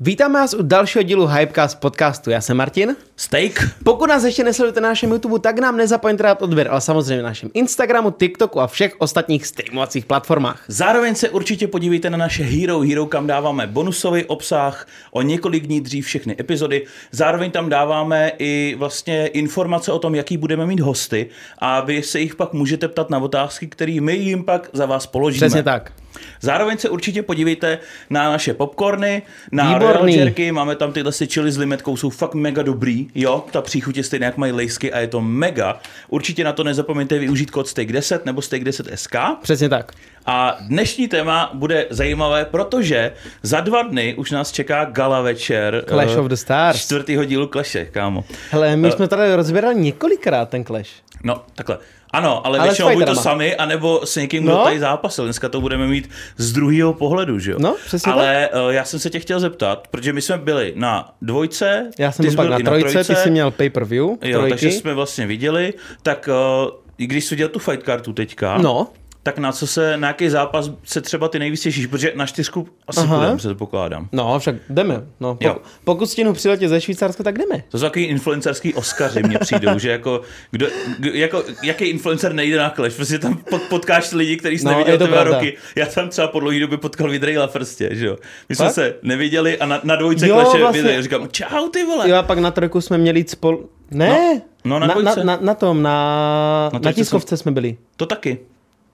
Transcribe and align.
Vítáme 0.00 0.38
vás 0.38 0.54
u 0.54 0.62
dalšího 0.62 1.02
dílu 1.02 1.26
Hypecast 1.26 1.80
podcastu. 1.80 2.30
Já 2.30 2.40
jsem 2.40 2.56
Martin. 2.56 2.96
Steak. 3.16 3.52
Pokud 3.84 4.06
nás 4.06 4.24
ještě 4.24 4.44
nesledujete 4.44 4.80
na 4.80 4.88
našem 4.88 5.10
YouTube, 5.10 5.38
tak 5.38 5.58
nám 5.58 5.76
nezapomeňte 5.76 6.22
dát 6.22 6.42
odběr, 6.42 6.68
ale 6.70 6.80
samozřejmě 6.80 7.22
na 7.22 7.28
našem 7.28 7.50
Instagramu, 7.54 8.10
TikToku 8.10 8.60
a 8.60 8.66
všech 8.66 8.94
ostatních 8.98 9.46
streamovacích 9.46 10.04
platformách. 10.06 10.64
Zároveň 10.68 11.14
se 11.14 11.30
určitě 11.30 11.68
podívejte 11.68 12.10
na 12.10 12.16
naše 12.16 12.44
Hero 12.44 12.80
Hero, 12.80 13.06
kam 13.06 13.26
dáváme 13.26 13.66
bonusový 13.66 14.24
obsah, 14.24 14.86
o 15.10 15.22
několik 15.22 15.66
dní 15.66 15.80
dřív 15.80 16.06
všechny 16.06 16.36
epizody. 16.40 16.86
Zároveň 17.12 17.50
tam 17.50 17.68
dáváme 17.68 18.32
i 18.38 18.76
vlastně 18.78 19.26
informace 19.26 19.92
o 19.92 19.98
tom, 19.98 20.14
jaký 20.14 20.36
budeme 20.36 20.66
mít 20.66 20.80
hosty 20.80 21.30
a 21.58 21.80
vy 21.80 22.02
se 22.02 22.20
jich 22.20 22.34
pak 22.34 22.52
můžete 22.52 22.88
ptat 22.88 23.10
na 23.10 23.18
otázky, 23.18 23.66
které 23.66 24.00
my 24.00 24.14
jim 24.14 24.44
pak 24.44 24.70
za 24.72 24.86
vás 24.86 25.06
položíme. 25.06 25.46
Přesně 25.46 25.62
tak. 25.62 25.92
Zároveň 26.40 26.78
se 26.78 26.88
určitě 26.88 27.22
podívejte 27.22 27.78
na 28.10 28.30
naše 28.30 28.54
popcorny, 28.54 29.22
na 29.52 29.78
Jerky, 30.06 30.52
máme 30.52 30.76
tam 30.76 30.92
tyhle 30.92 31.12
si 31.12 31.26
chili 31.26 31.52
s 31.52 31.58
limetkou, 31.58 31.96
jsou 31.96 32.10
fakt 32.10 32.34
mega 32.34 32.62
dobrý, 32.62 33.08
jo, 33.14 33.44
ta 33.50 33.62
příchuť 33.62 33.96
je 33.96 34.04
stejná, 34.04 34.26
jak 34.26 34.36
mají 34.36 34.52
lejsky 34.52 34.92
a 34.92 34.98
je 34.98 35.08
to 35.08 35.20
mega. 35.20 35.80
Určitě 36.08 36.44
na 36.44 36.52
to 36.52 36.64
nezapomeňte 36.64 37.18
využít 37.18 37.50
kód 37.50 37.66
Steak10 37.66 38.20
nebo 38.24 38.40
Steak10SK. 38.40 39.36
Přesně 39.42 39.68
tak. 39.68 39.92
A 40.26 40.56
dnešní 40.60 41.08
téma 41.08 41.50
bude 41.54 41.86
zajímavé, 41.90 42.44
protože 42.44 43.12
za 43.42 43.60
dva 43.60 43.82
dny 43.82 44.14
už 44.14 44.30
nás 44.30 44.52
čeká 44.52 44.84
gala 44.84 45.20
večer. 45.20 45.84
Clash 45.88 46.12
eh, 46.14 46.20
of 46.20 46.26
the 46.26 46.34
Stars. 46.34 46.80
Čtvrtýho 46.80 47.24
dílu 47.24 47.46
Clash, 47.46 47.76
kámo. 47.90 48.24
Hele, 48.50 48.76
my 48.76 48.92
jsme 48.92 49.08
tady 49.08 49.34
rozbírali 49.34 49.74
několikrát 49.74 50.48
ten 50.48 50.64
Clash. 50.64 50.90
No, 51.24 51.42
takhle. 51.54 51.78
Ano, 52.10 52.46
ale, 52.46 52.58
Ale 52.58 52.68
většinou 52.68 52.92
buď 52.94 53.04
to 53.06 53.14
sami, 53.14 53.56
anebo 53.56 54.00
s 54.04 54.16
někým, 54.16 54.42
kdo 54.42 54.52
No. 54.52 54.64
tady 54.64 54.80
zápasil. 54.80 55.24
Dneska 55.24 55.48
to 55.48 55.60
budeme 55.60 55.86
mít 55.86 56.10
z 56.36 56.52
druhého 56.52 56.92
pohledu, 56.94 57.38
že 57.38 57.50
jo? 57.50 57.56
No, 57.60 57.76
přesně 57.86 58.12
Ale 58.12 58.48
uh, 58.64 58.70
já 58.70 58.84
jsem 58.84 59.00
se 59.00 59.10
tě 59.10 59.20
chtěl 59.20 59.40
zeptat, 59.40 59.88
protože 59.90 60.12
my 60.12 60.22
jsme 60.22 60.38
byli 60.38 60.72
na 60.76 61.10
dvojce, 61.22 61.90
Já 61.98 62.12
jsem 62.12 62.26
byl 62.26 62.36
pak 62.36 62.48
na 62.48 62.56
i 62.58 62.62
trojce, 62.62 63.04
ty 63.04 63.14
jsi 63.16 63.30
měl 63.30 63.50
pay-per-view, 63.50 64.06
Jo, 64.22 64.38
trojky. 64.38 64.50
takže 64.50 64.70
jsme 64.70 64.94
vlastně 64.94 65.26
viděli, 65.26 65.74
tak 66.02 66.28
uh, 66.64 66.70
i 66.98 67.06
když 67.06 67.24
jsi 67.24 67.36
dělal 67.36 67.50
tu 67.50 67.58
fight 67.58 67.82
kartu 67.82 68.12
teďka, 68.12 68.58
No, 68.58 68.88
tak 69.26 69.38
na 69.38 69.52
co 69.52 69.66
se, 69.66 69.96
na 69.96 70.08
jaký 70.08 70.28
zápas 70.28 70.70
se 70.84 71.00
třeba 71.00 71.28
ty 71.28 71.38
nejvíc 71.38 71.60
těšíš, 71.60 71.86
protože 71.86 72.12
na 72.14 72.26
čtyřku 72.26 72.68
asi 72.86 73.00
Aha. 73.00 73.16
budeme, 73.16 73.36
předpokládám. 73.36 74.08
no, 74.12 74.38
však 74.38 74.54
jdeme. 74.70 75.02
No, 75.20 75.36
Jo. 75.40 75.56
pokud, 75.84 76.06
stihnu 76.10 76.32
přiletět 76.32 76.68
ze 76.70 76.80
Švýcarska, 76.80 77.22
tak 77.24 77.38
jdeme. 77.38 77.64
To 77.68 77.78
jsou 77.78 77.84
takový 77.84 78.04
influencerský 78.04 78.74
Oscaři 78.74 79.22
mně 79.22 79.38
přijdou, 79.38 79.78
že 79.78 79.90
jako, 79.90 80.20
kdo, 80.50 80.66
kdo, 80.98 81.10
jako, 81.14 81.44
jaký 81.62 81.84
influencer 81.84 82.32
nejde 82.32 82.58
na 82.58 82.70
Clash, 82.70 82.96
prostě 82.96 83.18
tam 83.18 83.36
pot, 83.50 83.62
potkáš 83.62 84.12
lidi, 84.12 84.36
který 84.36 84.58
jsi 84.58 84.64
No, 84.64 84.70
neviděl 84.70 84.98
dva 84.98 85.24
roky. 85.24 85.56
Já 85.76 85.86
tam 85.86 86.08
třeba 86.08 86.28
po 86.28 86.40
dlouhé 86.40 86.60
době 86.60 86.78
potkal 86.78 87.10
Vidrejla 87.10 87.46
Frstě, 87.46 87.88
že 87.92 88.06
jo. 88.06 88.16
My 88.48 88.54
jsme 88.54 88.64
Fakt? 88.64 88.74
se 88.74 88.94
neviděli 89.02 89.58
a 89.58 89.66
na, 89.66 89.80
na 89.84 89.96
dvojce 89.96 90.28
Jo, 90.28 90.34
Clash 90.34 90.60
vlastně. 90.60 90.82
vlastně. 90.82 91.02
říkám, 91.02 91.28
čau 91.32 91.68
ty 91.68 91.84
vole. 91.84 92.10
Jo 92.10 92.16
a 92.16 92.22
pak 92.22 92.38
na 92.38 92.50
trojku 92.50 92.80
jsme 92.80 92.98
měli 92.98 93.20
jít 93.20 93.30
spolu... 93.30 93.68
Ne, 93.90 94.40
No, 94.64 94.78
no, 94.78 94.86
na 94.86 94.94
na, 94.94 95.14
na, 95.24 95.38
na, 95.40 95.54
tom, 95.54 95.82
na, 95.82 96.70
Na 96.72 96.78
na, 96.82 96.92
tiskovce 96.92 97.36
jsme 97.36 97.52
byli. 97.52 97.76
To 97.96 98.06
taky. 98.06 98.38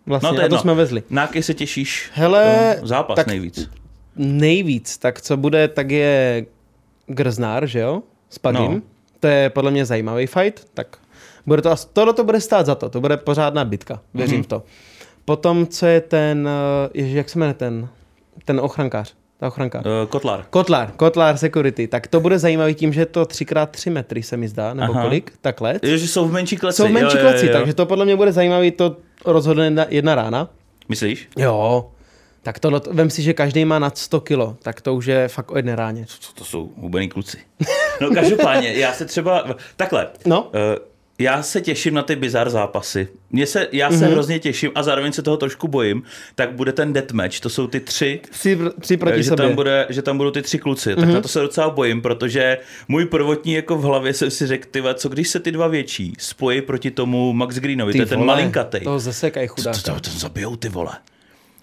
Vlastně, 0.06 0.28
No 0.28 0.34
to 0.34 0.40
a 0.40 0.42
je 0.42 0.48
to 0.48 0.58
jsme 0.58 0.74
vezli. 0.74 1.02
Na 1.10 1.22
jaký 1.22 1.42
se 1.42 1.54
těšíš 1.54 2.10
Hele, 2.14 2.76
zápas 2.82 3.16
tak- 3.16 3.26
nejvíc? 3.26 3.70
Nejvíc, 4.16 4.98
tak 4.98 5.20
co 5.20 5.36
bude, 5.36 5.68
tak 5.68 5.90
je 5.90 6.46
Grznár, 7.06 7.66
že 7.66 7.78
jo? 7.80 8.02
S 8.30 8.38
Pagim. 8.38 8.72
No. 8.74 8.80
To 9.20 9.26
je 9.26 9.50
podle 9.50 9.70
mě 9.70 9.84
zajímavý 9.84 10.26
fight, 10.26 10.66
tak 10.74 10.96
bude 11.46 11.62
to, 11.62 11.70
as- 11.70 11.84
tohle 11.92 12.12
to 12.14 12.24
bude 12.24 12.40
stát 12.40 12.66
za 12.66 12.74
to, 12.74 12.88
to 12.88 13.00
bude 13.00 13.16
pořádná 13.16 13.64
bitka, 13.64 14.00
věřím 14.14 14.36
Mhm. 14.36 14.44
v 14.44 14.46
to. 14.46 14.62
Potom, 15.24 15.66
co 15.66 15.86
je 15.86 16.00
ten, 16.00 16.48
eh, 16.48 16.90
ježi, 16.94 17.16
jak 17.16 17.28
se 17.30 17.38
jmenuje 17.38 17.54
ten, 17.54 17.88
ten 18.44 18.60
ochrankář, 18.60 19.14
ta 19.42 19.48
ochranka. 19.48 19.78
Uh, 19.78 20.08
Kotlar. 20.08 20.44
Kotlar, 20.50 20.92
Kotlar 20.96 21.36
Security, 21.36 21.88
tak 21.88 22.06
to 22.06 22.20
bude 22.20 22.38
zajímavý 22.38 22.74
tím, 22.74 22.92
že 22.92 23.00
je 23.00 23.06
to 23.06 23.22
3x3 23.22 23.92
metry 23.92 24.22
se 24.22 24.36
mi 24.36 24.48
zdá, 24.48 24.74
nebo 24.74 24.92
Aha. 24.92 25.02
kolik, 25.02 25.32
takhle. 25.40 25.80
Jo, 25.82 25.96
že 25.96 26.08
jsou 26.08 26.28
v 26.28 26.32
menší 26.32 26.56
kleci. 26.56 26.76
Jsou 26.76 26.88
menší 26.88 27.16
jo, 27.16 27.22
jo, 27.22 27.28
kleci, 27.30 27.46
jo. 27.46 27.52
takže 27.52 27.74
to 27.74 27.86
podle 27.86 28.04
mě 28.04 28.16
bude 28.16 28.32
zajímavý, 28.32 28.70
to 28.70 28.96
rozhodne 29.24 29.64
jedna, 29.64 29.86
jedna 29.88 30.14
rána. 30.14 30.48
Myslíš? 30.88 31.28
Jo, 31.38 31.90
tak 32.42 32.58
tohle, 32.58 32.80
vem 32.90 33.10
si, 33.10 33.22
že 33.22 33.32
každý 33.34 33.64
má 33.64 33.78
nad 33.78 33.98
100 33.98 34.20
kilo, 34.20 34.56
tak 34.62 34.80
to 34.80 34.94
už 34.94 35.06
je 35.06 35.28
fakt 35.28 35.50
o 35.50 35.56
jedné 35.56 35.76
ráně. 35.76 36.04
Co 36.08 36.32
to 36.32 36.44
jsou 36.44 36.70
hubený 36.76 37.08
kluci. 37.08 37.38
No 38.00 38.10
každopádně, 38.10 38.72
já 38.74 38.92
se 38.92 39.04
třeba, 39.04 39.44
takhle, 39.76 40.08
No. 40.26 40.50
eh, 40.54 40.78
já 41.22 41.42
se 41.42 41.60
těším 41.60 41.94
na 41.94 42.02
ty 42.02 42.16
bizar 42.16 42.50
zápasy. 42.50 43.08
Mně 43.30 43.46
se, 43.46 43.68
já 43.72 43.90
se 43.90 43.96
Mhm. 44.04 44.12
hrozně 44.12 44.38
těším 44.38 44.70
a 44.74 44.82
zároveň 44.82 45.12
se 45.12 45.22
toho 45.22 45.36
trošku 45.36 45.68
bojím, 45.68 46.02
tak 46.34 46.52
bude 46.52 46.72
ten 46.72 46.92
deathmatch, 46.92 47.40
to 47.40 47.48
jsou 47.50 47.66
ty 47.66 47.80
tři, 47.80 48.20
Tři, 48.30 48.58
tři 48.80 48.96
proti 48.96 49.22
že 49.22 49.28
sobě. 49.28 49.44
Mhm. 49.44 49.50
tam, 49.50 49.56
bude, 49.56 49.86
že 49.88 50.02
tam 50.02 50.16
budou 50.16 50.30
ty 50.30 50.42
tři 50.42 50.58
kluci, 50.58 50.96
tak 50.96 51.08
na 51.08 51.20
to 51.20 51.28
se 51.28 51.40
docela 51.40 51.70
bojím, 51.70 52.02
protože 52.02 52.58
můj 52.88 53.04
prvotní 53.06 53.52
jako 53.52 53.76
v 53.76 53.82
hlavě 53.82 54.14
jsem 54.14 54.30
si 54.30 54.46
řekl, 54.46 54.68
ty 54.70 54.80
vole, 54.80 54.94
co 54.94 55.08
když 55.08 55.28
se 55.28 55.40
ty 55.40 55.52
dva 55.52 55.68
větší 55.68 56.12
spojí 56.18 56.62
proti 56.62 56.90
tomu 56.90 57.32
Max 57.32 57.56
Greenovi, 57.56 57.92
Ty 57.92 57.98
to 57.98 58.02
je 58.02 58.06
ten 58.06 58.18
vole, 58.18 58.26
malinkatej. 58.26 58.80
Toho 58.80 58.98
zasekaj 58.98 59.48
To, 59.48 59.54
chudák. 59.54 59.82
to, 59.82 60.00
ten 60.00 60.12
zabijou 60.12 60.56
ty 60.56 60.68
vole. 60.68 60.92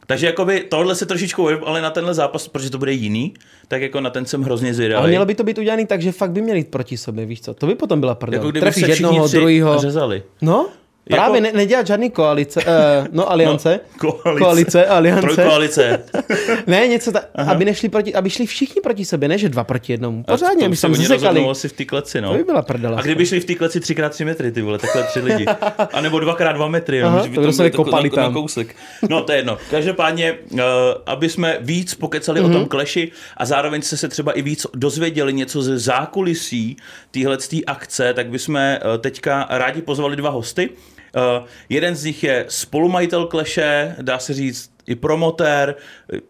Takže 0.09 0.25
jakoby 0.25 0.59
tohle 0.69 0.95
se 0.95 1.05
trošičku 1.05 1.41
bojím, 1.41 1.59
ale 1.65 1.81
na 1.81 1.89
tenhle 1.89 2.13
zápas, 2.13 2.47
protože 2.47 2.69
to 2.69 2.77
bude 2.77 2.91
jiný, 2.91 3.33
tak 3.67 3.81
jako 3.81 4.01
na 4.01 4.09
ten 4.09 4.25
jsem 4.25 4.41
hrozně 4.41 4.67
Ale 4.67 4.73
zvědavý. 4.73 5.07
mělo 5.09 5.25
by 5.25 5.35
to 5.35 5.43
být 5.43 5.57
udělané 5.57 5.85
tak, 5.87 6.01
že 6.01 6.11
fakt 6.11 6.31
by 6.31 6.41
měli 6.41 6.59
jít 6.59 6.67
proti 6.71 6.97
sobě, 6.97 7.25
víš 7.25 7.41
co? 7.41 7.53
To 7.53 7.67
by 7.67 7.75
potom 7.75 7.99
byla 7.99 8.15
prdel. 8.15 8.37
Jako 8.39 8.49
kdyby 8.51 8.59
Trefíš 8.61 8.85
se 8.85 8.91
jednoho, 8.91 9.27
tři 9.27 9.37
druhýho. 9.37 9.79
řezali. 9.79 10.23
No, 10.41 10.69
Jako- 11.09 11.21
právě 11.23 11.41
ne, 11.41 11.51
nedělat 11.53 11.87
žádný 11.87 12.09
koalice, 12.11 12.59
uh, 12.59 13.07
no 13.11 13.31
aliance. 13.31 13.79
No, 14.03 14.11
koalice. 14.11 14.39
Koalice, 14.43 14.85
aliance. 14.85 15.21
Trojkoalice. 15.21 16.03
Ne, 16.67 16.87
něco 16.87 17.11
tak, 17.11 17.27
aby 17.47 17.65
nešli 17.65 17.89
proti, 17.89 18.13
aby 18.13 18.29
šli 18.29 18.45
všichni 18.45 18.81
proti 18.81 19.05
sobě, 19.05 19.29
ne, 19.29 19.37
že 19.37 19.49
dva 19.49 19.63
proti 19.63 19.93
jednomu. 19.93 20.23
Pořádně, 20.23 20.65
aby 20.65 20.75
se 20.75 20.87
rozhodnou 20.87 21.49
asi 21.49 21.69
v 21.69 21.73
té 21.73 21.85
kleci, 21.85 22.21
no. 22.21 22.31
To 22.31 22.37
by 22.37 22.43
byla 22.43 22.61
prdela. 22.61 22.97
A 22.99 23.01
kdyby 23.01 23.25
šli 23.25 23.39
v 23.39 23.45
té 23.45 23.55
kleci 23.55 23.79
3x3 23.79 24.25
metry, 24.25 24.51
ty 24.51 24.61
vole, 24.61 24.77
takhle 24.77 25.03
tři 25.03 25.19
lidi. 25.19 25.45
A 25.93 26.01
nebo 26.01 26.17
2x2 26.17 26.69
metry, 26.69 27.03
Aha, 27.03 27.25
no, 27.29 27.33
to 27.35 27.41
by 27.41 27.53
se 27.53 27.69
kopali 27.71 28.09
tam. 28.09 28.23
na 28.23 28.33
kousek. 28.41 28.75
No, 29.09 29.21
to 29.23 29.31
je 29.31 29.37
jedno. 29.37 29.57
Každopádně, 29.71 30.37
uh, 30.51 30.59
aby 31.05 31.29
jsme 31.29 31.57
víc 31.61 31.95
pokecali 31.95 32.41
Mhm. 32.41 32.49
o 32.49 32.53
tom 32.53 32.65
kleši 32.65 33.11
a 33.37 33.45
zároveň 33.45 33.81
se 33.81 33.97
se 33.97 34.07
třeba 34.07 34.31
i 34.31 34.41
víc 34.41 34.67
dozvěděli 34.75 35.33
něco 35.33 35.61
ze 35.61 35.79
zákulisí 35.79 36.77
téhle 37.11 37.37
akce, 37.67 38.13
tak 38.13 38.27
bychom 38.29 38.55
uh, 38.55 38.97
teďka 39.01 39.47
rádi 39.49 39.81
pozvali 39.81 40.15
dva 40.15 40.29
hosty. 40.29 40.69
Uh, 41.15 41.45
jeden 41.69 41.95
z 41.95 42.03
nich 42.03 42.23
je 42.23 42.45
spolumajitel 42.47 43.25
kleše, 43.25 43.95
dá 44.01 44.19
se 44.19 44.33
říct 44.33 44.71
i 44.87 44.95
promotér, 44.95 45.75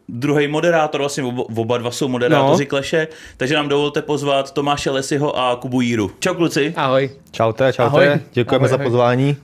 druhý 0.10 0.48
moderátor, 0.48 1.02
vlastně 1.02 1.24
oba, 1.24 1.44
oba 1.58 1.78
dva 1.78 1.92
jsou 1.92 2.08
moderátoři 2.08 2.64
No. 2.64 2.70
kleše, 2.70 3.08
takže 3.38 3.56
nám 3.56 3.70
dovolte 3.70 4.02
pozvat 4.02 4.52
Tomáše 4.52 4.90
Lesiho 4.90 5.40
a 5.40 5.56
Kubu 5.56 5.82
Jíru. 5.82 6.12
Čau 6.20 6.34
kluci. 6.34 6.74
Ahoj. 6.76 7.10
Čaute, 7.32 7.74
čaute, 7.74 7.88
Ahoj. 8.08 8.20
děkujeme 8.34 8.68
Ahoj, 8.68 8.78
za 8.78 8.84
pozvání. 8.84 9.38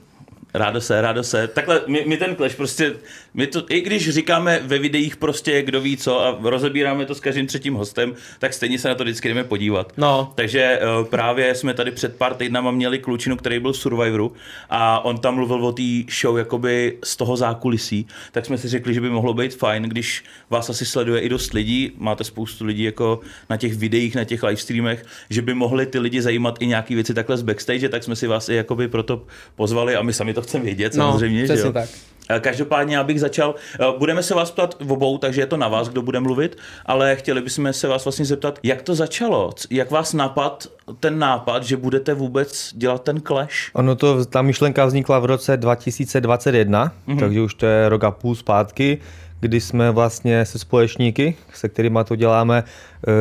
Rádo 0.54 0.80
se, 0.80 1.00
rádo 1.00 1.24
se. 1.24 1.48
Takhle, 1.48 1.80
my, 1.86 2.04
my 2.06 2.16
ten 2.16 2.36
Clash 2.36 2.54
prostě, 2.56 2.92
my 3.36 3.46
to, 3.46 3.62
i 3.68 3.80
když 3.80 4.10
říkáme 4.10 4.60
ve 4.64 4.78
videích 4.78 5.16
prostě 5.16 5.62
kdo 5.62 5.80
ví 5.80 5.96
co 5.96 6.20
a 6.20 6.38
rozebíráme 6.42 7.06
to 7.06 7.14
s 7.14 7.20
každým 7.20 7.46
třetím 7.46 7.74
hostem, 7.74 8.14
tak 8.38 8.54
stejně 8.54 8.78
se 8.78 8.88
na 8.88 8.94
to 8.94 9.04
vždycky 9.04 9.28
jdeme 9.28 9.44
podívat. 9.44 9.92
No. 9.96 10.32
Takže 10.34 10.78
uh, 11.00 11.06
právě 11.06 11.54
jsme 11.54 11.74
tady 11.74 11.90
před 11.90 12.16
pár 12.16 12.34
týdnama 12.34 12.70
měli 12.70 12.98
klučinu, 12.98 13.36
který 13.36 13.58
byl 13.58 13.72
v 13.72 13.76
Survivoru 13.76 14.32
a 14.70 15.04
on 15.04 15.18
tam 15.18 15.34
mluvil 15.34 15.66
o 15.66 15.72
té 15.72 15.82
show 16.20 16.38
jakoby 16.38 16.98
z 17.04 17.16
toho 17.16 17.36
zákulisí, 17.36 18.06
tak 18.32 18.46
jsme 18.46 18.58
si 18.58 18.68
řekli, 18.68 18.94
že 18.94 19.00
by 19.00 19.10
mohlo 19.10 19.34
být 19.34 19.54
fajn, 19.54 19.82
když 19.82 20.24
vás 20.50 20.70
asi 20.70 20.86
sleduje 20.86 21.20
i 21.20 21.28
dost 21.28 21.52
lidí, 21.52 21.92
máte 21.96 22.24
spoustu 22.24 22.64
lidí 22.64 22.82
jako 22.82 23.20
na 23.50 23.56
těch 23.56 23.74
videích, 23.74 24.14
na 24.14 24.24
těch 24.24 24.42
livestreamech, 24.42 25.04
že 25.30 25.42
by 25.42 25.54
mohli 25.54 25.86
ty 25.86 25.98
lidi 25.98 26.22
zajímat 26.22 26.56
i 26.60 26.66
nějaký 26.66 26.94
věci 26.94 27.14
takhle 27.14 27.36
z 27.36 27.42
backstage, 27.42 27.88
tak 27.88 28.04
jsme 28.04 28.16
si 28.16 28.26
vás 28.26 28.48
i 28.48 28.54
jakoby 28.54 28.88
proto 28.88 29.22
pozvali 29.56 29.96
a 29.96 30.02
my 30.02 30.12
sami 30.12 30.34
to 30.34 30.42
chceme 30.42 30.64
vědět 30.64 30.94
No, 30.94 31.12
samozřejmě. 31.12 31.38
že 31.40 31.44
přesně 31.44 31.66
jo? 31.66 31.72
tak. 31.72 31.88
Eh, 32.30 32.40
Každopádně, 32.40 32.98
abych 32.98 33.20
začal, 33.20 33.54
eh, 33.80 33.84
budeme 33.98 34.22
se 34.22 34.34
vás 34.34 34.50
ptat 34.50 34.76
v 34.80 34.92
obou, 34.92 35.18
takže 35.18 35.40
je 35.40 35.46
to 35.46 35.56
na 35.56 35.68
vás, 35.68 35.88
kdo 35.88 36.02
bude 36.02 36.20
mluvit, 36.20 36.58
ale 36.86 37.16
chtěli 37.16 37.40
bychom 37.40 37.72
se 37.72 37.88
vás 37.88 38.04
vlastně 38.04 38.24
zeptat, 38.24 38.58
jak 38.62 38.82
to 38.82 38.94
začalo, 38.94 39.50
jak 39.70 39.90
vás 39.90 40.12
napad 40.12 40.66
ten 41.00 41.18
nápad, 41.18 41.62
že 41.62 41.76
budete 41.76 42.14
vůbec 42.14 42.70
dělat 42.74 43.02
ten 43.02 43.20
clash? 43.20 43.70
Ono 43.72 43.96
to, 43.96 44.24
ta 44.24 44.42
myšlenka 44.42 44.86
vznikla 44.86 45.18
v 45.18 45.24
roce 45.24 45.56
2021, 45.56 46.92
mm-hmm. 47.08 47.18
takže 47.18 47.40
už 47.40 47.54
to 47.54 47.66
je 47.66 47.88
rok 47.88 48.04
a 48.04 48.10
půl 48.10 48.34
zpátky, 48.34 48.98
kdy 49.40 49.60
jsme 49.60 49.90
vlastně 49.90 50.44
se 50.44 50.58
společníky, 50.58 51.36
se 51.54 51.68
kterými 51.68 51.98
to 52.04 52.16
děláme, 52.16 52.58
e, 52.58 53.12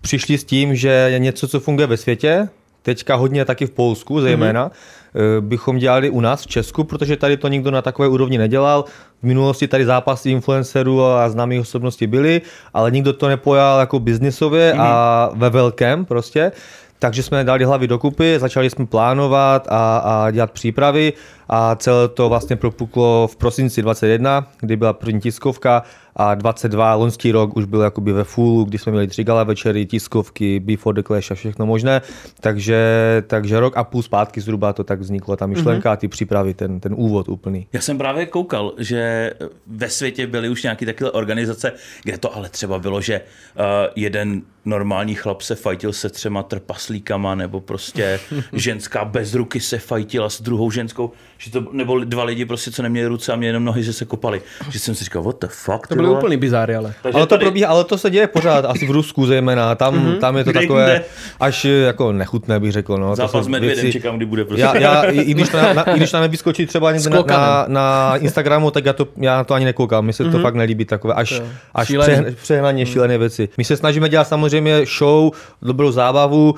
přišli 0.00 0.38
s 0.38 0.44
tím, 0.44 0.76
že 0.76 0.88
je 0.88 1.18
něco, 1.18 1.48
co 1.48 1.60
funguje 1.60 1.86
ve 1.86 1.96
světě, 1.96 2.48
teďka 2.82 3.14
hodně 3.14 3.44
taky 3.44 3.66
v 3.66 3.70
Polsku 3.70 4.20
zejména, 4.20 4.68
mm-hmm. 4.68 5.03
Bychom 5.40 5.78
dělali 5.78 6.10
u 6.10 6.20
nás 6.20 6.42
v 6.42 6.46
Česku, 6.46 6.84
protože 6.84 7.16
tady 7.16 7.36
to 7.36 7.48
nikdo 7.48 7.70
na 7.70 7.82
takové 7.82 8.08
úrovni 8.08 8.38
nedělal. 8.38 8.84
V 9.22 9.26
minulosti 9.26 9.68
tady 9.68 9.84
zápasy 9.86 10.30
influencerů 10.30 11.04
a 11.04 11.28
známých 11.28 11.60
osobností 11.60 12.06
byly, 12.06 12.42
ale 12.74 12.90
nikdo 12.90 13.12
to 13.12 13.28
nepojal 13.28 13.80
jako 13.80 14.00
biznisově 14.00 14.72
mm-hmm. 14.72 14.82
a 14.82 15.30
ve 15.34 15.50
velkém 15.50 16.04
prostě. 16.04 16.52
Takže 16.98 17.22
jsme 17.22 17.44
dali 17.44 17.64
hlavy 17.64 17.88
dokupy, 17.88 18.38
začali 18.38 18.70
jsme 18.70 18.86
plánovat 18.86 19.68
a, 19.70 19.98
a 19.98 20.30
dělat 20.30 20.50
přípravy 20.50 21.12
a 21.48 21.76
celé 21.76 22.08
to 22.08 22.28
vlastně 22.28 22.56
propuklo 22.56 23.28
v 23.32 23.36
prosinci 23.36 23.82
21, 23.82 24.48
kdy 24.60 24.76
byla 24.76 24.92
první 24.92 25.20
tiskovka 25.20 25.82
a 26.16 26.34
22 26.34 26.94
loňský 26.94 27.32
rok 27.32 27.56
už 27.56 27.64
byl 27.64 27.80
jakoby 27.80 28.12
ve 28.12 28.24
fullu, 28.24 28.64
kdy 28.64 28.78
jsme 28.78 28.92
měli 28.92 29.06
tři 29.06 29.24
gala 29.24 29.44
večery, 29.44 29.86
tiskovky, 29.86 30.60
Before 30.60 31.02
the 31.02 31.06
Clash 31.06 31.32
a 31.32 31.34
všechno 31.34 31.66
možné, 31.66 32.02
takže, 32.40 32.78
takže 33.26 33.60
rok 33.60 33.76
a 33.76 33.84
půl 33.84 34.02
zpátky 34.02 34.40
zhruba 34.40 34.72
to 34.72 34.84
tak 34.84 35.00
vzniklo, 35.00 35.36
ta 35.36 35.46
myšlenka 35.46 35.92
a 35.92 35.96
ty 35.96 36.08
přípravy, 36.08 36.54
ten, 36.54 36.80
ten 36.80 36.94
úvod 36.96 37.28
úplný. 37.28 37.66
Já 37.72 37.80
jsem 37.80 37.98
právě 37.98 38.26
koukal, 38.26 38.72
že 38.78 39.32
ve 39.66 39.90
světě 39.90 40.26
byly 40.26 40.48
už 40.48 40.62
nějaké 40.62 40.86
takové 40.86 41.10
organizace, 41.10 41.72
kde 42.02 42.18
to 42.18 42.36
ale 42.36 42.48
třeba 42.48 42.78
bylo, 42.78 43.00
že 43.00 43.20
uh, 43.20 43.62
jeden 43.96 44.42
normální 44.64 45.14
chlap 45.14 45.42
se 45.42 45.54
fajtil 45.54 45.92
se 45.92 46.08
třema 46.10 46.42
trpaslíkama, 46.42 47.34
nebo 47.34 47.60
prostě 47.60 48.20
ženská 48.52 49.04
bez 49.04 49.34
ruky 49.34 49.60
se 49.60 49.78
fajtila 49.78 50.30
s 50.30 50.42
druhou 50.42 50.70
ženskou, 50.70 51.12
že 51.38 51.50
to, 51.50 51.64
nebo 51.72 52.04
dva 52.04 52.24
lidi 52.24 52.44
prostě, 52.44 52.70
co 52.70 52.82
neměli 52.82 53.08
ruce 53.08 53.32
a 53.32 53.36
měli 53.36 53.48
jenom 53.48 53.64
nohy, 53.64 53.82
že 53.82 53.92
se 53.92 54.04
kopali. 54.04 54.42
Že 54.70 54.78
jsem 54.78 54.94
si 54.94 55.04
říkal, 55.04 55.22
what 55.22 55.36
the 55.40 55.46
fuck, 55.50 55.86
To 55.86 55.94
byly 55.94 56.06
vole? 56.08 56.18
úplný 56.20 56.36
bizáry, 56.36 56.76
ale. 56.76 56.94
Takže 57.02 57.16
Ale 57.16 57.26
to 57.26 57.30
tady- 57.34 57.44
probíhá, 57.44 57.68
ale 57.70 57.84
to 57.84 57.98
se 57.98 58.10
děje 58.10 58.26
pořád, 58.26 58.64
asi 58.64 58.86
v 58.86 58.90
Rusku 58.90 59.26
zejména, 59.26 59.74
tam, 59.74 59.94
mm-hmm. 59.94 60.18
tam 60.18 60.36
je 60.36 60.44
to 60.44 60.50
Kde 60.50 60.60
takové 60.60 60.80
jinde? 60.82 61.04
až 61.40 61.64
jako 61.64 62.12
nechutné, 62.12 62.60
bych 62.60 62.72
řekl. 62.72 62.96
No. 62.96 63.16
Zápas 63.16 63.44
s 63.44 63.48
medvědem 63.48 63.84
věci- 63.84 63.92
čekám, 63.92 64.16
kdy 64.16 64.26
bude 64.26 64.44
prostě. 64.44 64.62
Já, 64.62 64.76
já, 64.78 65.02
i, 65.02 65.20
i, 65.20 65.34
když 65.34 65.50
na, 65.50 65.72
na, 65.72 65.82
I 65.82 65.96
když 65.96 66.12
nám 66.12 66.22
nevyskočí 66.22 66.66
třeba 66.66 66.92
někde 66.92 67.10
na, 67.10 67.22
na, 67.26 67.64
na, 67.68 68.16
Instagramu, 68.16 68.70
tak 68.70 68.84
já, 68.84 68.92
to, 68.92 69.08
já 69.16 69.36
na 69.36 69.44
to 69.44 69.54
ani 69.54 69.64
nekoukám. 69.64 70.04
Mně 70.04 70.12
se 70.12 70.24
to 70.24 70.38
fakt 70.38 70.54
nelíbí 70.54 70.84
takové 70.84 71.14
až, 71.14 71.42
až 71.74 71.86
Šílený. 71.86 72.12
přehn, 72.12 72.34
přehnaně 72.42 72.86
šílené 72.86 73.18
věci. 73.18 73.48
My 73.58 73.64
se 73.64 73.76
snažíme 73.76 74.08
dělat 74.08 74.28
samozřejmě 74.28 74.84
show, 74.98 75.30
dobrou 75.62 75.90
zábavu, 75.92 76.54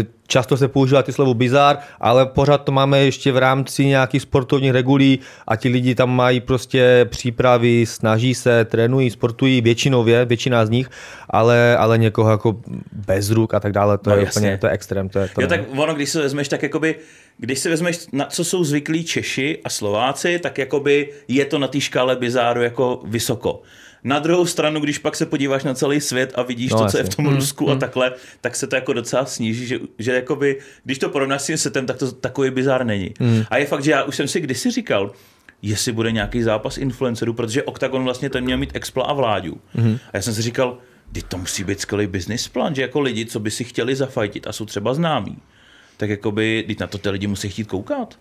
eh, 0.00 0.04
často 0.30 0.56
se 0.56 0.68
používá 0.68 1.02
ty 1.02 1.12
slovo 1.12 1.34
bizar, 1.34 1.78
ale 2.00 2.26
pořád 2.26 2.58
to 2.58 2.72
máme 2.72 2.98
ještě 3.04 3.32
v 3.32 3.36
rámci 3.38 3.86
nějakých 3.86 4.22
sportovních 4.22 4.70
regulí 4.72 5.18
a 5.48 5.56
ti 5.56 5.68
lidi 5.68 5.94
tam 5.94 6.10
mají 6.16 6.40
prostě 6.40 7.06
přípravy, 7.10 7.86
snaží 7.86 8.34
se, 8.34 8.64
trénují, 8.64 9.10
sportují 9.10 9.60
většinově, 9.60 10.24
většina 10.24 10.66
z 10.66 10.70
nich, 10.70 10.90
ale, 11.30 11.76
ale 11.76 11.98
někoho 11.98 12.30
jako 12.30 12.56
bez 12.92 13.30
ruk 13.30 13.54
a 13.54 13.60
tak 13.60 13.72
dále, 13.72 13.98
to 13.98 14.10
No, 14.10 14.16
je 14.16 14.24
jasně. 14.24 14.40
úplně, 14.40 14.58
to 14.58 14.66
je 14.66 14.72
extrém. 14.72 15.08
To 15.08 15.18
je, 15.18 15.28
to 15.34 15.40
Jo, 15.42 15.48
ne. 15.50 15.56
tak 15.58 15.66
ono, 15.76 15.94
když 15.94 16.10
se 16.10 16.20
vezmeš, 16.22 16.48
tak 16.48 16.62
jakoby, 16.62 16.94
když 17.38 17.58
si 17.58 17.68
vezmeš, 17.68 17.98
na 18.12 18.24
co 18.24 18.44
jsou 18.44 18.64
zvyklí 18.64 19.04
Češi 19.04 19.58
a 19.64 19.68
Slováci, 19.68 20.38
tak 20.38 20.58
jakoby 20.58 21.08
je 21.28 21.44
to 21.44 21.58
na 21.58 21.68
té 21.68 21.80
škále 21.80 22.16
bizáru 22.16 22.62
jako 22.62 23.00
vysoko. 23.04 23.62
Na 24.04 24.18
druhou 24.18 24.46
stranu, 24.46 24.80
když 24.80 24.98
pak 24.98 25.16
se 25.16 25.26
podíváš 25.26 25.64
na 25.64 25.74
celý 25.74 26.00
svět 26.00 26.32
a 26.34 26.42
vidíš 26.42 26.70
No, 26.72 26.78
to, 26.78 26.86
co 26.86 26.98
je 26.98 27.04
v 27.04 27.08
tom 27.16 27.26
Rusku 27.34 27.70
a 27.70 27.74
takhle, 27.76 28.12
tak 28.40 28.56
se 28.56 28.66
to 28.66 28.76
jako 28.76 28.92
docela 28.92 29.24
sníží, 29.24 29.66
že, 29.66 29.78
že 29.98 30.12
jakoby, 30.14 30.58
když 30.84 30.98
to 30.98 31.08
porovnáš 31.08 31.42
s 31.42 31.46
tím 31.46 31.56
světem, 31.58 31.86
tak 31.86 31.96
to 31.96 32.12
takový 32.12 32.50
bizár 32.50 32.84
není. 32.86 33.14
A 33.50 33.56
je 33.56 33.66
fakt, 33.66 33.84
že 33.84 33.90
já 33.90 34.02
už 34.02 34.16
jsem 34.16 34.28
si 34.28 34.40
kdysi 34.40 34.70
říkal, 34.70 35.12
jestli 35.62 35.92
bude 35.92 36.12
nějaký 36.12 36.42
zápas 36.42 36.78
influencerů, 36.78 37.32
protože 37.34 37.62
Octagon 37.62 38.04
vlastně 38.04 38.30
ten 38.30 38.44
měl 38.44 38.58
mít 38.58 38.76
Expla 38.76 39.04
a 39.04 39.12
Vláďu. 39.12 39.60
A 40.12 40.16
já 40.16 40.22
jsem 40.22 40.34
si 40.34 40.42
říkal, 40.42 40.78
Teď 41.12 41.24
to 41.28 41.38
musí 41.38 41.64
být 41.64 41.80
skvělý 41.80 42.06
business 42.06 42.48
plán, 42.48 42.74
že 42.74 42.82
jako 42.82 43.00
lidi, 43.00 43.26
co 43.26 43.40
by 43.40 43.50
si 43.50 43.64
chtěli 43.64 43.96
zafajtit 43.96 44.46
a 44.46 44.52
jsou 44.52 44.64
třeba 44.64 44.94
známí, 44.94 45.38
tak 45.96 46.10
jakoby, 46.10 46.64
teď 46.66 46.80
na 46.80 46.86
to 46.86 46.98
ty 46.98 47.10
lidi 47.10 47.26
musí 47.26 47.48
chtít 47.48 47.64
koukat. 47.64 48.18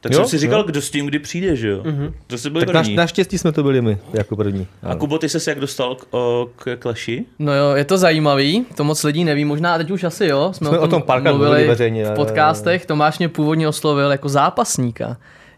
Tak 0.00 0.12
Jo, 0.12 0.18
jsem 0.18 0.28
si 0.28 0.38
říkal, 0.38 0.58
jo. 0.60 0.64
kdo 0.66 0.82
s 0.82 0.90
tím 0.90 1.06
kdy 1.06 1.18
přijde, 1.18 1.56
že 1.56 1.68
jo? 1.68 1.82
Mm-hmm. 1.82 2.12
To 2.26 2.38
se 2.38 2.50
byl 2.50 2.60
Tak 2.60 2.74
naš, 2.74 2.86
první. 2.86 2.96
naštěstí 2.96 3.38
jsme 3.38 3.52
to 3.52 3.62
byli 3.62 3.82
my 3.82 3.98
jako 4.12 4.36
první. 4.36 4.66
A 4.82 4.94
Kubo, 4.94 5.18
ty 5.18 5.28
se 5.28 5.50
jak 5.50 5.60
dostal 5.60 5.94
k, 5.94 6.06
o, 6.10 6.48
k 6.56 6.76
Clashi? 6.82 7.24
No 7.38 7.54
jo, 7.54 7.74
je 7.74 7.84
to 7.84 7.98
zajímavý, 7.98 8.66
to 8.76 8.84
moc 8.84 9.04
lidí 9.04 9.24
neví, 9.24 9.44
možná 9.44 9.74
a 9.74 9.78
teď 9.78 9.90
už 9.90 10.04
asi 10.04 10.26
jo, 10.26 10.52
jsme, 10.52 10.68
Jsme 10.68 10.78
o 10.78 10.88
tom 10.88 11.02
párkrát 11.02 11.32
mluvili 11.32 11.66
veřejně, 11.66 12.04
v 12.04 12.06
jo, 12.06 12.12
podcastech, 12.16 12.86
Tomáš 12.86 13.18
mě 13.18 13.28
původně 13.28 13.68
oslovil 13.68 14.10
jako 14.10 14.28
zápasníka. 14.28 15.16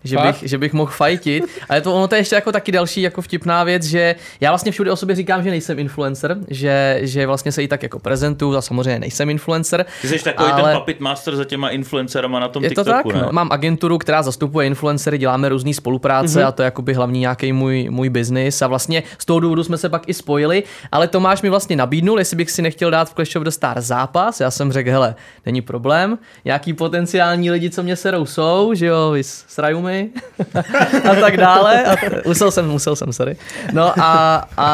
Že 0.09 0.17
Fakt? 0.17 0.27
bych, 0.27 0.51
že 0.51 0.59
bych 0.59 0.73
mohl 0.73 0.93
fajtit. 0.93 1.45
Ale 1.69 1.81
to, 1.81 1.95
ono 1.95 2.09
to 2.09 2.15
je 2.15 2.21
ještě 2.21 2.35
jako 2.35 2.53
taky 2.53 2.73
další 2.73 3.03
jako 3.03 3.23
vtipná 3.23 3.65
věc, 3.65 3.85
že 3.85 4.15
já 4.41 4.51
vlastně 4.51 4.73
všude 4.73 4.93
o 4.93 4.97
sobě 4.97 5.17
říkám, 5.17 5.43
že 5.43 5.51
nejsem 5.51 5.79
influencer, 5.79 6.37
že, 6.49 6.99
že 7.03 7.27
vlastně 7.27 7.53
se 7.53 7.63
i 7.63 7.69
tak 7.69 7.83
jako 7.83 7.99
prezentuju 7.99 8.57
a 8.57 8.63
samozřejmě 8.63 8.99
nejsem 8.99 9.31
influencer. 9.31 9.87
Ty 10.03 10.09
jsi 10.09 10.25
takový 10.25 10.53
ale... 10.53 10.63
ten 10.63 10.79
puppet 10.79 11.01
master 11.01 11.37
za 11.37 11.45
těma 11.45 11.69
influencerama 11.69 12.41
na 12.41 12.49
tom 12.49 12.65
Je 12.65 12.71
to 12.71 12.85
TikToku, 12.85 13.09
tak, 13.09 13.21
ne? 13.21 13.27
no. 13.27 13.33
Mám 13.33 13.53
agenturu, 13.53 13.99
která 13.99 14.23
zastupuje 14.23 14.67
influencery, 14.67 15.19
děláme 15.19 15.49
různé 15.49 15.75
spolupráce 15.75 16.41
mm-hmm. 16.41 16.47
a 16.47 16.53
to 16.53 16.63
je 16.63 16.65
jakoby 16.65 16.95
hlavní 16.95 17.21
nějaký 17.21 17.53
můj, 17.53 17.87
můj 17.91 18.09
biznis 18.09 18.63
a 18.63 18.67
vlastně 18.67 19.03
z 19.19 19.25
toho 19.25 19.41
důvodu 19.41 19.65
jsme 19.65 19.79
se 19.79 19.89
pak 19.89 20.09
i 20.09 20.15
spojili, 20.15 20.63
ale 20.93 21.09
Tomáš 21.09 21.43
mi 21.43 21.51
vlastně 21.51 21.77
nabídnul, 21.77 22.19
jestli 22.19 22.37
bych 22.37 22.51
si 22.51 22.63
nechtěl 22.63 22.91
dát 22.91 23.11
v 23.11 23.15
Clash 23.15 23.37
of 23.37 23.43
the 23.43 23.51
Stars 23.51 23.85
zápas, 23.85 24.41
já 24.41 24.51
jsem 24.51 24.73
řekl, 24.73 24.91
hele, 24.91 25.15
není 25.47 25.61
problém, 25.61 26.19
nějaký 26.45 26.73
potenciální 26.73 27.51
lidi, 27.51 27.71
co 27.71 27.83
mě 27.83 27.97
serou 27.97 28.27
jsou, 28.27 28.75
že 28.75 28.87
jo, 28.87 29.11
vy 29.11 29.23
a 31.11 31.15
tak 31.21 31.37
dále, 31.37 31.85
a 31.85 31.97
t- 31.97 32.23
musel 32.27 32.51
jsem, 32.51 32.69
musel 32.69 32.97
jsem, 32.97 33.13
sorry. 33.13 33.37
No 33.73 33.93
a, 34.01 34.45
a 34.57 34.69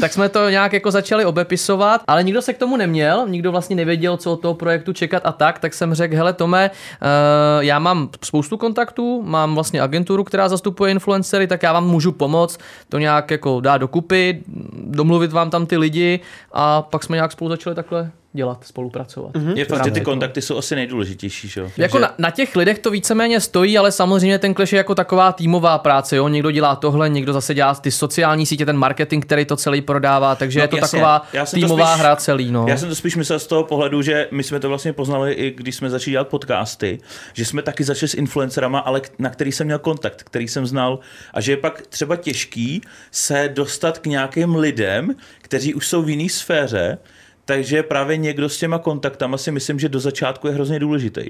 tak 0.00 0.12
jsme 0.12 0.28
to 0.28 0.50
nějak 0.50 0.72
jako 0.72 0.90
začali 0.90 1.24
obepisovat, 1.24 2.00
ale 2.06 2.24
nikdo 2.24 2.42
se 2.42 2.52
k 2.52 2.58
tomu 2.58 2.76
neměl, 2.76 3.28
nikdo 3.28 3.52
vlastně 3.52 3.76
nevěděl, 3.76 4.16
co 4.16 4.32
od 4.32 4.40
toho 4.40 4.54
projektu 4.54 4.92
čekat 4.92 5.22
a 5.26 5.32
tak, 5.32 5.58
tak 5.58 5.74
jsem 5.74 5.94
řekl, 5.94 6.16
hele 6.16 6.32
Tome, 6.32 6.70
uh, 6.70 7.64
já 7.64 7.78
mám 7.78 8.08
spoustu 8.24 8.56
kontaktů, 8.56 9.22
mám 9.22 9.54
vlastně 9.54 9.82
agenturu, 9.82 10.24
která 10.24 10.48
zastupuje 10.48 10.90
influencery, 10.90 11.46
tak 11.46 11.62
já 11.62 11.72
vám 11.72 11.86
můžu 11.86 12.12
pomoct 12.12 12.58
to 12.88 12.98
nějak 12.98 13.30
jako 13.30 13.60
dát 13.60 13.78
dokupy, 13.78 14.42
domluvit 14.84 15.32
vám 15.32 15.50
tam 15.50 15.66
ty 15.66 15.76
lidi 15.76 16.20
a 16.52 16.82
pak 16.82 17.04
jsme 17.04 17.16
nějak 17.16 17.32
spolu 17.32 17.50
začali 17.50 17.76
takhle 17.76 18.10
dělat, 18.36 18.64
spolupracovat. 18.66 19.32
Mm-hmm. 19.32 19.56
Je 19.56 19.64
fakt, 19.64 19.84
že 19.84 19.90
ty 19.90 20.00
kontakty 20.00 20.42
jsou 20.42 20.58
asi 20.58 20.74
nejdůležitější, 20.74 21.48
že 21.48 21.60
jo? 21.60 21.70
Jako 21.76 21.98
na, 21.98 22.14
na 22.18 22.30
těch 22.30 22.56
lidech 22.56 22.78
to 22.78 22.90
víceméně 22.90 23.40
stojí, 23.40 23.78
ale 23.78 23.92
samozřejmě 23.92 24.38
ten 24.38 24.54
Clash 24.54 24.72
je 24.72 24.76
jako 24.76 24.94
taková 24.94 25.32
týmová 25.32 25.78
práce, 25.78 26.16
jo. 26.16 26.28
Někdo 26.28 26.50
dělá 26.50 26.76
tohle, 26.76 27.08
někdo 27.08 27.32
zase 27.32 27.54
dělá 27.54 27.74
ty 27.74 27.90
sociální 27.90 28.46
sítě, 28.46 28.66
ten 28.66 28.76
marketing, 28.76 29.24
který 29.24 29.44
to 29.44 29.56
celý 29.56 29.80
prodává, 29.80 30.34
takže 30.34 30.58
No, 30.58 30.64
je 30.64 30.68
to 30.68 30.76
jasně. 30.76 30.98
taková 30.98 31.26
Já 31.32 31.46
jsem 31.46 31.60
to 31.60 31.66
týmová 31.66 31.92
spíš- 31.92 32.00
hra 32.00 32.16
celý, 32.16 32.50
no. 32.52 32.66
Já 32.68 32.76
jsem 32.76 32.88
to 32.88 32.94
spíš 32.94 33.16
myslel 33.16 33.38
z 33.38 33.46
toho 33.46 33.64
pohledu, 33.64 34.02
že 34.02 34.28
my 34.30 34.42
jsme 34.42 34.60
to 34.60 34.68
vlastně 34.68 34.92
poznali 34.92 35.32
i 35.32 35.50
když 35.50 35.76
jsme 35.76 35.90
začali 35.90 36.10
dělat 36.12 36.28
podcasty, 36.28 36.98
že 37.32 37.44
jsme 37.44 37.62
taky 37.62 37.84
začali 37.84 38.08
s 38.08 38.14
influencerama, 38.14 38.78
ale 38.78 39.00
na 39.18 39.30
který 39.30 39.52
jsem 39.52 39.66
měl 39.66 39.78
kontakt, 39.78 40.22
který 40.22 40.48
jsem 40.48 40.66
znal 40.66 40.98
a 41.34 41.40
že 41.40 41.52
je 41.52 41.56
pak 41.56 41.82
třeba 41.86 42.16
těžký 42.16 42.80
se 43.10 43.50
dostat 43.54 43.98
k 43.98 44.06
nějakým 44.06 44.54
lidem, 44.56 45.14
kteří 45.42 45.74
už 45.74 45.86
jsou 45.86 46.02
v 46.02 46.10
jiné 46.10 46.28
sféře, 46.28 46.98
takže 47.46 47.82
právě 47.82 48.16
někdo 48.16 48.48
s 48.48 48.58
těma 48.58 48.78
kontaktama 48.78 49.38
si 49.38 49.52
myslím, 49.52 49.78
že 49.78 49.88
do 49.88 50.00
začátku 50.00 50.46
je 50.48 50.54
hrozně 50.54 50.78
důležitý. 50.78 51.24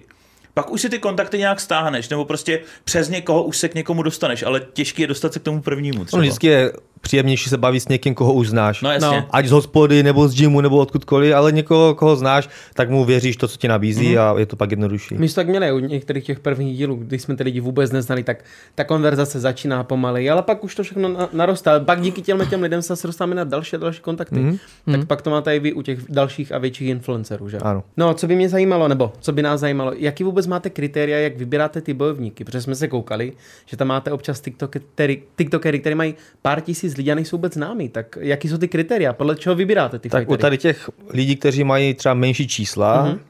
Pak 0.54 0.70
už 0.70 0.80
si 0.80 0.88
ty 0.88 0.98
kontakty 0.98 1.38
nějak 1.38 1.60
stáhneš, 1.60 2.08
nebo 2.08 2.24
prostě 2.24 2.60
přes 2.84 3.08
někoho 3.08 3.42
už 3.44 3.56
se 3.56 3.68
k 3.68 3.74
někomu 3.74 4.02
dostaneš, 4.02 4.42
ale 4.42 4.60
těžký 4.72 5.02
je 5.02 5.08
dostat 5.08 5.32
se 5.32 5.38
k 5.38 5.42
tomu 5.42 5.62
prvnímu 5.62 5.98
No, 5.98 6.04
třeba. 6.04 6.20
vždycky 6.22 6.46
je 6.46 6.72
příjemnější 7.00 7.50
se 7.50 7.58
bavit 7.58 7.80
s 7.80 7.88
někým, 7.88 8.14
koho 8.14 8.32
už 8.32 8.48
znáš. 8.48 8.82
No 8.82 8.90
jasně. 8.92 9.08
No. 9.08 9.26
Ať 9.30 9.46
z 9.46 9.50
hospody, 9.50 10.02
nebo 10.02 10.28
z 10.28 10.34
gymu, 10.34 10.60
nebo 10.60 10.76
odkudkoliv, 10.76 11.34
ale 11.34 11.52
někoho, 11.52 11.94
koho 11.94 12.16
znáš, 12.16 12.48
tak 12.74 12.90
mu 12.90 13.04
věříš 13.04 13.36
to, 13.36 13.48
co 13.48 13.56
ti 13.56 13.68
nabízí 13.68 14.06
Mhm. 14.06 14.14
mm-hmm. 14.16 14.36
a 14.36 14.38
je 14.38 14.46
to 14.46 14.56
pak 14.56 14.70
jednodušší. 14.70 15.14
My 15.18 15.28
jsme 15.28 15.40
tak 15.40 15.48
měli 15.48 15.72
u 15.72 15.78
některých 15.78 16.24
těch 16.24 16.40
prvních 16.40 16.76
dílů, 16.76 16.96
když 16.96 17.22
jsme 17.22 17.36
ty 17.36 17.42
lidi 17.42 17.60
vůbec 17.60 17.92
neznali, 17.92 18.22
tak 18.22 18.44
ta 18.74 18.84
konverzace 18.84 19.40
začíná 19.40 19.84
pomalej, 19.84 20.30
ale 20.30 20.42
pak 20.42 20.64
už 20.64 20.74
to 20.74 20.82
všechno 20.82 21.08
na- 21.08 21.28
narostá. 21.32 21.80
Pak 21.80 22.00
díky 22.00 22.22
těm, 22.22 22.46
těm 22.50 22.62
lidem 22.62 22.82
se 22.82 23.06
dostáváme 23.06 23.34
na 23.34 23.44
další 23.44 23.76
a 23.76 23.78
další 23.78 24.00
kontakty. 24.00 24.36
Mm-hmm. 24.36 24.58
Tak 24.92 25.06
pak 25.06 25.22
to 25.22 25.30
máte 25.30 25.56
i 25.56 25.58
vy 25.60 25.72
u 25.72 25.82
těch 25.82 25.98
dalších 26.08 26.52
a 26.52 26.58
větších 26.58 26.88
influencerů, 26.88 27.48
že? 27.48 27.58
Ano. 27.58 27.82
No, 27.96 28.14
co 28.14 28.26
by 28.26 28.36
mě 28.36 28.48
zajímalo, 28.48 28.88
nebo 28.88 29.12
co 29.20 29.32
by 29.32 29.42
nás 29.42 29.60
zajímalo, 29.60 29.92
jaký 29.96 30.24
vůbec 30.24 30.46
máte 30.46 30.70
kritéria, 30.70 31.18
jak 31.18 31.36
vybíráte 31.36 31.80
ty 31.80 31.94
bojovníky? 31.94 32.44
Protože 32.44 32.60
jsme 32.62 32.74
se 32.74 32.88
koukali, 32.88 33.32
že 33.66 33.76
tam 33.76 33.88
máte 33.88 34.12
občas 34.12 34.40
TikTokery, 34.40 35.22
TikTokery 35.36 35.78
které 35.80 35.94
mají 35.94 36.14
pár 36.42 36.60
tisíc 36.60 36.85
lidí 36.94 37.12
a 37.12 37.14
nejsou 37.14 37.36
vůbec 37.36 37.54
známí. 37.54 37.88
Tak 37.88 38.18
jaký 38.20 38.48
jsou 38.48 38.58
ty 38.58 38.68
kritéria? 38.68 39.12
Podle 39.12 39.36
čeho 39.36 39.54
vybíráte 39.54 39.98
ty 39.98 40.08
Tak 40.08 40.20
u 40.20 40.20
fightery? 40.22 40.38
tady 40.40 40.58
těch 40.58 40.90
lidí, 41.08 41.36
kteří 41.36 41.64
mají 41.64 41.94
třeba 41.94 42.14
menší 42.14 42.48
čísla, 42.48 43.02
Mhm. 43.04 43.12
mm-hmm. 43.14 43.20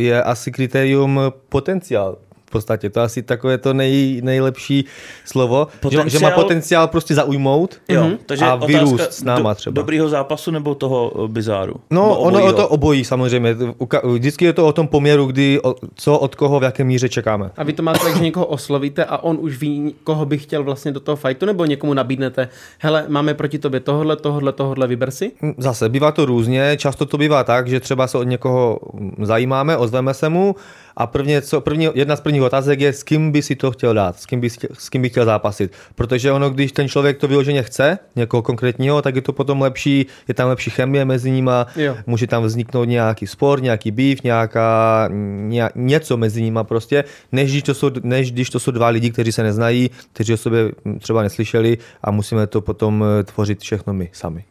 je 0.00 0.22
asi 0.22 0.52
kritérium 0.52 1.20
potenciál. 1.48 2.18
V 2.52 2.60
podstatě 2.60 2.90
to 2.90 3.00
je 3.00 3.04
asi 3.04 3.22
takové 3.22 3.58
to 3.58 3.72
nej, 3.74 4.20
nejlepší 4.24 4.84
slovo, 5.24 5.66
potenciál... 5.80 6.04
že, 6.08 6.18
že 6.18 6.24
má 6.24 6.30
Potenciál- 6.30 6.86
prostě 6.88 7.14
zaujmout 7.14 7.80
Jo, 7.88 8.04
Mhm. 8.04 8.18
takže 8.26 8.44
a 8.44 8.54
otázka 8.54 8.66
vyrůst 8.66 9.12
s 9.12 9.22
náma 9.24 9.54
třeba. 9.54 9.74
Dobrýho 9.74 10.08
zápasu 10.08 10.50
nebo 10.50 10.74
toho 10.74 11.12
eh, 11.24 11.28
bizáru? 11.28 11.74
No, 11.90 12.02
Nebo 12.02 12.16
ono 12.18 12.38
je 12.38 12.44
obojího? 12.44 12.52
to 12.62 12.68
obojí 12.68 13.04
samozřejmě. 13.04 13.56
Vždycky 14.04 14.44
je 14.44 14.52
to 14.52 14.66
o 14.66 14.72
tom 14.72 14.88
poměru, 14.88 15.26
kdy, 15.26 15.60
o, 15.62 15.74
co 15.94 16.18
od 16.18 16.34
koho 16.34 16.60
v 16.60 16.62
jaké 16.62 16.84
míře 16.84 17.08
čekáme. 17.08 17.50
A 17.56 17.62
vy 17.64 17.72
to 17.72 17.82
máte 17.82 17.98
tak, 17.98 18.16
že 18.16 18.22
někoho 18.22 18.46
oslovíte 18.46 19.04
a 19.04 19.18
on 19.18 19.36
už 19.40 19.58
ví, 19.58 19.94
koho 20.04 20.26
by 20.26 20.38
chtěl 20.38 20.64
vlastně 20.64 20.92
do 20.92 21.00
toho 21.00 21.16
fightu, 21.16 21.46
nebo 21.46 21.64
někomu 21.64 21.94
nabídnete, 21.94 22.48
hele, 22.78 23.04
máme 23.08 23.34
proti 23.34 23.58
tobě 23.58 23.80
tohle, 23.80 24.16
tohle, 24.16 24.52
tohle, 24.52 24.86
vyber 24.86 25.10
si? 25.10 25.32
Mm, 25.42 25.54
Zase 25.58 25.88
bývá 25.88 26.12
to 26.12 26.24
různě, 26.24 26.76
často 26.76 27.06
to 27.06 27.18
bývá 27.18 27.44
tak, 27.44 27.68
že 27.68 27.80
třeba 27.80 28.06
se 28.06 28.18
od 28.18 28.22
někoho 28.24 28.78
mm, 28.94 29.14
zajímáme, 29.22 29.76
ozveme 29.76 30.14
se 30.14 30.28
mu 30.28 30.54
a 30.96 31.06
prvně, 31.06 31.42
co, 31.42 31.60
první, 31.60 31.88
jedna 31.94 32.16
z 32.16 32.20
prvních 32.20 32.42
otázek 32.42 32.80
je, 32.80 32.92
s 32.92 33.02
kým 33.02 33.32
by 33.32 33.42
si 33.42 33.56
to 33.56 33.70
chtěl 33.70 33.94
dát, 33.94 34.18
s 34.20 34.26
kým 34.26 34.40
by, 34.40 34.50
s 34.50 34.88
kým 34.88 35.02
by 35.02 35.08
chtěl 35.08 35.24
zápasit. 35.24 35.72
Protože 35.94 36.32
ono, 36.32 36.50
když 36.50 36.72
ten 36.72 36.88
člověk 36.88 37.18
to 37.18 37.28
vyloženě 37.28 37.62
chce, 37.62 37.98
někoho 38.16 38.42
konkrétního, 38.42 39.02
tak 39.02 39.16
je 39.16 39.22
to 39.22 39.32
potom 39.32 39.60
lepší, 39.60 40.06
je 40.28 40.34
tam 40.34 40.48
lepší 40.48 40.70
chemie 40.70 41.04
mezi 41.04 41.30
nima, 41.30 41.66
Jo. 41.76 41.96
může 42.06 42.26
tam 42.26 42.44
vzniknout 42.44 42.84
nějaký 42.84 43.26
spor, 43.26 43.62
nějaký 43.62 43.90
býv, 43.90 44.22
nějaká, 44.22 45.08
ně, 45.48 45.68
něco 45.74 46.16
mezi 46.16 46.42
nima 46.42 46.64
prostě, 46.64 47.04
než 47.32 47.50
když, 47.50 47.62
to 47.62 47.74
jsou, 47.74 47.90
než 48.02 48.32
když 48.32 48.50
to 48.50 48.60
jsou 48.60 48.70
dva 48.70 48.88
lidi, 48.88 49.10
kteří 49.10 49.32
se 49.32 49.42
neznají, 49.42 49.90
kteří 50.12 50.32
o 50.32 50.36
sobě 50.36 50.72
třeba 50.98 51.22
neslyšeli 51.22 51.78
a 52.02 52.10
musíme 52.10 52.46
to 52.46 52.60
potom 52.60 53.04
eh, 53.20 53.24
tvořit 53.24 53.60
všechno 53.60 53.94
my 53.94 54.10
sami. 54.12 54.44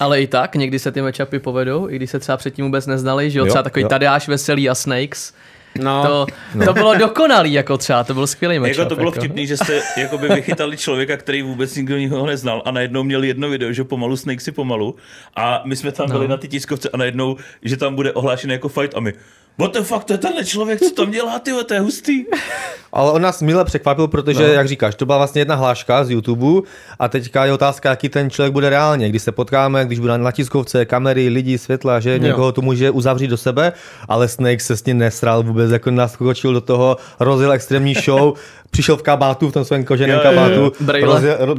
Ale 0.00 0.22
i 0.22 0.26
tak, 0.26 0.54
někdy 0.56 0.78
se 0.78 0.92
ty 0.92 1.02
matchupy 1.02 1.38
povedou, 1.38 1.88
i 1.90 1.96
když 1.96 2.10
se 2.10 2.18
třeba 2.18 2.36
předtím 2.36 2.64
vůbec 2.64 2.86
neznali, 2.86 3.30
že 3.30 3.38
jo, 3.38 3.44
Jo, 3.44 3.48
třeba 3.50 3.62
takový 3.62 3.82
jo. 3.82 3.88
Tadeáš 3.88 4.28
Veselý 4.28 4.70
a 4.70 4.74
Snakes. 4.74 5.34
No, 5.82 6.02
To, 6.06 6.26
to 6.64 6.72
bylo 6.72 6.94
dokonalý, 6.94 7.52
jako 7.52 7.78
třeba, 7.78 8.04
to 8.04 8.14
byl 8.14 8.26
skvělý 8.26 8.58
matchup. 8.58 8.78
Jako 8.78 8.88
to 8.88 8.96
bylo 8.96 9.08
jako. 9.10 9.20
vtipný, 9.20 9.46
že 9.46 9.56
jste 9.56 9.82
jakoby 9.96 10.28
vychytali 10.28 10.76
člověka, 10.76 11.16
který 11.16 11.42
vůbec 11.42 11.76
nikdo 11.76 11.96
nikoho 11.98 12.26
neznal 12.26 12.62
a 12.64 12.70
najednou 12.70 13.02
měli 13.02 13.28
jedno 13.28 13.48
video, 13.50 13.72
že 13.72 13.84
pomalu 13.84 14.16
Snake 14.16 14.40
si 14.40 14.52
pomalu 14.52 14.96
a 15.36 15.62
my 15.64 15.76
jsme 15.76 15.92
tam 15.92 16.06
byli 16.10 16.24
No. 16.24 16.30
na 16.30 16.36
ty 16.36 16.48
tiskovce 16.48 16.88
a 16.88 16.96
najednou, 16.96 17.36
že 17.62 17.76
tam 17.76 17.94
bude 17.94 18.12
ohlášený 18.12 18.52
jako 18.52 18.68
fight 18.68 18.94
a 18.96 19.00
my 19.00 19.12
What 19.60 19.72
the 19.72 19.82
fuck, 19.82 20.04
to 20.04 20.12
je 20.12 20.18
tenhle 20.18 20.44
člověk, 20.44 20.78
co 20.78 20.90
tam 20.90 21.10
dělá, 21.10 21.38
ty 21.38 21.52
to 21.66 21.74
je 21.74 21.80
hustý. 21.80 22.24
Ale 22.92 23.12
on 23.12 23.22
nás 23.22 23.42
mile 23.42 23.64
překvapil, 23.64 24.08
protože, 24.08 24.42
no. 24.42 24.52
jak 24.52 24.68
říkáš, 24.68 24.94
to 24.94 25.06
byla 25.06 25.18
vlastně 25.18 25.40
jedna 25.40 25.54
hláška 25.54 26.04
z 26.04 26.10
YouTube 26.10 26.68
a 26.98 27.08
teďka 27.08 27.44
je 27.44 27.52
otázka, 27.52 27.90
jaký 27.90 28.08
ten 28.08 28.30
člověk 28.30 28.52
bude 28.52 28.70
reálně. 28.70 29.08
Když 29.08 29.22
se 29.22 29.32
potkáme, 29.32 29.84
když 29.84 29.98
bude 29.98 30.18
na 30.18 30.32
tiskovce, 30.32 30.84
kamery, 30.84 31.28
lidi, 31.28 31.58
světla, 31.58 32.00
že 32.00 32.18
někoho 32.18 32.52
to 32.52 32.62
může 32.62 32.90
uzavřít 32.90 33.28
do 33.28 33.36
sebe, 33.36 33.72
ale 34.08 34.28
Snake 34.28 34.60
se 34.60 34.76
s 34.76 34.84
ním 34.84 34.98
nesral 34.98 35.42
vůbec, 35.42 35.70
jako 35.70 35.90
naskočil 35.90 36.52
do 36.52 36.60
toho, 36.60 36.96
rozjel 37.20 37.52
extrémní 37.52 37.94
show, 37.94 38.34
přišel 38.70 38.96
v 38.96 39.02
kabátu, 39.02 39.50
v 39.50 39.52
tom 39.52 39.64
svém 39.64 39.84
koženém 39.84 40.16
Jo, 40.16 40.22
kabátu, 40.22 40.72
Brejle. 40.80 41.14
rozjel, 41.14 41.36
ro, 41.40 41.54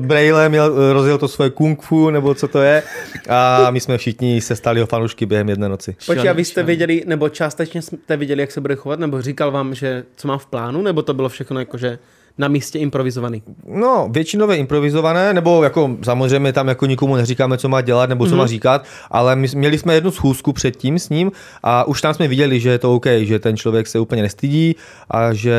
měl, 0.49 0.93
rozjel 0.93 1.17
to 1.17 1.27
svoje 1.27 1.49
kung 1.49 1.81
fu, 1.81 2.09
nebo 2.09 2.33
co 2.33 2.47
to 2.47 2.61
je, 2.61 2.83
a 3.29 3.71
my 3.71 3.79
jsme 3.79 3.97
všichni 3.97 4.41
se 4.41 4.55
stali 4.55 4.83
o 4.83 4.85
fanoušky 4.85 5.25
během 5.25 5.49
jedné 5.49 5.69
noci. 5.69 5.95
Počkej, 6.05 6.29
a 6.29 6.33
vy 6.33 6.45
jste 6.45 6.63
věděli, 6.63 7.03
nebo 7.07 7.29
částečně 7.29 7.81
jste 7.81 8.17
věděli, 8.17 8.41
jak 8.41 8.51
se 8.51 8.61
bude 8.61 8.75
chovat, 8.75 8.99
nebo 8.99 9.21
říkal 9.21 9.51
vám, 9.51 9.75
že 9.75 10.03
co 10.15 10.27
má 10.27 10.37
v 10.37 10.45
plánu, 10.45 10.81
nebo 10.81 11.01
to 11.01 11.13
bylo 11.13 11.29
všechno 11.29 11.59
jakože 11.59 11.99
na 12.37 12.47
místě 12.47 12.79
improvizovaný? 12.79 13.43
No, 13.67 14.07
většinově 14.11 14.57
improvizované, 14.57 15.33
nebo 15.33 15.63
jako 15.63 15.97
samozřejmě 16.03 16.53
tam 16.53 16.67
jako 16.67 16.85
nikomu 16.85 17.15
neříkáme, 17.15 17.57
co 17.57 17.69
má 17.69 17.81
dělat 17.81 18.09
nebo 18.09 18.25
co 18.25 18.33
mm-hmm. 18.33 18.37
má 18.37 18.47
říkat, 18.47 18.85
ale 19.11 19.35
my, 19.35 19.47
měli 19.55 19.77
jsme 19.77 19.93
jednu 19.93 20.11
schůzku 20.11 20.53
předtím 20.53 20.99
s 20.99 21.09
ním 21.09 21.31
a 21.63 21.83
už 21.83 22.01
tam 22.01 22.13
jsme 22.13 22.27
viděli, 22.27 22.59
že 22.59 22.69
je 22.69 22.79
to 22.79 22.95
OK, 22.95 23.05
že 23.19 23.39
ten 23.39 23.57
člověk 23.57 23.87
se 23.87 23.99
úplně 23.99 24.21
nestydí 24.21 24.75
a 25.09 25.33
že, 25.33 25.57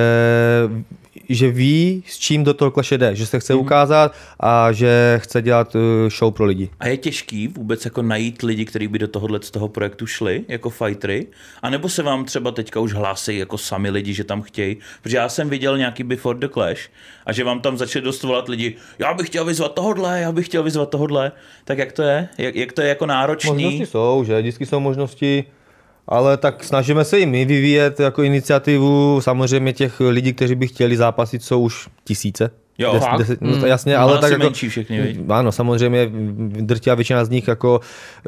že 1.29 1.51
ví, 1.51 2.05
s 2.07 2.19
čím 2.19 2.45
do 2.45 2.55
toho 2.55 2.71
kleše 2.71 2.99
jde, 2.99 3.15
že 3.15 3.27
se 3.27 3.41
chce 3.41 3.55
mm-hmm. 3.55 3.61
ukázat 3.61 4.15
a 4.41 4.73
že 4.73 5.21
chce 5.23 5.43
dělat 5.43 5.77
eh, 5.77 6.11
show 6.11 6.35
pro 6.35 6.45
lidi. 6.45 6.71
A 6.81 6.89
je 6.89 6.97
těžký 6.97 7.49
vůbec 7.49 7.85
jako 7.85 8.03
najít 8.03 8.43
lidi, 8.43 8.65
kteří 8.65 8.89
by 8.89 8.99
do 8.99 9.09
tohohle 9.09 9.39
z 9.43 9.51
toho 9.51 9.69
projektu 9.69 10.07
šli 10.07 10.45
jako 10.49 10.71
fightery? 10.71 11.27
A 11.63 11.71
nebo 11.71 11.89
se 11.89 12.03
vám 12.03 12.25
třeba 12.25 12.51
teďka 12.51 12.81
už 12.81 12.93
hlásí 12.93 13.39
jako 13.39 13.59
sami 13.59 13.91
lidi, 13.91 14.15
že 14.15 14.25
tam 14.25 14.43
chtějí? 14.43 14.77
Protože 15.03 15.17
já 15.17 15.29
jsem 15.29 15.49
viděl 15.49 15.79
nějaký 15.79 16.03
Before 16.03 16.39
the 16.39 16.49
Clash 16.49 16.89
a 17.27 17.33
že 17.33 17.45
vám 17.45 17.61
tam 17.61 17.77
začali 17.77 18.05
dost 18.05 18.23
volat 18.23 18.49
lidi, 18.49 18.77
já 18.99 19.15
bych 19.15 19.27
chtěl 19.27 19.45
vyzvat 19.45 19.75
tohodle, 19.75 20.21
já 20.21 20.33
bych 20.33 20.47
chtěl 20.47 20.63
vyzvat 20.63 20.91
tohodle. 20.91 21.33
Tak 21.65 21.79
jak 21.79 21.93
to 21.93 22.03
je? 22.03 22.29
Jak, 22.39 22.57
jak 22.57 22.73
to 22.73 22.83
je 22.83 22.89
jako 22.89 23.07
náročný? 23.07 23.51
Možnosti 23.65 23.87
jsou, 23.87 24.25
že 24.27 24.41
vždycky 24.41 24.67
jsou 24.67 24.81
možnosti, 24.81 25.45
ale 26.13 26.37
tak 26.37 26.65
snažíme 26.65 27.05
se 27.05 27.21
i 27.21 27.27
my 27.27 27.45
vyvíjet 27.45 28.01
jako 28.01 28.23
iniciativu. 28.23 29.21
Samozřejmě 29.21 29.73
těch 29.73 30.01
lidí, 30.01 30.33
kteří 30.33 30.55
by 30.55 30.67
chtěli 30.67 30.97
zápasit, 30.97 31.43
jsou 31.43 31.61
už 31.61 31.89
tisíce. 32.05 32.51
Jo, 32.79 32.93
Des, 32.93 33.05
deset, 33.19 33.41
no 33.41 33.61
to 33.61 33.67
jasně, 33.67 33.97
Ale 33.97 34.13
ale 34.13 34.21
tak 34.21 34.31
jako, 34.31 34.45
menší 34.45 34.69
všechny, 34.69 35.01
viď? 35.01 35.21
Ano, 35.29 35.53
samozřejmě 35.53 36.11
drtivá 36.43 36.95
většina 36.95 37.25
z 37.25 37.29
nich 37.29 37.49
jako 37.49 37.81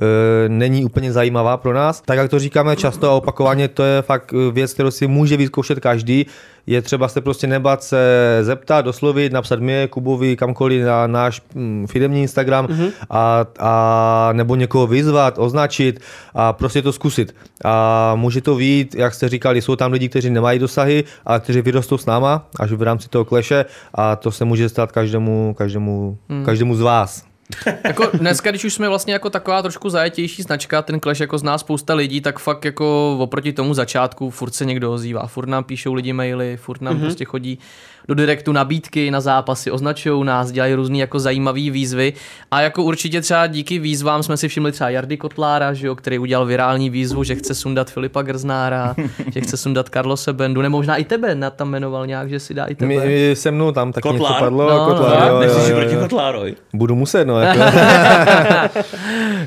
e, 0.03 0.49
není 0.49 0.85
úplně 0.85 1.13
zajímavá 1.13 1.57
pro 1.57 1.73
nás. 1.73 2.03
Tak 2.07 2.19
jak 2.19 2.31
to 2.31 2.39
říkáme 2.39 2.77
často 2.77 3.11
a 3.11 3.15
opakovaně, 3.15 3.69
to 3.69 3.83
je 3.83 4.03
fakt 4.03 4.35
eh, 4.35 4.53
věc, 4.53 4.75
kterou 4.75 4.91
si 4.91 5.07
může 5.07 5.37
vyzkoušet 5.37 5.81
každý. 5.81 6.27
Je 6.67 6.83
třeba 6.83 7.09
se 7.09 7.21
prostě 7.21 7.47
nebát 7.47 7.83
se 7.83 8.39
zeptat, 8.43 8.87
oslovit, 8.87 9.33
napsat 9.33 9.61
mě, 9.61 9.89
Kubovi, 9.89 10.37
kamkoliv 10.37 10.85
na 10.85 11.07
náš 11.07 11.43
mm, 11.55 11.87
firmní 11.87 12.23
Instagram 12.23 12.67
mm-hmm. 12.67 12.91
a, 13.11 13.47
a 13.59 14.31
nebo 14.33 14.57
někoho 14.57 14.87
vyzvat, 14.87 15.39
označit 15.39 16.01
a 16.35 16.53
prostě 16.53 16.83
to 16.83 16.93
zkusit. 16.93 17.35
A 17.65 18.13
může 18.15 18.41
to 18.41 18.55
vít, 18.55 18.95
jak 18.95 19.15
jste 19.15 19.29
říkali, 19.29 19.63
jsou 19.63 19.77
tam 19.77 19.93
lidi, 19.93 20.09
kteří 20.09 20.31
nemají 20.31 20.59
dosahy, 20.59 21.05
a 21.27 21.39
kteří 21.39 21.61
vyrostou 21.63 21.99
s 21.99 22.07
náma 22.07 22.49
až 22.61 22.73
v 22.73 22.83
rámci 22.83 23.09
toho 23.09 23.25
kleše 23.25 23.65
a 23.95 24.17
to 24.17 24.31
se 24.31 24.45
může 24.45 24.69
stát 24.69 24.93
každému, 24.93 25.55
každému, 25.59 26.19
mm. 26.29 26.45
každému 26.45 26.77
z 26.77 26.81
vás. 26.81 27.34
Jako 27.85 28.11
dneska, 28.13 28.51
když 28.51 28.65
už 28.65 28.75
jsme 28.75 28.89
vlastně 28.89 29.13
jako 29.13 29.31
taková 29.31 29.63
trošku 29.63 29.91
zajetější 29.91 30.43
značka, 30.43 30.83
ten 30.83 31.01
Clash 31.01 31.21
jako 31.21 31.39
zná 31.39 31.59
spousta 31.59 31.95
lidí, 31.95 32.21
tak 32.21 32.39
fakt 32.39 32.65
jako 32.65 33.17
oproti 33.21 33.53
tomu 33.53 33.75
začátku 33.75 34.31
furt 34.31 34.55
se 34.55 34.65
někdo 34.65 34.93
ozývá, 34.93 35.27
furt 35.27 35.47
nám 35.47 35.65
píšou 35.65 35.95
lidi 35.95 36.13
maily, 36.13 36.57
furt 36.57 36.81
nám 36.81 36.97
mm-hmm. 36.97 37.01
prostě 37.01 37.25
chodí 37.25 37.59
do 38.09 38.15
direktu 38.15 38.53
nabídky 38.53 39.11
na 39.11 39.21
zápasy, 39.21 39.71
označují 39.71 40.25
nás, 40.25 40.53
dělají 40.53 40.75
různý 40.75 40.99
jako 40.99 41.19
zajímavý 41.19 41.71
výzvy 41.71 42.13
a 42.51 42.61
jako 42.61 42.83
určitě 42.83 43.21
třeba 43.21 43.47
díky 43.47 43.79
výzvám 43.79 44.23
jsme 44.23 44.37
si 44.37 44.49
všimli 44.49 44.73
třeba 44.73 44.91
Jardy 44.91 45.17
Kotlára, 45.17 45.73
že 45.73 45.87
jo, 45.87 45.95
který 45.95 46.19
udělal 46.19 46.47
virální 46.47 46.91
výzvu, 46.91 47.25
že 47.25 47.35
chce 47.35 47.55
sundat 47.55 47.91
Filipa 47.91 48.23
Grznára, 48.23 48.95
že 49.33 49.41
chce 49.41 49.57
sundat 49.57 49.89
Carlose 49.89 50.33
Bendu, 50.33 50.63
nebo 50.63 50.77
možná 50.77 50.97
i 50.97 51.05
tebe 51.05 51.35
na 51.35 51.51
tam 51.51 51.69
jmenoval 51.69 52.07
nějak, 52.07 52.31
že 52.31 52.41
si 52.41 52.55
dá 52.55 52.65
i 52.65 52.75
tebe. 52.75 52.89
My, 52.89 53.07
my 53.07 53.37
se 53.37 53.51
mnou 53.51 53.73
tam 53.73 53.93
taky 53.93 54.09
Kotlár? 54.09 54.33
něco 54.33 54.45
padlo. 54.45 54.71
No, 54.71 54.87
Kotlár, 54.87 55.33
no. 55.33 55.43
jo, 55.43 55.49
jo, 55.49 55.69
jo, 55.69 55.77
proti 55.77 55.95
jo. 55.95 56.01
Kotlároj? 56.01 56.55
Budu 56.73 56.95
muset, 56.95 57.25
no. 57.25 57.34
Jako. 57.41 57.61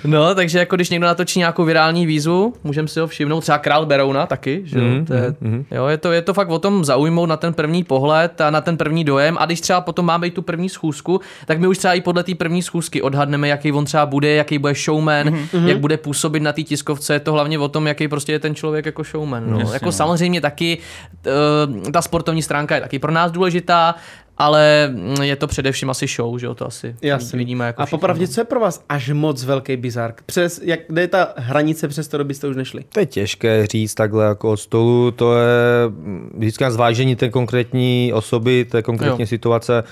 No, 0.04 0.36
takže 0.36 0.60
jako 0.60 0.76
když 0.76 0.90
někdo 0.90 1.08
natočí 1.08 1.40
nějakou 1.40 1.66
virální 1.66 2.06
výzvu, 2.06 2.54
můžeme 2.64 2.88
si 2.88 3.00
ho 3.00 3.08
všimnout, 3.08 3.42
třeba 3.42 3.58
Král 3.58 3.86
Berouna 3.86 4.26
taky, 4.26 4.62
že 4.66 4.80
jo, 4.80 4.84
Mhm, 4.86 5.06
to 5.06 5.14
je, 5.14 5.34
jo, 5.72 5.86
je 5.88 5.98
to, 5.98 6.12
je 6.12 6.22
to 6.22 6.34
fakt 6.34 6.50
o 6.50 6.60
tom 6.60 6.86
zaujmout 6.86 7.30
na 7.30 7.38
ten 7.38 7.54
první 7.54 7.84
pohled 7.84 8.42
a 8.42 8.50
na 8.50 8.62
ten 8.62 8.78
první 8.78 9.04
dojem 9.04 9.38
a 9.40 9.46
když 9.46 9.62
třeba 9.62 9.82
potom 9.82 10.06
máme 10.06 10.28
i 10.28 10.32
tu 10.32 10.42
první 10.42 10.70
schůzku, 10.70 11.22
tak 11.46 11.60
my 11.60 11.68
už 11.68 11.78
třeba 11.78 11.94
i 11.94 12.02
podle 12.02 12.24
té 12.24 12.36
první 12.36 12.62
schůzky 12.62 13.02
odhadneme, 13.02 13.48
jaký 13.48 13.72
on 13.72 13.86
třeba 13.86 14.06
bude, 14.06 14.30
jaký 14.36 14.58
bude 14.58 14.74
showman, 14.74 15.28
Mhm, 15.54 15.68
jak 15.68 15.80
bude 15.80 15.98
působit 15.98 16.40
na 16.40 16.54
té 16.54 16.64
tiskovce, 16.64 17.14
je 17.14 17.20
to 17.20 17.34
hlavně 17.34 17.60
o 17.60 17.68
tom, 17.68 17.88
jaký 17.88 18.08
prostě 18.08 18.32
je 18.32 18.40
ten 18.40 18.56
člověk 18.56 18.86
jako 18.86 19.04
showman. 19.04 19.44
No. 19.52 19.60
jako 19.74 19.92
samozřejmě 19.92 20.42
taky 20.42 20.78
uh, 21.76 21.92
ta 21.92 22.02
sportovní 22.02 22.42
stránka 22.42 22.76
je 22.76 22.82
taky 22.82 23.00
pro 23.00 23.12
nás 23.12 23.32
důležitá, 23.32 23.96
ale 24.38 24.90
mm, 24.94 25.22
je 25.22 25.36
to 25.36 25.48
především 25.48 25.90
asi 25.90 26.08
show, 26.08 26.40
že 26.40 26.46
jo, 26.46 26.56
to 26.56 26.68
asi 26.68 26.96
Jasně. 27.02 27.38
vidíme 27.38 27.66
jako 27.66 27.82
a 27.82 27.86
všichni, 27.86 27.98
popravdě, 27.98 28.26
no. 28.26 28.34
co 28.34 28.42
je 28.42 28.46
pro 28.46 28.60
vás 28.60 28.84
až 28.90 29.10
moc 29.10 29.44
velký 29.44 29.78
bizark? 29.78 30.22
Přes, 30.26 30.62
jak, 30.64 30.80
kde 30.88 31.02
je 31.02 31.08
ta 31.08 31.34
hranice, 31.38 31.88
přes 31.88 32.08
to 32.08 32.24
byste 32.24 32.48
už 32.48 32.56
nešli? 32.56 32.84
To 32.90 33.00
je 33.00 33.06
těžké 33.06 33.68
říct 33.68 33.94
takhle 33.94 34.26
jako 34.26 34.52
od 34.52 34.58
stolu, 34.58 35.12
to 35.12 35.38
je 35.38 35.90
mm, 35.90 36.32
vždycky 36.38 36.64
na 36.64 36.72
zvážení 36.72 37.16
té 37.16 37.30
konkrétní 37.30 38.12
osoby, 38.14 38.66
té 38.66 38.82
konkrétní 38.82 39.22
Jo. 39.22 39.28
situace. 39.28 39.84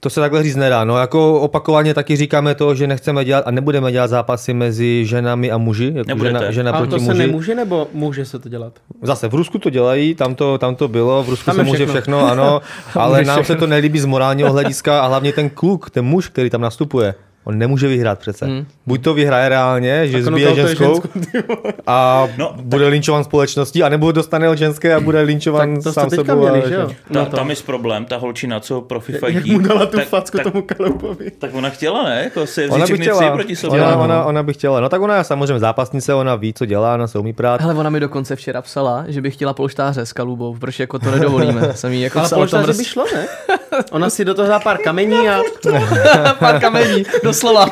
To 0.00 0.10
se 0.10 0.20
takhle 0.20 0.42
říct 0.42 0.56
nedá. 0.56 0.84
No, 0.84 0.98
jako 0.98 1.40
opakovaně 1.40 1.94
taky 1.94 2.16
říkáme 2.16 2.54
to, 2.54 2.74
že 2.74 2.86
nechceme 2.86 3.24
dělat 3.24 3.44
a 3.46 3.50
nebudeme 3.50 3.92
dělat 3.92 4.06
zápasy 4.06 4.54
mezi 4.54 5.06
ženami 5.06 5.50
a 5.50 5.58
muži. 5.58 5.92
Jako 5.94 6.08
Nebudete. 6.08 6.38
žena, 6.38 6.50
žena 6.50 6.72
A 6.72 6.76
proti 6.76 6.90
to 6.90 6.98
se 6.98 7.04
muži. 7.04 7.18
nemůže, 7.18 7.54
nebo 7.54 7.88
může 7.92 8.24
se 8.24 8.38
to 8.38 8.48
dělat? 8.48 8.72
Zase 9.02 9.28
v 9.28 9.34
Rusku 9.34 9.58
to 9.58 9.70
dělají, 9.70 10.14
tam 10.14 10.34
to, 10.34 10.58
tam 10.58 10.74
to 10.76 10.88
bylo, 10.88 11.22
v 11.24 11.28
Rusku 11.28 11.44
Tam 11.46 11.54
se 11.56 11.62
může 11.62 11.76
všechno. 11.76 11.92
všechno, 11.92 12.26
ano, 12.30 12.60
ale 12.94 13.24
nám 13.24 13.36
se 13.36 13.42
všechno. 13.42 13.60
to 13.60 13.66
nelíbí 13.66 13.98
z 14.00 14.04
morálního 14.04 14.52
hlediska 14.52 15.00
a 15.00 15.06
hlavně 15.06 15.32
ten 15.32 15.50
kluk, 15.50 15.90
ten 15.90 16.04
muž, 16.04 16.28
který 16.28 16.50
tam 16.50 16.60
nastupuje, 16.60 17.14
on 17.44 17.58
nemůže 17.58 17.88
vyhrát 17.88 18.18
přece. 18.18 18.46
Hmm. 18.46 18.66
Buď 18.86 19.02
to 19.02 19.14
vyhraje 19.14 19.48
reálně, 19.48 20.06
že 20.08 20.12
Tak 20.12 20.22
zbije 20.32 20.54
ženskou, 20.54 20.84
ženskou, 20.84 21.54
a 21.86 22.28
No, 22.38 22.54
bude 22.62 22.88
linčovan 22.88 23.24
společností, 23.24 23.82
anebo 23.82 24.12
dostane 24.12 24.48
od 24.48 24.58
ženské 24.58 24.94
a 24.94 25.00
bude 25.00 25.20
linčovan 25.20 25.74
Tak 25.74 25.82
to 25.84 25.92
sám 25.92 26.10
sebou. 26.10 26.36
měli, 26.40 26.62
že 26.68 26.74
jo? 26.74 26.86
Ta, 26.88 26.94
No 27.10 27.26
to. 27.26 27.36
tam 27.36 27.50
je 27.50 27.56
problém, 27.66 28.04
ta 28.04 28.16
holčina, 28.16 28.60
co 28.60 28.80
profi 28.80 29.12
Jak 29.12 29.24
fightí. 29.24 29.52
mu 29.52 29.58
dala 29.58 29.86
tu 29.86 29.96
tak, 29.96 30.08
facku 30.08 30.36
tak, 30.36 30.52
tomu 30.52 30.62
Kaloupovi. 30.62 31.30
tak 31.30 31.54
ona 31.54 31.70
chtěla, 31.70 32.04
ne? 32.04 32.20
Jako 32.24 32.46
si 32.46 32.60
vzít 32.62 32.72
Ona 32.72 32.78
by 32.80 32.84
všechny 32.86 33.04
chtěla, 33.06 33.30
proti 33.34 33.56
sobě. 33.56 33.82
ona, 33.82 33.96
ona, 33.96 34.24
ona 34.24 34.42
by 34.42 34.52
chtěla. 34.52 34.80
No 34.80 34.88
tak 34.88 35.02
ona 35.02 35.16
je 35.16 35.24
samozřejmě 35.24 35.58
zápasnice, 35.58 36.14
ona 36.14 36.34
ví, 36.36 36.52
co 36.54 36.66
dělá, 36.66 36.94
ona 36.94 37.06
se 37.06 37.18
umí 37.18 37.32
prát. 37.32 37.60
Hele, 37.60 37.74
ona 37.74 37.90
mi 37.90 38.00
dokonce 38.00 38.36
včera 38.36 38.62
psala, 38.62 39.04
že 39.08 39.20
by 39.22 39.30
chtěla 39.30 39.52
polštáře 39.52 40.06
s 40.06 40.12
kalubou, 40.12 40.54
protože 40.60 40.82
jako 40.82 40.98
to 40.98 41.10
nedovolíme. 41.10 41.68
Jsem 41.74 41.92
jí 41.92 42.00
jako 42.00 42.18
Ale 42.18 42.46
mrz... 42.66 42.78
by 42.78 42.84
šlo, 42.84 43.04
ne? 43.14 43.26
Ona 43.90 44.10
si 44.10 44.24
do 44.24 44.34
toho 44.34 44.48
dá 44.48 44.58
pár 44.58 44.78
kamení 44.78 45.28
a... 45.28 45.40
pár 46.38 46.60
kamení, 46.60 47.04
doslova. 47.24 47.66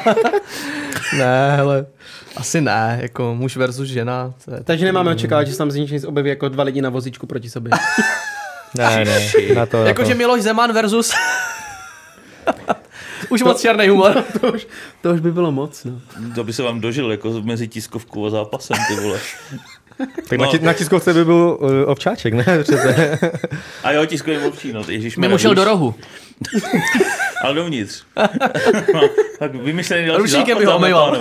ne, 1.19 1.57
hele, 1.57 1.87
asi 2.37 2.61
ne, 2.61 2.99
jako 3.03 3.35
muž 3.35 3.57
versus 3.57 3.89
žena. 3.89 4.35
To 4.45 4.55
je... 4.55 4.65
Takže 4.65 4.85
nemáme 4.85 5.11
očekávat, 5.11 5.47
že 5.47 5.53
se 5.53 5.59
tam 5.59 5.71
z 5.71 5.77
nic 5.77 6.05
objeví 6.05 6.31
jako 6.31 6.49
dva 6.49 6.65
lidi 6.65 6.83
na 6.83 6.91
vozíčku 6.91 7.27
proti 7.27 7.51
sobě. 7.51 7.73
Ne, 8.75 9.05
ne, 9.05 9.05
na 9.05 9.21
to, 9.33 9.55
na 9.55 9.67
to. 9.67 9.77
Jakože 9.77 10.15
Miloš 10.15 10.43
Zeman 10.43 10.73
versus... 10.73 11.13
Už 13.29 13.43
moc 13.43 13.61
černý 13.61 13.89
humor. 13.89 14.25
to, 14.41 14.53
už, 14.53 14.67
to 15.03 15.15
už 15.15 15.21
by 15.21 15.33
bylo 15.33 15.53
moc, 15.53 15.85
no. 15.85 16.01
To 16.35 16.45
by 16.45 16.53
se 16.53 16.63
vám 16.63 16.81
dožil 16.81 17.11
jako 17.11 17.41
mezi 17.43 17.69
tiskovkou 17.69 18.27
a 18.27 18.31
zápasem, 18.31 18.77
ty 18.89 18.95
vole. 18.95 19.21
Tak 20.29 20.39
No. 20.39 20.45
na, 20.45 20.51
ti- 20.51 20.59
na 20.59 20.73
tiskovce 20.73 21.15
by 21.15 21.25
byl 21.25 21.59
uh, 21.61 21.71
ovčáček, 21.87 22.35
ne? 22.35 22.45
Přece. 22.63 23.19
A 23.83 23.93
jo, 23.93 24.07
tiskový 24.07 24.39
mluvčí, 24.39 24.73
no, 24.73 24.83
ježiš, 24.89 25.17
Mimo 25.17 25.39
šel 25.39 25.55
do 25.55 25.65
rohu. 25.65 25.95
Ale 27.45 27.55
dovnitř. 27.55 28.03
no, 28.95 29.01
tak 29.39 29.55
vymyšlený 29.55 30.07
další 30.07 30.21
Ručníkem 30.23 30.47
západ, 30.49 30.59
by 30.61 30.65
ho 30.67 30.77
omejval. 30.77 31.17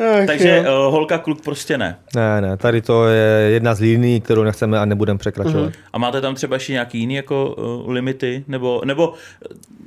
Ach, 0.00 0.26
Takže 0.26 0.62
jo. 0.66 0.86
uh, 0.86 0.92
holka, 0.92 1.18
kluk 1.18 1.40
prostě 1.44 1.78
ne. 1.78 1.98
ne, 2.16 2.40
ne, 2.40 2.56
tady 2.56 2.82
to 2.82 3.06
je 3.06 3.50
jedna 3.50 3.74
z 3.74 3.80
linií, 3.80 4.20
kterou 4.20 4.42
nechceme 4.42 4.78
a 4.78 4.84
nebudeme 4.84 5.18
překračovat. 5.18 5.72
A 5.92 5.98
máte 5.98 6.20
tam 6.20 6.34
třeba 6.34 6.56
ještě 6.56 6.72
nějaký 6.72 6.98
jiný 6.98 7.14
jako 7.14 7.54
uh, 7.84 7.90
limity? 7.90 8.44
Nebo, 8.48 8.82
nebo 8.84 9.08
uh, 9.08 9.14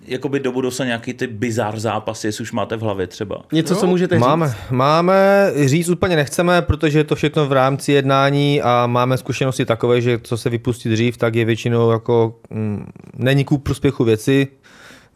jakoby 0.07 0.39
do 0.39 0.51
budoucna 0.51 0.85
nějaký 0.85 1.13
ty 1.13 1.27
bizar 1.27 1.79
zápasy, 1.79 2.27
jestli 2.27 2.41
už 2.41 2.51
máte 2.51 2.75
v 2.75 2.81
hlavě 2.81 3.07
třeba? 3.07 3.41
Něco, 3.51 3.75
co 3.75 3.87
můžete 3.87 4.15
říct. 4.15 4.21
Máme, 4.21 4.53
máme, 4.69 5.51
říct 5.65 5.89
úplně 5.89 6.15
nechceme, 6.15 6.61
protože 6.61 6.99
je 6.99 7.03
to 7.03 7.15
všechno 7.15 7.47
v 7.47 7.51
rámci 7.51 7.91
jednání 7.91 8.61
a 8.61 8.87
máme 8.87 9.17
zkušenosti 9.17 9.65
takové, 9.65 10.01
že 10.01 10.19
co 10.23 10.37
se 10.37 10.49
vypustí 10.49 10.89
dřív, 10.89 11.17
tak 11.17 11.35
je 11.35 11.45
většinou 11.45 11.91
jako, 11.91 12.35
mm, 12.49 12.85
není 13.17 13.43
ku 13.43 13.57
prospěchu 13.57 14.03
věci, 14.03 14.47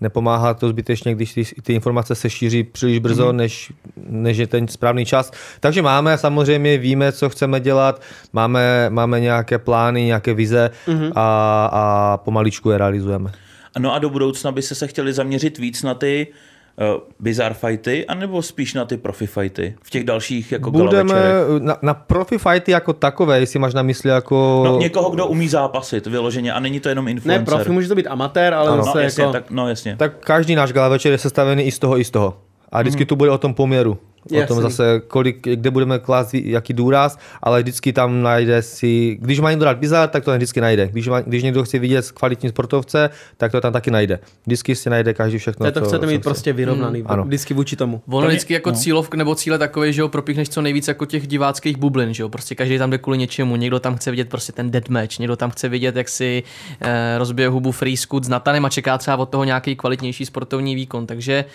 nepomáhá 0.01 0.53
to 0.53 0.69
zbytečně, 0.69 1.15
když 1.15 1.33
ty, 1.33 1.43
ty 1.63 1.73
informace 1.73 2.15
se 2.15 2.29
šíří 2.29 2.63
příliš 2.63 2.99
brzo, 2.99 3.31
mm. 3.31 3.37
než, 3.37 3.73
než 4.09 4.37
je 4.37 4.47
ten 4.47 4.67
správný 4.67 5.05
čas. 5.05 5.31
Takže 5.59 5.81
máme, 5.81 6.17
samozřejmě 6.17 6.77
víme, 6.77 7.11
co 7.11 7.29
chceme 7.29 7.59
dělat, 7.59 8.01
máme, 8.33 8.89
máme 8.89 9.19
nějaké 9.19 9.57
plány, 9.57 10.03
nějaké 10.03 10.33
vize 10.33 10.71
mm. 10.87 11.11
a, 11.15 11.69
a 11.71 12.17
pomaličku 12.17 12.69
je 12.69 12.77
realizujeme. 12.77 13.31
No 13.79 13.93
a 13.93 13.99
do 13.99 14.09
budoucna 14.09 14.51
by 14.51 14.61
se 14.61 14.75
se 14.75 14.87
chtěli 14.87 15.13
zaměřit 15.13 15.57
víc 15.57 15.83
na 15.83 15.93
ty 15.93 16.27
uh, 16.29 16.46
bizar 17.19 17.53
fighty, 17.53 18.05
anebo 18.05 18.41
spíš 18.41 18.73
na 18.73 18.85
ty 18.85 18.97
profi 18.97 19.27
fighty 19.27 19.75
v 19.83 19.89
těch 19.89 20.03
dalších 20.03 20.51
jako 20.51 20.71
Budeme 20.71 21.13
galavečerech? 21.13 21.61
na, 21.61 21.77
na 21.81 21.93
profi 21.93 22.37
fighty 22.37 22.71
jako 22.71 22.93
takové, 22.93 23.39
jestli 23.39 23.59
máš 23.59 23.73
na 23.73 23.81
mysli 23.81 24.09
jako... 24.09 24.61
No, 24.65 24.77
někoho, 24.79 25.09
kdo 25.09 25.25
umí 25.27 25.47
zápasit 25.47 26.07
vyloženě 26.07 26.53
a 26.53 26.59
není 26.59 26.79
to 26.79 26.89
jenom 26.89 27.05
Ne, 27.05 27.11
influencer. 27.11 27.55
profi, 27.55 27.71
může 27.71 27.87
to 27.87 27.95
být 27.95 28.07
amatér, 28.07 28.53
ale 28.53 28.67
Ano. 28.67 28.77
No 28.77 28.83
zase 28.83 29.03
jasně, 29.03 29.23
jako... 29.23 29.33
tak, 29.33 29.51
no 29.51 29.69
jasně. 29.69 29.95
Tak 29.99 30.13
každý 30.25 30.55
náš 30.55 30.73
gala 30.73 30.89
večer 30.89 31.11
je 31.11 31.17
sestavený 31.17 31.63
i 31.63 31.71
z 31.71 31.79
toho, 31.79 31.99
i 31.99 32.03
z 32.03 32.09
toho. 32.11 32.37
A 32.71 32.81
vždycky 32.81 33.05
to 33.05 33.15
bude 33.15 33.31
o 33.31 33.37
tom 33.37 33.53
poměru. 33.53 33.97
O 34.27 34.29
tom 34.29 34.39
Jasný. 34.39 34.61
zase, 34.61 35.01
kolik, 35.07 35.47
kde 35.47 35.71
budeme 35.71 35.99
klást 35.99 36.33
jaký 36.33 36.73
důraz, 36.73 37.17
ale 37.43 37.61
vždycky 37.61 37.93
tam 37.93 38.21
najde 38.21 38.61
si, 38.61 39.17
když 39.21 39.39
má 39.39 39.49
někdo 39.49 39.65
rád 39.65 39.77
bizar, 39.77 40.09
tak 40.09 40.23
to 40.23 40.35
vždycky 40.35 40.61
najde. 40.61 40.87
Když, 40.87 41.07
má, 41.07 41.21
když 41.21 41.43
někdo 41.43 41.63
chce 41.63 41.79
vidět 41.79 42.11
kvalitní 42.11 42.49
sportovce, 42.49 43.09
tak 43.37 43.51
to 43.51 43.61
tam 43.61 43.73
taky 43.73 43.91
najde. 43.91 44.19
Vždycky 44.45 44.75
si 44.75 44.89
najde 44.89 45.13
každý 45.13 45.37
všechno. 45.37 45.63
Ne, 45.63 45.71
to 45.71 45.79
co- 45.79 45.85
chcete 45.85 46.05
mít 46.05 46.23
prostě 46.23 46.53
vyrovnaný, 46.53 47.03
Ano. 47.05 47.23
vždycky 47.23 47.53
vůči 47.53 47.75
tomu. 47.75 48.01
Ono 48.07 48.27
vždycky 48.27 48.53
jako 48.53 48.71
no. 48.71 49.03
nebo 49.15 49.35
cíle 49.35 49.57
takové, 49.57 49.93
že 49.93 50.01
jo, 50.01 50.07
propíchneš 50.07 50.49
co 50.49 50.61
nejvíc 50.61 50.87
jako 50.87 51.05
těch 51.05 51.27
diváckých 51.27 51.77
bublin, 51.77 52.13
že 52.13 52.23
jo, 52.23 52.29
prostě 52.29 52.55
každý 52.55 52.77
tam 52.77 52.89
jde 52.89 52.97
kvůli 52.97 53.17
něčemu, 53.17 53.55
někdo 53.55 53.79
tam 53.79 53.95
chce 53.95 54.11
vidět 54.11 54.29
prostě 54.29 54.51
ten 54.51 54.71
deathmatch, 54.71 55.19
někdo 55.19 55.35
tam 55.35 55.49
chce 55.51 55.69
vidět, 55.69 55.95
jak 55.95 56.09
si 56.09 56.43
eh, 56.81 57.17
rozbije 57.17 57.47
hubu 57.47 57.71
free 57.71 57.97
scoot 57.97 58.23
s 58.23 58.29
Natanem 58.29 58.65
a 58.65 58.69
čeká 58.69 58.97
třeba 58.97 59.17
od 59.17 59.29
toho 59.29 59.43
nějaký 59.43 59.75
kvalitnější 59.75 60.25
sportovní 60.25 60.75
výkon, 60.75 61.07
takže 61.07 61.45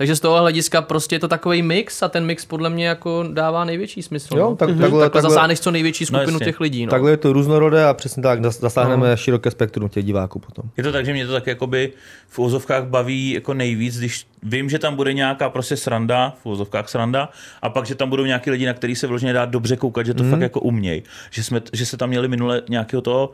takže 0.00 0.16
z 0.16 0.20
toho 0.20 0.40
hlediska 0.40 0.82
prostě 0.82 1.14
je 1.14 1.18
to 1.18 1.28
takový 1.28 1.62
mix 1.62 2.02
a 2.02 2.08
ten 2.08 2.26
mix 2.26 2.44
podle 2.44 2.70
mě 2.70 2.86
jako 2.86 3.24
dává 3.32 3.64
největší 3.64 4.02
smysl. 4.02 4.36
Jo, 4.38 4.50
no. 4.50 4.56
tak- 4.56 4.68
Mhm. 4.68 4.78
takhle- 4.78 5.00
takhle 5.00 5.20
takhle- 5.20 5.30
zasáhneš 5.30 5.60
co 5.60 5.70
největší 5.70 6.06
skupinu 6.06 6.32
jasně. 6.32 6.44
těch 6.44 6.60
lidí. 6.60 6.86
No. 6.86 6.90
Takhle 6.90 7.10
je 7.10 7.16
to 7.16 7.32
různorodé 7.32 7.84
a 7.84 7.94
přesně 7.94 8.22
tak 8.22 8.42
zas- 8.42 8.60
zasáhneme 8.60 9.16
široké 9.16 9.50
spektrum 9.50 9.88
těch 9.88 10.04
diváků 10.04 10.38
potom. 10.38 10.64
Je 10.76 10.82
to 10.82 10.92
tak, 10.92 11.06
že 11.06 11.12
mě 11.12 11.26
to 11.26 11.32
tak 11.32 11.46
jakoby 11.46 11.92
v 12.28 12.38
úzovkách 12.38 12.84
baví 12.84 13.30
jako 13.30 13.54
nejvíc, 13.54 13.98
když 13.98 14.26
vím, 14.42 14.70
že 14.70 14.78
tam 14.78 14.96
bude 14.96 15.12
nějaká 15.12 15.50
prostě 15.50 15.76
sranda, 15.76 16.34
v 16.42 16.46
úzovkách 16.46 16.88
sranda, 16.88 17.28
a 17.62 17.70
pak, 17.70 17.86
že 17.86 17.94
tam 17.94 18.08
budou 18.10 18.24
nějaký 18.24 18.50
lidi, 18.50 18.66
na 18.66 18.72
který 18.74 18.96
se 18.96 19.06
vložně 19.06 19.32
dá 19.32 19.44
dobře 19.44 19.76
koukat, 19.76 20.06
že 20.06 20.14
to 20.14 20.22
mm. 20.22 20.30
fakt 20.30 20.40
jako 20.40 20.60
uměj. 20.60 21.02
Že, 21.30 21.42
jsme, 21.44 21.60
že 21.72 21.86
se 21.86 21.96
tam 21.96 22.08
měli 22.08 22.28
minule 22.28 22.62
nějakého 22.68 23.00
toho 23.02 23.30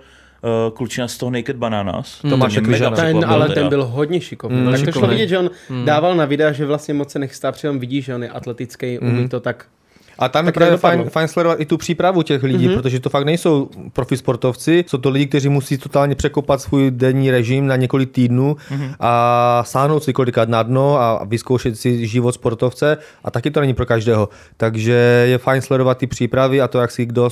klučina 0.75 1.09
z 1.09 1.19
toho 1.19 1.31
Naked 1.31 1.57
Bananas. 1.57 2.21
To 2.23 2.29
Tomáše 2.29 2.61
Kryžana. 2.61 2.97
Ten, 2.97 3.25
ale 3.25 3.49
ten 3.49 3.69
byl 3.69 3.85
hodně 3.85 4.21
šikovný. 4.21 4.61
Mm, 4.61 4.73
tak 4.73 4.85
to 4.85 4.93
šlo 4.93 5.09
vidět, 5.09 5.29
že 5.29 5.39
on 5.39 5.51
dával 5.85 6.17
na 6.17 6.25
videa, 6.25 6.53
že 6.53 6.67
vlastně 6.67 6.95
moc 6.95 7.11
se 7.11 7.19
nechystá, 7.19 7.53
protože 7.53 7.71
on 7.71 7.79
vidí, 7.79 8.03
že 8.03 8.15
on 8.15 8.23
je 8.23 8.29
atletický, 8.29 8.99
umí 8.99 9.29
to 9.29 9.41
tak. 9.41 9.67
A 10.19 10.29
tam 10.29 10.47
je 10.47 10.53
Tak 10.53 10.55
právě 10.55 10.71
jak 10.71 10.79
dopadlo? 10.79 10.99
fajn, 10.99 11.11
fajn 11.11 11.29
sledovat 11.29 11.61
i 11.61 11.67
tu 11.67 11.77
přípravu 11.77 12.23
těch 12.23 12.43
lidí, 12.43 12.69
mm-hmm. 12.69 12.75
protože 12.75 13.01
to 13.01 13.11
fakt 13.11 13.25
nejsou 13.25 13.71
profi 13.93 14.17
sportovci, 14.17 14.85
jsou 14.89 14.99
to 14.99 15.11
lidi, 15.11 15.27
kteří 15.27 15.49
musí 15.49 15.79
totálně 15.79 16.15
překopat 16.15 16.61
svůj 16.61 16.91
denní 16.91 17.31
režim 17.31 17.67
na 17.67 17.77
několik 17.77 18.11
týdnů 18.11 18.57
mm-hmm. 18.71 18.95
a 19.01 19.63
sáhnout 19.67 20.05
si 20.05 20.13
kolikrát 20.13 20.49
na 20.49 20.63
dno 20.63 21.01
a 21.01 21.25
vyzkoušet 21.25 21.79
si 21.79 22.07
život 22.07 22.33
sportovce 22.33 22.99
a 23.25 23.31
taky 23.31 23.51
to 23.51 23.61
není 23.61 23.75
pro 23.75 23.87
každého. 23.87 24.29
Takže 24.57 25.27
je 25.29 25.39
fajn 25.39 25.63
sledovat 25.63 25.99
ty 25.99 26.07
přípravy 26.07 26.61
a 26.61 26.69
to, 26.69 26.79
jak 26.79 26.91
si 26.91 27.07
kdo 27.07 27.31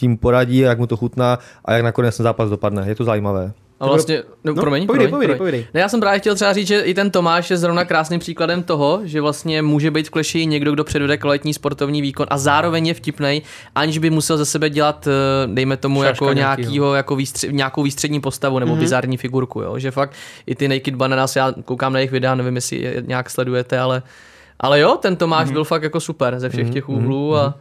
tím 0.00 0.16
poradí, 0.16 0.58
jak 0.58 0.78
mu 0.78 0.86
to 0.86 0.96
chutná 0.96 1.38
a 1.64 1.72
jak 1.72 1.82
nakonec 1.82 2.16
ten 2.16 2.24
zápas 2.24 2.50
dopadne. 2.50 2.84
Je 2.88 2.94
to 2.94 3.04
zajímavé. 3.04 3.52
A 3.80 3.86
vlastně, 3.86 4.22
no, 4.44 4.54
No, 4.54 4.62
promiň, 4.62 4.86
povídej, 4.86 5.08
promiň, 5.08 5.10
povídej, 5.10 5.36
promiň. 5.36 5.38
povídej. 5.38 5.66
Ne, 5.74 5.80
já 5.80 5.88
jsem 5.88 6.00
právě 6.00 6.18
chtěl 6.20 6.34
třeba 6.34 6.52
říct, 6.52 6.66
že 6.66 6.80
i 6.80 6.94
ten 6.94 7.10
Tomáš 7.10 7.50
je 7.50 7.56
zrovna 7.56 7.84
krásným 7.84 8.20
příkladem 8.20 8.62
toho, 8.62 9.00
že 9.04 9.20
vlastně 9.20 9.62
může 9.62 9.90
být 9.90 10.06
v 10.06 10.10
kleši 10.10 10.46
někdo, 10.46 10.72
kdo 10.72 10.84
předvede 10.84 11.16
kvalitní 11.16 11.54
sportovní 11.54 12.02
výkon 12.02 12.26
a 12.30 12.38
zároveň 12.38 12.86
je 12.86 12.94
vtipnej, 12.94 13.42
aniž 13.74 13.98
by 13.98 14.10
musel 14.10 14.36
ze 14.36 14.44
sebe 14.44 14.70
dělat, 14.70 15.08
eh, 15.08 15.46
dejme 15.46 15.76
tomu, 15.76 16.02
Šaška 16.02 16.24
jako 16.24 16.32
nějakýho. 16.32 16.94
jako 16.94 17.16
výstři, 17.16 17.52
nějakou 17.52 17.82
výstřední 17.82 18.20
postavu 18.20 18.58
nebo 18.58 18.74
mm-hmm. 18.74 18.78
bizarní 18.78 19.16
figurku, 19.16 19.60
jo? 19.60 19.78
že 19.78 19.90
fakt 19.90 20.12
i 20.46 20.54
ty 20.54 20.68
Naked 20.68 20.94
Bananas, 20.94 21.36
já 21.36 21.52
koukám 21.64 21.92
na 21.92 21.98
jejich 21.98 22.10
videa, 22.12 22.34
nevím, 22.34 22.54
jestli 22.56 22.76
je 22.76 23.02
nějak 23.06 23.30
sledujete, 23.30 23.78
ale, 23.78 24.02
ale 24.60 24.80
jo, 24.80 24.98
ten 25.02 25.16
Tomáš 25.16 25.48
mm-hmm. 25.48 25.52
byl 25.52 25.64
fakt 25.64 25.82
jako 25.82 26.00
super 26.00 26.38
ze 26.40 26.48
všech 26.48 26.70
těch 26.70 26.88
úhlů 26.88 27.36
a, 27.36 27.54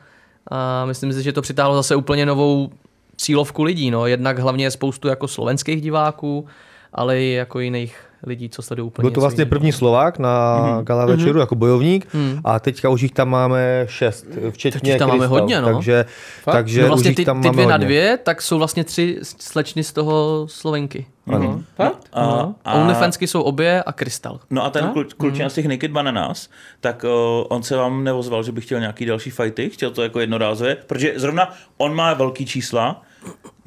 a 0.50 0.86
myslím 0.86 1.14
si, 1.14 1.24
že 1.24 1.34
to 1.34 1.42
přitáhlo 1.42 1.76
zase 1.76 1.96
úplně 1.96 2.26
novou 2.26 2.70
cílovku 3.18 3.64
lidí, 3.64 3.92
no, 3.92 4.08
jednak 4.08 4.40
hlavně 4.40 4.72
spoustu 4.72 5.08
jako 5.08 5.28
slovenských 5.28 5.82
diváků, 5.82 6.46
ale 6.94 7.22
i 7.22 7.32
jako 7.32 7.60
jiných 7.60 8.09
lidí, 8.24 8.50
co 8.50 8.62
sledují 8.62 8.88
úplně 8.88 9.04
Byl 9.04 9.12
to 9.12 9.22
vlastně 9.22 9.42
jiného. 9.42 9.50
první 9.50 9.72
Slovák 9.72 10.20
na 10.20 10.60
mm-hmm. 10.60 10.84
gala 10.84 11.06
večeru 11.06 11.40
jako 11.40 11.56
bojovník 11.56 12.08
a 12.44 12.60
teďka 12.60 12.90
už 12.90 13.02
jich 13.02 13.12
tam 13.12 13.30
máme 13.30 13.86
šest, 13.90 14.26
včetně 14.50 14.92
Teď 14.92 15.00
tam 15.00 15.10
máme 15.10 15.28
hodně, 15.28 15.62
no. 15.62 15.74
Takže, 15.74 16.06
takže 16.46 16.82
no 16.82 16.88
vlastně 16.88 17.10
už 17.10 17.16
ty, 17.16 17.26
tam 17.26 17.42
ty 17.42 17.48
máme 17.48 17.54
dvě 17.56 17.66
na 17.68 17.74
hodně. 17.74 17.86
dvě, 17.86 18.18
tak 18.24 18.42
jsou 18.42 18.58
vlastně 18.58 18.84
tři 18.84 19.20
slečny 19.22 19.84
z 19.84 19.94
toho 19.94 20.48
Slovenky. 20.50 21.06
No. 21.26 21.62
Fakt? 21.76 22.08
A, 22.14 22.26
A, 22.26 22.54
a 22.66 22.74
OnlyFansky 22.74 23.28
jsou 23.28 23.42
obě 23.42 23.84
a 23.84 23.94
Krystal. 23.94 24.40
No 24.50 24.66
a 24.66 24.70
ten 24.70 24.90
klu, 24.90 25.04
klučina 25.18 25.50
z 25.50 25.54
těch 25.54 25.66
Naked 25.66 25.92
Bananas, 25.92 26.50
tak 26.80 27.04
uh, 27.04 27.10
on 27.50 27.64
se 27.64 27.76
vám 27.76 28.04
neozval, 28.04 28.44
že 28.44 28.52
by 28.52 28.62
chtěl 28.62 28.80
nějaký 28.80 29.06
další 29.06 29.30
fighty, 29.30 29.70
chtěl 29.70 29.92
to 29.92 30.04
jako 30.04 30.20
jednorázové, 30.20 30.76
protože 30.76 31.14
zrovna 31.16 31.54
on 31.78 31.96
má 31.96 32.14
velký 32.14 32.46
čísla, 32.46 33.02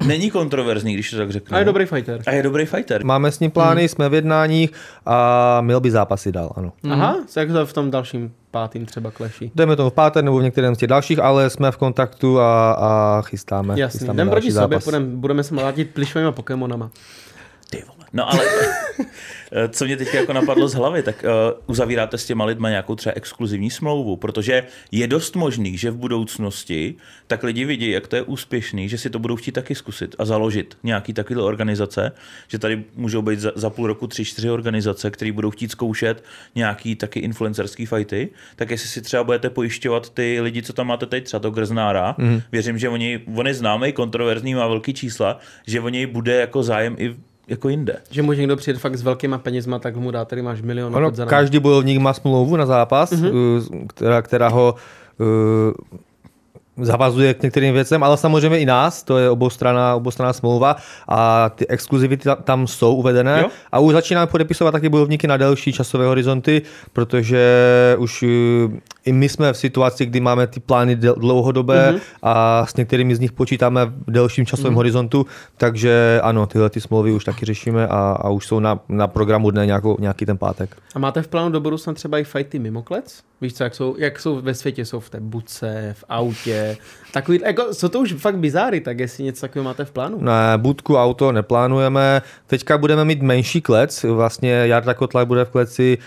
není 0.07 0.31
kontroverzní, 0.31 0.93
když 0.93 1.09
to 1.09 1.17
tak 1.17 1.31
řeknu. 1.31 1.55
A 1.55 1.59
je 1.59 1.65
dobrý 1.65 1.85
fighter. 1.85 2.21
A 2.27 2.31
je 2.31 2.43
dobrý 2.43 2.65
fighter. 2.65 3.05
Máme 3.05 3.31
s 3.31 3.39
ním 3.39 3.51
plány, 3.51 3.81
hmm. 3.81 3.87
jsme 3.87 4.09
v 4.09 4.13
jednáních 4.13 4.71
a 5.05 5.61
měl 5.61 5.79
by 5.79 5.91
zápasy 5.91 6.31
dál, 6.31 6.53
ano. 6.55 6.73
Aha, 6.89 7.17
jak 7.35 7.51
to 7.51 7.65
v 7.65 7.73
tom 7.73 7.91
dalším 7.91 8.31
pátým 8.51 8.85
třeba 8.85 9.11
kleší. 9.11 9.51
Jdeme 9.55 9.75
tomu 9.75 9.89
v 9.89 9.93
pátek 9.93 10.25
nebo 10.25 10.37
v 10.37 10.43
některém 10.43 10.75
z 10.75 10.77
těch 10.77 10.89
dalších, 10.89 11.19
ale 11.19 11.49
jsme 11.49 11.71
v 11.71 11.77
kontaktu 11.77 12.39
a, 12.39 12.71
a 12.71 13.21
chystáme. 13.21 13.79
Jasný, 13.79 13.99
chystáme 13.99 14.17
jdem 14.17 14.29
proti 14.29 14.47
další 14.47 14.53
sobě, 14.53 14.75
zápas. 14.77 14.85
budem, 14.85 15.19
budeme 15.19 15.43
se 15.43 15.55
mlátit 15.55 15.89
plišovými 15.93 16.31
Pokémonama. 16.31 16.89
No 18.13 18.31
ale 18.31 18.45
eh, 19.51 19.69
co 19.69 19.85
mě 19.85 19.97
teď 19.97 20.13
jako 20.13 20.33
napadlo 20.33 20.67
z 20.67 20.73
hlavy, 20.73 21.03
tak 21.03 21.23
uh, 21.23 21.59
uzavíráte 21.65 22.17
s 22.17 22.25
těma 22.25 22.45
lidma 22.45 22.69
nějakou 22.69 22.95
třeba 22.95 23.13
exkluzivní 23.15 23.69
smlouvu, 23.69 24.17
protože 24.17 24.63
je 24.91 25.07
dost 25.07 25.35
možný, 25.35 25.77
že 25.77 25.91
v 25.91 25.95
budoucnosti 25.95 26.95
tak 27.27 27.43
lidi 27.43 27.65
vidí, 27.65 27.89
jak 27.89 28.07
to 28.07 28.15
je 28.15 28.21
úspěšný, 28.21 28.89
že 28.89 28.97
si 28.97 29.09
to 29.09 29.19
budou 29.19 29.35
chtít 29.35 29.51
taky 29.51 29.75
zkusit 29.75 30.15
a 30.19 30.25
založit 30.25 30.77
nějaký 30.83 31.13
takovýhle 31.13 31.43
organizace, 31.43 32.11
že 32.47 32.59
tady 32.59 32.83
můžou 32.95 33.21
být 33.21 33.39
za, 33.39 33.51
za 33.55 33.69
půl 33.69 33.87
roku 33.87 34.07
tři, 34.07 34.25
čtyři 34.25 34.49
organizace, 34.49 35.11
které 35.11 35.31
budou 35.31 35.51
chtít 35.51 35.71
zkoušet 35.71 36.23
nějaký 36.55 36.95
taky 36.95 37.19
influencerský 37.19 37.85
fighty, 37.85 38.29
tak 38.55 38.71
jestli 38.71 38.89
si 38.89 39.01
třeba 39.01 39.23
budete 39.23 39.49
pojišťovat 39.49 40.09
ty 40.09 40.41
lidi, 40.41 40.61
co 40.61 40.73
tam 40.73 40.87
máte 40.87 41.05
teď, 41.05 41.23
třeba 41.23 41.39
to 41.39 41.51
Grznára, 41.51 42.15
mm. 42.17 42.41
věřím, 42.51 42.77
že 42.77 42.89
oni, 42.89 43.19
on 43.35 43.47
je 43.47 43.53
známý, 43.53 43.91
kontroverzní, 43.91 44.55
má 44.55 44.67
velký 44.67 44.93
čísla, 44.93 45.39
že 45.67 45.81
o 45.81 45.89
něj 45.89 46.05
bude 46.05 46.35
jako 46.35 46.63
zájem 46.63 46.95
i 46.99 47.15
jako 47.47 47.69
jinde. 47.69 47.97
Že 48.11 48.21
může 48.21 48.41
někdo 48.41 48.55
přijet 48.55 48.79
fakt 48.79 48.95
s 48.95 49.01
velkýma 49.01 49.37
penězma, 49.37 49.79
tak 49.79 49.95
mu 49.95 50.11
dá, 50.11 50.25
tady 50.25 50.41
máš 50.41 50.61
milion 50.61 50.93
námi. 50.93 51.29
každý 51.29 51.59
bojovník 51.59 51.99
má 51.99 52.13
smlouvu 52.13 52.55
na 52.55 52.65
zápas, 52.65 53.11
mm-hmm. 53.11 53.87
která, 53.87 54.21
která 54.21 54.47
ho 54.47 54.75
uh, 55.19 55.97
zavazuje 56.77 57.33
k 57.33 57.43
některým 57.43 57.73
věcem, 57.73 58.03
ale 58.03 58.17
samozřejmě 58.17 58.59
i 58.59 58.65
nás, 58.65 59.03
to 59.03 59.17
je 59.17 59.29
oboustranná, 59.29 59.95
oboustranná 59.95 60.33
smlouva 60.33 60.75
a 61.07 61.49
ty 61.49 61.67
exkluzivity 61.67 62.23
ta- 62.23 62.35
tam 62.35 62.67
jsou 62.67 62.95
uvedené 62.95 63.39
Jo. 63.41 63.47
a 63.71 63.79
už 63.79 63.93
začínáme 63.93 64.27
podepisovat 64.27 64.71
taky 64.71 64.89
bojovníky 64.89 65.27
na 65.27 65.37
delší 65.37 65.73
časové 65.73 66.05
horizonty, 66.05 66.61
protože 66.93 67.45
už 67.99 68.23
i 69.05 69.13
my 69.13 69.29
jsme 69.29 69.53
v 69.53 69.57
situaci, 69.57 70.05
kdy 70.05 70.19
máme 70.19 70.47
ty 70.47 70.59
plány 70.59 70.95
dlouhodobé 70.95 71.91
mm-hmm. 71.91 71.99
a 72.23 72.65
s 72.65 72.75
některými 72.75 73.15
z 73.15 73.19
nich 73.19 73.31
počítáme 73.31 73.85
v 73.85 74.11
delším 74.11 74.45
časovém 74.45 74.73
mm-hmm. 74.73 74.75
horizontu, 74.75 75.25
takže 75.57 76.19
ano, 76.23 76.47
tyhle 76.47 76.69
ty 76.69 76.81
smlouvy 76.81 77.11
už 77.11 77.23
taky 77.23 77.45
řešíme 77.45 77.87
a, 77.87 78.17
a 78.21 78.29
už 78.29 78.47
jsou 78.47 78.59
na, 78.59 78.79
na 78.89 79.07
programu 79.07 79.51
dne 79.51 79.65
nějakou, 79.65 79.97
nějaký 79.99 80.25
ten 80.25 80.37
pátek. 80.37 80.77
A 80.95 80.99
máte 80.99 81.21
v 81.21 81.27
plánu 81.27 81.49
do 81.51 81.59
budoucna 81.59 81.93
třeba 81.93 82.17
i 82.17 82.23
fighty 82.23 82.59
mimo 82.59 82.81
klec? 82.81 83.23
Víš 83.41 83.53
co, 83.53 83.63
jak 83.63 83.75
jsou, 83.75 83.95
jak 83.97 84.19
jsou 84.19 84.41
ve 84.41 84.53
světě, 84.53 84.85
jsou 84.85 84.99
v 84.99 85.09
té 85.09 85.19
buce, 85.19 85.95
v 85.97 86.03
autě, 86.09 86.62
Takový, 87.13 87.39
jako, 87.45 87.73
jsou 87.73 87.87
to 87.87 87.99
už 87.99 88.13
fakt 88.13 88.37
bizáry, 88.37 88.81
tak 88.81 88.99
jestli 88.99 89.23
něco 89.23 89.41
takového 89.41 89.63
máte 89.63 89.85
v 89.85 89.91
plánu. 89.91 90.17
Ne, 90.21 90.57
budku, 90.57 90.97
auto 90.97 91.31
neplánujeme. 91.31 92.21
Teďka 92.47 92.77
budeme 92.77 93.05
mít 93.05 93.21
menší 93.21 93.61
klec. 93.61 94.03
Vlastně 94.03 94.51
Jarda 94.51 94.93
Kotla 94.93 95.25
bude 95.25 95.45
v 95.45 95.49
kleci 95.49 95.97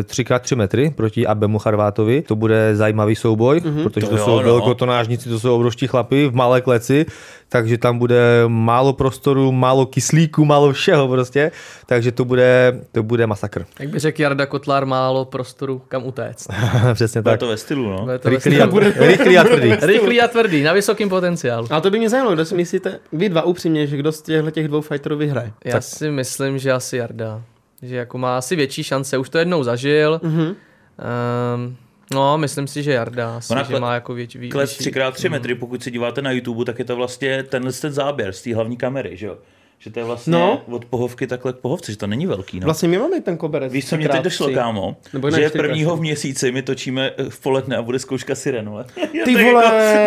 e, 0.00 0.02
3x3 0.02 0.56
metry 0.56 0.90
proti 0.96 1.26
Abemu 1.26 1.58
Charvátovi. 1.58 2.22
To 2.22 2.36
bude 2.36 2.76
zajímavý 2.76 3.16
souboj, 3.16 3.58
mm-hmm. 3.58 3.82
protože 3.82 4.06
to, 4.06 4.12
To 4.12 4.18
jo, 4.18 4.24
jsou 4.24 4.36
no. 4.36 4.42
velkotonážníci, 4.42 5.28
to 5.28 5.40
jsou 5.40 5.54
obrovští 5.54 5.86
chlapy 5.86 6.26
v 6.26 6.34
malé 6.34 6.60
kleci, 6.60 7.06
takže 7.48 7.78
tam 7.78 7.98
bude 7.98 8.44
málo 8.48 8.92
prostoru, 8.92 9.52
málo 9.52 9.86
kyslíku, 9.86 10.44
málo 10.44 10.72
všeho 10.72 11.08
prostě. 11.08 11.50
Takže 11.86 12.12
to 12.12 12.24
bude, 12.24 12.80
to 12.92 13.02
bude 13.02 13.26
masakr. 13.26 13.66
Jak 13.78 13.88
by 13.88 13.98
řekl 13.98 14.22
Jarda 14.22 14.46
Kotlár, 14.46 14.86
málo 14.86 15.24
prostoru 15.24 15.82
kam 15.88 16.06
utéct. 16.06 16.48
Přesně 16.94 17.22
Bude 17.22 17.32
tak. 17.32 17.40
to 17.40 17.48
ve 17.48 17.56
stylu, 17.56 17.90
no. 17.90 17.98
Bude 17.98 18.18
to 18.18 18.28
Rychlý 18.28 18.60
a, 18.60 18.68
rychlý 18.96 19.38
a 19.38 19.44
tvrdý. 19.44 19.72
Rychlý 20.00 20.20
a 20.20 20.28
tvrdý, 20.28 20.62
na 20.62 20.72
vysokém 20.72 21.08
potenciálu. 21.08 21.66
A 21.70 21.80
to 21.80 21.90
by 21.90 21.98
mě 21.98 22.08
zajímalo, 22.08 22.34
kdo 22.34 22.44
si 22.44 22.54
myslíte, 22.54 23.00
vy 23.12 23.28
dva 23.28 23.42
upřímně, 23.42 23.86
že 23.86 23.96
kdo 23.96 24.12
z 24.12 24.22
těchto 24.22 24.50
těch 24.50 24.68
dvou 24.68 24.80
fighterů 24.80 25.16
vyhraje? 25.16 25.52
Já 25.64 25.80
si 25.80 26.10
myslím, 26.10 26.58
že 26.58 26.72
asi 26.72 26.96
Jarda. 26.96 27.42
Že 27.82 27.96
jako 27.96 28.18
má 28.18 28.38
asi 28.38 28.56
větší 28.56 28.82
šance, 28.82 29.18
už 29.18 29.28
to 29.28 29.38
jednou 29.38 29.62
zažil. 29.64 30.20
Mhm. 30.22 30.40
Um, 30.42 31.76
no, 32.14 32.38
myslím 32.38 32.66
si, 32.66 32.82
že 32.82 32.92
Jarda. 32.92 33.36
Asi, 33.36 33.52
Ona 33.52 33.62
že 33.62 33.74
kle- 33.74 33.80
má 33.80 33.94
jako 33.94 34.14
větší, 34.14 34.38
větší 34.38 34.52
Klec 34.52 34.78
3x3 34.78 35.30
metry, 35.30 35.54
pokud 35.54 35.82
se 35.82 35.90
díváte 35.90 36.22
na 36.22 36.30
YouTube, 36.30 36.64
tak 36.64 36.78
je 36.78 36.84
to 36.84 36.96
vlastně 36.96 37.42
tenhle 37.42 37.72
ten 37.72 37.92
záběr 37.92 38.32
z 38.32 38.42
té 38.42 38.54
hlavní 38.54 38.76
kamery, 38.76 39.16
že 39.16 39.26
jo? 39.26 39.38
Že 39.80 39.90
to 39.90 39.98
je 40.00 40.04
vlastně 40.04 40.32
No. 40.32 40.62
od 40.70 40.84
pohovky 40.84 41.26
takhle 41.26 41.52
k 41.52 41.56
pohovce, 41.56 41.92
že 41.92 41.98
to 41.98 42.06
není 42.06 42.26
velký, 42.26 42.60
no. 42.60 42.64
Vlastně 42.64 42.88
my 42.88 42.98
máme 42.98 43.20
ten 43.20 43.36
koberec. 43.36 43.72
Víš, 43.72 43.88
co 43.88 43.96
mě 43.96 44.08
teď 44.08 44.22
došlo, 44.22 44.50
kámo? 44.50 44.96
Nebo 45.12 45.30
že 45.30 45.50
prvního 45.50 45.96
v 45.96 46.00
měsíci 46.00 46.52
my 46.52 46.62
točíme 46.62 47.10
eh, 47.16 47.24
v 47.30 47.40
poledne 47.40 47.76
a 47.76 47.82
bude 47.82 47.98
zkouška 47.98 48.34
siren, 48.34 48.68
vole. 48.70 48.84
Ty 49.24 49.34
To 49.34 49.42
vole, 49.44 49.64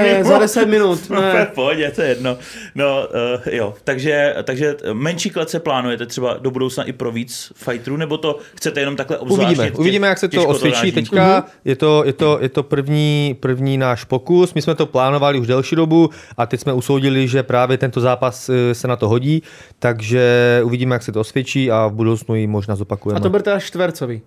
jako 0.08 0.30
za 0.30 0.38
10 0.40 0.66
minut. 0.66 1.00
No, 1.10 1.22
Ne. 1.22 1.46
v 1.52 1.56
pohodě, 1.56 1.92
to 1.96 2.02
je 2.02 2.08
jedno. 2.10 2.38
No, 2.76 3.08
uh, 3.36 3.54
jo, 3.54 3.74
takže, 3.84 4.36
takže 4.44 4.76
menší 4.94 5.30
klece 5.30 5.60
plánujete 5.60 6.06
třeba 6.06 6.38
do 6.38 6.52
budoucna 6.52 6.84
i 6.84 6.94
pro 6.94 7.12
víc 7.12 7.52
fighterů, 7.56 7.98
nebo 7.98 8.18
to 8.18 8.40
chcete 8.56 8.80
jenom 8.80 8.96
takhle 8.96 9.18
obzvlášť? 9.18 9.48
Uvidíme, 9.48 9.70
těch 9.70 9.80
uvidíme, 9.80 10.08
jak 10.08 10.18
se 10.18 10.28
to 10.28 10.48
osvědčí 10.48 10.82
těžkotonážníků? 10.82 11.10
teďka. 11.16 11.46
Je 11.66 11.76
to, 11.76 12.04
je 12.06 12.14
to, 12.14 12.38
je 12.42 12.50
to 12.50 12.64
první, 12.64 13.38
první 13.40 13.78
náš 13.78 14.04
pokus. 14.04 14.54
My 14.54 14.62
jsme 14.62 14.76
to 14.76 14.86
plánovali 14.86 15.40
už 15.40 15.48
delší 15.48 15.76
dobu 15.76 16.10
a 16.38 16.46
teď 16.46 16.60
jsme 16.62 16.74
usoudili, 16.74 17.28
že 17.28 17.44
právě 17.44 17.78
tento 17.78 18.00
zápas 18.02 18.50
eh, 18.50 18.76
se 18.76 18.88
na 18.88 18.96
to 18.96 19.10
hodí, 19.10 19.44
takže 19.80 20.62
uvidíme, 20.64 20.96
jak 20.96 21.04
se 21.04 21.12
to 21.12 21.20
osvědčí 21.20 21.72
a 21.72 21.88
v 21.88 21.94
budoucnu 21.94 22.36
ji 22.36 22.48
možná 22.48 22.76
zopakujeme. 22.76 23.18
A 23.20 23.24
to 23.24 23.30
byl 23.30 23.42
teda 23.42 23.60
čtvercový. 23.60 24.22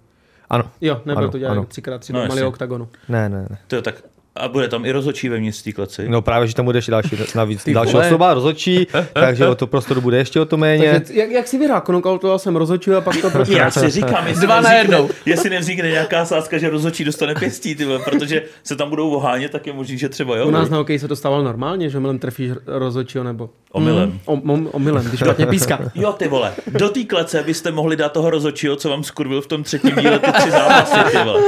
Ano. 0.51 0.65
Jo, 0.81 1.01
nebyl 1.05 1.19
Ano, 1.23 1.31
to 1.31 1.39
dělat 1.39 1.53
ano. 1.53 1.63
3x3 1.65 2.13
No, 2.13 2.23
do 2.23 2.29
malého 2.29 2.49
oktagonu. 2.49 2.89
Ne, 3.09 3.29
ne, 3.29 3.47
ne. 3.51 3.59
To 3.67 3.77
je 3.77 3.83
tak. 3.83 3.95
A 4.37 4.49
bude 4.49 4.69
tam 4.69 4.85
i 4.85 4.93
rozhodčí 4.93 5.29
ve 5.29 5.41
městí 5.41 5.73
kleci. 5.73 6.09
No 6.09 6.23
právě, 6.23 6.49
že 6.49 6.55
tam 6.55 6.65
bude 6.65 6.79
ještě 6.79 6.91
další, 6.91 7.17
navíc 7.35 7.69
další 7.73 7.93
vole. 7.93 8.07
osoba, 8.07 8.35
rozhodčí, 8.35 8.87
takže 9.13 9.47
o 9.49 9.55
to 9.55 9.67
prostoru 9.67 10.01
bude 10.01 10.17
ještě 10.17 10.41
o 10.41 10.45
to 10.45 10.57
méně. 10.57 10.93
Takže 10.93 11.21
jak, 11.21 11.31
jak 11.31 11.47
si 11.47 11.59
vyhrál? 11.59 11.81
Konokautoval 11.81 12.39
jsem 12.39 12.57
rozhodčil 12.57 12.97
a 12.97 13.01
pak 13.01 13.17
to 13.21 13.31
proti 13.31 13.53
Já 13.53 13.71
si 13.71 13.91
říkám, 13.91 14.27
jestli 14.27 14.47
Dva 14.47 14.61
na 14.61 14.71
nevznikne, 14.71 15.09
jestli 15.27 15.51
nevznikne 15.51 15.89
nějaká 15.91 16.25
sázka, 16.25 16.59
že 16.59 16.71
rozhodčí 16.71 17.05
dostane 17.05 17.35
pěstí, 17.35 17.75
ty 17.75 17.85
vole, 17.85 17.99
protože 17.99 18.43
se 18.63 18.77
tam 18.77 18.91
budou 18.91 19.11
ohánět, 19.11 19.53
tak 19.53 19.67
je 19.67 19.73
možný, 19.73 19.99
že 19.99 20.09
třeba 20.09 20.37
jo. 20.37 20.47
U 20.47 20.51
nás 20.51 20.71
na 20.71 20.77
hokeji 20.77 20.99
se 20.99 21.09
to 21.09 21.17
stávalo 21.17 21.45
normálně, 21.45 21.91
že 21.91 21.99
omylem 21.99 22.19
trefíš 22.19 22.51
rozhodčího 22.67 23.25
nebo... 23.25 23.51
Omylem. 23.73 24.21
O, 24.25 24.33
om, 24.33 24.69
omylem, 24.73 25.05
když 25.05 25.21
špatně 25.21 25.47
píská. 25.47 25.81
Jo, 25.95 26.13
ty 26.13 26.29
vole, 26.29 26.53
do 26.67 26.89
té 26.89 27.05
klece 27.05 27.43
byste 27.43 27.71
mohli 27.71 27.97
dát 27.97 28.13
toho 28.13 28.31
rozhodčího, 28.31 28.77
co 28.77 28.89
vám 28.89 29.05
skurvil 29.05 29.41
v 29.41 29.47
tom 29.47 29.63
třetím 29.63 29.97
díle 29.97 30.19
ty 30.19 30.33
tři 30.33 30.51
zápasy, 30.51 30.99
ty 31.11 31.25
vole. 31.25 31.41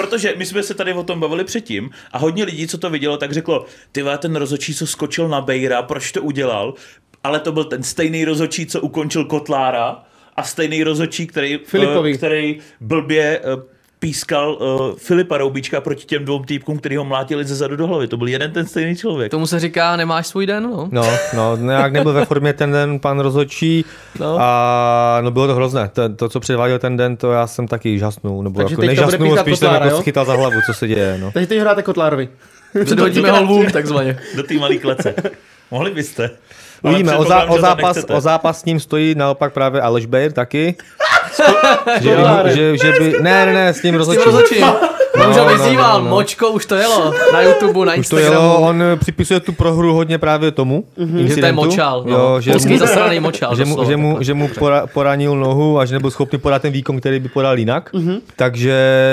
Protože 0.00 0.34
my 0.36 0.46
jsme 0.46 0.62
se 0.62 0.74
tady 0.74 0.92
o 0.92 1.02
tom 1.02 1.20
bavili 1.20 1.44
předtím 1.44 1.90
a 2.12 2.18
hodně 2.18 2.44
lidí, 2.44 2.66
co 2.66 2.78
to 2.78 2.90
vidělo, 2.90 3.16
tak 3.16 3.32
řeklo, 3.32 3.66
ty 3.92 4.04
ten 4.18 4.36
rozhodčí, 4.36 4.74
co 4.74 4.86
skočil 4.86 5.28
na 5.28 5.40
Bejra, 5.40 5.82
proč 5.82 6.12
to 6.12 6.22
udělal? 6.22 6.74
Ale 7.24 7.40
to 7.40 7.52
byl 7.52 7.64
ten 7.64 7.82
stejný 7.82 8.24
rozhodčí, 8.24 8.66
co 8.66 8.80
ukončil 8.80 9.24
Kotlára 9.24 10.02
a 10.36 10.42
stejný 10.42 10.84
rozhodčí, 10.84 11.26
který, 11.26 11.58
Filipovi. 11.64 12.14
eh, 12.14 12.16
který 12.16 12.58
blbě 12.80 13.40
eh, 13.44 13.79
pískal 14.00 14.54
uh, 14.60 14.96
Filipa 14.98 15.38
Roubíčka 15.38 15.80
proti 15.80 16.04
těm 16.04 16.24
dvou 16.24 16.44
týpkům, 16.44 16.78
který 16.78 16.96
ho 16.96 17.04
mlátili 17.04 17.44
ze 17.44 17.54
zadu 17.54 17.76
do 17.76 17.86
hlavy. 17.86 18.08
To 18.08 18.16
byl 18.16 18.28
jeden 18.28 18.52
ten 18.52 18.66
stejný 18.66 18.96
člověk. 18.96 19.30
Tomu 19.30 19.46
se 19.46 19.60
říká, 19.60 19.96
nemáš 19.96 20.26
svůj 20.26 20.46
den, 20.46 20.62
no. 20.62 20.88
No, 20.92 21.06
no, 21.36 21.56
nějak 21.56 21.92
nebyl 21.92 22.12
ve 22.12 22.24
formě 22.24 22.52
ten 22.52 22.72
den 22.72 22.98
pan 22.98 23.20
rozhodčí 23.20 23.84
No. 24.20 24.36
a 24.40 25.18
no 25.20 25.30
bylo 25.30 25.46
to 25.46 25.54
hrozné. 25.54 25.90
To, 25.92 26.14
to, 26.14 26.28
co 26.28 26.40
předváděl 26.40 26.78
ten 26.78 26.96
den, 26.96 27.16
to 27.16 27.32
já 27.32 27.46
jsem 27.46 27.68
taky 27.68 27.98
žasnul, 27.98 28.42
nebo 28.42 28.60
Takže 28.60 28.72
jako 28.72 28.82
nežasnul, 28.82 29.36
spíš 29.36 29.58
jsem 29.58 29.66
Kotlára, 29.68 29.86
jako 29.86 30.00
schytal 30.00 30.24
za 30.24 30.34
hlavu, 30.34 30.56
co 30.66 30.74
se 30.74 30.88
děje. 30.88 31.18
No. 31.20 31.32
Takže 31.32 31.46
teď 31.46 31.58
hráte 31.58 31.82
Kotlárovi. 31.82 32.28
Předhodíme 32.84 33.30
ho 33.30 33.42
lvům, 33.42 33.66
takzvaně. 33.66 34.18
Do 34.36 34.42
té 34.42 34.54
malé 34.54 34.76
klece. 34.76 35.14
Mohli 35.70 35.90
byste. 35.90 36.30
Uvidíme, 36.82 37.16
o, 37.16 37.24
zá, 37.24 37.44
o, 37.44 37.60
zápas, 37.60 38.04
o 38.08 38.20
zápas 38.20 38.60
s 38.60 38.64
ním 38.64 38.80
stojí 38.80 39.14
naopak 39.14 39.52
právě 39.52 39.80
Aleš 39.80 40.06
Bejr 40.06 40.32
taky. 40.32 40.74
Že, 42.00 42.16
by, 42.16 42.50
že, 42.54 42.76
že 42.78 42.92
by, 42.98 43.22
ne, 43.22 43.46
ne, 43.46 43.52
ne, 43.52 43.68
s 43.74 43.80
tím 43.80 43.80
S 43.80 43.82
tím 43.82 43.94
rozhodčím. 43.94 44.24
rozhodčím. 44.24 44.64
No, 45.18 45.30
Už 45.30 45.36
ho 45.36 45.44
no, 45.44 45.52
vyzýval, 45.52 45.98
no, 45.98 46.04
no. 46.04 46.10
močko, 46.10 46.50
už 46.50 46.66
to 46.66 46.74
jelo. 46.74 47.14
Na 47.32 47.40
YouTube, 47.42 47.86
na 47.86 47.94
Už 47.94 48.08
to 48.08 48.16
Instagramu. 48.16 48.32
jelo, 48.34 48.60
on 48.60 48.82
eh, 48.82 48.96
připisuje 48.96 49.40
tu 49.40 49.52
prohru 49.52 49.94
hodně 49.94 50.18
právě 50.18 50.50
tomu 50.50 50.84
Že 51.26 51.36
to 51.36 51.46
je 51.46 51.52
močal, 51.52 52.04
no. 52.06 52.16
Jo, 52.16 52.40
že 52.40 52.50
Polský 52.50 52.72
mu, 52.72 52.78
zasraný 52.78 53.20
močal, 53.20 53.56
že 53.56 53.64
mu, 53.64 53.84
že 53.84 53.96
mu, 53.96 54.18
že 54.20 54.34
mu 54.34 54.48
pora, 54.48 54.86
poranil 54.86 55.36
nohu 55.36 55.78
a 55.78 55.84
že 55.84 55.94
nebyl 55.94 56.10
schopný 56.10 56.38
podat 56.38 56.62
ten 56.62 56.72
výkon, 56.72 57.00
který 57.00 57.18
by 57.20 57.28
podal 57.28 57.58
jinak. 57.58 57.90
Takže 58.36 58.72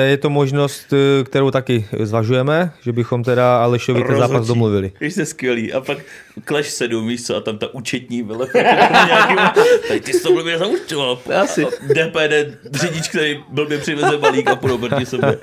je 0.10 0.18
to 0.18 0.30
možnost, 0.30 0.94
eh, 0.94 1.24
kterou 1.24 1.52
taky 1.52 1.86
zvažujeme, 2.00 2.72
že 2.82 2.92
bychom 2.92 3.24
teda 3.24 3.58
Alešovi 3.64 4.04
ten 4.04 4.18
zápas 4.18 4.48
domluvili. 4.48 4.92
Je 5.00 5.26
skvělý. 5.26 5.74
A 5.74 5.82
pak 5.82 5.98
Clash 6.48 6.70
7, 6.70 7.08
víš 7.08 7.24
co, 7.26 7.36
a 7.36 7.40
tam 7.42 7.58
ta 7.58 7.74
účetní 7.74 8.24
byla 8.24 8.46
tady 9.88 10.00
ty 10.00 10.14
jsi 10.14 10.24
to 10.24 10.34
blbě 10.34 10.58
zaúčtoval. 10.58 11.20
Asi. 11.42 11.66
A 12.16 12.28
DPD 12.28 12.58
řidič, 12.74 13.08
který 13.10 13.40
blbě 13.50 13.78
přiveze 13.78 14.18
balík 14.18 14.48
a 14.50 14.56
proti 14.56 15.06
sobě. 15.06 15.38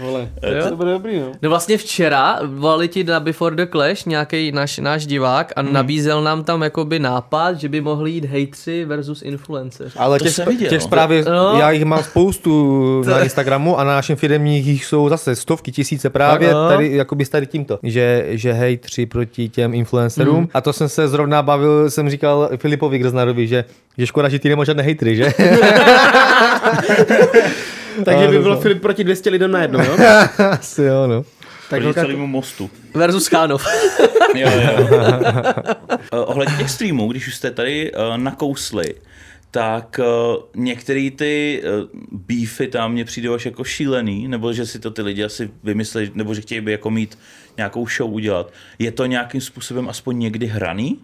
Vole, 0.00 0.28
Jo. 0.56 0.68
to 0.68 0.76
bude 0.76 0.90
dobrý, 0.92 1.20
no. 1.20 1.32
No 1.42 1.50
vlastně 1.50 1.78
včera 1.78 2.38
volali 2.46 2.88
ti 2.88 3.04
na 3.04 3.20
Before 3.20 3.56
the 3.56 3.66
Clash 3.72 4.04
nějaký 4.06 4.52
náš, 4.52 4.78
náš 4.78 5.06
divák 5.06 5.52
a 5.56 5.62
nabízel 5.62 6.22
nám 6.22 6.44
tam 6.44 6.62
jakoby 6.62 6.98
nápad, 6.98 7.60
že 7.60 7.68
by 7.68 7.80
mohli 7.80 8.10
jít 8.10 8.24
hejtři 8.24 8.84
versus 8.84 9.22
influencer. 9.22 9.90
Ale 9.96 10.18
To 10.18 10.24
těch, 10.24 10.34
jsem 10.34 10.48
viděl. 10.48 10.68
těch 10.70 10.82
zpráv, 10.82 11.10
je- 11.10 11.24
No. 11.24 11.56
já 11.58 11.70
jich 11.70 11.84
mám 11.84 12.02
spoustu 12.02 13.02
na 13.06 13.22
Instagramu 13.22 13.78
a 13.78 13.84
na 13.84 13.94
našem 13.94 14.16
firmních 14.16 14.66
jich 14.66 14.84
jsou 14.84 15.08
zase 15.08 15.36
stovky, 15.36 15.72
tisíce 15.72 16.10
právě 16.10 16.52
no. 16.52 16.68
tady, 16.68 16.92
jakoby 16.96 17.24
s 17.24 17.28
tady 17.28 17.46
tímto, 17.46 17.78
že, 17.82 18.24
že 18.28 18.52
hej, 18.52 18.76
tři 18.76 19.06
proti 19.06 19.48
těm 19.48 19.74
influencerům. 19.74 20.36
Mhm. 20.36 20.48
A 20.54 20.60
to 20.60 20.72
jsem 20.72 20.88
se 20.88 21.08
zrovna 21.08 21.42
bavil, 21.42 21.90
jsem 21.90 22.10
říkal 22.10 22.48
Filipovi 22.56 22.98
Grznarovi, 22.98 23.46
že, 23.46 23.64
že 23.98 24.06
škoda, 24.06 24.28
že 24.28 24.38
ty 24.38 24.48
nemáš 24.48 24.66
žádné 24.66 24.82
hejtry, 24.82 25.16
že? 25.16 25.21
Takže 28.04 28.28
by 28.28 28.38
bylo. 28.38 28.60
Filip 28.60 28.82
proti 28.82 29.04
200 29.04 29.30
lidem 29.30 29.50
najednou, 29.50 29.80
jo? 29.80 29.96
Asi 30.50 30.82
jo, 30.82 31.06
no. 31.06 31.24
Tak 31.70 31.82
Proti 31.82 32.00
celému 32.00 32.26
mostu. 32.26 32.70
Versus 32.94 33.26
Chánov. 33.26 33.66
Jo, 34.34 34.50
jo. 34.50 34.88
Eh, 36.12 36.16
Ohledně 36.16 36.56
těch 36.56 36.70
streamů, 36.70 37.08
když 37.08 37.28
už 37.28 37.34
jste 37.34 37.50
tady 37.50 37.92
uh, 37.92 38.16
nakousli, 38.16 38.94
tak 39.50 40.00
uh, 40.00 40.42
některé 40.56 41.08
ty 41.16 41.62
uh, 41.64 41.88
beefy 42.12 42.68
tam 42.68 42.92
mně 42.92 43.04
přijdou 43.04 43.34
až 43.34 43.46
jako 43.46 43.64
šílený, 43.64 44.28
nebo 44.28 44.52
že 44.52 44.66
si 44.66 44.78
to 44.78 44.90
ty 44.90 45.02
lidi 45.02 45.24
asi 45.24 45.50
vymysleli, 45.64 46.10
nebo 46.14 46.34
že 46.34 46.40
chtějí 46.40 46.60
by 46.60 46.72
jako 46.72 46.90
mít 46.90 47.18
nějakou 47.56 47.86
show 47.88 48.14
udělat. 48.14 48.52
Je 48.78 48.90
to 48.92 49.06
nějakým 49.06 49.40
způsobem 49.40 49.88
aspoň 49.88 50.18
někdy 50.18 50.46
hraný? 50.46 50.98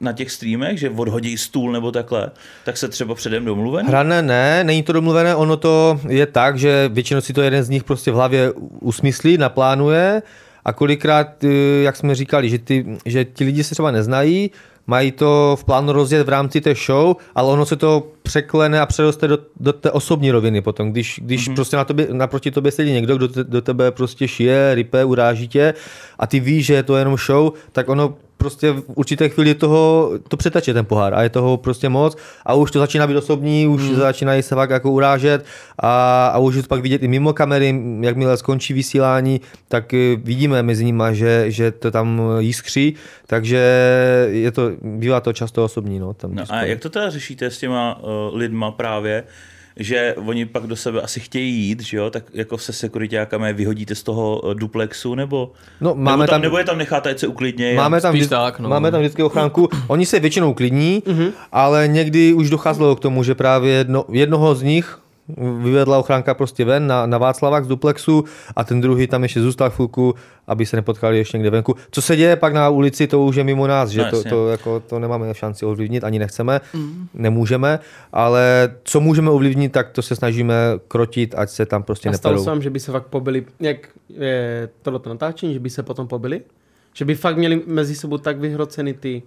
Na 0.00 0.12
těch 0.12 0.30
streamech, 0.30 0.78
že 0.78 0.90
odhodí 0.90 1.38
stůl 1.38 1.72
nebo 1.72 1.92
takhle, 1.92 2.30
tak 2.64 2.76
se 2.76 2.88
třeba 2.88 3.14
předem 3.14 3.44
domluven? 3.44 3.86
Hrané 3.86 4.22
ne, 4.22 4.64
není 4.64 4.82
to 4.82 4.92
domluvené, 4.92 5.34
ono 5.34 5.56
to 5.56 6.00
je 6.08 6.26
tak, 6.26 6.58
že 6.58 6.90
většinou 6.92 7.20
si 7.20 7.32
to 7.32 7.42
jeden 7.42 7.64
z 7.64 7.68
nich 7.68 7.84
prostě 7.84 8.10
v 8.10 8.14
hlavě 8.14 8.52
usmyslí, 8.80 9.38
naplánuje 9.38 10.22
a 10.64 10.72
kolikrát, 10.72 11.44
eh, 11.44 11.48
jak 11.82 11.96
jsme 11.96 12.14
říkali, 12.14 12.50
že, 12.50 12.58
ty, 12.58 12.86
že 13.06 13.24
ti 13.24 13.44
lidi 13.44 13.64
se 13.64 13.74
třeba 13.74 13.90
neznají, 13.90 14.50
mají 14.86 15.12
to 15.12 15.56
v 15.60 15.64
plánu 15.64 15.92
rozjet 15.92 16.26
v 16.26 16.28
rámci 16.28 16.60
té 16.60 16.74
show, 16.74 17.16
ale 17.34 17.52
ono 17.52 17.66
se 17.66 17.76
to 17.76 18.06
překlene 18.22 18.80
a 18.80 18.86
přeroste 18.86 19.28
do, 19.28 19.38
do 19.60 19.72
té 19.72 19.90
osobní 19.90 20.30
roviny 20.30 20.62
potom. 20.62 20.90
Když, 20.90 21.20
když 21.22 21.48
mm-hmm. 21.48 21.54
prostě 21.54 21.76
na 21.76 21.84
tobě, 21.84 22.08
naproti 22.12 22.50
tobě 22.50 22.72
sedí 22.72 22.92
někdo, 22.92 23.16
kdo 23.16 23.28
te, 23.28 23.44
do 23.44 23.62
tebe 23.62 23.90
prostě 23.90 24.28
šije, 24.28 24.74
rype, 24.74 25.04
uráží 25.04 25.48
tě 25.48 25.74
a 26.18 26.26
ty 26.26 26.40
víš, 26.40 26.66
že 26.66 26.74
je 26.74 26.82
to 26.82 26.96
jenom 26.96 27.16
show, 27.16 27.52
tak 27.72 27.88
ono 27.88 28.14
prostě 28.36 28.72
v 28.72 28.82
určité 28.94 29.28
chvíli 29.28 29.54
toho, 29.54 30.10
to 30.28 30.36
přetače 30.36 30.74
ten 30.74 30.84
pohár 30.84 31.14
a 31.14 31.22
je 31.22 31.28
toho 31.28 31.56
prostě 31.56 31.88
moc 31.88 32.16
a 32.46 32.54
už 32.54 32.70
to 32.70 32.78
začíná 32.78 33.06
být 33.06 33.16
osobní, 33.16 33.66
už 33.66 33.82
hmm. 33.82 33.96
začínají 33.96 34.42
se 34.42 34.54
fakt 34.54 34.70
jako 34.70 34.90
urážet 34.90 35.44
a, 35.78 36.26
a 36.26 36.38
už 36.38 36.56
to 36.56 36.62
pak 36.62 36.80
vidět 36.80 37.02
i 37.02 37.08
mimo 37.08 37.32
kamery, 37.32 37.82
jakmile 38.00 38.36
skončí 38.36 38.72
vysílání, 38.74 39.40
tak 39.68 39.94
eh, 39.94 40.16
vidíme 40.16 40.62
mezi 40.62 40.84
nimi, 40.84 41.04
že, 41.12 41.44
že 41.50 41.70
to 41.70 41.90
tam 41.90 42.22
jiskří, 42.38 42.94
takže 43.26 43.58
je 44.30 44.52
to, 44.52 44.70
bývá 44.82 45.20
to 45.20 45.32
často 45.32 45.64
osobní. 45.64 45.98
No, 45.98 46.14
tam 46.14 46.34
No 46.34 46.44
a 46.48 46.64
jak 46.64 46.80
to 46.80 46.90
teda 46.90 47.10
řešíte 47.10 47.50
s 47.50 47.58
těma 47.58 47.98
uh, 48.02 48.36
lidma 48.36 48.70
právě, 48.70 49.24
že 49.76 50.14
oni 50.26 50.46
pak 50.46 50.66
do 50.66 50.76
sebe 50.76 51.00
asi 51.02 51.20
chtějí 51.20 51.54
jít, 51.54 51.80
že 51.82 51.96
jo, 51.96 52.10
tak 52.10 52.24
jako 52.34 52.58
se 52.58 52.72
sekuritákami 52.72 53.52
vyhodíte 53.52 53.94
z 53.94 54.02
toho 54.02 54.50
eh, 54.50 54.54
duplexu, 54.54 55.14
nebo, 55.14 55.52
No, 55.80 55.94
máme 55.94 56.10
nebo, 56.16 56.26
tam, 56.26 56.26
tam- 56.34 56.42
nebo 56.42 56.58
je 56.58 56.64
tam 56.64 56.78
necháte, 56.78 57.10
ať 57.10 57.18
se 57.18 57.26
uklidně. 57.26 57.74
Máme 57.76 58.00
tam, 58.00 58.14
vždy, 58.14 58.28
tak, 58.28 58.60
no. 58.60 58.68
máme 58.68 58.90
tam 58.90 59.00
vždycky 59.00 59.22
ochránku. 59.22 59.68
Oni 59.88 60.06
se 60.06 60.20
většinou 60.20 60.54
klidní, 60.54 61.02
ale 61.52 61.88
někdy 61.88 62.32
už 62.32 62.50
docházelo 62.50 62.96
k 62.96 63.00
tomu, 63.00 63.22
že 63.22 63.34
právě 63.34 63.72
jedno, 63.72 64.04
jednoho 64.12 64.54
z 64.54 64.62
nich 64.62 64.98
vyvedla 65.62 65.98
ochránka 65.98 66.34
prostě 66.34 66.64
ven 66.64 66.86
na, 66.86 67.06
na 67.06 67.18
Václavák 67.18 67.64
z 67.64 67.68
duplexu 67.68 68.24
a 68.56 68.64
ten 68.64 68.80
druhý 68.80 69.06
tam 69.06 69.22
ještě 69.22 69.40
zůstal 69.40 69.70
chvilku, 69.70 70.14
aby 70.46 70.66
se 70.66 70.76
nepotkali 70.76 71.18
ještě 71.18 71.38
někde 71.38 71.50
venku. 71.50 71.74
Co 71.90 72.02
se 72.02 72.16
děje 72.16 72.36
pak 72.36 72.52
na 72.54 72.68
ulici, 72.68 73.06
to 73.06 73.24
už 73.24 73.36
je 73.36 73.44
mimo 73.44 73.66
nás, 73.66 73.90
že 73.90 74.02
No, 74.02 74.10
to, 74.10 74.24
to, 74.24 74.48
jako, 74.48 74.80
to 74.80 74.98
nemáme 74.98 75.34
šanci 75.34 75.66
ovlivnit, 75.66 76.04
ani 76.04 76.18
nechceme, 76.18 76.60
nemůžeme, 77.14 77.78
ale 78.12 78.74
co 78.84 79.00
můžeme 79.00 79.30
ovlivnit, 79.30 79.72
tak 79.72 79.90
to 79.90 80.02
se 80.02 80.16
snažíme 80.16 80.54
krotit, 80.88 81.34
ať 81.38 81.50
se 81.50 81.66
tam 81.66 81.82
prostě 81.82 82.08
A 82.08 82.12
stalo 82.12 82.32
neperou. 82.32 82.44
se 82.44 82.50
vám, 82.50 82.62
že 82.62 82.70
by 82.70 82.80
se 82.80 82.92
fakt 82.92 83.06
pobili, 83.06 83.44
jak 83.60 83.76
je 84.08 84.68
tohleto 84.82 85.08
natáčení, 85.10 85.54
že 85.54 85.60
by 85.60 85.70
se 85.70 85.82
potom 85.82 86.08
pobili? 86.08 86.40
Že 86.94 87.04
by 87.04 87.14
fakt 87.14 87.36
měli 87.36 87.62
mezi 87.66 87.94
sebou 87.94 88.18
tak 88.18 88.38
vyhroceny 88.38 88.94
ty, 88.94 89.22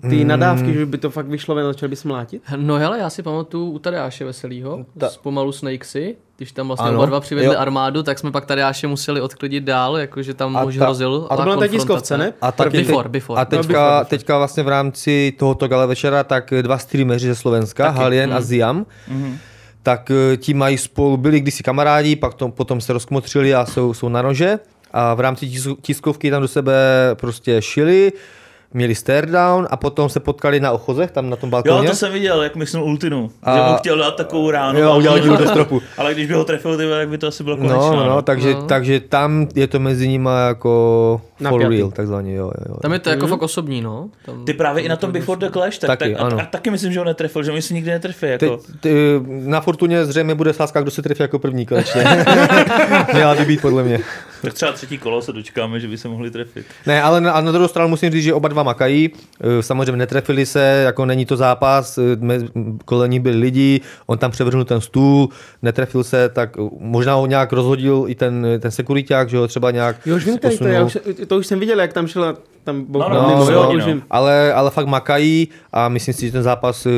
ty 0.00 0.16
Hmm. 0.18 0.28
nadávky, 0.28 0.74
že 0.74 0.86
by 0.86 0.98
to 0.98 1.10
fakt 1.10 1.26
vyšlo 1.26 1.54
ven 1.54 1.66
a 1.66 1.72
začali 1.72 1.90
by 1.90 1.96
smlátit? 1.96 2.42
No 2.56 2.76
hele, 2.76 2.98
já 2.98 3.10
si 3.10 3.22
pamatuju 3.22 3.70
u 3.70 3.78
Tadeáše 3.78 4.24
Veselýho, 4.24 4.84
Ta- 4.98 5.08
z 5.08 5.16
pomalu 5.16 5.52
Snakesy, 5.52 6.16
když 6.36 6.52
tam 6.52 6.66
vlastně 6.66 6.88
Ano, 6.88 6.96
oba 6.98 7.06
dva 7.06 7.20
přivedli 7.20 7.54
jo. 7.54 7.60
armádu, 7.60 8.02
tak 8.02 8.18
jsme 8.18 8.30
pak 8.30 8.46
Tadeáše 8.46 8.86
museli 8.86 9.20
odklidit 9.20 9.64
dál, 9.64 9.98
jakože 9.98 10.34
tam 10.34 10.56
A 10.56 10.64
už 10.64 10.76
ta- 10.76 10.84
hrozil 10.84 11.26
a 11.30 11.36
to 11.36 11.42
bylo 11.42 11.54
na 11.54 11.60
té 11.60 11.68
tiskovce, 11.68 12.18
ne? 12.18 12.32
A 12.40 12.52
Tak 12.52 12.66
taky 12.66 12.78
before, 12.84 13.08
before. 13.08 13.40
A 13.40 13.44
No, 13.44 13.46
teďka, 13.50 13.62
before, 13.66 13.84
before. 13.90 14.04
teďka 14.04 14.38
vlastně 14.38 14.62
v 14.62 14.68
rámci 14.68 15.32
tohoto 15.38 15.68
gala 15.68 15.86
večera, 15.86 16.24
tak 16.24 16.52
dva 16.62 16.78
streameři 16.78 17.26
ze 17.26 17.34
Slovenska, 17.34 17.84
Taky. 17.86 17.98
Halien 17.98 18.30
Mm. 18.30 18.36
a 18.36 18.40
Ziam, 18.40 18.86
Mhm. 19.08 19.38
tak 19.82 20.10
eh, 20.10 20.36
ti 20.36 20.54
mají 20.54 20.78
spolu, 20.78 21.16
byli 21.16 21.40
kdysi 21.40 21.62
kamarádi, 21.62 22.16
pak 22.16 22.34
to, 22.34 22.48
potom 22.48 22.80
se 22.80 22.92
rozkmotřili 22.92 23.54
a 23.54 23.66
jsou, 23.66 23.94
jsou 23.94 24.08
na 24.08 24.22
nože 24.22 24.58
a 24.92 25.14
v 25.14 25.20
rámci 25.20 25.46
tis- 25.46 25.76
tiskovky 25.82 26.30
tam 26.30 26.42
do 26.42 26.48
sebe 26.48 26.74
prostě 27.14 27.62
šili, 27.62 28.12
měli 28.74 28.94
stare 28.94 29.26
down 29.26 29.66
a 29.70 29.76
potom 29.76 30.08
se 30.08 30.20
potkali 30.20 30.60
na 30.60 30.72
ochozech, 30.72 31.10
tam 31.10 31.30
na 31.30 31.36
tom 31.36 31.48
Jo, 31.48 31.50
balkoně. 31.50 31.88
to 31.88 31.94
jsem 31.96 32.12
viděl, 32.12 32.42
jak 32.42 32.56
myslel 32.56 32.84
Ultinu. 32.84 33.30
A- 33.42 33.56
Že 33.56 33.62
mu 33.72 33.76
chtěl 33.76 33.98
dát 33.98 34.16
takovou 34.16 34.50
ránu. 34.50 34.78
Jo, 34.78 34.88
ale- 34.90 34.98
udělal 34.98 35.18
díru 35.18 35.36
do 35.36 35.48
stropu. 35.48 35.82
Ale 35.98 36.14
když 36.14 36.26
by 36.26 36.34
ho 36.34 36.44
trefil, 36.44 36.76
tak 36.98 37.08
by 37.08 37.18
to 37.18 37.26
asi 37.26 37.44
bylo 37.44 37.56
konečné. 37.56 37.78
No, 37.78 37.96
no, 37.96 38.06
no, 38.06 38.22
takže, 38.22 38.54
No. 38.54 38.62
takže 38.66 39.00
tam 39.00 39.46
je 39.54 39.66
to 39.66 39.78
mezi 39.78 40.08
nimi 40.08 40.30
jako 40.48 41.20
for 41.48 41.52
Napjatý. 41.60 41.76
real, 41.76 41.90
takzvaně, 41.90 42.34
jo, 42.34 42.44
jo, 42.46 42.64
jo. 42.68 42.76
Tam 42.82 42.92
je 42.92 42.98
to 42.98 43.10
jako 43.10 43.26
fakt 43.26 43.42
osobní, 43.42 43.80
no. 43.80 44.10
Tam, 44.26 44.44
Ty 44.44 44.52
právě 44.54 44.82
i 44.82 44.88
na 44.88 44.96
tom 44.96 45.12
Before 45.12 45.38
the 45.40 45.52
Clash, 45.52 45.78
tak, 45.78 45.88
Taky, 45.98 46.12
tak, 46.12 46.22
a, 46.22 46.26
ano. 46.26 46.40
a, 46.40 46.44
taky 46.44 46.70
myslím, 46.70 46.92
že 46.92 46.98
ho 46.98 47.04
netrefil, 47.04 47.42
že 47.42 47.52
mi 47.52 47.62
si 47.62 47.74
nikdy 47.74 47.90
netrefí. 47.90 48.26
Jako. 48.26 48.56
Teď, 48.56 48.66
ty, 48.80 49.20
na 49.26 49.60
Fortuně 49.60 50.04
zřejmě 50.04 50.34
bude 50.34 50.52
sázka, 50.52 50.80
kdo 50.80 50.90
se 50.90 51.02
trefí 51.02 51.22
jako 51.22 51.38
první 51.38 51.66
konečně. 51.66 52.04
Měla 53.14 53.34
by 53.34 53.44
být 53.44 53.60
podle 53.62 53.82
mě. 53.82 53.98
Tak 54.42 54.54
třeba 54.54 54.72
třetí 54.72 54.98
kolo 54.98 55.22
se 55.22 55.32
dočkáme, 55.32 55.80
že 55.80 55.88
by 55.88 55.98
se 55.98 56.08
mohli 56.08 56.30
trefit. 56.30 56.66
Ne, 56.86 57.02
ale 57.02 57.20
na, 57.20 57.32
a 57.32 57.40
na 57.40 57.52
druhou 57.52 57.68
stranu 57.68 57.88
musím 57.88 58.10
říct, 58.12 58.24
že 58.24 58.34
oba 58.34 58.48
dva 58.48 58.62
makají. 58.62 59.10
Eh, 59.58 59.62
Samozřejmě 59.62 59.96
netrefili 59.96 60.46
se, 60.46 60.82
jako 60.84 61.06
není 61.06 61.26
to 61.26 61.36
zápas, 61.36 61.98
me- 62.18 62.38
kolem 62.84 63.10
nich 63.10 63.20
byli 63.20 63.36
lidi, 63.38 63.80
on 64.06 64.18
tam 64.18 64.30
převrhnul 64.30 64.64
ten 64.64 64.80
stůl, 64.80 65.28
netrefil 65.62 66.04
se, 66.04 66.28
tak 66.28 66.56
eh, 66.58 66.68
možná 66.78 67.14
ho 67.14 67.26
nějak 67.26 67.52
rozhodil 67.52 68.04
i 68.08 68.14
ten, 68.14 68.46
ten 68.60 68.70
sekuriták, 68.70 69.28
že 69.30 69.36
ho 69.36 69.48
třeba 69.48 69.70
nějak 69.70 69.96
Jo, 70.06 70.16
už 70.16 70.24
vím, 70.24 70.38
který 70.38 70.58
to, 70.58 70.68
já 70.68 70.84
už, 70.84 70.98
to 71.30 71.38
už 71.38 71.46
jsem 71.46 71.60
viděl, 71.60 71.80
jak 71.80 71.92
tam 71.92 72.06
šel 72.06 72.24
a 72.24 72.36
tam 72.64 72.86
No, 72.88 72.98
no, 73.08 73.08
no, 73.08 73.72
no, 73.72 73.86
no. 73.94 74.02
Ale, 74.10 74.52
ale 74.52 74.70
fakt 74.70 74.86
makají 74.86 75.48
a 75.72 75.88
myslím 75.88 76.14
si, 76.14 76.26
že 76.26 76.32
ten 76.32 76.42
zápas 76.42 76.86
eh, 76.86 76.90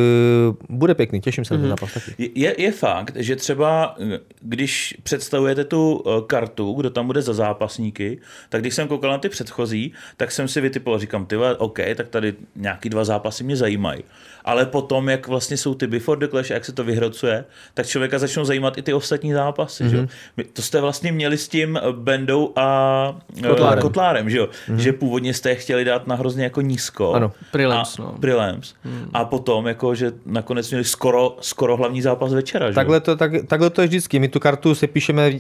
bude 0.69 0.95
pěkný, 0.95 1.21
těším 1.21 1.45
se 1.45 1.55
na 1.55 1.59
ten 1.59 1.67
Mhm. 1.69 1.71
zápas 1.79 1.95
taky. 1.95 2.31
Je, 2.35 2.55
je 2.63 2.73
fakt, 2.73 3.13
že 3.17 3.37
třeba 3.37 3.97
eh, 4.15 4.19
když 4.41 4.95
představujete 5.03 5.65
tu 5.65 6.05
eh, 6.07 6.11
kartu, 6.27 6.73
kdo 6.73 6.91
tam 6.91 7.07
bude 7.07 7.23
za 7.23 7.33
zápasníky, 7.33 8.19
tak 8.49 8.61
když 8.61 8.75
jsem 8.75 8.89
koukal 8.89 9.11
na 9.11 9.19
ty 9.19 9.29
předchozí, 9.29 9.93
tak 10.17 10.31
jsem 10.33 10.49
si 10.49 10.61
vytipoval, 10.61 10.99
říkám, 11.01 11.27
ty 11.27 11.37
OK, 11.37 11.79
tak 11.97 12.09
tady 12.09 12.35
nějaký 12.57 12.89
dva 12.89 13.05
zápasy 13.05 13.45
mě 13.45 13.57
zajímají. 13.57 14.05
Ale 14.45 14.67
potom, 14.67 15.09
jak 15.09 15.29
vlastně 15.29 15.57
jsou 15.57 15.75
ty 15.75 15.87
Before 15.87 16.21
the 16.21 16.31
Clash 16.31 16.51
a 16.51 16.55
jak 16.55 16.65
se 16.65 16.73
to 16.73 16.85
vyhrocuje, 16.85 17.45
tak 17.75 17.87
člověka 17.87 18.19
začnou 18.19 18.45
zajímat 18.45 18.79
i 18.79 18.83
ty 18.83 18.93
ostatní 18.93 19.33
zápasy. 19.33 19.85
Mm-hmm. 19.85 19.91
Že? 19.91 19.97
jo. 19.97 20.45
To 20.53 20.63
jste 20.63 20.81
vlastně 20.81 21.13
měli 21.13 21.39
s 21.39 21.49
tím 21.49 21.77
eh, 21.77 21.81
Bendou 21.93 22.53
a 22.57 23.21
eh, 23.39 23.49
Kotlárem. 23.49 23.83
Kotlárem 23.83 24.31
že? 24.31 24.41
Mm-hmm. 24.41 24.77
že 24.77 24.93
původně 24.93 25.35
jste 25.35 25.49
je 25.51 25.55
chtěli 25.55 25.85
dát 25.85 26.07
na 26.07 26.15
hrozně 26.15 26.45
jako 26.45 26.61
nízko. 26.61 27.13
Ano. 27.13 27.33
Prelims, 27.51 27.99
a, 27.99 28.03
no. 28.03 28.15
Prelims. 28.21 28.75
Hmm. 28.85 29.11
A 29.15 29.25
potom, 29.25 29.67
jako, 29.67 29.95
že 29.95 30.13
nakonec 30.27 30.71
měli 30.71 30.85
skoro, 30.85 31.37
skoro 31.41 31.77
hlavní 31.77 32.03
zápas 32.03 32.33
večera. 32.33 32.71
Že? 32.71 32.75
Takhle 32.75 33.01
to, 33.01 33.17
tak, 33.17 33.33
takhle 33.47 33.71
to 33.71 33.81
je 33.81 33.87
vždycky. 33.87 34.19
My 34.19 34.29
tu 34.29 34.41
kartu 34.41 34.75
se 34.75 34.87
píšeme 34.87 35.31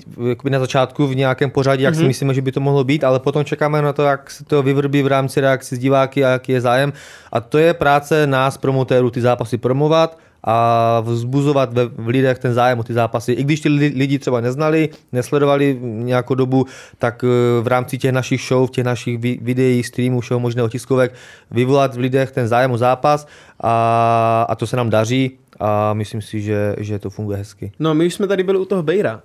na 0.50 0.58
začátku 0.58 1.06
v 1.06 1.16
nějakém 1.16 1.50
pořadí, 1.50 1.82
jak 1.82 1.94
mm-hmm. 1.94 1.98
si 1.98 2.04
myslíme, 2.04 2.34
že 2.34 2.42
by 2.42 2.52
to 2.52 2.60
mohlo 2.60 2.84
být, 2.84 3.04
ale 3.04 3.20
potom 3.20 3.44
čekáme 3.44 3.82
na 3.82 3.92
to, 3.92 4.02
jak 4.02 4.30
se 4.30 4.44
to 4.44 4.62
vyvrbí 4.62 5.02
v 5.02 5.06
rámci 5.06 5.40
reakce 5.40 5.76
s 5.76 5.78
diváky 5.78 6.24
a 6.24 6.28
jaký 6.28 6.52
je 6.52 6.60
zájem. 6.60 6.92
A 7.32 7.40
to 7.40 7.58
je 7.58 7.74
práce 7.74 8.26
nás, 8.26 8.56
promotérů, 8.92 9.10
ty 9.10 9.20
zápasy 9.20 9.58
promovat 9.58 10.18
a 10.44 11.00
vzbuzovat 11.00 11.72
ve, 11.72 11.84
v 11.86 12.08
lidech 12.08 12.38
ten 12.38 12.54
zájem 12.54 12.78
o 12.78 12.82
ty 12.82 12.92
zápasy. 12.92 13.32
I 13.32 13.44
když 13.44 13.60
ty 13.60 13.68
li- 13.68 13.92
lidi 13.96 14.18
třeba 14.18 14.40
neznali, 14.40 14.88
nesledovali 15.12 15.78
nějakou 15.82 16.34
dobu, 16.34 16.66
tak 16.98 17.24
eh, 17.24 17.62
v 17.62 17.66
rámci 17.66 17.98
těch 17.98 18.12
našich 18.12 18.40
show, 18.40 18.68
těch 18.68 18.84
našich 18.84 19.18
vi- 19.18 19.38
videí, 19.42 19.82
streamů, 19.82 20.20
všeho 20.20 20.40
možného 20.40 20.68
tiskovek, 20.68 21.14
vyvolat 21.50 21.94
v 21.94 21.98
lidech 21.98 22.30
ten 22.30 22.48
zájem 22.48 22.70
o 22.72 22.78
zápas 22.78 23.26
a, 23.60 24.46
a 24.48 24.54
to 24.54 24.66
se 24.66 24.76
nám 24.76 24.90
daří 24.90 25.38
a 25.62 25.92
myslím 25.94 26.22
si, 26.22 26.40
že, 26.42 26.74
že 26.78 26.98
to 26.98 27.10
funguje 27.10 27.38
hezky. 27.38 27.72
No, 27.78 27.94
my 27.94 28.06
už 28.06 28.14
jsme 28.14 28.26
tady 28.26 28.42
byli 28.42 28.58
u 28.58 28.64
toho 28.64 28.82
Bejra. 28.82 29.14
Uh, 29.14 29.20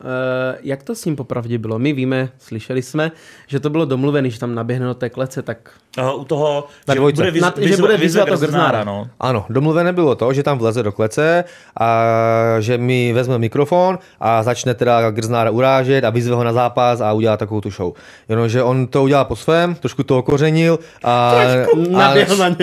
jak 0.62 0.84
to 0.84 0.96
s 0.96 1.06
ním 1.06 1.16
popravdě 1.16 1.58
bylo? 1.58 1.80
My 1.80 1.94
víme, 1.94 2.30
slyšeli 2.40 2.82
jsme, 2.82 3.12
že 3.48 3.60
to 3.60 3.70
bylo 3.70 3.86
domluvené, 3.86 4.30
že 4.30 4.40
tam 4.40 4.56
naběhne 4.56 4.86
do 4.86 4.94
té 4.94 5.10
klece, 5.10 5.42
tak 5.42 5.58
Aha, 5.98 6.14
u 6.14 6.26
toho, 6.26 6.68
že 6.94 7.00
bude, 7.00 7.32
vyz, 7.32 7.42
Na- 7.42 7.54
že 7.58 7.78
bude 7.78 7.98
vyzvat 7.98 8.30
to 8.30 8.38
Grznára. 8.38 8.84
no. 8.84 9.08
Ano, 9.20 9.46
domluvené 9.50 9.94
bylo 9.94 10.16
to, 10.16 10.34
že 10.34 10.44
tam 10.44 10.58
vleze 10.58 10.84
do 10.84 10.92
klece 10.92 11.44
a 11.80 12.06
že 12.60 12.78
mi 12.78 13.14
vezme 13.14 13.40
mikrofon 13.40 14.00
a 14.20 14.44
začne 14.44 14.74
teda 14.74 15.12
Grznára 15.12 15.50
urážet 15.52 16.04
a 16.04 16.10
vyzve 16.10 16.36
ho 16.36 16.44
na 16.44 16.54
zápas 16.54 17.02
a 17.02 17.14
udělá 17.14 17.38
takovou 17.38 17.62
tu 17.62 17.72
show. 17.72 17.94
Jenomže 18.30 18.64
on 18.64 18.88
to 18.88 19.04
udělal 19.04 19.26
po 19.26 19.36
svém, 19.36 19.76
trošku 19.76 20.04
to 20.04 20.18
okořenil 20.18 20.80
a, 21.04 21.34
a, 21.96 22.14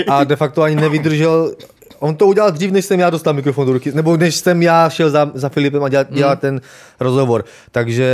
a 0.09 0.25
de 0.25 0.37
facto 0.37 0.63
ani 0.63 0.77
nevydržel 0.77 1.53
On 1.99 2.17
to 2.17 2.27
udělal 2.27 2.51
dřív, 2.51 2.71
než 2.71 2.85
jsem 2.85 3.01
já 3.01 3.11
dostal 3.11 3.33
mikrofon 3.33 3.67
do 3.67 3.73
ruky, 3.73 3.93
nebo 3.93 4.17
než 4.17 4.35
jsem 4.35 4.63
já 4.63 4.91
šel 4.91 5.11
za, 5.11 5.31
za 5.35 5.49
Filipem 5.49 5.85
a 5.85 5.89
dělat, 5.89 6.07
Hmm. 6.09 6.17
dělat 6.17 6.41
ten 6.41 6.61
rozhovor. 7.01 7.45
Takže, 7.73 8.09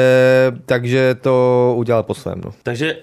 takže 0.66 1.14
to 1.20 1.74
udělal 1.76 2.02
po 2.02 2.14
svém. 2.14 2.40
No. 2.44 2.52
Takže 2.62 2.96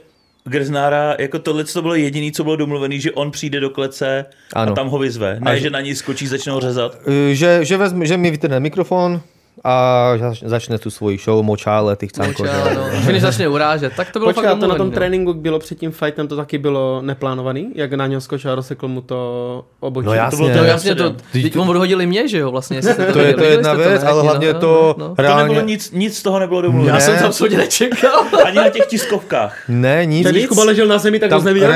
Grznára, 0.43 1.15
jako 1.19 1.39
tohle 1.39 1.63
to 1.63 1.81
bylo 1.81 1.95
jediné, 1.95 2.31
co 2.31 2.43
bylo 2.43 2.55
domluvené, 2.55 2.99
že 2.99 3.11
on 3.11 3.31
přijde 3.31 3.59
do 3.59 3.69
klece 3.69 4.25
Ano. 4.53 4.71
a 4.71 4.75
tam 4.75 4.87
ho 4.89 4.99
vyzve. 4.99 5.37
Ne, 5.39 5.51
A 5.51 5.55
že... 5.55 5.61
že- 5.61 5.69
na 5.69 5.81
ní 5.81 5.95
skočí, 5.95 6.27
začnou 6.27 6.59
řezat. 6.59 6.97
Že, 7.31 7.65
že, 7.65 7.77
vezme, 7.77 8.05
že 8.05 8.17
mi 8.17 8.31
vytrhne 8.31 8.59
mikrofon 8.59 9.21
a 9.63 10.11
zač- 10.17 10.43
začne 10.45 10.77
tu 10.77 10.89
svoji 10.89 11.17
show, 11.17 11.43
močále, 11.45 11.95
ty 11.95 12.07
chcánko. 12.07 12.43
Močá, 12.43 12.73
no. 12.75 12.99
Že 13.01 13.11
než 13.13 13.21
začne 13.21 13.47
urážet, 13.47 13.93
tak 13.97 14.11
to 14.11 14.19
bylo 14.19 14.29
Počkej, 14.33 14.43
fakt 14.49 14.57
a 14.57 14.59
to 14.59 14.67
na 14.67 14.75
tom 14.75 14.87
no. 14.89 14.93
tréninku 14.93 15.33
bylo 15.33 15.59
před 15.59 15.79
tím 15.79 15.91
fightem, 15.91 16.27
to 16.27 16.35
taky 16.35 16.57
bylo 16.57 17.01
neplánovaný? 17.01 17.71
Jak 17.75 17.93
na 17.93 18.07
něho 18.07 18.21
skočil 18.21 18.51
a 18.51 18.55
rozsekl 18.55 18.87
mu 18.87 19.01
to 19.01 19.65
obočí? 19.79 20.05
No 20.05 20.11
To 20.11 20.15
jasně. 20.15 20.37
bylo 20.37 20.49
No 20.49 20.55
to 20.57 20.63
jasně, 20.63 20.95
to, 20.95 21.15
teď 21.31 21.55
mu 21.55 21.69
odhodili 21.69 22.05
mě, 22.07 22.27
že 22.27 22.37
jo, 22.37 22.51
vlastně. 22.51 22.81
To 22.81 22.87
je, 22.89 22.95
to 23.13 23.19
je 23.19 23.25
Viděli 23.33 23.51
jedna 23.51 23.71
to, 23.73 23.77
věc, 23.79 24.03
ale 24.03 24.21
hlavně 24.23 24.53
No, 24.53 24.59
to 24.59 24.95
no, 24.97 25.07
no. 25.07 25.15
To 25.15 25.21
reálně... 25.21 25.43
nebylo 25.43 25.65
nic, 25.65 25.91
nic 25.91 26.17
z 26.17 26.23
toho 26.23 26.39
nebylo 26.39 26.61
domluvené. 26.61 26.93
Já 26.93 26.99
jsem 26.99 27.15
tam 27.17 27.25
absolutně 27.25 27.57
nečekal. 27.57 28.23
Ani 28.45 28.57
na 28.57 28.69
těch 28.69 28.85
tiskovkách. 28.85 29.57
Ne, 29.69 30.05
nic. 30.05 30.27
Když. 30.27 30.47
Kuba 30.47 30.63
ležel 30.63 30.87
na 30.87 30.97
zemi, 30.97 31.19
tak 31.19 31.29
Tam, 31.29 31.39
to 31.41 31.45
neviděl. 31.45 31.73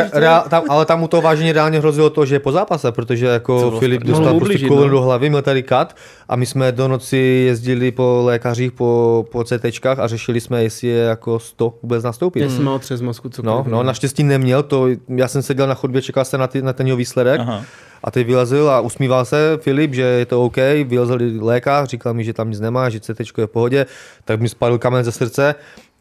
tam, 0.49 0.63
ale 0.69 0.85
tam 0.85 0.99
mu 0.99 1.07
to 1.07 1.21
vážně 1.21 1.53
reálně 1.53 1.79
hrozilo 1.79 2.09
to, 2.09 2.25
že 2.25 2.35
je 2.35 2.39
po 2.39 2.51
zápase, 2.51 2.91
protože 2.91 3.25
jako 3.25 3.71
Filip 3.79 4.03
dostal 4.03 4.39
prostě 4.39 4.69
do 4.69 5.01
hlavy, 5.01 5.29
měl 5.29 5.41
tady 5.41 5.63
kat 5.63 5.95
a 6.31 6.35
my 6.35 6.45
jsme 6.45 6.71
do 6.71 6.87
noci 6.87 7.17
jezdili 7.17 7.91
po 7.91 8.21
lékařích, 8.25 8.71
po, 8.71 9.25
po 9.31 9.43
CTčkách 9.43 9.99
a 9.99 10.07
řešili 10.07 10.41
jsme, 10.41 10.63
jestli 10.63 10.87
je 10.87 11.03
jako 11.03 11.39
100 11.39 11.73
vůbec 11.81 12.03
nastoupit. 12.03 12.39
Jestli 12.39 12.63
má 12.63 12.73
otřes 12.75 13.01
mozku, 13.01 13.29
co 13.29 13.41
No, 13.41 13.65
no, 13.67 13.83
naštěstí 13.83 14.23
neměl, 14.23 14.63
to, 14.63 14.87
já 15.07 15.27
jsem 15.27 15.41
seděl 15.41 15.67
na 15.67 15.73
chodbě, 15.73 16.01
čekal 16.01 16.25
jsem 16.25 16.39
na, 16.39 16.47
ty, 16.47 16.61
na 16.61 16.73
ten 16.73 16.87
jeho 16.87 16.97
výsledek 16.97 17.41
Aha. 17.41 17.63
a 18.03 18.11
teď 18.11 18.27
vylezl 18.27 18.69
a 18.69 18.79
usmíval 18.79 19.25
se 19.25 19.57
Filip, 19.61 19.93
že 19.93 20.01
je 20.01 20.25
to 20.25 20.43
OK, 20.43 20.57
vylezl 20.83 21.17
lékař, 21.39 21.89
říkal 21.89 22.13
mi, 22.13 22.23
že 22.23 22.33
tam 22.33 22.49
nic 22.49 22.59
nemá, 22.59 22.89
že 22.89 22.99
CT 22.99 23.19
je 23.37 23.47
v 23.47 23.51
pohodě, 23.51 23.85
tak 24.25 24.41
mi 24.41 24.49
spadl 24.49 24.77
kamen 24.77 25.03
ze 25.03 25.11
srdce 25.11 25.55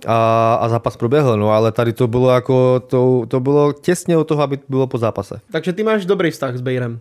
a, 0.06 0.54
a 0.54 0.68
zápas 0.68 0.96
proběhl, 0.96 1.36
no 1.36 1.50
ale 1.50 1.72
tady 1.72 1.92
to 1.92 2.08
bylo 2.08 2.30
jako, 2.30 2.82
to, 2.86 3.22
to 3.28 3.40
bylo 3.40 3.72
těsně 3.72 4.16
od 4.16 4.24
toho, 4.24 4.42
aby 4.42 4.58
bylo 4.68 4.86
po 4.86 4.98
zápase. 4.98 5.40
Takže 5.52 5.72
ty 5.72 5.82
máš 5.82 6.06
dobrý 6.06 6.30
vztah 6.30 6.56
s 6.56 6.60
Bejrem. 6.60 7.00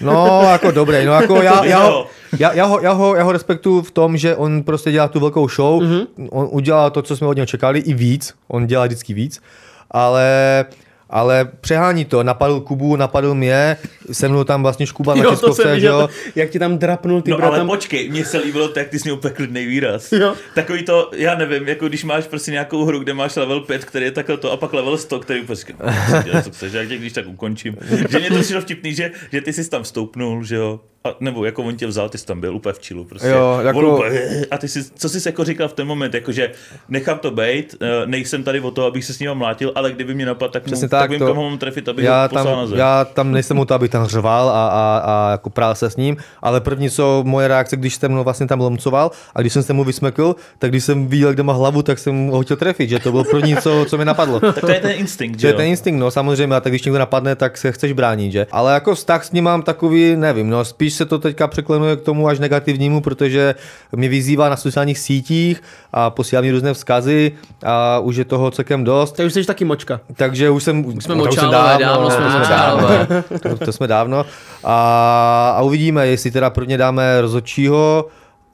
No, 0.00 0.42
jako 0.52 0.70
dobrý, 0.70 1.04
no 1.04 1.12
jako 1.12 1.42
já, 1.42 1.64
já, 1.64 1.84
ho, 1.84 2.06
já, 2.38 2.52
já, 2.52 2.64
ho, 2.64 2.80
já, 2.80 2.92
ho, 2.92 3.14
já 3.14 3.22
ho 3.22 3.32
respektuju 3.32 3.82
v 3.82 3.90
tom, 3.90 4.16
že 4.16 4.36
on 4.36 4.62
prostě 4.62 4.92
dělá 4.92 5.08
tu 5.08 5.20
velkou 5.20 5.48
show, 5.48 5.82
mm-hmm. 5.82 6.06
on 6.30 6.48
udělal 6.50 6.90
to, 6.90 7.02
co 7.02 7.16
jsme 7.16 7.26
od 7.26 7.36
něho 7.36 7.46
čekali, 7.46 7.78
i 7.78 7.94
víc, 7.94 8.34
on 8.48 8.66
dělá 8.66 8.84
vždycky 8.84 9.14
víc, 9.14 9.42
ale 9.90 10.64
ale 11.10 11.48
přehání 11.60 12.04
to, 12.04 12.22
napadl 12.22 12.60
Kubu, 12.60 12.96
napadl 12.96 13.34
mě, 13.34 13.76
se 14.12 14.28
mnou 14.28 14.44
tam 14.44 14.62
vlastně 14.62 14.86
škuba 14.86 15.14
na 15.14 15.22
Jo, 15.24 15.30
to 15.30 15.36
jsem 15.36 15.48
tiskovce, 15.48 15.68
že 15.68 15.74
viděl, 15.74 16.00
jo. 16.00 16.08
jak 16.34 16.50
ti 16.50 16.58
tam 16.58 16.78
drapnul 16.78 17.22
ty 17.22 17.30
No 17.30 17.36
brat 17.36 17.48
ale 17.48 17.58
tam... 17.58 17.66
počkej, 17.66 18.08
mně 18.08 18.24
se 18.24 18.38
líbilo 18.38 18.68
to, 18.68 18.78
jak 18.78 18.88
ty 18.88 18.98
jsi 18.98 19.02
měl 19.08 19.14
úplně 19.14 19.34
klidný 19.34 19.66
výraz. 19.66 20.12
Jo. 20.12 20.34
Takový 20.54 20.82
to, 20.84 21.10
já 21.16 21.34
nevím, 21.34 21.68
jako 21.68 21.88
když 21.88 22.04
máš 22.04 22.24
prostě 22.26 22.50
nějakou 22.50 22.84
hru, 22.84 22.98
kde 22.98 23.14
máš 23.14 23.36
level 23.36 23.60
5, 23.60 23.84
který 23.84 24.04
je 24.04 24.10
takhle 24.10 24.36
to, 24.36 24.52
a 24.52 24.56
pak 24.56 24.72
level 24.72 24.98
100, 24.98 25.20
který 25.20 25.40
úplně 25.40 25.56
říká, 25.56 25.74
"Co 26.10 26.22
dělá, 26.22 26.42
co 26.42 26.50
chceš, 26.50 26.72
jak 26.72 26.88
tě 26.88 26.96
když 26.96 27.12
tak 27.12 27.26
ukončím. 27.28 27.76
že 28.10 28.18
mě 28.18 28.30
to 28.30 28.38
přišlo 28.40 28.60
vtipný, 28.60 28.94
že, 28.94 29.10
že 29.32 29.40
ty 29.40 29.52
jsi 29.52 29.70
tam 29.70 29.82
vstoupnul, 29.82 30.44
že 30.44 30.56
jo, 30.56 30.80
a, 31.06 31.14
nebo 31.20 31.44
jako 31.44 31.62
on 31.62 31.76
tě 31.76 31.86
vzal, 31.86 32.08
ty 32.08 32.18
jsi 32.18 32.26
tam 32.26 32.40
byl 32.40 32.56
úplně 32.56 32.72
v 32.72 32.78
čilu, 32.78 33.04
prostě. 33.04 33.28
Jo, 33.28 33.58
jako- 33.62 33.94
úplně, 33.96 34.20
a 34.50 34.58
ty 34.58 34.68
jsi, 34.68 34.84
co 34.96 35.08
jsi 35.08 35.28
jako 35.28 35.44
říkal 35.44 35.68
v 35.68 35.72
ten 35.72 35.86
moment, 35.86 36.14
jakože 36.14 36.50
nechám 36.88 37.18
to 37.18 37.30
bejt, 37.30 37.74
eh, 37.80 38.06
nejsem 38.06 38.42
tady 38.42 38.60
o 38.60 38.70
to, 38.70 38.86
abych 38.86 39.04
se 39.04 39.12
s 39.14 39.18
ním 39.18 39.34
mlátil, 39.34 39.72
ale 39.74 39.92
kdyby 39.92 40.14
mě 40.14 40.26
napadl, 40.26 40.52
tak, 40.52 40.62
mu, 40.62 40.72
Přesně 40.72 40.88
tak, 40.88 41.00
tak, 41.00 41.10
vím, 41.10 41.18
to- 41.18 41.26
kam 41.26 41.36
ho 41.36 41.42
mám 41.50 41.58
trefit, 41.58 41.88
abych 41.88 42.04
já 42.04 42.22
ho 42.22 42.28
poslal 42.28 42.44
na 42.56 42.60
tam, 42.62 42.68
zem. 42.68 42.78
já 42.78 43.04
tam 43.04 43.32
nejsem 43.32 43.58
u 43.58 43.64
toho, 43.64 43.76
abych 43.76 43.90
tam 43.90 44.06
řval 44.06 44.48
a, 44.48 44.68
a, 44.68 44.98
a 45.04 45.30
jako 45.30 45.50
prál 45.50 45.74
se 45.74 45.90
s 45.90 45.96
ním, 45.96 46.16
ale 46.42 46.60
první, 46.60 46.90
co 46.90 47.22
moje 47.26 47.48
reakce, 47.48 47.76
když 47.76 47.94
jsem 47.94 48.12
ho 48.12 48.24
vlastně 48.24 48.46
tam 48.46 48.60
lomcoval 48.60 49.10
a 49.34 49.40
když 49.40 49.52
jsem 49.52 49.62
se 49.62 49.72
mu 49.72 49.84
vysmekl, 49.84 50.36
tak 50.58 50.70
když 50.70 50.84
jsem 50.84 51.06
viděl, 51.06 51.32
kde 51.34 51.42
má 51.42 51.52
hlavu, 51.52 51.82
tak 51.82 51.98
jsem 51.98 52.28
ho 52.28 52.42
chtěl 52.42 52.56
trefit, 52.56 52.90
že 52.90 52.98
to 52.98 53.10
bylo 53.10 53.24
první, 53.24 53.56
co, 53.56 53.84
co 53.88 53.98
mi 53.98 54.04
napadlo. 54.04 54.40
Tak 54.54 54.60
to 54.60 54.70
je 54.70 54.80
ten 54.80 54.90
instinkt, 54.96 55.36
To 55.36 55.40
že 55.40 55.46
je 55.46 55.52
jo? 55.52 55.56
ten 55.56 55.66
instinkt, 55.66 56.00
no 56.00 56.10
samozřejmě, 56.10 56.56
a 56.56 56.60
tak 56.60 56.72
když 56.72 56.82
někdo 56.84 56.98
napadne, 56.98 57.36
tak 57.36 57.58
se 57.58 57.72
chceš 57.72 57.92
bránit, 57.92 58.32
že? 58.32 58.46
Ale 58.52 58.72
jako 58.74 58.94
vztah 58.94 59.24
s 59.24 59.32
ním 59.32 59.44
mám 59.44 59.62
takový, 59.62 60.16
nevím, 60.16 60.50
no 60.50 60.64
spíš 60.64 60.93
se 60.94 61.04
to 61.04 61.18
teďka 61.18 61.48
překlenuje 61.48 61.96
k 61.96 62.00
tomu 62.00 62.28
až 62.28 62.38
negativnímu, 62.38 63.00
protože 63.00 63.54
mě 63.92 64.08
vyzývá 64.08 64.48
na 64.48 64.56
sociálních 64.56 64.98
sítích 64.98 65.62
a 65.92 66.10
posílá 66.10 66.42
mi 66.42 66.50
různé 66.50 66.74
vzkazy 66.74 67.32
a 67.64 67.98
už 67.98 68.16
je 68.16 68.24
toho 68.24 68.50
celkem 68.50 68.84
dost. 68.84 69.12
Tak 69.12 69.26
už 69.26 69.32
jsi 69.32 69.44
taky 69.44 69.64
močka. 69.64 70.00
Takže 70.16 70.50
už 70.50 70.62
jsem... 70.62 71.00
jsme 71.00 71.14
no, 71.14 71.22
to 71.22 71.28
už 71.28 71.34
jsem 71.34 71.44
močálové, 71.46 71.84
dávno 71.84 72.10
jsme 72.10 72.24
to 72.24 72.30
jsme 72.30 72.38
močálové. 72.38 73.06
dávno. 73.10 73.56
To, 73.58 73.64
to 73.64 73.72
jsme 73.72 73.86
dávno. 73.86 74.26
A, 74.64 75.54
a 75.58 75.62
uvidíme, 75.62 76.06
jestli 76.06 76.30
teda 76.30 76.50
prvně 76.50 76.78
dáme 76.78 77.20
rozhodčího 77.20 78.06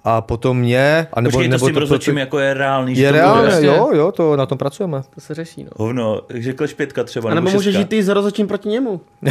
a 0.04 0.20
potom 0.20 0.58
mě, 0.58 1.06
a 1.12 1.20
nebo, 1.20 1.30
Počkej, 1.32 1.48
to 1.48 1.50
nebo 1.50 1.66
s 1.66 1.68
tím 1.68 1.76
rozhodčím 1.76 2.14
proto- 2.14 2.20
jako 2.20 2.38
je 2.38 2.54
reálný, 2.54 2.94
že 2.94 3.02
je 3.02 3.08
to 3.08 3.12
bude. 3.12 3.20
reálné, 3.22 3.50
Jasně. 3.50 3.66
jo, 3.66 3.90
jo, 3.94 4.12
to 4.12 4.36
na 4.36 4.46
tom 4.46 4.58
pracujeme. 4.58 5.02
To 5.14 5.20
se 5.20 5.34
řeší, 5.34 5.64
no. 5.64 5.70
Hovno, 5.76 6.20
řekl 6.34 6.66
pětka 6.76 7.04
třeba, 7.04 7.30
A 7.30 7.34
nebo 7.34 7.44
nebo 7.44 7.56
můžeš 7.56 7.74
jít 7.76 7.88
ty 7.88 8.02
s 8.02 8.08
rozhodčím 8.08 8.48
proti 8.48 8.68
němu. 8.68 9.00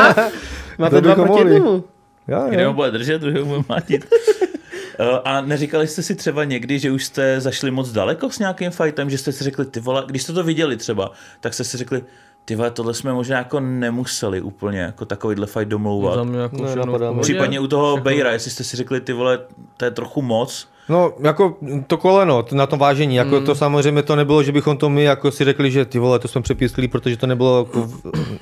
Máte 0.78 0.94
To 0.96 1.00
dva 1.00 1.14
proti 1.14 1.38
jednomu. 1.40 1.84
Jo, 2.28 2.42
Jeden 2.44 2.58
ho 2.60 2.64
jo. 2.64 2.72
bude 2.72 2.90
držet, 2.90 3.18
druhý 3.20 3.44
bude 3.44 3.62
mlátit. 3.68 4.06
Eh, 5.00 5.18
A 5.24 5.40
neříkali 5.40 5.86
jste 5.86 6.02
si 6.02 6.14
třeba 6.14 6.44
někdy, 6.44 6.78
že 6.78 6.90
už 6.90 7.04
jste 7.04 7.40
zašli 7.40 7.70
moc 7.70 7.92
daleko 7.92 8.30
s 8.30 8.38
nějakým 8.38 8.70
fightem, 8.70 9.10
že 9.10 9.18
jste 9.18 9.32
si 9.32 9.44
řekli, 9.44 9.64
ty 9.66 9.80
vole, 9.80 10.02
když 10.06 10.22
jste 10.22 10.32
to 10.32 10.42
viděli 10.42 10.76
třeba, 10.76 11.10
tak 11.40 11.54
jste 11.54 11.64
si 11.64 11.76
řekli, 11.76 12.02
ty 12.44 12.56
vole, 12.56 12.70
tohle 12.70 12.94
jsme 12.94 13.12
možná 13.12 13.38
jako 13.38 13.60
nemuseli 13.60 14.40
úplně 14.40 14.80
jako 14.80 15.04
takovýhle 15.04 15.46
fight 15.46 15.68
domlouvat. 15.68 16.14
Za 16.14 16.24
mě 16.24 16.38
jako 16.38 16.56
Ne, 16.56 16.64
všechno 16.64 16.82
v 16.82 16.86
napadá 16.86 17.06
mě. 17.06 17.14
pohodě. 17.14 17.22
Případně 17.22 17.60
u 17.60 17.66
toho 17.66 17.86
Všechno. 17.96 18.04
Bejra, 18.04 18.32
jestli 18.32 18.50
jste 18.50 18.64
si 18.64 18.76
řekli, 18.76 19.00
ty 19.00 19.12
vole, 19.12 19.38
to 19.76 19.84
je 19.84 19.90
trochu 19.90 20.22
moc. 20.22 20.68
No, 20.88 21.12
jako 21.20 21.56
to 21.86 21.96
koleno, 21.96 22.42
to 22.42 22.56
na 22.56 22.66
tom 22.66 22.78
vážení, 22.78 23.16
jako 23.16 23.40
to 23.40 23.54
samozřejmě 23.54 24.02
to 24.02 24.16
nebylo, 24.16 24.42
že 24.42 24.52
bychom 24.52 24.76
to 24.76 24.88
my 24.90 25.04
jako 25.04 25.30
si 25.30 25.44
řekli, 25.44 25.70
že 25.70 25.84
ty 25.84 25.98
vole, 25.98 26.18
to 26.18 26.28
jsme 26.28 26.42
přepískli, 26.42 26.88
protože 26.88 27.16
to 27.16 27.26
nebylo 27.26 27.58
jako 27.58 27.90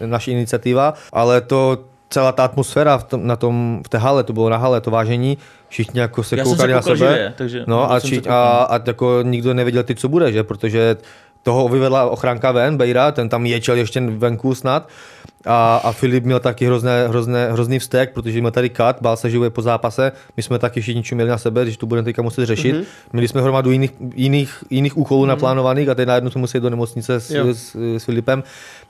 naše 0.07 0.31
iniciativa, 0.31 0.95
ale 1.13 1.41
to 1.41 1.79
celá 2.11 2.33
ta 2.33 2.45
atmosféra 2.45 2.99
v, 2.99 3.05
tom, 3.05 3.27
na 3.27 3.37
tom, 3.37 3.83
v 3.87 3.89
té 3.89 3.99
hale, 3.99 4.25
to 4.25 4.33
bylo 4.33 4.49
na 4.49 4.57
hale, 4.57 4.81
to 4.81 4.91
vážení, 4.91 5.39
všichni 5.69 6.01
jako 6.01 6.23
se 6.23 6.37
Já 6.37 6.45
jsem 6.45 6.51
se 6.51 6.57
koukali 6.57 6.73
na 6.73 6.83
sebe. 6.83 6.97
živě, 6.97 7.33
takže 7.37 7.65
no 7.67 7.93
a, 7.93 8.01
či, 8.01 8.23
se 8.23 8.31
a, 8.31 8.67
a 8.71 8.81
jako 8.87 9.19
nikdo 9.23 9.55
nevěděl 9.55 9.83
ty, 9.83 9.95
co 9.95 10.09
bude, 10.09 10.33
že, 10.33 10.43
protože 10.43 10.97
toho 11.43 11.69
vyvedla 11.69 12.11
ochránka 12.11 12.53
ven, 12.53 12.77
Bejra, 12.77 13.13
ten 13.13 13.29
tam 13.29 13.47
ječel 13.47 13.77
ještě 13.77 14.01
venku 14.01 14.55
snad. 14.55 14.89
A, 15.47 15.77
a 15.85 15.93
Filip 15.93 16.25
měl 16.25 16.41
taky 16.41 16.67
hrozné, 16.67 17.09
hrozné, 17.09 17.53
hrozný 17.53 17.79
vztek, 17.79 18.13
protože 18.13 18.41
měl 18.41 18.51
tady 18.51 18.69
kat, 18.69 18.97
bál 19.01 19.17
se, 19.17 19.31
že 19.31 19.39
bude 19.39 19.51
po 19.51 19.63
zápase. 19.63 20.13
My 20.37 20.43
jsme 20.43 20.59
taky 20.59 20.81
všichni 20.81 21.03
čuměli 21.03 21.31
na 21.31 21.39
sebe, 21.39 21.63
když 21.63 21.77
to 21.77 21.87
budeme 21.87 22.05
teďka 22.05 22.23
muset 22.23 22.47
řešit. 22.47 22.77
Mm-hmm. 22.77 23.13
Měli 23.13 23.29
jsme 23.29 23.43
hromadu 23.43 23.71
jiných, 23.71 23.93
jiných, 24.15 24.65
jiných 24.71 24.97
úkolů 24.97 25.25
mm-hmm. 25.25 25.29
naplánovaných 25.29 25.89
a 25.89 25.95
teď 25.95 26.09
najednou 26.09 26.31
jsme 26.31 26.41
museli 26.41 26.63
do 26.63 26.71
nemocnice 26.71 27.21
s, 27.21 27.31
Jo. 27.31 27.55
s, 27.55 27.77
s 27.99 28.05
Filipem. 28.05 28.43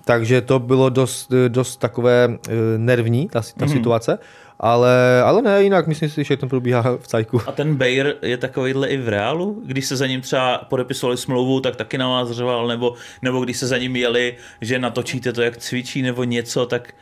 Takže 0.05 0.41
to 0.41 0.59
bylo 0.59 0.89
dost, 0.89 1.33
dost 1.49 1.77
takové 1.77 2.29
eh, 2.49 2.53
nervní, 2.77 3.29
ta, 3.29 3.41
ta 3.41 3.67
mm-hmm. 3.67 3.73
situace. 3.73 4.19
Ale, 4.61 5.23
ale 5.25 5.43
ne, 5.43 5.63
jinak 5.63 5.87
myslím 5.87 6.09
si, 6.09 6.25
že 6.25 6.37
to 6.37 6.47
probíhá 6.47 6.83
v 7.01 7.07
cajku. 7.09 7.41
A 7.47 7.53
ten 7.53 7.75
Bayer 7.77 8.15
je 8.23 8.37
takovýhle 8.37 8.89
i 8.89 8.97
v 8.97 9.09
reálu? 9.09 9.63
Když 9.67 9.87
se 9.87 9.97
za 9.97 10.07
ním 10.07 10.21
třeba 10.21 10.59
podepisovali 10.59 11.17
smlouvu, 11.17 11.61
tak 11.61 11.77
taky 11.77 11.99
na 11.99 12.09
vás 12.09 12.31
řval, 12.31 12.67
nebo, 12.67 12.95
nebo 13.23 13.41
když 13.45 13.57
se 13.57 13.67
za 13.67 13.79
ním 13.79 13.97
jeli, 13.97 14.35
že 14.61 14.79
natočíte 14.79 15.33
to, 15.33 15.43
jak 15.43 15.57
cvičí, 15.57 16.03
nebo 16.03 16.25
něco, 16.25 16.67
tak... 16.67 16.93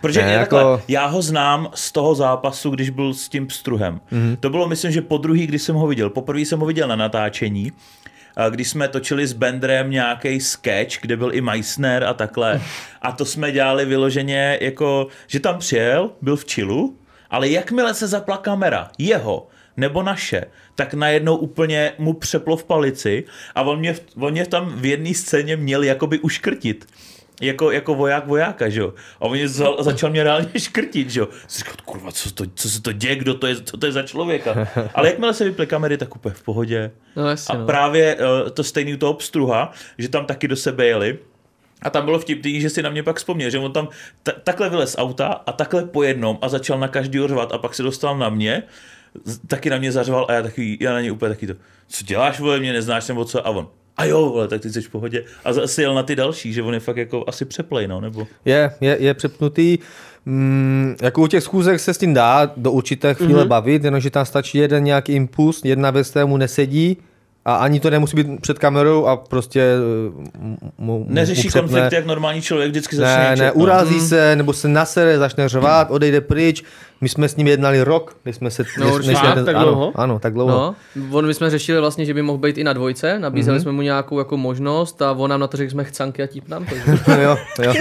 Protože 0.00 0.22
Ne, 0.22 0.32
jako- 0.32 0.56
takhle, 0.56 0.80
já 0.88 1.06
ho 1.06 1.22
znám 1.22 1.68
z 1.74 1.92
toho 1.92 2.14
zápasu, 2.14 2.70
když 2.70 2.90
byl 2.90 3.14
s 3.14 3.28
tím 3.28 3.46
pstruhem. 3.46 4.00
Mm-hmm. 4.12 4.36
To 4.40 4.50
bylo, 4.50 4.68
myslím, 4.68 4.92
že 4.92 5.02
po 5.02 5.18
druhý, 5.18 5.46
když 5.46 5.62
jsem 5.62 5.74
ho 5.76 5.86
viděl. 5.86 6.10
Poprvé 6.10 6.40
jsem 6.40 6.60
ho 6.60 6.66
viděl 6.66 6.88
na 6.88 6.96
natáčení, 6.96 7.72
když 8.50 8.68
jsme 8.68 8.88
točili 8.88 9.26
s 9.26 9.32
Bendrem 9.32 9.90
nějaký 9.90 10.40
sketch, 10.40 11.00
kde 11.00 11.16
byl 11.16 11.34
i 11.34 11.40
Meissner 11.40 12.04
a 12.04 12.14
takhle. 12.14 12.60
A 13.02 13.12
to 13.12 13.24
jsme 13.24 13.52
dělali 13.52 13.84
vyloženě 13.84 14.58
jako, 14.60 15.06
že 15.26 15.40
tam 15.40 15.58
přijel, 15.58 16.10
byl 16.22 16.36
v 16.36 16.44
čilu, 16.44 16.96
ale 17.30 17.48
jakmile 17.48 17.94
se 17.94 18.06
zapla 18.06 18.36
kamera, 18.36 18.90
jeho, 18.98 19.48
nebo 19.76 20.02
naše, 20.02 20.44
tak 20.74 20.94
najednou 20.94 21.36
úplně 21.36 21.92
mu 21.98 22.12
přeplo 22.12 22.56
v 22.56 22.64
palici 22.64 23.24
a 23.54 23.62
on 23.62 23.78
mě, 23.78 23.96
on 24.16 24.32
mě 24.32 24.46
tam 24.46 24.72
v 24.76 24.84
jedné 24.84 25.14
scéně 25.14 25.56
měl 25.56 25.82
jakoby 25.82 26.18
uškrtit. 26.18 26.86
Jako, 27.40 27.70
jako 27.70 27.94
voják 27.94 28.26
vojáka, 28.26 28.68
že 28.68 28.80
jo. 28.80 28.94
A 29.20 29.22
on 29.22 29.32
mě 29.32 29.48
za, 29.48 29.66
začal 29.80 30.10
mě 30.10 30.24
reálně 30.24 30.48
škrtit, 30.58 31.10
že 31.10 31.20
jo. 31.20 31.28
Říkal, 31.48 31.74
kurva, 31.84 32.12
co, 32.12 32.30
to, 32.30 32.44
co 32.54 32.70
se 32.70 32.82
to 32.82 32.92
děje, 32.92 33.16
kdo 33.16 33.34
to 33.34 33.46
je, 33.46 33.56
co 33.62 33.76
to 33.76 33.86
je 33.86 33.92
za 33.92 34.02
člověka. 34.02 34.68
Ale 34.94 35.08
jakmile 35.08 35.34
se 35.34 35.44
vyply 35.44 35.66
kamery, 35.66 35.96
tak 35.98 36.16
úplně 36.16 36.34
v 36.34 36.42
pohodě. 36.42 36.90
No 37.16 37.28
jasně, 37.28 37.54
A 37.54 37.58
no. 37.58 37.66
právě 37.66 38.16
uh, 38.16 38.50
to 38.50 38.64
stejný 38.64 38.94
u 38.94 38.96
toho 38.96 39.12
obstruha, 39.12 39.72
že 39.98 40.08
tam 40.08 40.26
taky 40.26 40.48
do 40.48 40.56
sebe 40.56 40.86
jeli. 40.86 41.18
A 41.82 41.90
tam 41.90 42.04
bylo 42.04 42.18
vtipný, 42.18 42.60
že 42.60 42.70
si 42.70 42.82
na 42.82 42.90
mě 42.90 43.02
pak 43.02 43.16
vzpomněl, 43.16 43.50
že 43.50 43.58
on 43.58 43.72
tam 43.72 43.88
ta- 44.22 44.32
takhle 44.44 44.70
vylez 44.70 44.92
z 44.92 44.98
auta 44.98 45.26
a 45.46 45.52
takhle 45.52 45.84
po 45.84 46.02
jednom 46.02 46.38
a 46.42 46.48
začal 46.48 46.78
na 46.78 46.88
každý 46.88 47.18
řvat 47.26 47.52
a 47.52 47.58
pak 47.58 47.74
se 47.74 47.82
dostal 47.82 48.18
na 48.18 48.28
mě, 48.28 48.62
taky 49.46 49.70
na 49.70 49.78
mě 49.78 49.92
zařval 49.92 50.26
a 50.28 50.32
já, 50.32 50.42
taky, 50.42 50.78
já 50.80 50.92
na 50.92 51.00
něj 51.00 51.10
úplně 51.12 51.28
taky 51.28 51.46
to, 51.46 51.54
co 51.88 52.04
děláš, 52.04 52.40
vole, 52.40 52.60
mě 52.60 52.72
neznáš 52.72 53.08
nebo 53.08 53.24
co 53.24 53.46
a 53.46 53.50
on, 53.50 53.68
a 53.96 54.04
jo, 54.04 54.20
vole, 54.30 54.48
tak 54.48 54.60
ty 54.60 54.72
jsi 54.72 54.82
v 54.82 54.90
pohodě. 54.90 55.24
A 55.44 55.52
zase 55.52 55.82
jel 55.82 55.94
na 55.94 56.02
ty 56.02 56.16
další, 56.16 56.52
že 56.52 56.62
on 56.62 56.74
je 56.74 56.80
fakt 56.80 56.96
jako 56.96 57.24
asi 57.26 57.44
přeplej, 57.44 57.88
no, 57.88 58.00
nebo... 58.00 58.26
Je, 58.44 58.70
je, 58.80 58.96
je 59.00 59.14
přepnutý. 59.14 59.78
Mm, 60.26 60.96
jako 61.02 61.22
u 61.22 61.26
těch 61.26 61.42
schůzek 61.42 61.80
se 61.80 61.94
s 61.94 61.98
tím 61.98 62.14
dá 62.14 62.52
do 62.56 62.72
určité 62.72 63.14
chvíle 63.14 63.44
mm-hmm. 63.44 63.48
bavit, 63.48 63.84
jenomže 63.84 64.10
tam 64.10 64.26
stačí 64.26 64.58
jeden 64.58 64.84
nějaký 64.84 65.12
impuls, 65.12 65.60
jedna 65.64 65.90
věc, 65.90 66.10
která 66.10 66.26
mu 66.26 66.36
nesedí 66.36 66.96
a 67.44 67.54
ani 67.54 67.80
to 67.80 67.90
nemusí 67.90 68.16
být 68.16 68.40
před 68.40 68.58
kamerou 68.58 69.06
a 69.06 69.16
prostě 69.16 69.60
eh, 69.60 70.38
mu, 70.38 70.58
mu 70.78 71.06
Neřeší 71.08 71.46
mu 71.46 71.48
přepne. 71.48 71.68
konflikty, 71.68 71.94
jak 71.94 72.06
normální 72.06 72.42
člověk 72.42 72.70
vždycky 72.70 72.96
začne 72.96 73.16
Ne, 73.16 73.24
ne, 73.24 73.30
něčet, 73.30 73.56
no. 73.56 73.62
urazí 73.62 74.00
se, 74.00 74.36
nebo 74.36 74.52
se 74.52 74.68
nasere, 74.68 75.18
začne 75.18 75.48
řvát, 75.48 75.90
odejde 75.90 76.20
pryč. 76.20 76.64
My 77.04 77.08
jsme 77.08 77.28
s 77.28 77.36
ním 77.36 77.46
jednali 77.46 77.82
rok, 77.82 78.16
než 78.24 78.36
jsme 78.36 78.50
se... 78.50 78.64
No, 78.78 78.98
než, 78.98 79.06
jsme 79.06 79.14
Fakt? 79.14 79.44
Tak 79.44 79.56
ano, 79.56 79.64
dlouho? 79.64 79.92
Ano, 79.94 80.18
tak 80.18 80.32
dlouho. 80.32 80.50
No, 80.50 80.74
on 81.10 81.26
my 81.26 81.34
jsme 81.34 81.50
řešili 81.50 81.80
vlastně, 81.80 82.04
že 82.04 82.14
by 82.14 82.22
mohl 82.22 82.38
být 82.38 82.58
i 82.58 82.64
na 82.64 82.72
dvojce, 82.72 83.18
nabízeli 83.18 83.58
mm-hmm. 83.58 83.62
jsme 83.62 83.72
mu 83.72 83.82
nějakou 83.82 84.18
jako 84.18 84.36
možnost 84.36 85.02
a 85.02 85.12
on 85.12 85.30
nám 85.30 85.40
na 85.40 85.46
to 85.46 85.56
řekl, 85.56 85.68
že 85.68 85.72
jsme 85.72 85.84
chcánky 85.84 86.22
a 86.22 86.26
típnám. 86.26 86.64
Takže... 86.64 87.12
jo, 87.22 87.36
jo. 87.62 87.72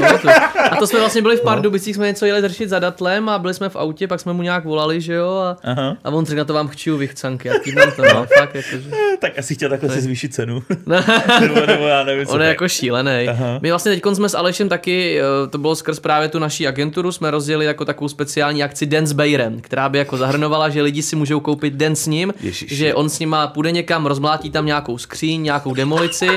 A 0.71 0.75
to 0.75 0.87
jsme 0.87 0.99
vlastně 0.99 1.21
byli 1.21 1.37
v 1.37 1.41
Pardubicích, 1.41 1.95
jsme 1.95 2.07
něco 2.07 2.25
jeli 2.25 2.47
řešit 2.47 2.69
za 2.69 2.79
datlem 2.79 3.29
a 3.29 3.39
byli 3.39 3.53
jsme 3.53 3.69
v 3.69 3.75
autě, 3.75 4.07
pak 4.07 4.19
jsme 4.19 4.33
mu 4.33 4.41
nějak 4.41 4.65
volali, 4.65 5.01
že 5.01 5.13
jo, 5.13 5.29
a, 5.29 5.57
Aha. 5.63 5.97
a 6.03 6.09
on 6.09 6.25
řekl, 6.25 6.37
na 6.37 6.45
to 6.45 6.53
vám 6.53 6.67
chčiju 6.67 6.97
vy 6.97 7.07
chcánky 7.07 7.49
a 7.49 7.53
típnám 7.63 7.91
to, 7.91 8.01
no, 8.01 8.25
fakt, 8.37 8.55
jakože. 8.55 8.89
Tak 9.19 9.39
asi 9.39 9.55
chtěl 9.55 9.69
takhle 9.69 9.89
si 9.89 10.01
zvýšit 10.01 10.33
cenu. 10.33 10.63
nebo, 11.41 11.65
nebo 11.67 11.83
já 11.83 12.03
nevím, 12.03 12.25
co 12.25 12.33
On 12.33 12.41
je 12.41 12.47
jako 12.47 12.67
šílený. 12.67 13.27
My 13.61 13.69
vlastně 13.69 13.91
teď 13.91 14.03
jsme 14.13 14.29
s 14.29 14.35
Alešem 14.35 14.69
taky, 14.69 15.19
eh, 15.19 15.47
to 15.47 15.57
bylo 15.57 15.75
skrz 15.75 15.99
právě 15.99 16.29
tu 16.29 16.39
naší 16.39 16.67
agenturu, 16.67 17.11
jsme 17.11 17.31
rozjeli 17.31 17.65
jako 17.65 17.85
takovou 17.85 18.07
speciální 18.07 18.63
akci 18.63 18.85
Den 18.85 19.12
s 19.13 19.15
Bejrem, 19.15 19.61
která 19.61 19.89
by 19.89 19.97
jako 19.97 20.17
zahrnovala, 20.17 20.69
že 20.69 20.81
lidi 20.81 21.01
si 21.01 21.15
můžou 21.15 21.39
koupit 21.39 21.73
den 21.73 21.95
s 21.95 22.07
ním, 22.07 22.33
Ježiši. 22.41 22.75
že 22.75 22.93
on 22.93 23.09
s 23.09 23.19
nima 23.19 23.47
půjde 23.47 23.71
někam, 23.71 24.05
rozmlátí 24.05 24.49
tam 24.49 24.65
nějakou 24.65 24.97
skříň, 24.97 25.43
nějakou 25.43 25.73
demolici, 25.73 26.27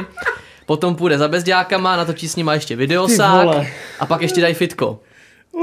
potom 0.66 0.94
půjde 0.94 1.18
za 1.18 1.28
bezďákama, 1.28 1.96
natočí 1.96 2.28
s 2.28 2.36
nima 2.36 2.54
ještě 2.54 2.76
videosák 2.76 3.48
a 4.00 4.06
pak 4.06 4.22
ještě 4.22 4.40
dají 4.40 4.54
fitko. 4.54 5.00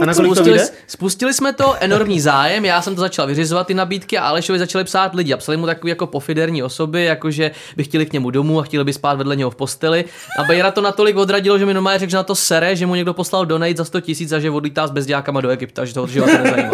A 0.01 0.05
na 0.05 0.13
Spustili, 0.13 0.49
vyjde? 0.49 0.69
spustili 0.87 1.33
jsme 1.33 1.53
to, 1.53 1.75
enormní 1.79 2.19
zájem, 2.19 2.65
já 2.65 2.81
jsem 2.81 2.95
to 2.95 3.01
začal 3.01 3.27
vyřizovat 3.27 3.67
ty 3.67 3.73
nabídky 3.73 4.17
a 4.17 4.23
Alešovi 4.23 4.59
začali 4.59 4.83
psát 4.83 5.15
lidi 5.15 5.33
a 5.33 5.37
psali 5.37 5.57
mu 5.57 5.65
takový 5.65 5.89
jako 5.89 6.07
pofiderní 6.07 6.63
osoby, 6.63 7.03
jakože 7.03 7.51
by 7.77 7.83
chtěli 7.83 8.05
k 8.05 8.13
němu 8.13 8.29
domů 8.29 8.59
a 8.59 8.63
chtěli 8.63 8.83
by 8.83 8.93
spát 8.93 9.13
vedle 9.17 9.35
něho 9.35 9.49
v 9.51 9.55
posteli. 9.55 10.05
A 10.39 10.43
Bejra 10.43 10.71
to 10.71 10.81
natolik 10.81 11.15
odradilo, 11.17 11.59
že 11.59 11.65
mi 11.65 11.73
normálně 11.73 11.99
řekl, 11.99 12.11
že 12.11 12.17
na 12.17 12.23
to 12.23 12.35
sere, 12.35 12.75
že 12.75 12.85
mu 12.85 12.95
někdo 12.95 13.13
poslal 13.13 13.45
donate 13.45 13.75
za 13.77 13.85
100 13.85 14.01
tisíc 14.01 14.31
a 14.31 14.39
že 14.39 14.49
odlítá 14.49 14.87
s 14.87 14.91
bezděákama 14.91 15.41
do 15.41 15.49
Egypta, 15.49 15.85
že 15.85 15.93
to 15.93 16.07
to 16.07 16.25
nezajímá. 16.25 16.71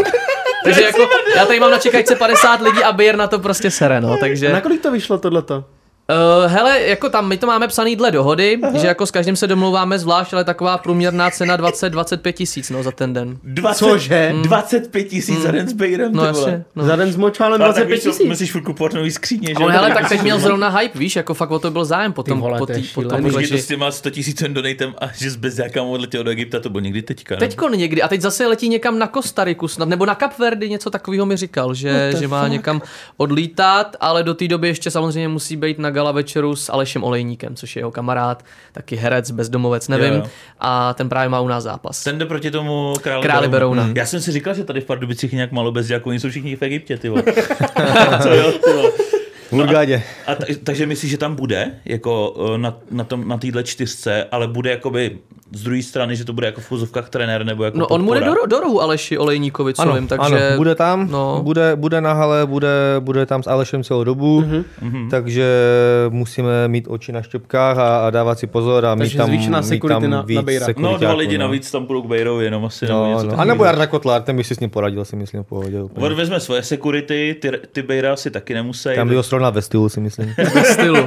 Takže 0.70 0.82
jako, 0.82 1.10
já 1.36 1.46
tady 1.46 1.60
mám 1.60 1.72
na 1.72 1.78
čekačce 1.78 2.16
50 2.16 2.62
lidí 2.62 2.84
a 2.84 2.92
Bejr 2.92 3.16
na 3.16 3.28
to 3.28 3.40
prostě 3.40 3.72
sere, 3.72 4.02
no, 4.02 4.18
takže... 4.18 4.54
Na 4.54 4.62
kolik 4.62 4.82
to 4.82 4.92
vyšlo 4.92 5.18
tohleto? 5.18 5.64
Uh, 6.10 6.52
hele, 6.52 6.82
jako 6.82 7.10
tam, 7.10 7.28
my 7.28 7.38
to 7.38 7.48
máme 7.48 7.68
psaný 7.68 7.96
dle 7.96 8.12
dohody, 8.12 8.58
Aha. 8.64 8.78
že 8.78 8.88
jako 8.88 9.06
s 9.06 9.12
každým 9.12 9.36
se 9.36 9.48
domlouváme 9.48 10.00
zvlášť, 10.00 10.34
ale 10.34 10.44
taková 10.44 10.78
průměrná 10.78 11.30
cena 11.32 11.58
20-25 11.58 12.32
tisíc, 12.34 12.70
no, 12.70 12.84
za 12.84 12.92
ten 12.92 13.14
den. 13.14 13.38
20, 13.44 13.80
Cože? 13.80 14.34
25 14.42 15.04
tisíc 15.04 15.42
za 15.42 15.52
den 15.52 15.68
s 15.68 15.74
Bejrem, 15.74 16.12
No 16.14 16.26
jasně. 16.26 16.64
No. 16.76 16.86
Za 16.86 16.96
den 16.96 17.12
s 17.12 17.16
močálem 17.16 17.62
No, 17.62 17.66
tak 17.68 17.76
25 17.76 17.96
víš, 17.96 18.04
co, 18.04 18.10
tisíc. 18.12 18.28
musíš 18.28 18.52
furt 18.52 18.62
kupovat 18.62 18.94
nový 18.94 19.12
skříně, 19.12 19.48
že? 19.48 19.56
Ale 19.56 19.74
jo? 19.74 19.82
hele, 19.82 19.94
tak 19.94 20.10
teď 20.10 20.22
měl 20.22 20.40
zrovna 20.40 20.70
hype, 20.70 21.00
víš, 21.00 21.16
jako 21.16 21.34
fakt 21.34 21.52
o 21.52 21.60
to 21.60 21.72
byl 21.72 21.86
zájem 21.86 22.14
potom, 22.14 22.38
Ty 22.38 22.42
vole, 22.42 22.60
po 22.60 22.66
to 22.66 22.72
je 22.72 22.78
tý, 22.80 22.88
po 22.88 23.02
tom 23.02 23.10
šílený. 23.10 23.24
Počkej, 23.24 23.34
to 23.34 23.40
večeři. 23.54 23.62
s 23.64 23.68
těma 23.68 23.92
100 23.92 24.10
tisícem 24.10 24.54
donatem 24.54 24.94
a 25.02 25.08
že 25.18 25.30
s 25.30 25.36
bezďákama 25.36 25.90
odletěl 25.90 26.24
do 26.24 26.32
Egypta, 26.32 26.60
to 26.60 26.70
bylo 26.70 26.82
někdy 26.82 27.02
teďka, 27.02 27.36
ne? 27.36 27.40
Teďko 27.40 27.70
někdy, 27.70 28.02
a 28.02 28.08
teď 28.08 28.22
zase 28.22 28.48
letí 28.48 28.70
někam 28.70 29.00
na 29.00 29.08
Kostariku 29.08 29.68
snad, 29.68 29.90
nebo 29.90 30.06
na 30.06 30.16
Kapverdy, 30.16 30.70
něco 30.70 30.90
takového 30.90 31.26
mi 31.26 31.38
říkal, 31.38 31.74
že, 31.74 32.12
že 32.20 32.28
má 32.28 32.48
někam 32.48 32.82
odlítat, 33.18 33.96
ale 34.00 34.24
do 34.24 34.34
té 34.34 34.48
doby 34.48 34.68
ještě 34.68 34.92
samozřejmě 34.92 35.28
musí 35.28 35.56
být 35.56 35.80
na 35.80 35.90
gala 36.00 36.12
večeru 36.12 36.56
s 36.56 36.72
Alešem 36.72 37.04
Olejníkem, 37.04 37.56
což 37.56 37.76
je 37.76 37.80
jeho 37.80 37.92
kamarád, 37.92 38.46
taky 38.72 38.96
herec, 38.96 39.32
bezdomovec, 39.32 39.88
nevím, 39.88 40.14
Jo, 40.14 40.20
jo. 40.20 40.30
a 40.60 40.94
ten 40.94 41.10
právě 41.10 41.30
má 41.30 41.40
u 41.40 41.48
nás 41.48 41.64
zápas. 41.64 42.04
Ten 42.04 42.18
jde 42.18 42.26
proti 42.26 42.52
tomu 42.52 42.94
králi, 43.02 43.24
Králi 43.24 43.48
Berouna. 43.48 43.90
Já 43.96 44.06
jsem 44.06 44.22
si 44.22 44.32
říkal, 44.32 44.54
že 44.54 44.64
tady 44.64 44.82
v 44.82 44.86
Pardubicích 44.86 45.34
nějak 45.34 45.52
malo 45.52 45.72
bezďáků, 45.72 46.10
oni 46.10 46.20
jsou 46.20 46.30
všichni 46.30 46.56
v 46.56 46.62
Egyptě, 46.62 46.98
ty 46.98 47.10
vole. 47.10 47.24
Co 48.24 48.30
jo, 48.30 48.52
ty 48.52 48.72
Hurgadě. 49.52 50.04
A 50.28 50.36
ta, 50.36 50.46
takže 50.64 50.86
myslíš, 50.86 51.12
že 51.12 51.18
tam 51.18 51.36
bude, 51.36 51.72
jako 51.86 52.36
eh, 52.54 52.58
na, 52.58 52.78
na, 52.92 53.04
tom, 53.04 53.28
na 53.28 53.38
téhle 53.38 53.64
čtyřce, 53.64 54.24
ale 54.32 54.48
bude 54.48 54.70
jakoby 54.70 55.18
z 55.52 55.64
druhé 55.64 55.84
strany, 55.84 56.16
že 56.16 56.26
to 56.26 56.34
bude 56.34 56.46
jako 56.48 56.62
v 56.62 56.66
fuzovkách 56.66 57.10
trenér 57.10 57.46
nebo 57.46 57.64
jako 57.64 57.78
No 57.78 57.88
on 57.88 58.06
bude 58.06 58.20
podpora? 58.20 58.42
do, 58.42 58.46
do 58.48 58.60
rohu 58.60 58.82
Aleši 58.82 59.18
Olejníkovi, 59.18 59.74
co 59.74 59.82
Ano, 59.82 59.94
vím, 59.96 60.08
takže... 60.08 60.48
ano, 60.48 60.58
bude 60.58 60.76
tam, 60.76 61.08
no. 61.12 61.40
bude, 61.44 61.76
bude 61.76 62.02
na 62.02 62.14
hale, 62.14 62.46
bude, 62.46 62.70
bude 63.00 63.26
tam 63.26 63.44
s 63.44 63.48
Alešem 63.48 63.84
celou 63.84 64.04
dobu, 64.04 64.42
Mhm. 64.42 64.64
mm-hmm. 64.84 65.10
takže 65.10 65.46
musíme 66.10 66.68
mít 66.68 66.86
oči 66.88 67.12
na 67.12 67.22
štěpkách 67.22 67.78
a, 67.78 68.08
a 68.08 68.10
dávat 68.10 68.40
si 68.40 68.48
pozor 68.48 68.86
a 68.86 68.96
mít 68.96 69.18
tam, 69.18 69.30
mít 69.30 69.50
security 69.62 70.02
tam 70.02 70.10
na- 70.10 70.22
víc 70.22 70.36
na 70.36 70.42
Bejra. 70.42 70.68
No 70.78 70.98
dva 70.98 71.14
lidi 71.14 71.38
no. 71.38 71.46
navíc 71.46 71.72
tam 71.72 71.86
půjdou 71.86 72.02
k 72.02 72.06
Bejrovi 72.08 72.46
jenom 72.46 72.66
asi. 72.66 72.86
nebo 72.88 73.00
No, 73.00 73.14
něco 73.14 73.26
no. 73.36 73.40
A 73.40 73.44
nebo 73.46 73.64
Jarda 73.66 73.88
Kotlar, 73.88 74.22
ten 74.22 74.36
by 74.38 74.44
si 74.44 74.56
s 74.56 74.60
ním 74.60 74.70
poradil, 74.70 75.06
si 75.06 75.16
myslím, 75.16 75.44
v 75.44 75.48
pohodě. 75.48 75.82
úplně. 75.82 76.06
On 76.08 76.16
vezme 76.16 76.40
svoje 76.40 76.64
security, 76.64 77.36
ty, 77.42 77.52
ty 77.72 77.82
Bejra 77.82 78.16
si 78.16 78.32
taky 78.32 78.54
nemusí. 78.54 78.90
Tam 78.96 79.10
by 79.10 79.16
ho 79.16 79.24
srovnal 79.40 79.52
ve 79.52 79.62
stylu, 79.62 79.90
si 79.90 80.00
myslím. 80.00 80.34
stylu. 80.74 80.98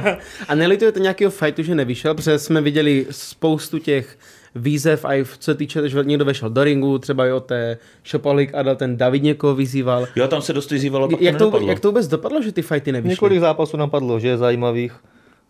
A 0.47 0.55
nelitujete 0.55 0.99
nějakého 0.99 1.31
fightu, 1.31 1.63
že 1.63 1.75
nevyšel, 1.75 2.15
protože 2.15 2.39
jsme 2.39 2.61
viděli 2.61 3.05
spoustu 3.11 3.79
těch 3.79 4.17
výzev, 4.55 5.05
a 5.05 5.13
i 5.13 5.23
v- 5.23 5.37
co 5.37 5.51
se 5.51 5.55
týče, 5.55 5.89
že 5.89 6.03
někdo 6.03 6.25
vešel 6.25 6.49
do 6.49 6.63
ringu, 6.63 6.97
třeba 6.97 7.27
i 7.27 7.31
o 7.31 7.39
té 7.39 7.77
Šopolik 8.03 8.55
a 8.55 8.75
ten 8.75 8.97
David 8.97 9.23
někoho 9.23 9.55
vyzýval. 9.55 10.07
Jo, 10.15 10.27
tam 10.27 10.41
se 10.41 10.53
dost 10.53 10.71
vyzývalo, 10.71 11.09
pak 11.09 11.21
Jak 11.21 11.37
to 11.37 11.59
jak 11.67 11.79
to 11.79 11.87
vůbec 11.87 12.07
dopadlo, 12.07 12.41
že 12.41 12.51
ty 12.51 12.61
fighty 12.61 12.91
nevyšly? 12.91 13.09
Několik 13.13 13.39
zápasů 13.39 13.77
napadlo, 13.77 14.19
že 14.19 14.27
je 14.27 14.37
zajímavých. 14.37 14.93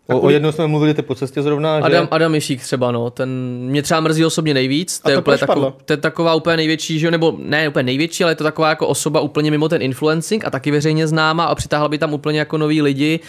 O, 0.10 0.20
o 0.20 0.30
jednom 0.30 0.52
jsme 0.52 0.68
mluvili 0.68 0.94
teď 0.94 1.06
po 1.06 1.16
cestě 1.16 1.42
zrovna, 1.42 1.80
že? 1.80 1.86
Adam, 1.86 2.08
Adam 2.12 2.32
Mišík 2.32 2.62
třeba, 2.62 2.92
no, 2.92 3.10
ten 3.10 3.30
mě 3.60 3.82
třeba 3.82 4.00
mrzí 4.00 4.26
osobně 4.26 4.54
nejvíc. 4.54 5.00
To, 5.00 5.08
A 5.08 5.10
je 5.12 5.16
to 5.16 5.22
úplně 5.22 5.38
padlo? 5.38 5.74
to 5.86 5.94
je 5.94 5.98
taková 5.98 6.36
úplně 6.36 6.58
největší, 6.58 7.00
že 7.00 7.08
jo, 7.08 7.12
nebo 7.12 7.36
ne 7.38 7.70
úplně 7.70 7.84
největší, 7.84 8.24
ale 8.24 8.32
je 8.32 8.36
to 8.36 8.44
taková 8.44 8.70
jako 8.70 8.88
osoba 8.88 9.20
úplně 9.20 9.52
mimo 9.52 9.70
ten 9.70 9.82
influencing 9.82 10.46
a 10.46 10.50
taky 10.50 10.72
veřejně 10.72 11.08
známá 11.08 11.46
a 11.46 11.56
přitáhla 11.56 11.88
by 11.88 11.98
tam 11.98 12.14
úplně 12.14 12.40
jako 12.40 12.58
noví 12.58 12.82
lidi 12.82 13.20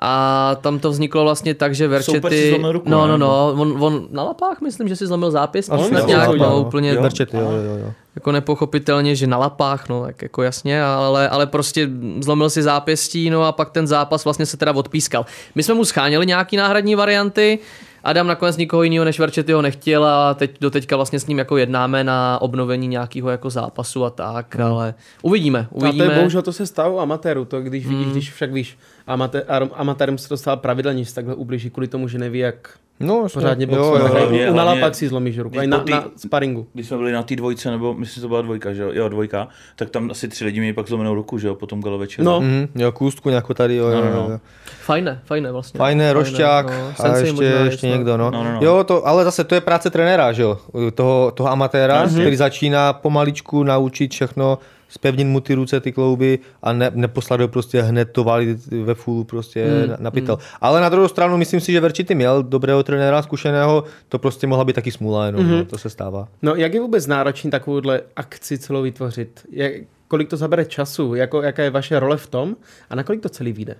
a 0.00 0.56
tam 0.60 0.78
to 0.78 0.90
vzniklo 0.90 1.22
vlastně 1.24 1.54
tak, 1.54 1.74
že 1.74 1.88
Verčety, 1.88 2.48
zlomil 2.48 2.72
ruku, 2.72 2.90
no, 2.90 3.06
no, 3.06 3.18
no, 3.18 3.54
on, 3.56 3.76
on, 3.80 4.08
na 4.10 4.22
lapách 4.22 4.60
myslím, 4.60 4.88
že 4.88 4.96
si 4.96 5.06
zlomil 5.06 5.30
zápěstí, 5.30 5.72
Asi 5.72 5.88
snad 5.88 6.06
nějak, 6.06 6.28
jo, 6.28 6.36
no, 6.36 6.44
jo. 6.44 6.60
úplně 6.60 6.92
Jo. 6.92 7.02
Verčety, 7.02 7.36
jo, 7.36 7.42
jo, 7.42 7.76
jo. 7.86 7.92
Jako 8.14 8.32
nepochopitelně, 8.32 9.14
že 9.16 9.26
na 9.26 9.36
lapách, 9.36 9.88
no, 9.88 10.02
tak 10.02 10.22
jako 10.22 10.42
jasně, 10.42 10.82
ale, 10.82 11.28
ale 11.28 11.46
prostě 11.46 11.88
zlomil 12.20 12.50
si 12.50 12.62
zápěstí, 12.62 13.30
no 13.30 13.44
a 13.44 13.52
pak 13.52 13.70
ten 13.70 13.86
zápas 13.86 14.24
vlastně 14.24 14.46
se 14.46 14.56
teda 14.56 14.72
odpískal. 14.72 15.26
My 15.54 15.62
jsme 15.62 15.74
mu 15.74 15.84
scháněli 15.84 16.26
nějaký 16.26 16.56
náhradní 16.56 16.94
varianty, 16.94 17.58
Adam 18.04 18.26
nakonec 18.26 18.56
nikoho 18.56 18.82
jiného 18.82 19.04
než 19.04 19.18
Verčetyho 19.20 19.62
nechtěl 19.62 20.04
a 20.04 20.34
teď 20.34 20.50
do 20.60 20.70
teďka 20.70 20.96
vlastně 20.96 21.20
s 21.20 21.26
ním 21.26 21.38
jako 21.38 21.56
jednáme 21.56 22.04
na 22.04 22.38
obnovení 22.42 22.88
nějakého 22.88 23.30
jako 23.30 23.50
zápasu 23.50 24.04
a 24.04 24.10
tak, 24.10 24.54
Hmm. 24.54 24.64
ale 24.64 24.94
uvidíme, 25.22 25.66
A 25.70 25.74
uvidíme. 25.74 26.04
to 26.04 26.10
je 26.12 26.18
bohužel 26.18 26.42
to 26.42 26.52
se 26.52 26.66
stalo 26.66 26.94
u 26.94 26.98
amatérů, 26.98 27.44
to 27.44 27.60
když 27.60 27.86
vidíš, 27.86 28.06
když 28.06 28.32
však 28.32 28.52
víš, 28.52 28.78
amatér, 29.06 29.44
amatérům 29.74 30.18
se 30.18 30.28
to 30.28 30.36
stalo 30.36 30.56
pravidelně, 30.56 31.04
že 31.04 31.08
se 31.10 31.14
takhle 31.14 31.34
ublíží 31.34 31.70
kvůli 31.70 31.88
tomu, 31.88 32.08
že 32.08 32.18
neví, 32.18 32.38
jak 32.38 32.70
No, 33.02 33.22
jasně. 33.22 33.34
pořádně 33.34 33.66
jo, 33.70 33.76
jo, 33.76 33.78
boxovat. 33.90 34.12
jo. 34.12 34.18
Hlavně- 34.18 34.50
U 34.50 34.54
nalapak 34.54 34.94
si 34.94 35.08
zlomíš 35.08 35.38
ruku, 35.38 35.56
na, 35.66 35.84
tý- 35.84 35.90
na 35.90 36.04
sparingu. 36.16 36.66
Když 36.74 36.88
jsme 36.88 36.96
byli 36.96 37.12
na 37.12 37.22
té 37.22 37.36
dvojce, 37.36 37.70
nebo 37.70 37.94
myslím, 37.94 38.14
že 38.14 38.20
to 38.20 38.28
byla 38.28 38.42
dvojka, 38.42 38.72
že 38.72 38.82
jo? 38.82 38.90
Jo, 38.92 39.08
dvojka, 39.08 39.48
tak 39.76 39.90
tam 39.90 40.10
asi 40.10 40.28
tři 40.28 40.44
lidi 40.44 40.60
měli 40.60 40.72
pak 40.72 40.88
zlomenou 40.88 41.14
ruku, 41.14 41.38
že 41.38 41.48
jo, 41.48 41.54
po 41.54 41.66
tom 41.66 41.80
galo 41.82 41.98
večeru. 41.98 42.24
No. 42.26 42.40
Mhm, 42.40 42.66
jo, 42.74 42.92
kůstku 42.92 43.30
nějakou 43.30 43.54
tady, 43.54 43.76
jo, 43.76 43.86
No, 43.86 43.92
jo, 43.92 44.00
no, 44.04 44.10
jo, 44.10 44.24
no. 44.28 44.32
jo. 44.34 44.40
Fajné, 44.82 45.20
fajné 45.24 45.52
vlastně. 45.52 45.78
Fajné, 45.78 46.12
rošťák 46.12 46.66
no. 46.66 46.92
a 47.04 47.16
ještě, 47.16 47.32
možná 47.32 47.46
ještě 47.60 47.78
snad. 47.86 47.88
někdo, 47.96 48.16
no. 48.16 48.30
No, 48.30 48.44
no, 48.44 48.52
no. 48.52 48.58
Jo, 48.62 48.84
to, 48.84 49.06
ale 49.06 49.24
zase 49.24 49.44
to 49.44 49.54
je 49.54 49.60
práce 49.60 49.90
trenéra, 49.90 50.32
že 50.32 50.42
jo, 50.42 50.58
toho, 50.94 51.30
toho 51.30 51.50
amatéra, 51.50 52.02
Mhm. 52.06 52.20
který 52.20 52.36
začíná 52.36 52.92
pomaličku 52.92 53.62
naučit 53.64 54.12
všechno, 54.12 54.58
spevnit 54.90 55.26
mu 55.26 55.40
ty 55.40 55.54
ruce, 55.54 55.80
ty 55.80 55.92
klouby 55.92 56.38
a 56.62 56.72
ne, 56.72 56.90
neposlat 56.94 57.40
ho 57.40 57.48
prostě 57.48 57.82
hned 57.82 58.04
to 58.12 58.24
valit 58.24 58.66
ve 58.66 58.94
fullu 58.94 59.24
prostě 59.24 59.64
Hmm, 59.66 59.88
na, 59.90 59.96
na 60.00 60.10
pytel. 60.10 60.38
Ale 60.60 60.80
na 60.80 60.88
druhou 60.88 61.08
stranu 61.08 61.36
myslím 61.36 61.60
si, 61.60 61.72
že 61.72 61.80
Verčity 61.80 62.14
měl 62.14 62.42
dobrého 62.42 62.82
trenéra, 62.82 63.22
zkušeného, 63.22 63.84
to 64.08 64.18
prostě 64.18 64.46
mohla 64.46 64.64
být 64.64 64.72
taky 64.72 64.90
smůla 64.92 65.26
jenom, 65.26 65.42
Mhm. 65.44 65.56
no, 65.56 65.64
to 65.64 65.78
se 65.78 65.90
stává. 65.90 66.28
No, 66.42 66.54
jak 66.54 66.74
je 66.74 66.80
vůbec 66.80 67.06
náročný 67.06 67.50
takovouhle 67.50 68.00
akci 68.16 68.58
celou 68.58 68.82
vytvořit? 68.82 69.40
Jak, 69.52 69.72
kolik 70.08 70.28
to 70.28 70.36
zabere 70.36 70.64
času? 70.64 71.14
Jako, 71.14 71.42
jaká 71.42 71.62
je 71.62 71.70
vaše 71.70 72.00
role 72.00 72.16
v 72.16 72.26
tom? 72.26 72.56
A 72.90 72.94
na 72.94 73.02
kolik 73.02 73.22
to 73.22 73.28
celý 73.28 73.52
vyjde? 73.52 73.74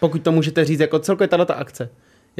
Pokud 0.00 0.22
to 0.22 0.32
můžete 0.32 0.64
říct, 0.64 0.80
jako 0.80 0.98
celkově 0.98 1.28
tato 1.28 1.58
akce. 1.58 1.88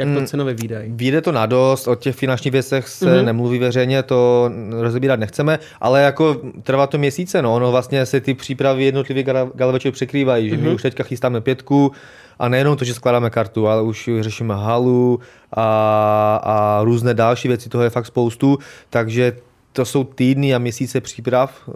Jak 0.00 0.18
to 0.18 0.26
cenově 0.26 0.54
výdají? 0.54 0.92
Vyjde 0.94 1.20
to 1.20 1.32
na 1.32 1.46
dost, 1.46 1.88
o 1.88 1.94
těch 1.94 2.16
finančních 2.16 2.52
věcech 2.52 2.88
se 2.88 3.06
mm-hmm. 3.06 3.24
nemluví 3.24 3.58
veřejně, 3.58 4.02
to 4.02 4.50
rozebírat 4.70 5.20
nechceme, 5.20 5.58
ale 5.80 6.02
jako 6.02 6.40
trvá 6.62 6.86
to 6.86 6.98
měsíce, 6.98 7.42
no, 7.42 7.54
ono 7.54 7.70
vlastně 7.70 8.06
se 8.06 8.20
ty 8.20 8.34
přípravy 8.34 8.84
jednotlivých 8.84 9.26
gal- 9.26 9.50
galveček 9.54 9.94
překrývají, 9.94 10.50
že 10.50 10.56
my 10.56 10.74
už 10.74 10.82
teďka 10.82 11.04
chystáme 11.04 11.40
pětku 11.40 11.92
a 12.38 12.48
nejenom 12.48 12.76
to, 12.76 12.84
že 12.84 12.94
skládáme 12.94 13.30
kartu, 13.30 13.68
ale 13.68 13.82
už 13.82 14.10
řešíme 14.20 14.54
halu 14.54 15.20
a, 15.52 16.40
a 16.42 16.84
různé 16.84 17.14
další 17.14 17.48
věci, 17.48 17.68
toho 17.68 17.84
je 17.84 17.90
fakt 17.90 18.06
spoustu, 18.06 18.58
takže 18.90 19.32
to 19.72 19.84
jsou 19.84 20.04
týdny 20.04 20.54
a 20.54 20.58
měsíce 20.58 21.00
příprav. 21.00 21.68
Eh, 21.68 21.72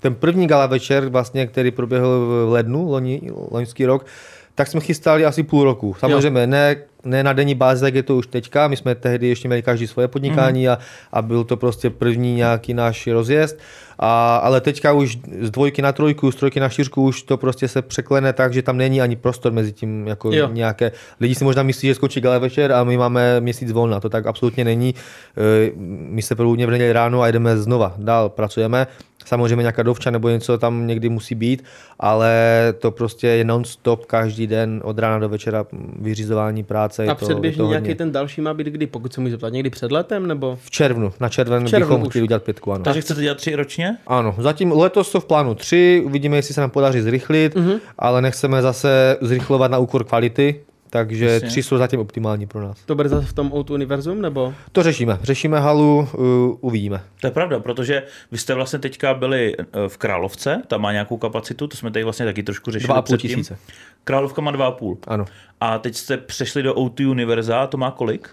Ten 0.00 0.14
první 0.14 0.46
gala 0.46 0.66
večer, 0.66 1.08
vlastně, 1.08 1.46
který 1.46 1.70
proběhl 1.70 2.26
v 2.46 2.52
lednu, 2.52 2.90
loni, 2.90 3.22
loňský 3.50 3.86
rok, 3.86 4.06
tak 4.54 4.68
jsme 4.68 4.80
chystali 4.80 5.24
asi 5.24 5.42
půl 5.42 5.64
roku. 5.64 5.96
Samozřejmě 5.98 6.46
ne, 6.46 6.76
ne 7.04 7.22
na 7.22 7.32
denní 7.32 7.54
bázi, 7.54 7.84
jak 7.84 7.94
je 7.94 8.02
to 8.02 8.16
už 8.16 8.26
teďka. 8.26 8.68
My 8.68 8.76
jsme 8.76 8.94
tehdy 8.94 9.28
ještě 9.28 9.48
měli 9.48 9.62
každý 9.62 9.86
svoje 9.86 10.08
podnikání 10.08 10.68
a, 10.68 10.78
a 11.12 11.22
byl 11.22 11.44
to 11.44 11.56
prostě 11.56 11.90
první 11.90 12.34
nějaký 12.34 12.74
náš 12.74 13.06
rozjezd. 13.06 13.58
A, 14.02 14.36
ale 14.36 14.60
teďka 14.60 14.92
už 14.92 15.18
z 15.40 15.50
dvojky 15.50 15.82
na 15.82 15.92
trojku, 15.92 16.32
z 16.32 16.36
trojky 16.36 16.60
na 16.60 16.68
čtyřku 16.68 17.02
už 17.04 17.22
to 17.22 17.36
prostě 17.36 17.68
se 17.68 17.82
překlene 17.82 18.32
tak, 18.32 18.52
že 18.52 18.62
tam 18.62 18.76
není 18.76 19.00
ani 19.02 19.16
prostor 19.16 19.52
mezi 19.52 19.72
tím 19.72 20.06
jako 20.06 20.32
Jo. 20.32 20.48
nějaké. 20.52 20.92
Lidi 21.20 21.34
si 21.34 21.44
možná 21.44 21.62
myslí, 21.62 21.88
že 21.88 21.94
skončí 21.94 22.20
gala 22.20 22.38
večer 22.38 22.72
a 22.72 22.84
my 22.84 22.96
máme 22.96 23.40
měsíc 23.40 23.72
volna. 23.72 24.00
To 24.00 24.08
tak 24.08 24.26
absolutně 24.26 24.64
není. 24.64 24.94
E, 25.36 25.70
My 26.10 26.22
se 26.22 26.34
prvně 26.34 26.66
v 26.66 26.70
neděli 26.70 26.92
ráno 26.92 27.22
a 27.22 27.28
jdeme 27.28 27.56
znova. 27.58 27.94
Dál 27.98 28.28
pracujeme. 28.28 28.86
Samozřejmě 29.26 29.56
nějaká 29.62 29.82
dovča 29.82 30.10
nebo 30.10 30.28
něco 30.28 30.58
tam 30.58 30.86
někdy 30.86 31.08
musí 31.08 31.34
být, 31.34 31.64
ale 31.98 32.32
to 32.78 32.90
prostě 32.90 33.26
je 33.28 33.44
non-stop 33.44 34.06
každý 34.06 34.46
den 34.46 34.80
od 34.84 34.98
rána 34.98 35.18
do 35.18 35.28
večera 35.28 35.64
vyřizování 35.98 36.62
práce. 36.64 37.06
A 37.06 37.14
předběžně 37.14 37.64
nějaký 37.64 37.94
ten 37.94 38.12
další 38.12 38.40
má 38.40 38.54
být 38.54 38.66
kdy, 38.66 38.86
pokud 38.86 39.12
se 39.12 39.20
můžu 39.20 39.30
zeptat, 39.30 39.52
někdy 39.52 39.70
před 39.70 39.92
letem, 39.92 40.26
nebo? 40.26 40.58
V 40.64 40.70
červnu, 40.70 41.12
na 41.20 41.28
červen, 41.28 41.64
V 41.66 41.70
červnu 41.70 41.86
bychom 41.86 42.02
už. 42.02 42.08
chtěli 42.08 42.22
udělat 42.22 42.42
pětku, 42.42 42.72
ano. 42.72 42.84
Takže 42.84 43.00
chcete 43.00 43.20
dělat 43.20 43.36
tři 43.36 43.54
ročně? 43.54 43.89
Ano, 44.06 44.34
zatím 44.38 44.72
letos 44.72 45.10
jsou 45.10 45.20
v 45.20 45.24
plánu 45.24 45.54
tři, 45.54 46.02
uvidíme, 46.06 46.36
jestli 46.36 46.54
se 46.54 46.60
nám 46.60 46.70
podaří 46.70 47.00
zrychlit, 47.00 47.54
Mhm. 47.54 47.68
mm-hmm. 47.70 47.80
ale 47.98 48.22
nechceme 48.22 48.62
zase 48.62 49.16
zrychlovat 49.20 49.70
na 49.70 49.78
úkor 49.78 50.04
kvality, 50.04 50.60
takže 50.92 51.24
Jasně. 51.24 51.48
tři 51.48 51.62
jsou 51.62 51.78
zatím 51.78 52.00
optimální 52.00 52.46
pro 52.46 52.60
nás. 52.60 52.78
To 52.86 52.94
bude 52.94 53.08
zase 53.08 53.26
v 53.26 53.32
tom 53.32 53.52
Outu 53.52 53.74
univerzum, 53.74 54.22
nebo? 54.22 54.54
To 54.72 54.82
řešíme, 54.82 55.18
řešíme 55.22 55.60
halu, 55.60 56.08
uh, 56.18 56.24
uvidíme. 56.60 57.00
To 57.20 57.26
je 57.26 57.30
pravda, 57.30 57.60
protože 57.60 58.02
vy 58.32 58.38
jste 58.38 58.54
vlastně 58.54 58.78
teďka 58.78 59.14
byli 59.14 59.54
eh, 59.58 59.64
v 59.88 59.96
Královce, 59.98 60.62
tam 60.66 60.80
má 60.80 60.92
nějakou 60.92 61.16
kapacitu, 61.16 61.66
to 61.66 61.76
jsme 61.76 61.90
tady 61.90 62.04
vlastně 62.04 62.26
taky 62.26 62.42
trošku 62.42 62.70
řešili 62.70 62.86
Dva 62.86 62.94
a 62.96 63.02
půl 63.02 63.16
předtím. 63.16 63.36
tisíce. 63.38 63.58
Královka 64.04 64.42
má 64.42 64.50
dva 64.50 64.66
a 64.66 64.70
půl. 64.70 64.98
Ano. 65.06 65.24
A 65.60 65.78
teď 65.78 65.94
jste 65.96 66.16
přešli 66.16 66.62
do 66.62 66.74
O2 66.74 67.10
Univerza, 67.10 67.66
to 67.66 67.76
má 67.76 67.90
kolik? 67.90 68.30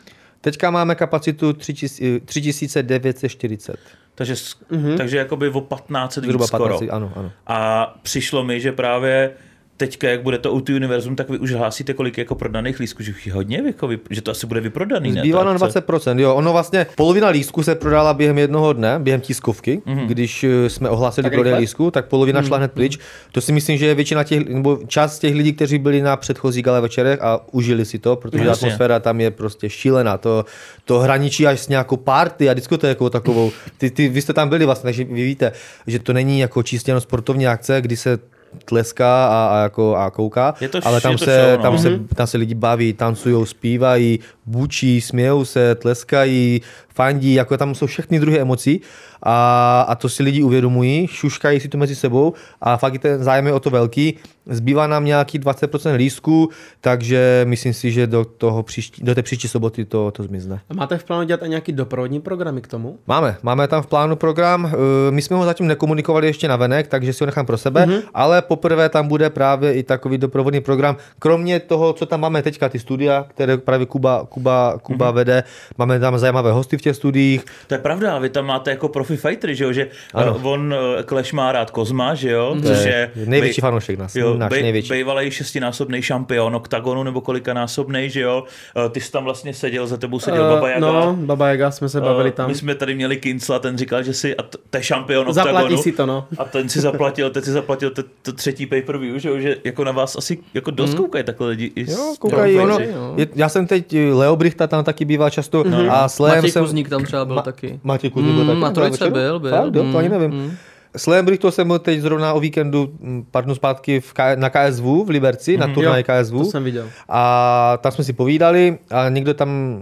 Teďka 0.47 0.71
máme 0.71 0.95
kapacitu 0.95 1.53
3000 1.53 2.19
3940. 2.25 3.75
Takže, 4.15 4.33
mm-hmm. 4.33 4.97
takže 4.97 5.17
jakoby 5.17 5.49
o 5.49 5.61
15 5.61 6.13
Zhruba 6.13 6.43
víc 6.43 6.47
skoro. 6.47 6.79
15, 6.79 6.91
ano, 6.91 7.13
ano. 7.15 7.31
A 7.47 7.87
přišlo 8.03 8.43
mi, 8.43 8.59
že 8.59 8.71
právě 8.71 9.33
teďka, 9.77 10.09
jak 10.09 10.21
bude 10.23 10.37
to 10.37 10.53
OT 10.53 10.69
Univerzum, 10.69 11.15
tak 11.15 11.29
vy 11.29 11.37
už 11.37 11.51
hlásíte, 11.51 11.93
kolik 11.93 12.17
je 12.17 12.21
jako 12.21 12.35
prodaných 12.35 12.79
lístků, 12.79 13.03
že 13.03 13.11
už 13.11 13.27
je 13.27 13.33
hodně, 13.33 13.61
jako 13.65 13.87
vy, 13.87 13.99
že 14.09 14.21
to 14.21 14.31
asi 14.31 14.47
bude 14.47 14.59
vyprodaný, 14.61 15.11
ne? 15.11 15.21
Zbývá 15.21 15.43
na 15.43 15.51
akce? 15.51 15.79
20%, 15.81 16.19
jo. 16.19 16.35
Ono 16.35 16.51
vlastně, 16.53 16.87
polovina 16.95 17.27
lístků 17.27 17.63
se 17.63 17.75
prodala 17.75 18.13
během 18.13 18.37
jednoho 18.37 18.73
dne, 18.73 18.99
během 18.99 19.21
tiskovky, 19.21 19.81
Mhm. 19.85 19.97
mm-hmm. 19.99 20.07
když 20.07 20.43
eh, 20.43 20.69
jsme 20.69 20.89
ohlásili 20.89 21.23
Tak 21.23 21.33
prodej 21.33 21.53
lístků, 21.53 21.91
tak 21.91 22.05
polovina 22.05 22.41
šla 22.43 22.57
hned 22.57 22.71
pryč. 22.71 22.97
To 23.31 23.41
si 23.41 23.51
myslím, 23.51 23.77
že 23.77 23.85
je 23.85 23.95
většina 23.95 24.23
těch, 24.23 24.47
nebo 24.49 24.79
část 24.87 25.19
těch 25.19 25.35
lidí, 25.35 25.53
kteří 25.53 25.77
byli 25.77 26.01
na 26.01 26.17
předchozí 26.17 26.61
gala 26.61 26.79
večerech 26.79 27.21
a 27.21 27.39
užili 27.51 27.85
si 27.85 27.99
to, 27.99 28.15
protože 28.15 28.43
No, 28.43 28.49
jasně. 28.49 28.67
atmosféra 28.67 28.99
tam 28.99 29.21
je 29.21 29.31
prostě 29.31 29.69
šílená. 29.69 30.17
To, 30.17 30.45
to 30.85 30.99
hraničí 30.99 31.47
až 31.47 31.59
s 31.59 31.67
nějakou 31.67 31.97
party 31.97 32.49
a 32.49 32.53
diskotékou 32.53 33.09
takovou. 33.09 33.51
Ty, 33.77 33.91
ty, 33.91 34.09
vy 34.09 34.21
jste 34.21 34.33
tam 34.33 34.49
byli 34.49 34.65
vlastně, 34.65 34.87
takže 34.87 35.03
vy 35.03 35.23
víte, 35.25 35.51
že 35.87 35.99
to 35.99 36.13
není 36.13 36.39
jako 36.39 36.63
čistě 36.63 36.89
jenom 36.91 37.01
sportovní 37.01 37.47
akce, 37.47 37.81
kdy 37.81 37.97
se 37.97 38.19
tleská 38.65 39.27
a, 39.27 39.47
a, 39.57 39.63
jako, 39.63 39.95
a 39.95 40.09
kouká, 40.11 40.53
Je 40.61 40.69
to- 40.69 40.79
ale 40.85 41.01
tam 41.01 41.11
je 41.11 41.17
to 41.17 41.25
se, 41.25 41.41
show, 41.41 41.57
no. 41.57 41.63
tam, 41.63 41.77
se, 41.79 41.99
tam 42.15 42.27
se 42.27 42.37
lidi 42.37 42.55
baví, 42.55 42.93
tancují, 42.93 43.45
zpívají, 43.45 44.19
bučí, 44.47 45.01
smějou 45.01 45.45
se, 45.45 45.75
tleskají, 45.75 46.61
fandí, 46.95 47.33
jako 47.33 47.57
tam 47.57 47.75
jsou 47.75 47.85
všechny 47.85 48.19
druhy 48.19 48.39
emocí 48.39 48.81
a, 49.23 49.81
a 49.81 49.95
to 49.95 50.09
si 50.09 50.23
lidi 50.23 50.43
uvědomují, 50.43 51.07
šuškají 51.07 51.59
si 51.59 51.67
to 51.67 51.77
mezi 51.77 51.95
sebou 51.95 52.33
a 52.61 52.77
fakt 52.77 52.93
je 52.93 52.99
ten 52.99 53.23
zájem 53.23 53.47
je 53.47 53.53
o 53.53 53.59
to 53.59 53.69
velký. 53.69 54.17
Zbývá 54.49 54.87
nám 54.87 55.05
nějaký 55.05 55.39
20% 55.39 55.95
lístků, 55.95 56.49
takže 56.81 57.45
myslím 57.47 57.73
si, 57.73 57.91
že 57.91 58.07
do, 58.07 58.25
toho 58.25 58.63
příští, 58.63 59.03
do 59.03 59.15
té 59.15 59.23
příští 59.23 59.47
soboty 59.47 59.85
to, 59.85 60.11
to 60.11 60.23
zmizne. 60.23 60.59
A 60.69 60.73
máte 60.73 60.97
v 60.97 61.03
plánu 61.03 61.23
dělat 61.23 61.43
i 61.43 61.49
nějaký 61.49 61.71
doprovodní 61.71 62.21
programy 62.21 62.61
k 62.61 62.67
tomu? 62.67 62.99
Máme, 63.07 63.37
máme 63.43 63.67
tam 63.67 63.83
v 63.83 63.87
plánu 63.87 64.15
program, 64.15 64.71
eh, 64.73 65.11
my 65.11 65.21
jsme 65.21 65.35
ho 65.35 65.45
zatím 65.45 65.67
nekomunikovali 65.67 66.27
ještě 66.27 66.47
na 66.47 66.55
venek, 66.55 66.87
takže 66.87 67.13
si 67.13 67.23
ho 67.23 67.25
nechám 67.25 67.45
pro 67.45 67.57
sebe, 67.57 67.85
mm-hmm. 67.85 68.01
ale 68.13 68.41
poprvé 68.41 68.89
tam 68.89 69.07
bude 69.07 69.29
právě 69.29 69.73
i 69.73 69.83
takový 69.83 70.17
doprovodný 70.17 70.61
program, 70.61 70.97
kromě 71.19 71.59
toho, 71.59 71.93
co 71.93 72.05
tam 72.05 72.21
máme 72.21 72.41
teďka, 72.41 72.69
ty 72.69 72.79
studia, 72.79 73.25
které 73.29 73.57
právě 73.57 73.85
Kuba, 73.85 74.25
Kuba, 74.37 74.77
Kuba 74.81 75.11
mm-hmm. 75.11 75.15
vede, 75.15 75.43
máme 75.77 75.99
tam 75.99 76.17
zajímavé 76.19 76.51
hosty 76.51 76.77
v 76.77 76.81
těch 76.81 76.95
studiích, 76.95 77.45
To 77.67 77.73
je 77.73 77.77
pravda, 77.77 78.19
vy 78.19 78.29
tam 78.29 78.45
máte 78.45 78.69
jako 78.71 78.89
profi 78.89 79.17
fightery, 79.17 79.55
že 79.55 79.63
jo, 79.63 79.73
že 79.73 79.87
Ano. 80.13 80.35
ano. 80.35 80.39
on 80.51 80.73
eh, 80.99 81.03
Clash 81.03 81.33
má 81.33 81.51
rád 81.51 81.71
Kozma, 81.71 82.15
že 82.15 82.31
jo, 82.31 82.55
to 82.61 82.67
což 82.67 82.85
je 82.85 83.11
je 83.15 83.25
největší 83.25 83.61
bej- 83.61 83.65
fanoušek 83.65 83.99
nás, 83.99 84.15
Jo, 84.15 84.33
náš 84.37 84.49
bej, 84.49 84.63
největší. 84.63 84.93
Bývalý 84.93 85.31
šestinásobný 85.31 86.01
šampion 86.01 86.55
oktagonu 86.55 87.03
nebo 87.03 87.21
kolikanásobný, 87.21 88.09
že 88.09 88.21
jo. 88.21 88.43
Eh, 88.85 88.89
Ty 88.89 89.01
jsi 89.01 89.11
tam 89.11 89.23
vlastně 89.23 89.53
seděl, 89.53 89.87
za 89.87 89.97
tebou 89.97 90.19
seděl 90.19 90.43
uh, 90.43 90.49
Baba 90.49 90.69
Jaga. 90.69 90.79
No, 90.91 91.13
Baba 91.19 91.47
Jaga 91.49 91.71
jsme 91.71 91.89
se 91.89 92.01
bavili 92.01 92.29
Eh, 92.29 92.31
tam. 92.31 92.47
My 92.47 92.55
jsme 92.55 92.75
tady 92.75 92.95
měli 92.95 93.17
Kincla, 93.17 93.59
ten 93.59 93.77
říkal, 93.77 94.03
že 94.03 94.13
si, 94.13 94.35
a 94.35 94.43
to 94.43 94.77
je 94.77 94.83
šampion 94.83 95.33
Zaplatí 95.33 95.57
oktagonu. 95.57 95.81
si 95.83 95.91
to, 95.91 96.05
no. 96.05 96.25
A 96.37 96.45
ten 96.45 96.69
si 96.69 96.79
zaplatil, 96.81 97.29
teď 97.29 97.43
si 97.43 97.51
zaplatil 97.51 97.89
to, 97.89 98.03
to 98.21 98.33
třetí 98.33 98.65
pay-per-view, 98.65 99.17
že, 99.19 99.29
jo, 99.29 99.39
že 99.39 99.57
jako 99.63 99.83
na 99.83 99.91
vás 99.91 100.15
asi 100.15 100.37
jako 100.53 100.71
dost 100.71 100.93
koukají 100.93 101.23
takhle 101.23 101.47
lidi. 101.49 101.71
Mhm. 101.75 101.91
Jo, 101.91 102.15
koukají, 102.19 102.55
jo, 102.55 102.63
ono, 102.63 102.79
no. 102.79 103.13
je, 103.17 103.27
já 103.35 103.49
jsem 103.49 103.67
teď, 103.67 103.93
eh, 103.93 104.13
Leo 104.27 104.35
Brichta 104.35 104.67
tam 104.67 104.83
taky 104.83 105.05
bývá 105.05 105.29
často 105.29 105.63
Mhm. 105.63 105.89
a 105.89 106.07
s 106.09 106.19
Leem 106.19 106.35
Matěj 106.35 106.51
jsem... 106.51 106.63
Kuzník 106.63 106.89
tam 106.89 107.03
třeba 107.03 107.25
byl 107.25 107.35
Ma- 107.35 107.41
taky. 107.41 107.79
Matěj 107.83 108.09
Kuzník 108.09 108.33
byl 108.33 108.43
Mm, 108.43 108.49
taky? 108.49 108.59
na 108.59 108.67
na 108.67 108.73
trojce 108.73 109.09
byl, 109.09 109.39
byl. 109.39 109.51
Fakt, 109.51 109.75
jo, 109.75 109.85
to 109.91 109.97
ani 109.97 110.09
Mm, 110.09 110.13
nevím. 110.19 110.31
mm. 110.31 110.51
S 110.95 111.07
Leem 111.07 111.25
Brichtou 111.25 111.51
jsem 111.51 111.67
byl 111.67 111.79
teď 111.79 111.99
zrovna 112.01 112.33
o 112.33 112.39
víkendu 112.39 112.89
pár 113.31 113.43
dnů 113.45 113.55
zpátky 113.55 113.99
v 113.99 114.13
K- 114.13 114.35
na 114.35 114.49
KSV 114.49 114.83
v 114.83 115.09
Liberci, 115.09 115.57
na 115.57 115.67
turnaji 115.73 116.03
KSV. 116.03 116.31
To 116.33 116.45
jsem 116.45 116.63
viděl. 116.63 116.85
A 117.09 117.77
tam 117.81 117.91
jsme 117.91 118.03
si 118.03 118.13
povídali 118.13 118.77
a 118.91 119.09
někdo 119.09 119.33
tam 119.33 119.77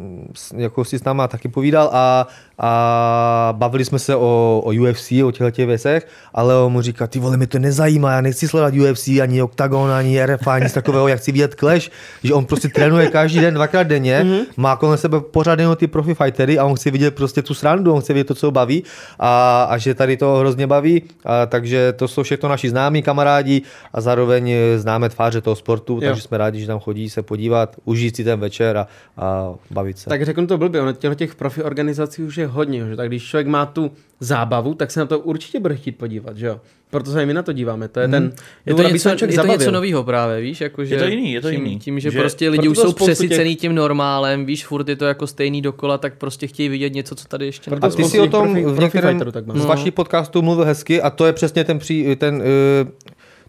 jako 0.57 0.85
si 0.85 0.99
s 0.99 1.03
náma 1.03 1.27
taky 1.27 1.47
povídal 1.47 1.89
a, 1.93 2.27
a 2.59 3.49
bavili 3.57 3.85
jsme 3.85 3.99
se 3.99 4.15
o, 4.15 4.61
o 4.65 4.69
UFC, 4.71 5.11
o 5.25 5.31
těchto 5.31 5.51
těch 5.51 5.67
věcech, 5.67 6.07
ale 6.33 6.55
on 6.63 6.71
mu 6.71 6.81
říká, 6.81 7.07
ty 7.07 7.19
vole, 7.19 7.37
mě 7.37 7.47
to 7.47 7.59
nezajímá, 7.59 8.11
já 8.11 8.21
nechci 8.21 8.47
sledovat 8.47 8.73
UFC, 8.91 9.07
ani 9.07 9.41
Octagon, 9.41 9.91
ani 9.91 10.25
RFA, 10.25 10.59
nic 10.59 10.73
takového, 10.73 11.07
já 11.07 11.15
chci 11.15 11.31
vidět 11.31 11.55
Clash, 11.59 11.89
že 12.23 12.33
on 12.33 12.45
prostě 12.45 12.67
trénuje 12.67 13.07
každý 13.07 13.39
den, 13.39 13.53
dvakrát 13.53 13.83
denně, 13.83 14.25
má 14.57 14.75
kolem 14.75 14.97
sebe 14.97 15.19
pořád 15.21 15.59
jenom 15.59 15.75
ty 15.75 15.87
profi 15.87 16.13
fightery 16.15 16.59
a 16.59 16.65
on 16.65 16.75
chce 16.75 16.91
vidět 16.91 17.15
prostě 17.15 17.41
tu 17.41 17.53
srandu, 17.53 17.93
on 17.93 18.01
chce 18.01 18.13
vidět 18.13 18.23
to, 18.27 18.35
co 18.35 18.47
ho 18.47 18.51
baví 18.51 18.83
a, 19.19 19.63
a 19.69 19.77
že 19.77 19.93
tady 19.93 20.17
to 20.17 20.35
hrozně 20.35 20.67
baví, 20.67 21.01
a, 21.25 21.45
takže 21.45 21.93
to 21.93 22.07
jsou 22.07 22.23
všechno 22.23 22.49
naši 22.49 22.69
známí 22.69 23.01
kamarádi 23.01 23.61
a 23.93 24.01
zároveň 24.01 24.53
známe 24.77 25.09
tváře 25.09 25.41
toho 25.41 25.55
sportu, 25.55 25.93
Jo. 25.93 25.99
takže 26.01 26.21
jsme 26.21 26.37
rádi, 26.37 26.59
že 26.59 26.67
tam 26.67 26.79
chodí 26.79 27.09
se 27.09 27.21
podívat, 27.21 27.75
užít 27.85 28.15
si 28.15 28.23
ten 28.23 28.39
večer 28.39 28.77
a, 28.77 28.87
a 29.17 29.53
bavit 29.71 29.97
se. 29.97 30.09
Tak 30.09 30.25
řeknu 30.25 30.47
to 30.47 30.57
blbě, 30.57 30.81
ono 30.81 30.93
těchto 30.93 31.15
těch 31.15 31.35
profi 31.35 31.63
organizací 31.63 32.23
už 32.23 32.37
je 32.37 32.47
hodně, 32.47 32.85
že 32.89 32.95
tak 32.95 33.07
když 33.07 33.23
člověk 33.29 33.47
má 33.47 33.65
tu 33.65 33.91
zábavu, 34.19 34.73
tak 34.73 34.91
se 34.91 34.99
na 34.99 35.05
to 35.05 35.19
určitě 35.19 35.59
bude 35.59 35.75
chtít 35.75 35.91
podívat, 35.91 36.37
že 36.37 36.47
jo. 36.47 36.61
Proto 36.89 37.11
se 37.11 37.23
i 37.23 37.25
my 37.25 37.33
na 37.33 37.43
to 37.43 37.53
díváme, 37.53 37.87
to 37.87 37.99
je 37.99 38.07
ten 38.07 38.33
Je 38.65 38.73
to, 38.73 38.85
aby 38.85 38.93
něco, 38.93 39.09
je 39.09 39.37
to 39.37 39.47
něco 39.47 39.71
nového 39.71 40.03
právě, 40.03 40.41
víš? 40.41 40.61
Jako, 40.61 40.85
že 40.85 40.95
Je 40.95 41.01
to 41.01 41.07
jiný, 41.07 41.31
je 41.33 41.41
to 41.41 41.51
tím, 41.51 41.65
jiný. 41.65 41.79
Tím, 41.79 41.99
že, 41.99 42.11
Že- 42.11 42.19
prostě 42.19 42.49
lidi 42.49 42.67
už 42.67 42.75
to 42.77 42.81
jsou 42.81 42.91
spoustu 42.91 43.05
těch- 43.05 43.17
přesycený 43.17 43.55
tím 43.55 43.75
normálem, 43.75 44.45
víš, 44.45 44.65
furt 44.65 44.89
je 44.89 44.95
to 44.95 45.05
jako 45.05 45.27
stejný 45.27 45.61
dokola, 45.61 45.97
tak 45.97 46.13
prostě 46.17 46.47
chtějí 46.47 46.69
vidět 46.69 46.93
něco, 46.93 47.15
co 47.15 47.27
tady 47.27 47.45
ještě 47.45 47.71
Proto 47.71 47.85
A 47.87 47.89
ty 47.89 48.03
jsi 48.03 48.19
o 48.19 48.27
tom 48.27 48.47
profi- 48.55 48.61
v 48.61 48.75
profi 48.75 48.81
některém 48.81 49.19
z 49.55 49.65
vašich 49.65 49.93
podcastů 49.93 50.41
mluvil 50.41 50.65
hezky 50.65 51.01
a 51.01 51.09
to 51.09 51.25
je 51.25 51.33
přesně 51.33 51.63
ten, 51.63 51.79
pří, 51.79 52.15
ten 52.15 52.35
uh, 52.35 52.41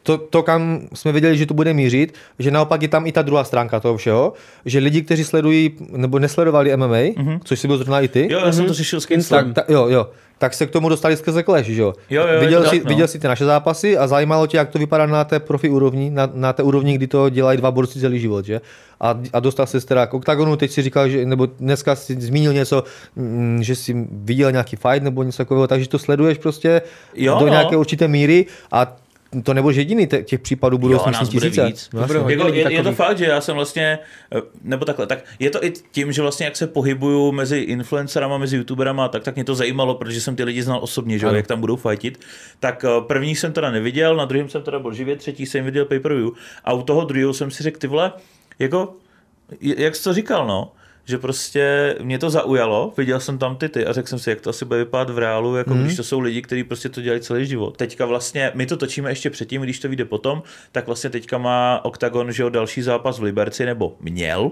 to, 0.07 0.19
to, 0.19 0.43
kam 0.43 0.81
jsme 0.95 1.13
věděli, 1.13 1.39
že 1.39 1.47
to 1.47 1.55
bude 1.55 1.75
mířit, 1.75 2.15
že 2.39 2.51
naopak 2.51 2.83
je 2.83 2.89
tam 2.89 3.07
i 3.07 3.13
ta 3.13 3.23
druhá 3.23 3.45
stránka 3.45 3.81
toho 3.81 3.97
všeho, 3.97 4.33
že 4.65 4.79
lidi, 4.79 5.03
kteří 5.03 5.25
sledují 5.25 5.71
nebo 5.91 6.19
nesledovali 6.19 6.77
MMA, 6.77 6.87
mm-hmm. 6.87 7.41
což 7.45 7.61
si 7.61 7.67
byl 7.67 7.77
zrovna 7.77 8.01
i 8.01 8.09
ty, 8.09 8.29
Jo, 8.31 8.41
já 8.47 8.53
jsem 8.53 8.67
to 8.67 8.75
řešil 8.75 9.01
s 9.01 9.29
tak, 9.29 9.47
ta, 9.55 9.65
jo, 9.69 9.87
jo, 9.89 10.07
tak 10.39 10.55
se 10.55 10.67
k 10.67 10.71
tomu 10.71 10.89
dostali 10.89 11.17
skrze 11.17 11.43
Clash, 11.43 11.67
že 11.67 11.83
jo? 11.83 11.95
Jo, 12.11 12.27
jo, 12.27 12.41
viděl, 12.41 12.63
to 12.63 12.69
si, 12.69 12.77
tak, 12.77 12.85
no. 12.85 12.89
viděl 12.89 13.09
si 13.09 13.19
ty 13.19 13.29
naše 13.29 13.45
zápasy 13.45 13.99
a 13.99 14.07
zajímalo 14.07 14.47
tě, 14.47 14.57
jak 14.57 14.71
to 14.71 14.79
vypadá 14.79 15.07
na 15.07 15.25
té 15.25 15.41
profi 15.41 15.69
úrovni, 15.69 16.11
na, 16.11 16.31
na 16.35 16.53
té 16.53 16.63
úrovni, 16.63 16.95
kdy 16.95 17.07
to 17.07 17.29
dělají 17.29 17.59
dva 17.59 17.71
borci 17.71 18.01
celý 18.01 18.21
život, 18.21 18.45
že? 18.45 18.61
A, 19.01 19.19
a 19.33 19.41
dostal 19.41 19.67
se 19.67 19.81
teda 19.81 20.07
k 20.07 20.15
OKTAGONu, 20.15 20.57
teď 20.57 20.71
si 20.71 20.83
říkal, 20.83 21.09
že, 21.09 21.27
nebo 21.27 21.47
dneska 21.47 21.97
si 21.97 22.21
zmínil 22.21 22.53
něco, 22.53 22.85
mm, 23.17 23.59
že 23.63 23.75
jsi 23.75 24.07
viděl 24.11 24.53
nějaký 24.53 24.77
fight 24.77 25.03
nebo 25.03 25.23
něco 25.23 25.39
takového, 25.39 25.67
takže 25.67 25.89
to 25.89 25.99
sleduješ 25.99 26.39
prostě 26.39 26.83
Jo, 27.15 27.37
do 27.39 27.47
no. 27.47 27.53
nějaké 27.53 27.77
určité 27.77 28.09
míry 28.09 28.47
a 28.73 28.97
to 29.43 29.55
nebudeš 29.55 29.77
jediný, 29.77 30.07
těch 30.25 30.41
případů 30.41 30.79
budou 30.79 30.99
bude 31.05 31.51
tisíce. 31.51 31.67
víc. 31.67 31.91
No, 31.93 32.01
jasně. 32.01 32.17
hodně 32.19 32.35
Jako, 32.37 32.47
lidí 32.47 32.59
je, 32.59 32.73
je 32.73 32.83
to 32.83 32.93
fakt, 32.93 33.19
že 33.19 33.25
já 33.25 33.41
jsem 33.41 33.57
vlastně, 33.57 33.99
eh, 34.35 34.41
nebo 34.63 34.85
takhle, 34.85 35.07
tak 35.07 35.25
je 35.39 35.51
to 35.51 35.65
i 35.65 35.73
tím, 35.93 36.13
že 36.13 36.23
vlastně 36.23 36.45
jak 36.45 36.57
se 36.57 36.67
pohybuju 36.67 37.33
mezi 37.33 37.59
influencerama, 37.59 38.39
mezi 38.39 38.57
youtuberama, 38.57 39.09
tak, 39.09 39.23
tak 39.23 39.35
mě 39.35 39.45
to 39.45 39.55
zajímalo, 39.55 39.95
protože 39.95 40.21
jsem 40.21 40.37
ty 40.37 40.45
lidi 40.45 40.63
znal 40.63 40.79
osobně, 40.83 41.19
že 41.19 41.27
jo, 41.27 41.35
jak 41.35 41.47
tam 41.47 41.61
budou 41.61 41.77
fightit. 41.77 42.21
Tak 42.61 42.85
eh, 42.85 42.89
první 43.07 43.37
jsem 43.37 43.53
teda 43.53 43.71
neviděl, 43.71 44.17
na 44.17 44.25
druhém 44.25 44.49
jsem 44.49 44.63
teda 44.63 44.79
byl 44.79 44.93
živě, 44.93 45.17
třetí 45.17 45.47
jsem 45.47 45.65
viděl 45.65 45.85
pay-per-view 45.85 46.31
a 46.65 46.73
u 46.73 46.83
toho 46.83 47.05
druhého 47.05 47.35
jsem 47.35 47.51
si 47.51 47.63
řekl, 47.63 47.79
ty 47.79 47.87
vole, 47.87 48.13
jako, 48.59 48.95
jak 49.61 49.97
jsi 49.97 50.05
to 50.05 50.13
říkal, 50.13 50.47
no, 50.47 50.73
že 51.07 51.19
prostě 51.19 51.95
mě 52.03 52.19
to 52.19 52.31
zaujalo, 52.31 52.93
viděl 52.97 53.21
jsem 53.21 53.39
tam 53.39 53.57
ty 53.57 53.69
ty 53.69 53.87
a 53.87 53.93
řekl 53.93 54.09
jsem 54.09 54.19
si, 54.19 54.31
jak 54.31 54.41
to 54.41 54.51
asi 54.51 54.65
bude 54.65 54.79
vypadat 54.79 55.11
v 55.11 55.19
reálu, 55.19 55.57
jako 55.57 55.75
mm. 55.75 55.83
když 55.83 55.97
to 55.97 56.05
jsou 56.05 56.21
lidi, 56.21 56.43
kteří 56.43 56.65
prostě 56.65 56.89
to 56.89 57.01
dělají 57.01 57.21
celý 57.21 57.47
život. 57.47 57.77
Teďka 57.77 58.07
vlastně, 58.07 58.51
my 58.55 58.67
to 58.67 58.77
točíme 58.77 59.11
ještě 59.11 59.31
předtím, 59.31 59.63
když 59.63 59.79
to 59.79 59.89
vyjde 59.89 60.05
potom, 60.05 60.43
tak 60.73 60.87
vlastně 60.87 61.11
teďka 61.11 61.39
má 61.39 61.85
Octagon, 61.85 62.33
že 62.33 62.43
jo, 62.43 62.49
další 62.49 62.83
zápas 62.83 63.19
v 63.19 63.23
Liberci, 63.23 63.67
nebo 63.67 63.97
měl, 64.01 64.51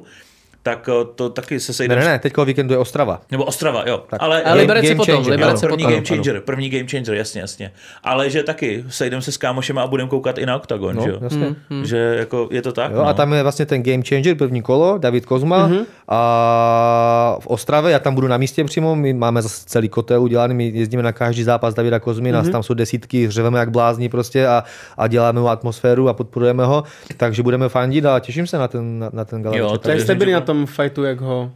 tak 0.65 0.89
eh, 0.89 1.05
to 1.15 1.31
taky 1.31 1.61
se 1.61 1.73
Ne, 1.73 1.75
sejdeme. 1.75 2.01
ne, 2.01 2.07
ne, 2.09 2.19
teďka 2.19 2.43
o 2.43 2.45
víkendu 2.45 2.75
je 2.75 2.79
Ostrava. 2.79 3.21
Nebo 3.31 3.45
Ostrava, 3.45 3.85
jo. 3.87 4.03
Tak. 4.11 4.23
Ale, 4.23 4.43
Ale 4.43 4.61
Liberec 4.61 4.85
je 4.85 4.91
Game 4.91 4.97
potom, 4.97 5.15
changer, 5.15 5.33
Liberec 5.33 5.63
je 5.63 5.69
první 5.69 5.85
potom. 5.85 5.95
game 5.95 6.07
changer, 6.07 6.41
první 6.41 6.71
game 6.71 6.89
changer, 6.91 7.15
jasně, 7.15 7.41
jasně. 7.41 7.73
Ale 8.05 8.31
že 8.31 8.43
taky 8.43 8.85
sejdeme 8.89 9.23
se 9.23 9.33
s 9.33 9.37
kámošema 9.37 9.83
a 9.83 9.87
budeme 9.87 10.09
koukat 10.09 10.39
i 10.39 10.47
na 10.47 10.57
Octagon, 10.57 10.97
No, 10.97 11.03
že 11.03 11.11
jo. 11.11 11.19
jasně. 11.23 11.55
Že 11.85 11.97
jako 12.19 12.49
je 12.51 12.63
to 12.63 12.73
tak, 12.73 12.91
Jo, 12.93 12.97
no. 12.99 13.07
a 13.07 13.13
tam 13.13 13.33
je 13.33 13.43
vlastně 13.43 13.67
ten 13.67 13.83
game 13.83 14.03
changer, 14.09 14.35
první 14.37 14.63
kolo, 14.63 14.99
David 14.99 15.27
Kozma 15.27 15.69
mm-hmm. 15.69 15.85
a 16.09 17.37
v 17.41 17.47
Ostravě, 17.47 17.93
já 17.93 17.99
tam 17.99 18.15
budu 18.15 18.29
na 18.29 18.37
místě 18.37 18.65
přímo, 18.65 18.97
my 18.97 19.13
máme 19.13 19.43
zase 19.43 19.63
celý 19.67 19.89
kotel 19.89 20.23
udělaný, 20.23 20.55
my 20.55 20.69
jezdíme 20.75 21.03
na 21.03 21.13
každý 21.13 21.43
zápas 21.43 21.75
Davida 21.75 21.99
Kozmy, 21.99 22.31
mm-hmm. 22.31 22.35
nás 22.35 22.49
tam 22.49 22.63
jsou 22.63 22.75
desítky, 22.75 23.31
řeveme 23.31 23.59
jak 23.59 23.71
blázni 23.71 24.09
prostě 24.09 24.47
a, 24.47 24.65
a 24.99 25.07
děláme 25.07 25.41
mu 25.41 25.49
atmosféru 25.49 26.09
a 26.09 26.13
podporujeme 26.13 26.65
ho, 26.65 26.85
takže 27.17 27.43
budeme 27.43 27.69
fandit 27.69 28.05
a 28.07 28.21
těším 28.21 28.47
se 28.47 28.59
na 28.59 28.69
ten, 28.69 28.99
na, 28.99 29.11
na 29.13 29.25
ten 29.25 29.43
gala. 29.43 29.57
Jo, 29.57 29.79
Tak 29.79 30.01
jste 30.01 30.15
byli 30.15 30.33
na 30.33 30.41
tom 30.41 30.54
fightu, 30.67 31.05
jak 31.05 31.21
ho, 31.21 31.51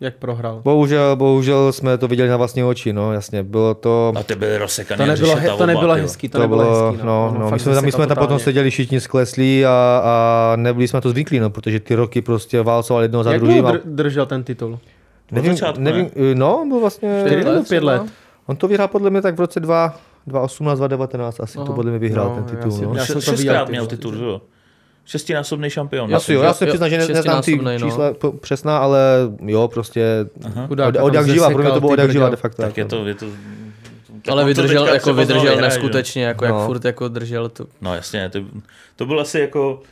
jak 0.00 0.14
prohrál. 0.16 0.60
Bohužel, 0.64 1.16
bohužel 1.16 1.72
jsme 1.72 1.98
to 1.98 2.08
viděli 2.08 2.28
na 2.28 2.36
vlastní 2.36 2.64
oči, 2.64 2.92
no 2.92 3.12
jasně, 3.12 3.42
bylo 3.42 3.74
to... 3.74 4.12
A 4.16 4.22
ty 4.22 4.34
byly 4.34 4.58
rozsekaný. 4.58 4.96
To 4.98 5.02
jak 5.10 5.18
nebylo, 5.20 5.36
he, 5.36 5.48
to 5.58 5.66
nebylo 5.66 5.94
hezký, 5.94 6.28
to, 6.28 6.38
To 6.38 6.42
nebylo 6.42 6.62
bylo, 6.64 6.90
hezký. 6.92 7.06
no, 7.06 7.26
Ono 7.30 7.38
no, 7.38 7.44
my 7.44 7.50
fakt 7.50 7.60
jsme, 7.60 7.80
my 7.82 7.92
jsme 7.92 8.06
tam 8.06 8.16
potom 8.16 8.38
seděli 8.38 8.70
všichni 8.70 9.00
skleslí 9.00 9.66
a, 9.66 10.02
a 10.04 10.52
nebyli 10.56 10.88
jsme 10.88 11.00
to 11.00 11.10
zvyklí, 11.10 11.40
no, 11.40 11.50
protože 11.50 11.80
ty 11.80 11.94
roky 11.94 12.22
prostě 12.22 12.62
válcoval 12.62 13.02
jedno 13.02 13.22
za 13.22 13.32
Jak 13.32 13.40
druhým. 13.40 13.64
dr- 13.64 13.80
držel 13.84 14.26
ten 14.26 14.44
titul? 14.44 14.78
Nevím, 15.32 15.52
začátku, 15.52 15.80
ne? 15.82 15.92
nevím, 15.92 16.10
no, 16.34 16.64
byl 16.68 16.80
vlastně... 16.80 17.22
Čtyři 17.26 17.44
nebo 17.44 17.62
pět 17.68 17.82
let? 17.84 18.02
On 18.46 18.56
to 18.56 18.68
vyhrál 18.68 18.88
podle 18.88 19.10
mě 19.10 19.22
tak 19.22 19.36
v 19.36 19.40
roce 19.40 19.60
2, 19.60 19.94
2018, 20.26 20.78
2019, 20.78 21.40
asi 21.40 21.58
Aha. 21.58 21.66
to 21.66 21.72
podle 21.72 21.90
mě 21.90 21.98
vyhrál 22.00 22.28
No, 22.28 22.34
ten 22.34 22.44
já 22.44 22.56
titul. 22.56 22.70
si- 22.78 22.84
No. 22.84 22.94
já 22.94 23.04
jsem 23.06 23.20
Šest- 23.20 23.64
to 23.64 23.70
měl 23.70 23.86
titul, 23.86 24.14
že 24.16 24.24
jo. 24.24 24.40
Šestinásobný 25.06 25.70
šampion. 25.70 26.14
Asi 26.14 26.32
jo, 26.32 26.42
já 26.42 26.52
se 26.54 26.66
přiznám, 26.66 26.90
že 26.90 26.98
ne- 26.98 27.06
neznám 27.06 27.42
ty 27.42 27.56
no. 27.56 27.78
čísla 27.78 28.14
po- 28.14 28.32
přesná, 28.32 28.78
ale 28.78 29.00
jo, 29.46 29.68
prostě 29.68 30.26
Chudák, 30.68 30.94
od, 30.94 31.00
od 31.02 31.14
jak 31.14 31.28
živa, 31.28 31.50
pro 31.50 31.62
mě 31.62 31.72
to 31.72 31.80
bylo 31.80 31.92
od 31.92 31.98
jak 31.98 32.12
živa 32.12 32.28
de 32.28 32.36
facto. 32.36 32.62
Tak 32.62 32.76
je 32.76 32.80
jako. 32.80 32.90
to, 32.96 33.06
je 33.06 33.14
to 33.14 33.26
Ale 34.28 34.42
on 34.42 34.54
to 34.54 34.62
vydržel, 34.62 34.86
jako 34.88 35.14
vydržel 35.14 35.40
vyhraje, 35.42 35.56
že? 35.56 35.62
neskutečně, 35.62 36.24
jako 36.24 36.44
jak 36.44 36.54
No. 36.54 36.66
furt 36.66 36.84
jako 36.84 37.08
držel 37.08 37.48
to. 37.48 37.66
No 37.80 37.94
jasně, 37.94 38.28
to, 38.30 38.38
to 38.96 39.06
byl 39.06 39.20
asi 39.20 39.40
jako 39.40 39.82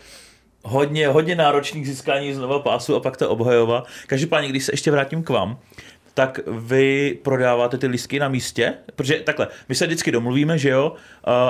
hodně, 0.65 1.09
hodně 1.09 1.35
náročný 1.35 1.83
k 1.83 1.87
získání 1.87 2.35
znova 2.35 2.59
pásu 2.59 2.97
a 2.97 3.01
pak 3.01 3.17
ta 3.17 3.29
obhajova. 3.29 3.85
Každopádně, 4.07 4.49
když 4.49 4.65
se 4.65 4.73
ještě 4.73 4.91
vrátím 4.91 5.23
k 5.23 5.29
vám, 5.29 5.59
tak 6.15 6.41
vy 6.47 7.19
prodáváte 7.23 7.79
ty 7.79 7.87
lístky 7.87 8.19
na 8.19 8.29
místě? 8.29 8.75
Protože 8.97 9.15
takhle, 9.15 9.49
my 9.69 9.75
se 9.75 9.87
vždycky 9.87 10.13
domluvíme, 10.13 10.59
že 10.59 10.69
jo, 10.69 10.93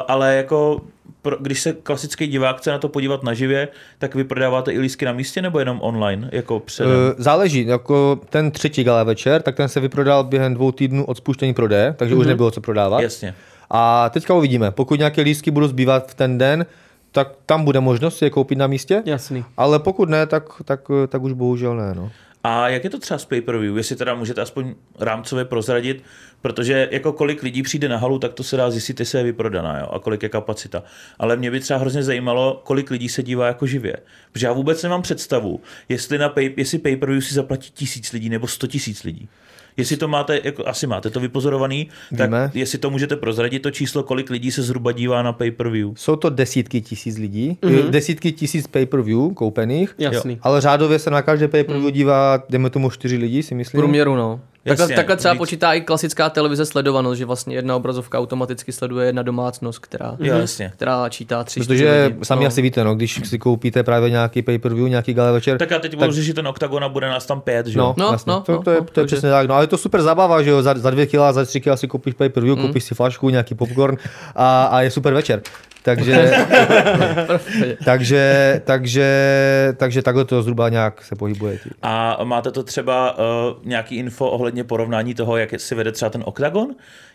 ale 0.09 0.35
jako 0.37 0.81
pro, 1.23 1.37
když 1.41 1.61
se 1.61 1.73
klasický 1.73 2.27
divák 2.27 2.57
chce 2.57 2.71
na 2.71 2.79
to 2.79 2.89
podívat 2.89 3.23
naživě, 3.23 3.69
tak 3.99 4.15
vy 4.15 4.25
prodáváte 4.25 4.73
i 4.73 4.79
lístky 4.79 5.05
na 5.05 5.13
místě 5.13 5.43
nebo 5.43 5.59
jenom 5.59 5.79
online, 5.83 6.29
jako 6.33 6.61
předem? 6.61 6.93
Eh, 7.11 7.15
Záleží, 7.23 7.67
jako 7.67 8.21
ten 8.31 8.51
třetí 8.51 8.85
gala 8.85 9.05
večer, 9.05 9.43
tak 9.43 9.57
ten 9.57 9.69
se 9.69 9.81
vyprodal 9.81 10.25
během 10.25 10.55
dvou 10.55 10.73
týdnů 10.73 11.05
od 11.05 11.17
spuštění 11.17 11.55
prodeje, 11.55 11.95
takže 11.99 12.15
už 12.15 12.27
nebylo 12.27 12.51
co 12.51 12.61
prodávat. 12.61 13.01
Jasně. 13.01 13.35
A 13.71 14.09
teďka 14.09 14.35
uvidíme, 14.35 14.71
pokud 14.71 14.99
nějaké 14.99 15.23
lístky 15.23 15.51
budou 15.51 15.67
zbývat 15.67 16.11
v 16.11 16.15
ten 16.15 16.39
den, 16.39 16.67
tak 17.13 17.29
tam 17.47 17.65
bude 17.65 17.81
možnost 17.81 18.19
si 18.19 18.25
je 18.25 18.31
koupit 18.31 18.59
na 18.59 18.67
místě, 18.67 19.03
Jasný. 19.07 19.45
ale 19.57 19.79
pokud 19.79 20.09
ne, 20.09 20.27
tak, 20.27 20.45
tak, 20.65 20.81
tak 21.09 21.23
už 21.23 21.33
bohužel 21.33 21.77
ne. 21.77 21.95
No. 21.95 22.11
A 22.45 22.69
jak 22.69 22.85
je 22.85 22.91
to 22.91 22.99
třeba 22.99 23.19
s 23.19 23.25
pay-per-view, 23.25 23.77
jestli 23.77 23.97
teda 23.97 24.15
můžete 24.15 24.41
aspoň 24.41 24.75
rámcově 24.99 25.45
prozradit, 25.45 26.05
protože 26.41 26.89
jako 26.91 27.13
kolik 27.13 27.43
lidí 27.43 27.63
přijde 27.63 27.89
na 27.89 27.97
halu, 27.97 28.19
tak 28.19 28.33
to 28.33 28.43
se 28.43 28.57
dá 28.57 28.71
zjistit, 28.71 29.01
jestli 29.01 29.19
je 29.19 29.25
vyprodaná 29.25 29.79
jo, 29.79 29.87
a 29.87 29.99
kolik 29.99 30.23
je 30.23 30.29
kapacita. 30.29 30.83
Ale 31.19 31.37
mě 31.37 31.51
by 31.51 31.61
třeba 31.61 31.79
hrozně 31.79 32.03
zajímalo, 32.03 32.61
kolik 32.65 32.91
lidí 32.91 33.09
se 33.09 33.23
dívá 33.23 33.47
jako 33.47 33.67
živě. 33.67 33.97
Protože 34.33 34.47
já 34.47 34.53
vůbec 34.53 34.83
nemám 34.83 35.03
představu, 35.03 35.61
jestli, 35.89 36.19
na 36.19 36.29
pay, 36.29 36.55
jestli 36.57 36.79
pay-per-view 36.79 37.25
si 37.25 37.35
zaplatí 37.35 37.71
tisíc 37.71 38.13
lidí 38.13 38.29
nebo 38.29 38.47
sto 38.47 38.67
tisíc 38.67 39.05
lidí. 39.05 39.29
Jestli 39.77 39.97
to 39.97 40.09
máte, 40.09 40.41
jako 40.45 40.69
asi 40.69 40.87
máte 40.87 41.11
to 41.11 41.21
vypozorovaný, 41.21 41.89
tak 42.19 42.31
Víme. 42.31 42.51
jestli 42.55 42.79
to 42.79 42.91
můžete 42.91 43.17
prozradit, 43.17 43.63
to 43.63 43.71
číslo, 43.71 44.03
kolik 44.03 44.31
lidí 44.31 44.51
se 44.53 44.63
zhruba 44.63 44.93
dívá 44.93 45.23
na 45.23 45.33
pay-per-view. 45.33 45.93
Jsou 45.97 46.17
to 46.17 46.31
desítky 46.31 46.81
tisíc 46.81 47.19
lidí, 47.19 47.59
mm-hmm. 47.63 47.91
desítky 47.91 48.33
tisíc 48.33 48.67
pay-per-view 48.67 49.35
koupených, 49.35 49.95
Jasný. 49.99 50.39
ale 50.43 50.61
řádově 50.61 50.99
se 50.99 51.11
na 51.11 51.23
každé 51.23 51.49
pay-per-view 51.49 51.91
dívá, 51.91 52.43
dejme 52.49 52.71
tomu 52.71 52.91
čtyři 52.91 53.17
lidi, 53.17 53.43
si 53.43 53.55
myslím. 53.55 53.81
průměru, 53.81 54.17
no. 54.17 54.41
Takhle, 54.65 54.83
Jasně, 54.83 54.97
takhle 54.97 55.17
třeba 55.17 55.35
víc. 55.35 55.39
počítá 55.39 55.73
i 55.73 55.81
klasická 55.81 56.31
televize 56.31 56.67
sledovanost, 56.67 57.19
že 57.19 57.25
vlastně 57.25 57.55
jedna 57.57 57.77
obrazovka 57.77 58.19
automaticky 58.19 58.73
sleduje 58.73 59.07
jedna 59.07 59.23
domácnost, 59.23 59.79
která, 59.79 60.17
Jo, 60.21 60.37
jasně. 60.39 60.73
která 60.77 61.09
čítá 61.09 61.45
tři, 61.45 61.61
čtyři 61.61 61.67
Protože 61.85 62.05
lidi. 62.07 62.25
sami 62.25 62.41
no. 62.45 62.49
asi 62.49 62.63
víte, 62.63 62.85
no, 62.85 62.95
když 62.95 63.21
si 63.25 63.39
koupíte 63.39 63.83
právě 63.83 64.11
nějaký 64.11 64.43
pay-per-view, 64.43 64.89
nějaký 64.89 65.15
gala 65.15 65.33
večer, 65.33 65.59
Tak 65.59 65.71
já 65.71 65.79
teď 65.79 65.97
budu 65.97 66.13
řešit 66.13 66.35
ten 66.35 66.49
oktagon 66.49 66.85
a 66.85 66.89
bude 66.89 67.09
nás 67.09 67.27
tam 67.27 67.41
pět, 67.41 67.67
že 67.67 67.79
jo? 67.79 67.95
No, 67.99 68.07
No, 68.07 68.13
jasně. 68.13 68.31
no, 68.33 68.41
to, 68.41 68.53
no, 68.53 68.63
to, 68.63 68.71
je, 68.71 68.77
no, 68.77 68.85
to 68.85 68.91
je 68.91 68.95
takže- 68.95 69.07
přesně 69.17 69.31
tak. 69.31 69.49
No 69.49 69.55
ale 69.55 69.65
je 69.65 69.69
to 69.69 69.79
super 69.79 70.03
zábava, 70.03 70.43
že 70.43 70.51
jo, 70.51 70.63
za, 70.63 70.75
za 70.79 70.91
dvě 70.91 71.07
kila, 71.07 71.33
za 71.33 71.45
tři 71.45 71.61
kila 71.61 71.77
si 71.77 71.89
koupíš 71.89 72.15
pay 72.15 72.29
per 72.29 72.43
view, 72.43 72.57
mm. 72.59 72.67
koupíš 72.67 72.85
si 72.85 72.95
flašku, 72.95 73.31
nějaký 73.31 73.55
popcorn 73.55 73.97
a, 74.35 74.65
a 74.65 74.81
je 74.81 74.91
super 74.91 75.15
večer. 75.15 75.43
Takže, 75.83 76.33
takže, 77.85 78.61
takže, 78.65 79.75
takže 79.77 80.03
takhle 80.03 80.25
to 80.25 80.43
zhruba 80.43 80.69
nějak 80.69 81.05
se 81.05 81.17
pohybuje. 81.17 81.59
Ty. 81.59 81.71
A 81.83 82.19
máte 82.25 82.51
to 82.51 82.63
třeba 82.63 83.19
uh, 83.19 83.25
nějaký 83.65 83.97
info 83.97 84.31
ohledně 84.31 84.65
porovnání 84.65 85.15
toho, 85.15 85.37
jak 85.37 85.61
si 85.61 85.75
vede 85.75 85.93
třeba 85.93 86.11
ten 86.11 86.23
oktagon? 86.27 86.69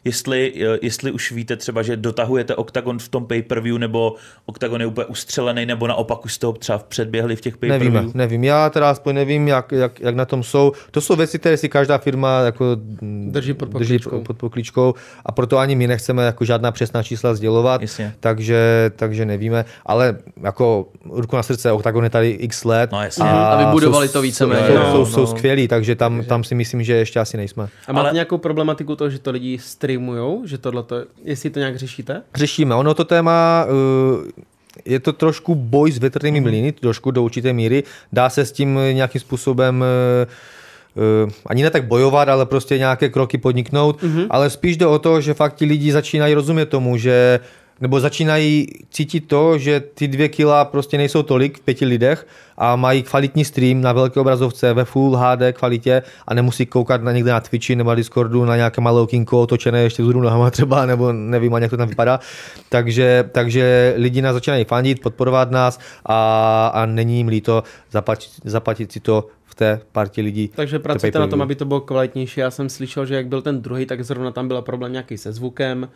Jestli, 0.03 0.53
uh, 0.53 0.77
jestli 0.81 1.11
už 1.11 1.31
víte 1.31 1.55
třeba, 1.55 1.81
že 1.81 1.97
dotahujete 1.97 2.55
oktagon 2.55 2.99
v 2.99 3.09
tom 3.09 3.25
pay-per-view, 3.25 3.77
nebo 3.77 4.15
oktagon 4.45 4.81
je 4.81 4.87
úplně 4.87 5.05
ustřelený, 5.05 5.65
nebo 5.65 5.87
naopak 5.87 6.25
už 6.25 6.33
jste 6.33 6.45
ho 6.47 6.53
třeba 6.53 6.77
předběhli 6.79 7.35
v 7.35 7.41
těch 7.41 7.57
pay-per-view? 7.57 7.93
Nevíme, 7.93 8.11
nevím. 8.13 8.43
Já 8.43 8.69
teda 8.69 8.89
aspoň 8.89 9.15
nevím, 9.15 9.47
jak, 9.47 9.71
jak, 9.71 9.99
jak, 9.99 10.15
na 10.15 10.25
tom 10.25 10.43
jsou. 10.43 10.71
To 10.91 11.01
jsou 11.01 11.15
věci, 11.15 11.39
které 11.39 11.57
si 11.57 11.69
každá 11.69 11.97
firma 11.97 12.39
jako 12.39 12.77
mm, 13.01 13.31
Drží 13.31 13.53
pod 13.53 13.69
drží 13.69 13.93
pokličkou. 13.99 14.23
pod 14.23 14.37
pokličkou 14.37 14.93
a 15.25 15.31
proto 15.31 15.57
ani 15.57 15.75
my 15.75 15.87
nechceme 15.87 16.25
jako 16.25 16.45
žádná 16.45 16.71
přesná 16.71 17.03
čísla 17.03 17.33
sdělovat, 17.33 17.81
Jasně. 17.81 18.13
takže, 18.19 18.56
takže 18.95 19.25
nevíme. 19.25 19.65
Ale 19.85 20.17
jako 20.43 20.87
ruku 21.09 21.35
na 21.35 21.43
srdce, 21.43 21.71
Octagon 21.71 22.03
je 22.03 22.09
tady 22.09 22.29
x 22.29 22.63
let. 22.65 22.91
No 22.91 23.03
jasně. 23.03 23.29
A 23.29 23.65
vybudovali 23.65 24.07
jsou- 24.07 24.13
to 24.13 24.21
víceméně, 24.21 24.67
Jsou, 24.67 24.73
no, 24.73 24.91
jsou, 24.91 25.05
jsou 25.05 25.19
no. 25.21 25.27
skvělí, 25.27 25.67
takže 25.67 25.95
tam, 25.95 26.23
tam 26.23 26.43
si 26.43 26.55
myslím, 26.55 26.83
že 26.83 26.93
ještě 26.93 27.19
asi 27.19 27.37
nejsme. 27.37 27.67
A 27.87 27.93
máte 27.93 28.07
Ale- 28.07 28.13
nějakou 28.13 28.37
problematiku 28.37 28.95
toho, 28.95 29.09
že 29.09 29.19
to 29.19 29.31
lidi 29.31 29.59
streamujou, 29.59 30.41
že 30.45 30.57
tohle 30.57 30.83
jestli 31.23 31.49
to 31.49 31.59
nějak 31.59 31.75
řešíte? 31.75 32.21
Řešíme. 32.35 32.75
Ono 32.75 32.93
to 32.93 33.05
téma 33.05 33.65
uh, 33.65 34.25
je 34.85 34.99
to 34.99 35.13
trošku 35.13 35.55
boj 35.55 35.91
s 35.91 35.97
větrnými 35.97 36.41
mlýny, 36.41 36.71
trošku 36.71 37.11
do 37.11 37.23
určité 37.23 37.53
míry. 37.53 37.83
Dá 38.13 38.29
se 38.29 38.45
s 38.45 38.51
tím 38.51 38.79
nějakým 38.91 39.21
způsobem 39.21 39.83
uh, 40.95 41.23
uh, 41.25 41.31
ani 41.45 41.63
ne 41.63 41.69
tak 41.69 41.85
bojovat, 41.85 42.29
ale 42.29 42.45
prostě 42.45 42.77
nějaké 42.77 43.09
kroky 43.09 43.37
podniknout, 43.37 44.03
mm-hmm. 44.03 44.27
ale 44.29 44.49
spíš 44.49 44.77
jde 44.77 44.85
o 44.85 44.99
to, 44.99 45.21
že 45.21 45.33
fakt 45.33 45.55
ti 45.55 45.65
lidi 45.65 45.91
začínají 45.91 46.33
rozumět 46.33 46.65
tomu, 46.65 46.97
že 46.97 47.39
nebo 47.81 47.99
začínají 47.99 48.67
cítit 48.89 49.27
to, 49.27 49.57
že 49.57 49.79
ty 49.79 50.07
dvě 50.07 50.29
kila 50.29 50.65
prostě 50.65 50.97
nejsou 50.97 51.23
tolik 51.23 51.57
v 51.57 51.61
pěti 51.61 51.85
lidech 51.85 52.27
a 52.57 52.75
mají 52.75 53.03
kvalitní 53.03 53.45
stream 53.45 53.81
na 53.81 53.93
velké 53.93 54.19
obrazovce 54.19 54.73
ve 54.73 54.85
Full 54.85 55.17
HD 55.17 55.41
kvalitě 55.53 56.03
a 56.27 56.33
nemusí 56.33 56.65
koukat 56.65 57.03
na 57.03 57.11
někde 57.11 57.31
na 57.31 57.39
Twitchi 57.39 57.75
nebo 57.75 57.89
na 57.89 57.95
Discordu 57.95 58.45
na 58.45 58.55
nějaké 58.55 58.81
malé 58.81 59.01
okýnko 59.01 59.41
otočené 59.41 59.83
ještě 59.83 60.03
vzhůru 60.03 60.21
nohama 60.21 60.51
třeba, 60.57 60.85
nebo 60.85 61.13
nevím, 61.13 61.53
ani 61.53 61.63
jak 61.63 61.71
to 61.71 61.77
tam 61.77 61.89
vypadá. 61.89 62.19
Takže, 62.69 63.29
takže 63.31 63.93
lidi 63.97 64.21
nás 64.21 64.33
začínají 64.33 64.65
fandit, 64.65 65.01
podporovat 65.01 65.51
nás 65.51 65.79
a, 66.05 66.67
a 66.67 66.85
není 66.85 67.17
jim 67.17 67.27
líto 67.27 67.63
zaplatit, 67.91 68.29
zaplatit 68.45 68.91
si 68.91 68.99
to 68.99 69.27
v 69.45 69.55
té 69.55 69.81
partě 69.91 70.21
lidí. 70.21 70.47
Takže 70.55 70.79
pracujete 70.79 71.19
na 71.19 71.27
tom, 71.27 71.41
aby 71.41 71.55
to 71.55 71.65
bylo 71.65 71.81
kvalitnější. 71.81 72.39
Já 72.39 72.51
jsem 72.51 72.69
slyšel, 72.69 73.05
že 73.05 73.15
jak 73.15 73.27
byl 73.27 73.41
ten 73.41 73.61
druhý, 73.61 73.85
tak 73.85 74.03
zrovna 74.03 74.31
tam 74.31 74.47
byl 74.47 74.61
problém 74.61 74.91
nějaký 74.91 75.17
se 75.17 75.33
zvukem. 75.33 75.89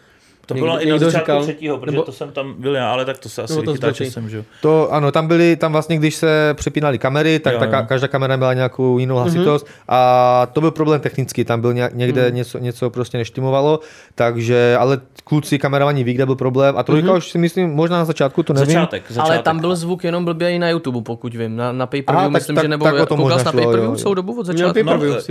To 0.46 0.54
Někdo- 0.54 0.66
bylo 0.66 0.82
i 0.82 0.90
na 0.90 0.98
začátku 0.98 1.20
říkal- 1.20 1.44
třetího, 1.44 1.78
protože 1.78 1.92
nebo- 1.92 2.04
to 2.04 2.12
jsem 2.12 2.32
tam 2.32 2.54
byl 2.58 2.76
já, 2.76 2.92
ale 2.92 3.06
tak 3.06 3.18
to 3.18 3.30
se 3.30 3.42
asi 3.42 3.62
vychytá 3.62 3.92
časem, 3.92 4.30
že 4.30 4.38
jo? 4.38 4.44
To 4.62 4.94
ano, 4.94 5.12
tam 5.12 5.28
byly, 5.28 5.56
tam 5.56 5.72
vlastně, 5.72 5.98
když 5.98 6.16
se 6.16 6.54
přepínaly 6.58 6.98
kamery, 6.98 7.40
tak 7.40 7.54
Jo, 7.54 7.60
ta, 7.60 7.66
jo. 7.66 7.72
ka- 7.72 7.86
každá 7.88 8.08
kamera 8.08 8.36
měla 8.36 8.54
nějakou 8.54 9.00
jinou 9.00 9.16
hlasitost 9.16 9.68
a 9.88 10.48
to 10.54 10.62
byl 10.62 10.72
problém 10.72 11.02
technický, 11.02 11.44
tam 11.44 11.62
byl 11.62 11.74
nějak, 11.74 11.94
někde 11.94 12.32
něco, 12.32 12.58
něco 12.58 12.90
prostě 12.90 13.18
neštimovalo, 13.18 13.80
takže, 14.16 14.76
ale 14.80 15.00
kluci 15.24 15.60
kameramani 15.60 16.04
ví, 16.04 16.14
kde 16.14 16.26
byl 16.26 16.36
problém 16.36 16.78
a 16.78 16.84
trojka 16.84 17.14
už 17.14 17.30
si 17.32 17.38
myslím, 17.38 17.70
možná 17.70 17.98
na 17.98 18.06
začátku, 18.06 18.44
to 18.44 18.54
nevím. 18.54 18.68
Začátek, 18.74 19.04
začátek. 19.10 19.32
Ale 19.34 19.44
tam 19.44 19.60
byl 19.60 19.76
zvuk 19.76 20.04
jenom 20.04 20.26
blbě 20.26 20.52
i 20.52 20.60
na 20.60 20.70
YouTube, 20.70 21.02
pokud 21.02 21.36
vím. 21.36 21.56
Na, 21.56 21.72
na 21.72 21.86
pay-per-view 21.86 22.18
Aha, 22.20 22.26
tak- 22.28 22.34
myslím, 22.34 22.56
tak- 22.56 22.64
že 22.66 22.68
nebo 22.70 22.86
tak 22.86 22.94
o 22.94 23.06
tom 23.06 23.18
koukal 23.18 23.38
na 23.38 23.44
šlo, 23.44 23.52
pay-per-view 23.52 23.84
jo, 23.86 23.92
jo. 23.92 23.96
celou 23.98 24.14
dobu 24.14 24.40
od 24.40 24.46
začátku? 24.46 24.84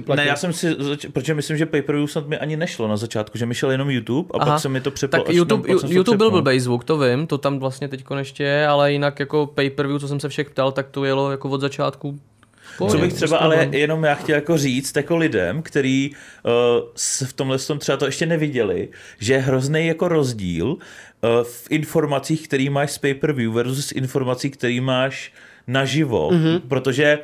No, 0.09 0.15
ne, 0.17 0.27
já 0.27 0.37
jsem 0.37 0.53
si, 0.53 0.77
protože 1.13 1.35
myslím, 1.35 1.57
že 1.57 1.67
pay-per-view 1.67 2.11
snad 2.11 2.27
mi 2.29 2.39
ani 2.39 2.57
nešlo 2.57 2.89
na 2.89 2.97
začátku, 2.97 3.39
že 3.39 3.47
mi 3.47 3.55
šel 3.55 3.71
jenom 3.71 3.91
YouTube 3.91 4.29
a 4.35 4.45
pak 4.45 4.61
se 4.61 4.69
mi 4.69 4.81
to 4.81 4.91
přeplo. 5.09 5.25
Tak 5.25 5.35
YouTube, 5.35 5.73
YouTube 5.89 6.17
byl 6.17 6.31
blbej 6.31 6.61
zvuk, 6.61 6.85
to 6.85 6.99
vím, 6.99 7.27
to 7.27 7.39
tam 7.39 7.59
vlastně 7.59 7.89
teď 7.89 8.05
ještě 8.19 8.45
je, 8.45 8.67
ale 8.67 8.93
jinak 8.93 9.21
jako 9.21 9.47
pay-per-view, 9.47 10.01
co 10.01 10.09
jsem 10.09 10.21
se 10.21 10.29
všech 10.29 10.51
ptal, 10.51 10.73
tak 10.73 10.89
to 10.91 11.05
jelo 11.05 11.31
jako 11.31 11.49
od 11.49 11.61
začátku. 11.61 12.13
v 12.13 12.73
Co 12.73 12.79
pohodě, 12.79 13.03
bych 13.03 13.13
třeba 13.13 13.37
bez 13.37 13.45
ale 13.45 13.69
jenom 13.73 14.05
já 14.05 14.15
chtěl 14.15 14.35
jako 14.35 14.59
říct 14.59 14.97
jako 14.97 15.17
lidem, 15.17 15.63
který 15.63 16.11
uh, 16.45 16.51
s- 16.97 17.27
v 17.27 17.33
tomhle 17.33 17.59
tom 17.59 17.79
třeba 17.79 17.97
to 17.97 18.07
ještě 18.07 18.27
neviděli, 18.27 18.89
že 19.19 19.33
je 19.33 19.39
hrozný 19.39 19.87
jako 19.87 20.09
rozdíl 20.09 20.67
uh, 20.67 20.79
v 21.43 21.67
informacích, 21.71 22.49
který 22.49 22.71
máš 22.71 22.91
z 22.91 22.99
pay-per-view 22.99 23.53
versus 23.53 23.93
informací, 23.93 24.51
který 24.51 24.81
máš 24.81 25.33
naživo, 25.67 26.31
mm-hmm. 26.31 26.61
protože 26.69 27.19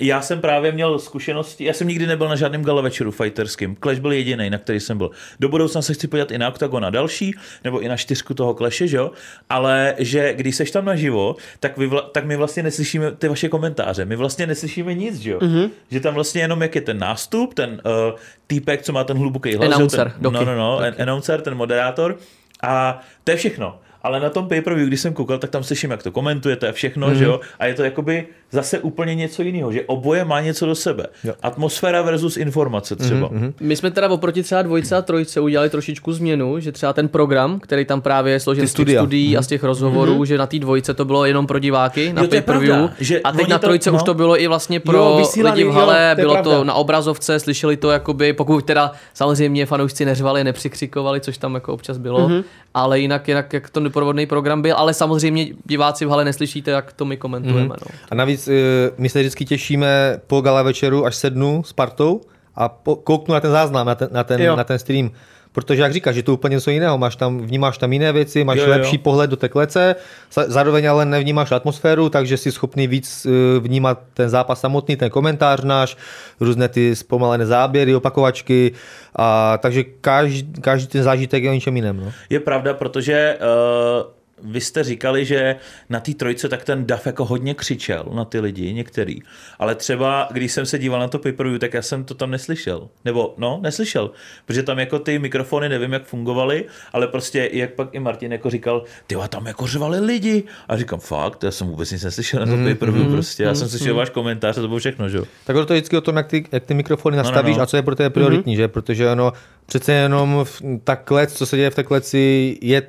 já 0.00 0.22
jsem 0.22 0.40
právě 0.40 0.72
měl 0.72 0.98
zkušenosti, 0.98 1.64
já 1.64 1.72
jsem 1.72 1.88
nikdy 1.88 2.06
nebyl 2.06 2.28
na 2.28 2.36
žádném 2.36 2.62
gala 2.62 2.82
večeru 2.82 3.10
fighterským. 3.10 3.76
Clash 3.82 3.98
byl 3.98 4.12
jediný, 4.12 4.50
na 4.50 4.58
který 4.58 4.80
jsem 4.80 4.98
byl. 4.98 5.10
Do 5.40 5.48
budoucna 5.48 5.82
se 5.82 5.94
chci 5.94 6.08
podívat 6.08 6.30
i 6.30 6.38
na 6.38 6.48
Octagon 6.48 6.84
a 6.84 6.90
další, 6.90 7.34
nebo 7.64 7.80
i 7.80 7.88
na 7.88 7.96
čtyřku 7.96 8.34
toho 8.34 8.54
Clashe, 8.54 8.86
že 8.86 8.96
jo? 8.96 9.10
Ale 9.50 9.94
že 9.98 10.34
když 10.34 10.56
seš 10.56 10.70
tam 10.70 10.84
naživo, 10.84 11.36
tak, 11.60 11.78
vy 11.78 11.90
tak 12.12 12.24
my 12.24 12.36
vlastně 12.36 12.62
neslyšíme 12.62 13.12
ty 13.12 13.28
vaše 13.28 13.48
komentáře. 13.48 14.04
My 14.04 14.16
vlastně 14.16 14.46
neslyšíme 14.46 14.94
nic, 14.94 15.20
že 15.20 15.30
jo? 15.30 15.38
Mm-hmm. 15.38 15.70
Že 15.90 16.00
tam 16.00 16.14
vlastně 16.14 16.40
jenom 16.40 16.62
jak 16.62 16.74
je 16.74 16.80
ten 16.80 16.98
nástup, 16.98 17.54
ten 17.54 17.70
uh, 17.70 18.18
týpek, 18.46 18.82
co 18.82 18.92
má 18.92 19.04
ten 19.04 19.16
hluboký 19.16 19.54
hlas. 19.54 19.72
Announcer, 19.72 20.10
ten, 20.10 20.22
Doky. 20.22 20.34
no, 20.34 20.44
no, 20.44 20.56
no, 20.56 20.78
an- 20.78 20.94
announcer, 20.98 21.40
ten 21.40 21.54
moderátor. 21.54 22.16
A 22.62 23.00
to 23.24 23.30
je 23.30 23.36
všechno. 23.36 23.78
Ale 24.02 24.20
na 24.20 24.30
tom 24.30 24.48
pay-per-view, 24.48 24.88
když 24.88 25.00
jsem 25.00 25.12
koukal, 25.12 25.38
tak 25.38 25.50
tam 25.50 25.64
slyším, 25.64 25.90
jak 25.90 26.02
to 26.02 26.12
komentujete 26.12 26.68
a 26.68 26.72
všechno, 26.72 27.08
mm-hmm. 27.08 27.18
že 27.18 27.24
jo? 27.24 27.40
A 27.58 27.66
je 27.66 27.74
to 27.74 27.84
jakoby 27.84 28.26
zase 28.52 28.78
úplně 28.78 29.14
něco 29.14 29.42
jiného, 29.42 29.72
že 29.72 29.82
oboje 29.86 30.24
má 30.24 30.40
něco 30.40 30.66
do 30.66 30.74
sebe. 30.74 31.06
Jo. 31.24 31.34
Atmosféra 31.42 32.02
versus 32.02 32.36
informace 32.36 32.96
třeba. 32.96 33.28
Mm-hmm. 33.30 33.52
My 33.60 33.76
jsme 33.76 33.90
teda 33.90 34.08
oproti 34.08 34.42
třeba 34.42 34.62
dvojce 34.62 34.96
a 34.96 35.02
trojce 35.02 35.40
udělali 35.40 35.70
trošičku 35.70 36.12
změnu, 36.12 36.60
že 36.60 36.72
třeba 36.72 36.92
ten 36.92 37.08
program, 37.08 37.60
který 37.60 37.84
tam 37.84 38.00
právě 38.00 38.32
je 38.32 38.40
složen 38.40 38.62
Ty 38.64 38.68
z 38.68 38.70
těch 38.70 38.76
studia. 38.76 39.02
studií 39.02 39.36
a 39.36 39.42
z 39.42 39.46
těch 39.46 39.64
rozhovorů, 39.64 40.24
že 40.24 40.38
na 40.38 40.46
té 40.46 40.58
dvojce 40.58 40.94
to 40.94 41.04
bylo 41.04 41.24
jenom 41.24 41.46
pro 41.46 41.58
diváky 41.58 42.12
na 42.12 42.22
Jo, 42.22 42.28
to 42.28 42.30
pay-per-view. 42.30 42.76
pravda, 42.76 42.94
že 43.00 43.20
A 43.20 43.32
teď 43.32 43.48
na 43.48 43.58
to- 43.58 43.66
trojce 43.66 43.90
no. 43.90 43.96
už 43.96 44.02
to 44.02 44.14
bylo 44.14 44.40
i 44.40 44.46
vlastně 44.46 44.80
pro 44.80 44.96
Jo, 44.98 45.16
vysílaný, 45.18 45.56
lidi 45.56 45.64
v 45.64 45.66
jo, 45.66 45.72
hale, 45.80 46.14
to 46.14 46.20
je 46.20 46.24
bylo 46.24 46.34
pravda. 46.34 46.50
to 46.50 46.64
na 46.64 46.74
obrazovce, 46.74 47.40
slyšeli 47.40 47.76
to 47.76 47.90
jakoby, 47.90 48.32
pokud 48.32 48.64
teda 48.64 48.92
samozřejmě 49.14 49.66
fanoušci 49.66 50.04
neřvali, 50.04 50.44
nepřikřikovali, 50.44 51.20
což 51.20 51.38
tam 51.38 51.54
jako 51.54 51.72
občas 51.72 51.98
bylo, 51.98 52.30
ale 52.74 53.00
jinak, 53.00 53.28
jinak 53.28 53.52
jak 53.52 53.70
to 53.70 53.80
doprovodný 53.80 54.26
program 54.26 54.62
byl, 54.62 54.76
ale 54.76 54.94
samozřejmě 54.94 55.46
diváci 55.64 56.04
v 56.06 56.08
hale 56.08 56.24
neslyšíte, 56.24 56.70
jak 56.70 56.92
to 56.92 57.04
my 57.04 57.16
komentujeme. 57.16 57.68
No. 57.68 57.86
A 58.10 58.14
navíc 58.14 58.35
eh, 58.48 58.90
my 58.98 59.08
se 59.08 59.18
vždycky 59.20 59.44
těšíme 59.44 60.20
po 60.26 60.40
gala 60.40 60.62
večeru, 60.62 61.06
až 61.06 61.16
sednu 61.16 61.62
s 61.66 61.72
partou 61.72 62.20
a 62.54 62.68
po, 62.68 62.96
kouknu 62.96 63.34
na 63.34 63.40
ten 63.40 63.50
záznam, 63.50 63.86
na 63.86 63.94
ten, 63.94 64.08
na 64.12 64.24
ten, 64.24 64.40
Jo. 64.42 64.56
na 64.56 64.64
ten 64.64 64.78
stream. 64.78 65.10
protože 65.52 65.82
jak 65.82 65.92
říkáš, 65.92 66.14
že 66.14 66.22
to 66.22 66.34
úplně 66.34 66.54
něco 66.54 66.70
jiného, 66.70 66.98
máš 66.98 67.16
tam, 67.16 67.38
vnímáš 67.38 67.78
tam 67.78 67.92
jiné 67.92 68.12
věci, 68.12 68.44
máš 68.44 68.58
Jo, 68.58 68.64
jo, 68.64 68.70
jo. 68.70 68.76
lepší 68.76 68.98
pohled 68.98 69.30
do 69.30 69.36
té 69.36 69.48
klece, 69.48 69.94
za- 70.32 70.44
zároveň 70.48 70.90
ale 70.90 71.04
nevnímáš 71.04 71.52
atmosféru, 71.52 72.08
takže 72.08 72.36
jsi 72.36 72.52
schopný 72.52 72.86
víc 72.86 73.26
eh, 73.26 73.58
vnímat 73.60 74.00
ten 74.14 74.28
zápas 74.28 74.60
samotný, 74.60 74.96
ten 74.96 75.10
komentář 75.10 75.64
náš, 75.64 75.96
různé 76.40 76.68
ty 76.68 76.96
zpomalené 76.96 77.46
záběry, 77.46 77.94
opakovačky, 77.94 78.72
a 79.16 79.58
takže 79.62 79.84
každý, 80.00 80.52
každý 80.60 80.86
ten 80.88 81.02
zážitek 81.02 81.44
je 81.44 81.50
o 81.50 81.54
něčem 81.54 81.76
jiném. 81.76 81.96
No. 82.00 82.12
Je 82.30 82.40
pravda, 82.40 82.74
protože 82.74 83.38
uh, 83.40 84.15
vy 84.42 84.60
jste 84.60 84.84
říkali, 84.84 85.24
že 85.24 85.56
na 85.88 86.00
té 86.00 86.14
trojce 86.14 86.48
tak 86.48 86.64
ten 86.64 86.86
Duff 86.86 87.06
jako 87.06 87.24
hodně 87.24 87.54
křičel 87.54 88.04
na 88.14 88.24
ty 88.24 88.40
lidi, 88.40 88.74
některý. 88.74 89.18
Ale 89.58 89.74
třeba, 89.74 90.28
když 90.32 90.52
jsem 90.52 90.66
se 90.66 90.78
díval 90.78 91.00
na 91.00 91.08
to 91.08 91.18
pay 91.18 91.34
tak 91.58 91.74
já 91.74 91.82
jsem 91.82 92.04
to 92.04 92.14
tam 92.14 92.30
neslyšel. 92.30 92.88
Nebo, 93.04 93.34
no, 93.38 93.58
neslyšel. 93.62 94.10
Protože 94.46 94.62
tam 94.62 94.78
jako 94.78 94.98
ty 94.98 95.18
mikrofony, 95.18 95.68
nevím, 95.68 95.92
jak 95.92 96.04
fungovaly, 96.04 96.64
ale 96.92 97.08
prostě, 97.08 97.50
jak 97.52 97.74
pak 97.74 97.94
i 97.94 97.98
Martin 97.98 98.32
jako 98.32 98.50
říkal, 98.50 98.84
ty 99.06 99.16
tam 99.28 99.46
jako 99.46 99.66
řvali 99.66 100.00
lidi. 100.00 100.44
A 100.68 100.76
říkám, 100.76 101.00
fakt, 101.00 101.42
já 101.44 101.50
jsem 101.50 101.66
vůbec 101.66 101.90
nic 101.90 102.04
neslyšel 102.04 102.46
na 102.46 102.46
to 102.46 102.62
pay 102.62 102.74
prostě. 103.10 103.42
Já 103.42 103.54
jsem 103.54 103.68
slyšel 103.68 103.94
váš 103.94 104.10
komentář 104.10 104.58
a 104.58 104.60
to 104.60 104.68
bylo 104.68 104.78
všechno, 104.78 105.08
že 105.08 105.16
jo. 105.16 105.24
Tak 105.44 105.66
to 105.66 105.74
je 105.74 105.80
vždycky 105.80 105.96
o 105.96 106.00
tom, 106.00 106.16
jak 106.16 106.26
ty, 106.26 106.44
jak 106.52 106.64
ty 106.64 106.74
mikrofony 106.74 107.16
no, 107.16 107.22
nastavíš 107.22 107.56
no. 107.56 107.62
a 107.62 107.66
co 107.66 107.76
je 107.76 107.82
pro 107.82 107.94
tebe 107.94 108.10
prioritní, 108.10 108.54
mm-hmm. 108.54 108.56
že? 108.56 108.68
Protože 108.68 109.10
ono 109.10 109.32
přece 109.66 109.92
jenom 109.92 110.44
ta 110.84 110.96
klec, 110.96 111.32
co 111.32 111.46
se 111.46 111.56
děje 111.56 111.70
v 111.70 111.74
té 111.74 111.82
kleci, 111.82 112.58
je 112.62 112.82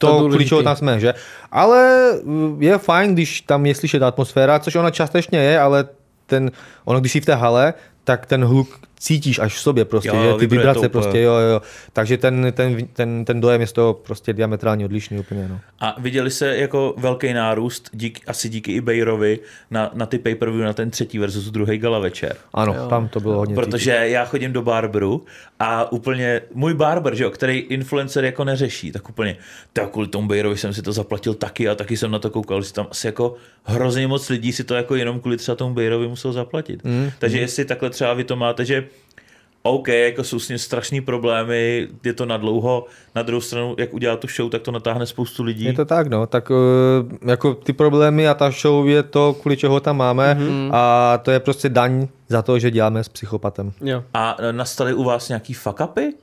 To 0.00 0.38
čeho 0.44 0.62
tam 0.62 0.76
jsme, 0.76 1.00
že? 1.00 1.14
Ale 1.52 2.12
mm, 2.24 2.62
je 2.62 2.78
fajn, 2.78 3.14
když 3.14 3.40
tam 3.40 3.66
je 3.66 3.74
slyšet 3.74 4.02
atmosféra, 4.02 4.58
což 4.58 4.74
ona 4.74 4.90
částečně 4.90 5.38
je, 5.38 5.60
ale 5.60 5.84
ten, 6.26 6.50
ono, 6.84 7.00
když 7.00 7.12
jsi 7.12 7.20
v 7.20 7.26
té 7.26 7.34
hale, 7.34 7.74
tak 8.10 8.26
ten 8.26 8.44
hluk 8.44 8.80
cítíš 8.98 9.38
až 9.38 9.54
v 9.54 9.60
sobě 9.60 9.84
prostě, 9.84 10.08
Jo, 10.08 10.32
že 10.32 10.38
ty 10.38 10.46
vibrace 10.46 10.88
prostě, 10.88 11.20
jo, 11.20 11.32
jo. 11.32 11.62
Takže 11.92 12.18
ten, 12.18 12.52
ten, 12.52 12.86
ten, 12.92 13.24
ten 13.24 13.40
dojem 13.40 13.60
je 13.60 13.66
z 13.66 13.72
toho 13.72 13.94
prostě 13.94 14.32
diametrálně 14.32 14.84
odlišný 14.84 15.18
úplně, 15.18 15.48
no. 15.48 15.60
A 15.80 15.96
viděli 16.00 16.30
se 16.30 16.56
jako 16.56 16.94
velký 16.96 17.32
nárůst, 17.32 17.90
dík, 17.92 18.20
asi 18.26 18.48
díky 18.48 18.72
i 18.72 18.80
Bejrovi, 18.80 19.38
na, 19.70 19.90
na 19.94 20.06
ty 20.06 20.18
pay 20.18 20.36
na 20.50 20.72
ten 20.72 20.90
třetí 20.90 21.18
versus 21.18 21.50
druhý 21.50 21.78
gala 21.78 21.98
večer. 21.98 22.36
Ano, 22.54 22.74
Jo. 22.74 22.86
tam 22.88 23.08
to 23.08 23.20
bylo 23.20 23.38
hodně 23.38 23.54
Protože 23.54 23.90
já 23.90 24.24
chodím 24.24 24.52
do 24.52 24.62
barberu 24.62 25.24
a 25.58 25.92
úplně 25.92 26.40
můj 26.54 26.74
barber, 26.74 27.14
že 27.14 27.24
jo, 27.24 27.30
který 27.30 27.58
influencer 27.58 28.24
jako 28.24 28.44
neřeší, 28.44 28.92
tak 28.92 29.08
úplně, 29.08 29.36
tak 29.72 29.90
kvůli 29.90 30.08
tomu 30.08 30.28
Bejrovi 30.28 30.56
jsem 30.56 30.74
si 30.74 30.82
to 30.82 30.92
zaplatil 30.92 31.34
taky 31.34 31.68
a 31.68 31.74
taky 31.74 31.96
jsem 31.96 32.10
na 32.10 32.18
to 32.18 32.30
koukal, 32.30 32.62
že 32.62 32.72
tam 32.72 32.86
asi 32.90 33.06
jako 33.06 33.34
hrozně 33.64 34.06
moc 34.06 34.28
lidí 34.28 34.52
si 34.52 34.64
to 34.64 34.74
jako 34.74 34.94
jenom 34.94 35.20
kvůli 35.20 35.36
třeba 35.36 35.56
tomu 35.56 35.74
Bejrovi 35.74 36.08
musel 36.08 36.32
zaplatit. 36.32 36.84
Mm, 36.84 37.10
Takže 37.18 37.36
mm. 37.36 37.42
jestli 37.42 37.64
takhle 37.64 37.90
třeba 37.90 37.99
vy 38.14 38.24
to 38.24 38.36
máte, 38.36 38.64
že 38.64 38.84
OK, 39.62 39.88
jako 39.88 40.24
jsou 40.24 40.38
s 40.38 40.48
ním 40.48 40.58
strašný 40.58 41.00
problémy, 41.00 41.88
je 42.04 42.12
to 42.12 42.26
na 42.26 42.36
dlouho, 42.36 42.86
na 43.14 43.22
druhou 43.22 43.40
stranu, 43.40 43.74
jak 43.78 43.94
udělá 43.94 44.16
tu 44.16 44.28
show, 44.28 44.50
tak 44.50 44.62
to 44.62 44.72
natáhne 44.72 45.06
spoustu 45.06 45.42
lidí. 45.42 45.64
Je 45.64 45.72
to 45.72 45.84
tak, 45.84 46.06
no. 46.06 46.26
Tak 46.26 46.50
eh, 46.50 47.30
jako 47.30 47.54
ty 47.54 47.72
problémy 47.72 48.28
a 48.28 48.34
ta 48.34 48.50
show 48.50 48.88
je 48.88 49.02
to, 49.02 49.34
kvůli 49.34 49.56
čeho 49.56 49.80
tam 49.80 49.96
máme 49.96 50.34
mm-hmm. 50.34 50.70
a 50.72 51.18
to 51.18 51.30
je 51.30 51.40
prostě 51.40 51.68
daň 51.68 52.08
za 52.28 52.42
to, 52.42 52.58
že 52.58 52.70
děláme 52.70 53.04
s 53.04 53.08
psychopatem. 53.08 53.72
Jo. 53.80 54.04
A 54.14 54.36
e, 54.38 54.52
nastaly 54.52 54.94
u 54.94 55.04
vás 55.04 55.28
nějaký 55.28 55.54
fuck 55.54 55.80
upy 55.80 56.14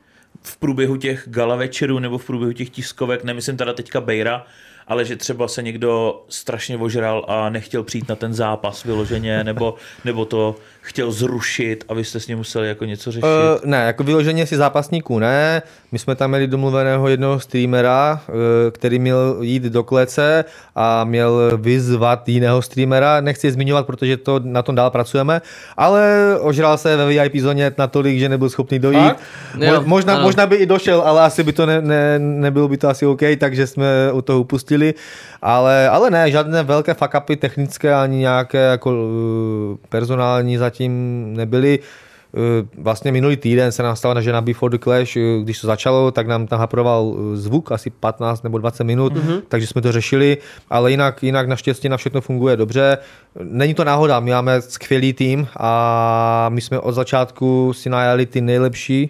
v 0.42 0.58
průběhu 0.58 0.98
těch 0.98 1.24
gala 1.28 1.56
večerů 1.56 2.00
nebo 2.00 2.18
v 2.18 2.26
průběhu 2.26 2.54
těch 2.54 2.70
tiskovek, 2.70 3.24
nemyslím 3.24 3.58
teda 3.58 3.74
teďka 3.74 4.02
Bejra, 4.02 4.46
ale 4.88 5.06
že 5.06 5.16
třeba 5.16 5.48
se 5.48 5.64
někdo 5.64 6.22
strašně 6.30 6.78
ožral 6.78 7.26
a 7.28 7.50
nechtěl 7.50 7.84
přijít 7.84 8.10
na 8.10 8.16
ten 8.16 8.34
zápas 8.34 8.84
vyloženě, 8.84 9.44
nebo, 9.44 9.76
nebo 10.06 10.26
to 10.26 10.56
chtěl 10.88 11.12
zrušit 11.12 11.84
a 11.90 11.94
vy 11.94 12.04
jste 12.04 12.20
s 12.20 12.28
ním 12.28 12.38
museli 12.38 12.68
jako 12.68 12.86
něco 12.86 13.12
řešit. 13.12 13.26
Uh, 13.26 13.70
ne, 13.70 13.86
jako 13.86 14.04
vyloženě 14.04 14.46
si 14.46 14.58
zápasníků 14.58 15.20
ne. 15.20 15.62
My 15.92 16.00
jsme 16.00 16.16
tam 16.16 16.30
měli 16.30 16.48
domluveného 16.48 17.08
jednoho 17.08 17.40
streamera, 17.40 18.22
uh, 18.28 18.36
který 18.72 19.00
měl 19.00 19.38
jít 19.42 19.64
do 19.64 19.84
klece 19.84 20.46
a 20.76 21.04
měl 21.04 21.52
vyzvat 21.58 22.30
jiného 22.30 22.62
streamera. 22.62 23.22
Nechci 23.22 23.48
je 23.48 23.52
zmiňovat, 23.52 23.86
protože 23.86 24.18
to 24.18 24.40
na 24.44 24.62
tom 24.62 24.76
dál 24.76 24.92
pracujeme, 24.92 25.42
ale 25.78 26.34
ožral 26.40 26.78
se 26.78 26.96
ve 26.96 27.06
VIP 27.06 27.36
zóně 27.36 27.72
natolik, 27.78 28.20
že 28.20 28.30
nebyl 28.30 28.50
schopný 28.50 28.80
dojít. 28.80 29.00
Fakt? 29.00 29.22
Mo- 29.56 29.86
možná, 29.86 30.14
ano. 30.14 30.24
možná 30.24 30.46
by 30.46 30.56
i 30.56 30.66
došel, 30.66 31.02
ale 31.02 31.22
asi 31.22 31.44
by 31.44 31.54
to 31.54 31.66
ne, 31.66 31.82
ne, 31.82 32.20
nebylo 32.20 32.68
by 32.68 32.78
to 32.78 32.90
asi 32.90 33.06
OK, 33.06 33.22
takže 33.38 33.68
jsme 33.68 33.86
u 34.14 34.22
toho 34.22 34.40
upustili. 34.40 34.94
Ale, 35.42 35.90
ale 35.90 36.10
ne, 36.10 36.32
žádné 36.32 36.64
velké 36.64 36.94
fuck 36.94 37.16
upy 37.18 37.36
technické 37.36 37.94
ani 37.94 38.18
nějaké 38.18 38.58
jako 38.58 38.92
uh, 38.92 39.78
personální 39.90 40.58
zatím 40.58 40.77
nebyly. 40.90 41.80
Uh, 41.80 42.84
Vlastně 42.84 43.12
minulý 43.12 43.38
týden 43.38 43.72
se 43.72 43.84
nám 43.84 43.96
stala 43.96 44.14
na 44.14 44.22
žena 44.22 44.42
Before 44.42 44.78
the 44.78 44.84
Clash, 44.84 45.16
uh, 45.16 45.44
když 45.44 45.62
to 45.62 45.68
začalo, 45.68 46.12
tak 46.12 46.28
nám 46.28 46.48
tam 46.48 46.60
haproval 46.60 47.04
uh, 47.04 47.36
zvuk 47.36 47.72
asi 47.72 47.90
15 47.90 48.44
nebo 48.44 48.58
20 48.58 48.84
minut, 48.84 49.14
mm-hmm. 49.14 49.42
takže 49.48 49.68
jsme 49.68 49.82
to 49.82 49.92
řešili, 49.92 50.38
ale 50.70 50.92
jinak, 50.92 51.24
jinak 51.24 51.48
naštěstí 51.48 51.90
na 51.90 51.98
všechno 51.98 52.22
funguje 52.22 52.58
dobře. 52.58 52.98
Není 53.44 53.74
to 53.74 53.84
náhoda, 53.84 54.20
my 54.20 54.32
máme 54.32 54.62
skvělý 54.62 55.14
tým 55.14 55.48
a 55.58 56.50
my 56.50 56.62
jsme 56.62 56.80
od 56.80 56.92
začátku 56.92 57.74
si 57.74 57.90
najali 57.90 58.26
ty 58.26 58.42
nejlepší 58.42 59.10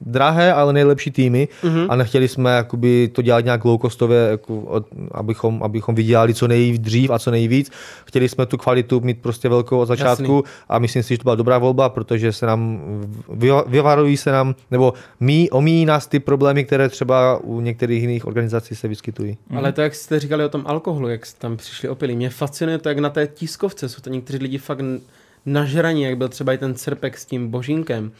drahé, 0.00 0.52
ale 0.52 0.72
nejlepší 0.72 1.10
týmy 1.10 1.48
mm-hmm. 1.62 1.86
a 1.88 1.96
nechtěli 1.96 2.28
jsme 2.28 2.50
jakoby, 2.50 3.10
to 3.12 3.22
dělat 3.22 3.44
nějak 3.44 3.64
low 3.64 3.80
costově, 3.80 4.18
jako, 4.30 4.60
od, 4.60 4.86
abychom, 5.10 5.62
abychom 5.62 5.94
vydělali 5.94 6.34
co 6.34 6.48
nejdřív 6.48 7.10
a 7.10 7.18
co 7.18 7.30
nejvíc. 7.30 7.70
Chtěli 8.04 8.28
jsme 8.28 8.46
tu 8.46 8.56
kvalitu 8.56 9.00
mít 9.00 9.22
prostě 9.22 9.48
velkou 9.48 9.78
od 9.78 9.86
začátku 9.86 10.36
Jasný. 10.36 10.64
a 10.68 10.78
myslím 10.78 11.02
si, 11.02 11.14
že 11.14 11.18
to 11.18 11.22
byla 11.22 11.34
dobrá 11.34 11.58
volba, 11.58 11.88
protože 11.88 12.32
se 12.32 12.46
nám 12.46 12.80
vy- 13.28 13.50
vyvarují 13.66 14.16
se 14.16 14.32
nám, 14.32 14.54
nebo 14.70 14.94
mí, 15.20 15.50
omíjí 15.50 15.84
nás 15.84 16.06
ty 16.06 16.20
problémy, 16.20 16.64
které 16.64 16.88
třeba 16.88 17.38
u 17.38 17.60
některých 17.60 18.02
jiných 18.02 18.26
organizací 18.26 18.76
se 18.76 18.88
vyskytují. 18.88 19.36
Mm. 19.48 19.58
Ale 19.58 19.72
to, 19.72 19.80
jak 19.80 19.94
jste 19.94 20.20
říkali 20.20 20.44
o 20.44 20.48
tom 20.48 20.62
alkoholu, 20.66 21.08
jak 21.08 21.26
jste 21.26 21.40
tam 21.40 21.56
přišli 21.56 21.88
opilí, 21.88 22.16
mě 22.16 22.30
fascinuje 22.30 22.78
to, 22.78 22.88
jak 22.88 22.98
na 22.98 23.10
té 23.10 23.26
tiskovce 23.26 23.88
jsou 23.88 24.00
to 24.02 24.10
někteří 24.10 24.38
lidi 24.38 24.58
fakt 24.58 24.84
nažraní, 25.46 26.02
jak 26.02 26.16
byl 26.16 26.28
třeba 26.28 26.52
i 26.52 26.58
ten 26.58 26.74
Crpek 26.74 27.18
s 27.18 27.24
tím 27.24 27.48
božínkem. 27.48 28.12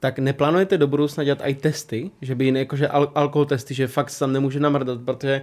Tak 0.00 0.18
neplánujete 0.18 0.78
do 0.78 0.86
budoucna 0.86 1.24
dělat 1.24 1.38
i 1.42 1.54
testy, 1.54 2.10
že 2.22 2.34
by 2.34 2.44
jiné, 2.44 2.58
jakože 2.58 2.86
al- 2.88 3.10
alkohol 3.14 3.44
testy, 3.46 3.74
že 3.74 3.86
fakt 3.86 4.10
se 4.10 4.18
tam 4.18 4.32
nemůže 4.32 4.60
namrdat, 4.60 4.98
protože 5.04 5.42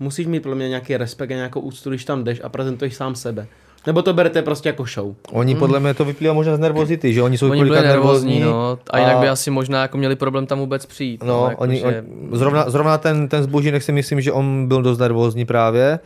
musíš 0.00 0.26
mít 0.26 0.40
podle 0.40 0.56
mě 0.56 0.68
nějaký 0.68 0.96
respekt 0.96 1.30
a 1.30 1.34
nějakou 1.34 1.60
úctu, 1.60 1.90
když 1.90 2.04
tam 2.04 2.24
jdeš 2.24 2.40
a 2.44 2.48
prezentuješ 2.48 2.94
sám 2.94 3.14
sebe. 3.14 3.46
Nebo 3.86 4.02
to 4.02 4.12
berete 4.12 4.42
prostě 4.42 4.68
jako 4.68 4.84
show. 4.84 5.14
Oni 5.32 5.54
podle 5.54 5.80
mě 5.80 5.94
to 5.94 6.04
vyplývá 6.04 6.32
možná 6.32 6.56
z 6.56 6.58
nervozity, 6.58 7.12
že 7.14 7.22
oni 7.22 7.38
jsou 7.38 7.50
Oni 7.50 7.64
byli 7.64 7.80
nervózní, 7.80 8.40
no, 8.40 8.78
a 8.90 8.98
jinak 8.98 9.16
by 9.16 9.28
asi 9.28 9.50
možná 9.50 9.82
jako 9.82 9.98
měli 9.98 10.16
problém 10.16 10.46
tam 10.46 10.58
vůbec 10.58 10.86
přijít. 10.86 11.22
No, 11.24 11.46
jako, 11.50 11.62
oni, 11.62 11.76
že- 11.78 12.04
on, 12.32 12.38
zrovna, 12.38 12.70
zrovna 12.70 12.98
ten, 12.98 13.28
ten 13.28 13.42
zbožínek 13.42 13.82
si 13.82 13.92
myslím, 13.92 14.20
že 14.20 14.32
on 14.32 14.68
byl 14.68 14.82
dost 14.82 14.98
nervózní 14.98 15.44
právě 15.44 15.98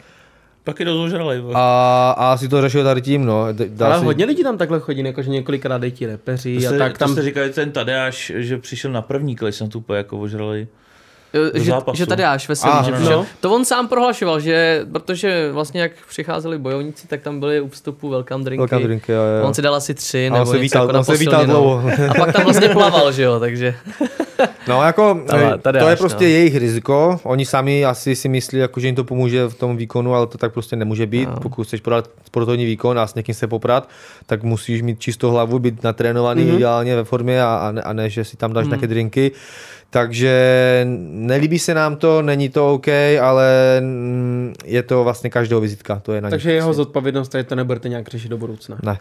Taky 0.65 0.85
dost 0.85 0.99
ožralej. 1.07 1.43
a, 1.55 2.11
a 2.19 2.33
asi 2.33 2.49
to 2.49 2.61
řešil 2.61 2.85
tady 2.85 3.03
tím, 3.03 3.25
no. 3.25 3.47
Dá 3.69 3.87
Ale 3.87 3.99
si- 3.99 4.05
hodně 4.05 4.25
lidí 4.25 4.43
tam 4.43 4.59
takhle 4.59 4.81
chodí, 4.81 5.05
jakože 5.05 5.31
několikrát 5.31 5.79
dejí 5.79 5.93
ti 5.93 6.07
repeři 6.07 6.59
To 6.69 6.75
a 6.75 6.79
tak 6.79 6.93
to 6.93 6.99
tam... 6.99 7.13
jste 7.13 7.23
říkali 7.23 7.51
ten 7.51 7.73
Tadeáš, 7.73 8.33
že 8.35 8.59
přišel 8.59 8.93
na 8.93 9.03
první 9.03 9.37
klej, 9.37 9.53
jsem 9.53 9.69
tu 9.69 9.79
úplně 9.79 9.97
jako 9.97 10.19
ožralej. 10.21 10.67
Že, 11.55 11.71
zápasu. 11.71 11.97
že 11.99 12.07
tady 12.07 12.25
až 12.25 12.49
veselý, 12.49 12.73
Ah, 12.77 12.83
že 12.83 13.11
no. 13.11 13.27
To 13.41 13.51
on 13.55 13.65
sám 13.65 13.89
prohlašoval, 13.89 14.41
že 14.41 14.87
protože 14.93 15.51
vlastně 15.53 15.81
jak 15.81 15.93
přicházeli 16.09 16.59
bojovníci, 16.59 17.09
tak 17.09 17.23
tam 17.23 17.41
byly 17.41 17.61
u 17.61 17.69
vstupu 17.69 18.09
welcome 18.09 18.45
drinky. 18.45 18.61
Welcome 18.61 18.83
drinky, 18.83 19.13
jo, 19.13 19.19
jo. 19.23 19.47
On 19.47 19.55
si 19.55 19.63
dal 19.63 19.75
asi 19.75 19.95
tři, 19.95 20.31
nebo 20.31 20.47
se 20.47 20.53
něco 20.53 20.63
vítal- 20.63 20.83
jako 20.83 20.93
na 20.93 20.99
on 20.99 21.05
se 21.05 21.17
vítal 21.17 21.41
posilněnou. 21.41 21.61
dlouho. 21.61 21.91
A 22.11 22.15
pak 22.15 22.33
tam 22.33 22.45
vlastně 22.45 22.69
plaval, 22.73 23.13
že 23.13 23.23
jo, 23.23 23.41
takže... 23.41 23.75
No 24.69 24.83
jako, 24.83 25.21
Ale 25.29 25.59
tady 25.59 25.79
to 25.79 25.87
je 25.87 25.93
až, 25.93 25.99
prostě 25.99 26.25
no. 26.25 26.31
jejich 26.31 26.57
riziko. 26.57 27.21
Oni 27.23 27.47
sami 27.47 27.85
asi 27.85 28.17
si 28.17 28.29
myslí, 28.29 28.59
jako, 28.59 28.81
že 28.81 28.87
jim 28.87 28.95
to 28.95 29.05
pomůže 29.05 29.47
v 29.49 29.55
tom 29.55 29.77
výkonu, 29.77 30.15
ale 30.15 30.27
to 30.27 30.39
tak 30.39 30.53
prostě 30.53 30.77
nemůže 30.77 31.07
být. 31.07 31.29
No. 31.29 31.37
Pokud 31.43 31.67
chceš 31.67 31.81
podat 31.81 32.11
sportovní 32.27 32.65
výkon 32.65 32.99
a 32.99 33.07
s 33.07 33.15
někým 33.15 33.35
se 33.35 33.47
poprat, 33.47 33.89
tak 34.27 34.43
musíš 34.43 34.83
mít 34.83 35.01
čistou 35.01 35.31
hlavu, 35.31 35.59
být 35.59 35.83
natrénovaný 35.83 36.45
mm-hmm. 36.45 36.55
ideálně 36.57 36.97
ve 36.97 37.05
formě 37.05 37.43
a, 37.43 37.57
a, 37.57 37.73
ne, 37.73 37.83
a 37.83 37.93
ne, 37.93 38.11
že 38.11 38.25
si 38.25 38.37
tam 38.37 38.53
dáš 38.53 38.65
mm-hmm. 38.65 38.69
nějaké 38.69 38.87
drinky. 38.87 39.33
Takže 39.93 40.87
nelíbí 41.09 41.59
se 41.59 41.75
nám 41.75 41.97
to, 41.97 42.23
není 42.23 42.49
to 42.49 42.73
OK, 42.75 42.89
ale 43.21 43.81
mm, 43.81 44.55
je 44.65 44.83
to 44.83 45.05
vlastně 45.05 45.31
každého 45.31 45.61
vizitka, 45.61 46.01
to 46.01 46.13
je 46.13 46.21
na 46.21 46.31
Takže 46.31 46.53
jeho 46.53 46.73
zodpovědnost, 46.75 47.29
tady 47.29 47.45
to 47.45 47.55
nebudete 47.55 47.89
nějak 47.89 48.09
řešit 48.09 48.29
do 48.29 48.39
budoucna. 48.39 48.79
Ne. 48.83 48.99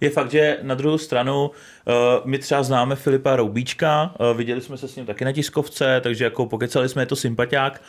Je 0.00 0.10
fakt, 0.10 0.30
že 0.30 0.58
na 0.62 0.74
druhou 0.74 0.98
stranu 0.98 1.44
uh, 1.44 1.94
my 2.24 2.38
třeba 2.38 2.62
známe 2.62 2.96
Filipa 2.96 3.36
Roubíčka, 3.36 4.14
uh, 4.20 4.36
viděli 4.36 4.60
jsme 4.60 4.76
se 4.76 4.88
s 4.88 4.96
ním 4.96 5.06
taky 5.06 5.24
na 5.24 5.32
tiskovce, 5.32 6.00
takže 6.00 6.24
jako 6.24 6.46
pokecali 6.46 6.88
jsme, 6.88 7.02
je 7.02 7.06
to 7.06 7.16
sympatiák. 7.16 7.82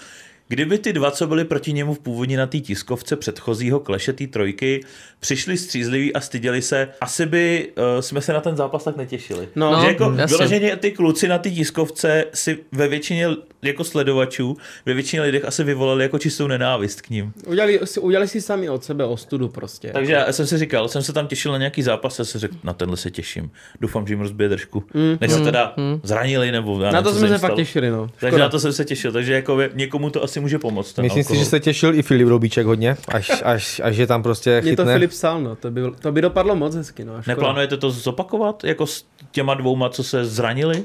Kdyby 0.48 0.78
ty 0.78 0.94
dva, 0.94 1.12
co 1.12 1.28
byli 1.28 1.46
proti 1.46 1.74
němu 1.74 1.94
v 1.94 2.00
původně 2.00 2.38
na 2.38 2.48
té 2.48 2.60
tiskovce 2.60 3.16
předchozího 3.16 3.80
kleše 3.80 4.14
té 4.14 4.28
trojky, 4.28 4.82
přišli 5.20 5.58
střízliví 5.58 6.14
a 6.14 6.22
styděli 6.22 6.62
se, 6.62 6.88
asi 7.02 7.26
by 7.26 7.72
uh, 7.78 8.02
jsme 8.02 8.22
se 8.22 8.34
na 8.34 8.42
ten 8.42 8.56
zápas 8.56 8.84
tak 8.84 8.98
netěšili. 8.98 9.50
No, 9.56 9.82
že 9.82 9.88
jako 9.88 10.10
vyloženě 10.10 10.76
ty 10.76 10.92
kluci 10.92 11.28
na 11.28 11.38
té 11.38 11.50
tiskovce 11.50 12.26
si 12.34 12.60
ve 12.72 12.88
většině 12.88 13.28
jako 13.62 13.84
sledovačů 13.84 14.58
ve 14.86 14.94
většině 14.94 15.22
lidech 15.22 15.46
asi 15.46 15.64
vyvolali 15.64 16.04
jako 16.04 16.20
čistou 16.20 16.48
nenávist 16.48 17.02
k 17.02 17.10
ním. 17.10 17.34
Udělali, 17.48 17.80
si, 17.84 18.00
udělali 18.00 18.28
si 18.28 18.42
sami 18.42 18.70
od 18.70 18.84
sebe 18.84 19.06
ostudu 19.06 19.48
prostě. 19.48 19.90
Takže 19.94 20.14
já 20.14 20.34
jsem 20.34 20.48
si 20.48 20.58
říkal, 20.58 20.88
jsem 20.88 21.04
se 21.04 21.14
tam 21.14 21.28
těšil 21.28 21.52
na 21.52 21.58
nějaký 21.58 21.82
zápas 21.82 22.20
a 22.20 22.26
se 22.26 22.40
řekl, 22.40 22.56
na 22.64 22.74
tenhle 22.74 22.98
se 22.98 23.12
těším. 23.12 23.52
Doufám, 23.82 24.08
že 24.08 24.14
jim 24.14 24.22
rozbije 24.22 24.50
držku. 24.50 24.84
Mm, 24.94 25.18
Než 25.22 25.32
se 25.32 25.40
teda 25.40 25.74
mm. 25.78 26.00
zranili 26.04 26.52
nebo 26.52 26.82
já 26.82 26.92
na 26.92 27.02
to 27.02 27.14
jsme 27.14 27.28
se 27.28 27.38
fakt 27.38 27.56
těšili, 27.56 27.90
no. 27.90 28.10
Takže 28.20 28.40
na 28.40 28.50
to 28.50 28.60
jsem 28.60 28.74
se 28.74 28.86
těšil, 28.86 29.12
takže 29.12 29.34
jako 29.34 29.60
někomu 29.74 30.10
to 30.10 30.24
asi 30.24 30.33
může 30.40 30.60
pomoct. 30.60 30.94
Ten 30.94 31.04
Myslím 31.04 31.24
si, 31.24 31.28
alkohol. 31.28 31.44
že 31.44 31.50
se 31.50 31.60
těšil 31.60 31.96
i 31.96 32.02
Filip 32.02 32.28
Robíček 32.28 32.66
hodně, 32.66 32.98
až, 33.08 33.32
až, 33.44 33.82
až 33.84 33.98
je 33.98 34.08
tam 34.08 34.24
prostě 34.24 34.62
Mě 34.62 34.76
to 34.76 34.82
chytne. 34.84 34.94
Filip 34.94 35.10
psal, 35.10 35.42
no. 35.42 35.56
To 35.56 35.72
by, 35.72 35.82
to 36.00 36.12
by 36.12 36.22
dopadlo 36.22 36.56
moc 36.56 36.76
hezky, 36.76 37.06
no. 37.06 37.14
Neplánujete 37.28 37.78
to 37.78 37.92
zopakovat 37.92 38.64
jako 38.64 38.88
s 38.88 39.06
těma 39.32 39.54
dvouma, 39.54 39.90
co 39.90 40.04
se 40.04 40.26
zranili? 40.26 40.84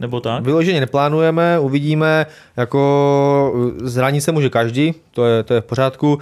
Nebo 0.00 0.20
tak? 0.20 0.44
Vyloženě 0.44 0.80
neplánujeme, 0.80 1.58
uvidíme, 1.58 2.26
jako 2.56 3.72
zraní 3.82 4.20
se 4.20 4.32
může 4.32 4.50
každý, 4.50 4.94
to 5.10 5.26
je, 5.26 5.42
to 5.42 5.54
je 5.54 5.60
v 5.60 5.64
pořádku. 5.64 6.18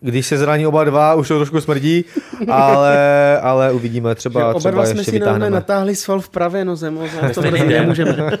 Když 0.00 0.26
se 0.26 0.38
zraní 0.38 0.66
oba 0.66 0.84
dva, 0.84 1.14
už 1.14 1.28
to 1.28 1.36
trošku 1.36 1.60
smrdí, 1.60 2.04
ale, 2.48 3.38
ale 3.40 3.72
uvidíme, 3.72 4.10
Že 4.10 4.14
třeba, 4.14 4.50
oba 4.50 4.58
třeba 4.58 4.72
dva 4.72 4.86
jsme 4.86 5.04
si 5.04 5.10
vytáhneme. 5.10 5.50
natáhli 5.50 5.96
sval 5.96 6.20
v 6.20 6.28
pravé 6.28 6.64
noze, 6.64 6.90
moc 6.90 7.10
nám 7.22 7.30
to 7.30 7.40
den. 7.42 7.68
nemůžeme. 7.68 8.38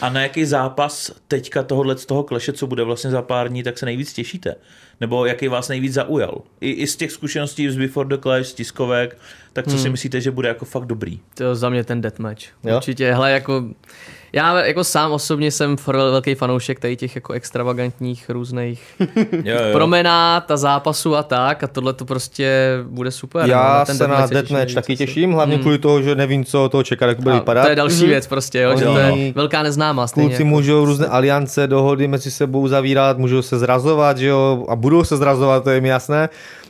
A 0.00 0.08
na 0.08 0.22
jaký 0.22 0.44
zápas 0.44 1.10
teďka 1.28 1.62
tohohle 1.62 1.98
z 1.98 2.06
toho 2.06 2.22
kleše, 2.22 2.52
co 2.52 2.66
bude 2.66 2.84
vlastně 2.84 3.10
za 3.10 3.22
pár 3.22 3.48
dní, 3.48 3.62
tak 3.62 3.78
se 3.78 3.86
nejvíc 3.86 4.12
těšíte? 4.12 4.54
Nebo 5.00 5.26
jaký 5.26 5.48
vás 5.48 5.68
nejvíc 5.68 5.92
zaujal? 5.92 6.40
I, 6.60 6.70
i 6.70 6.86
z 6.86 6.96
těch 6.96 7.12
zkušeností 7.12 7.70
z 7.70 7.76
Before 7.76 8.08
the 8.08 8.22
Clash, 8.22 8.46
z 8.48 8.54
tiskovek, 8.54 9.16
tak 9.52 9.66
co 9.68 9.78
si 9.78 9.90
myslíte, 9.90 10.20
že 10.20 10.30
bude 10.30 10.48
jako 10.48 10.64
fakt 10.64 10.84
dobrý? 10.86 11.20
To 11.34 11.54
za 11.54 11.68
mě 11.68 11.84
ten 11.84 12.00
deathmatch. 12.00 12.42
Jo? 12.64 12.76
Určitě, 12.76 13.12
hele, 13.12 13.30
jako 13.32 13.64
já 14.32 14.64
jako 14.64 14.84
sám 14.84 15.12
osobně 15.12 15.50
jsem 15.50 15.76
velký 15.92 16.34
fanoušek 16.34 16.80
tady 16.80 16.96
těch 16.96 17.14
jako 17.14 17.32
extravagantních 17.32 18.30
různých 18.30 18.82
Jo, 19.44 19.54
jo. 19.54 19.60
promenád 19.72 20.50
a 20.50 20.56
zápasů 20.56 21.16
a 21.16 21.22
tak 21.22 21.64
a 21.64 21.66
tohle 21.66 21.92
to 21.92 22.04
prostě 22.04 22.78
bude 22.86 23.10
super. 23.10 23.42
no, 23.42 23.48
Já 23.48 23.84
ten 23.84 23.96
se 23.96 24.08
na 24.08 24.26
deathmatch 24.26 24.74
taky 24.74 24.92
asi. 24.92 24.96
těším, 24.96 25.32
hlavně 25.32 25.58
kvůli 25.58 25.78
toho, 25.78 26.02
že 26.02 26.14
nevím, 26.14 26.44
co 26.44 26.68
toho 26.68 26.82
čekat, 26.82 27.06
jak 27.06 27.20
bude 27.20 27.34
A 27.34 27.38
vypadat. 27.38 27.62
To 27.62 27.68
je 27.70 27.76
další 27.76 28.06
věc 28.06 28.26
prostě, 28.26 28.60
jo, 28.60 28.76
že 28.78 28.84
to 28.84 28.90
Oni- 28.92 29.26
je 29.26 29.32
velká 29.32 29.62
neznámá 29.62 30.06
stejně. 30.06 30.28
Kluci 30.28 30.42
jako. 30.42 30.48
můžou 30.56 30.84
různé 30.84 31.06
aliance, 31.06 31.66
dohody 31.66 32.08
mezi 32.08 32.30
sebou 32.30 32.68
zavírat, 32.68 33.18
můžou 33.18 33.42
se 33.42 33.58
zrazovat, 33.58 34.18
že 34.18 34.26
jo, 34.26 34.64
a 34.68 34.76
budou 34.76 35.04
se 35.04 35.16
zrazovat, 35.16 35.64
to 35.64 35.70
je 35.70 35.80
mi 35.80 35.88
jasné. 35.88 36.28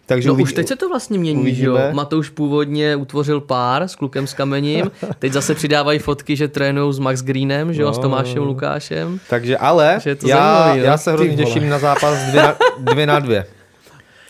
Takže 0.09 0.28
No 0.28 0.34
uvidí- 0.34 0.42
už 0.44 0.52
teď 0.52 0.68
se 0.68 0.76
to 0.76 0.88
vlastně 0.88 1.18
mění, 1.18 1.54
že 1.54 1.66
jo? 1.66 1.72
uvidíme. 1.72 1.92
Matouš 1.94 2.28
původně 2.30 2.96
utvořil 2.96 3.40
pár 3.40 3.82
s 3.82 3.94
klukem 3.94 4.26
s 4.26 4.34
kamením, 4.34 4.90
teď 5.18 5.32
zase 5.32 5.54
přidávají 5.54 5.98
fotky, 5.98 6.36
že 6.36 6.48
trénují 6.48 6.94
s 6.94 6.98
Max 6.98 7.22
Greenem, 7.22 7.72
že 7.74 7.82
jo, 7.82 7.92
s 7.92 7.96
No. 7.96 8.02
Tomášem 8.02 8.42
Lukášem. 8.42 9.20
Takže 9.30 9.56
ale 9.56 9.98
že 10.02 10.14
to 10.14 10.28
já, 10.28 10.36
zajímavý, 10.59 10.80
no. 10.80 10.86
já 10.86 10.98
se 10.98 11.12
hrozně 11.12 11.36
těším 11.36 11.68
na 11.68 11.78
zápas 11.78 12.18
dvě 12.30 12.42
na 12.42 12.54
dvě. 12.92 13.06
Na 13.06 13.18
dvě. 13.18 13.46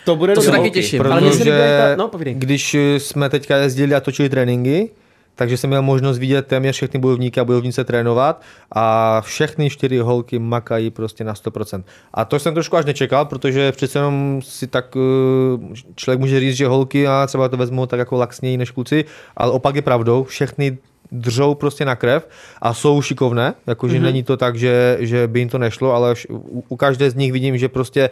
To 0.05 0.15
bude 0.15 0.33
To 0.33 0.41
se 0.41 0.51
taky 0.51 0.71
těším. 0.71 1.01
Ale 1.11 1.21
mně 1.21 1.31
se 1.31 1.37
Protože 1.37 1.51
ta- 1.89 1.95
no, 1.95 2.07
povídej. 2.07 2.33
když 2.33 2.73
jsme 2.97 3.29
teďka 3.29 3.57
jezdili 3.57 3.95
a 3.95 3.99
točili 3.99 4.29
tréninky, 4.29 4.89
takže 5.39 5.57
jsem 5.57 5.69
měl 5.69 5.81
možnost 5.81 6.17
vidět 6.17 6.47
téměř 6.47 6.75
všechny 6.75 6.99
bojovníky 6.99 7.39
a 7.39 7.45
bojovnice 7.45 7.83
trénovat 7.83 8.41
a 8.71 9.21
všechny 9.21 9.69
čtyři 9.69 9.97
holky 9.97 10.39
makají 10.39 10.89
prostě 10.89 11.23
na 11.23 11.33
100%. 11.33 11.83
A 12.13 12.25
to 12.25 12.39
jsem 12.39 12.53
trošku 12.53 12.77
až 12.77 12.85
nečekal, 12.85 13.25
protože 13.25 13.71
přece 13.71 13.99
jenom 13.99 14.41
si 14.43 14.67
tak 14.67 14.95
eh, 14.95 15.75
člověk 15.95 16.19
může 16.19 16.39
říct, 16.39 16.55
že 16.55 16.67
holky 16.67 17.07
a 17.07 17.27
třeba 17.27 17.49
to 17.49 17.57
vezmou 17.57 17.85
tak 17.85 17.99
jako 17.99 18.17
laxněji 18.17 18.57
než 18.57 18.71
kluci, 18.71 19.05
ale 19.37 19.51
opak 19.51 19.75
je 19.75 19.81
pravdou, 19.81 20.23
všechny 20.23 20.77
držou 21.11 21.55
prostě 21.55 21.85
na 21.85 21.95
krev 21.95 22.27
a 22.61 22.73
jsou 22.73 23.01
šikovné, 23.01 23.53
jakože 23.67 23.97
mm-hmm. 23.97 24.01
není 24.01 24.23
to 24.23 24.37
tak, 24.37 24.55
že, 24.55 24.97
že 24.99 25.27
by 25.27 25.39
jim 25.39 25.49
to 25.49 25.57
nešlo, 25.57 25.93
ale 25.93 26.13
u, 26.29 26.63
u 26.67 26.75
každé 26.75 27.11
z 27.11 27.15
nich 27.15 27.31
vidím, 27.31 27.57
že 27.57 27.69
prostě 27.69 28.09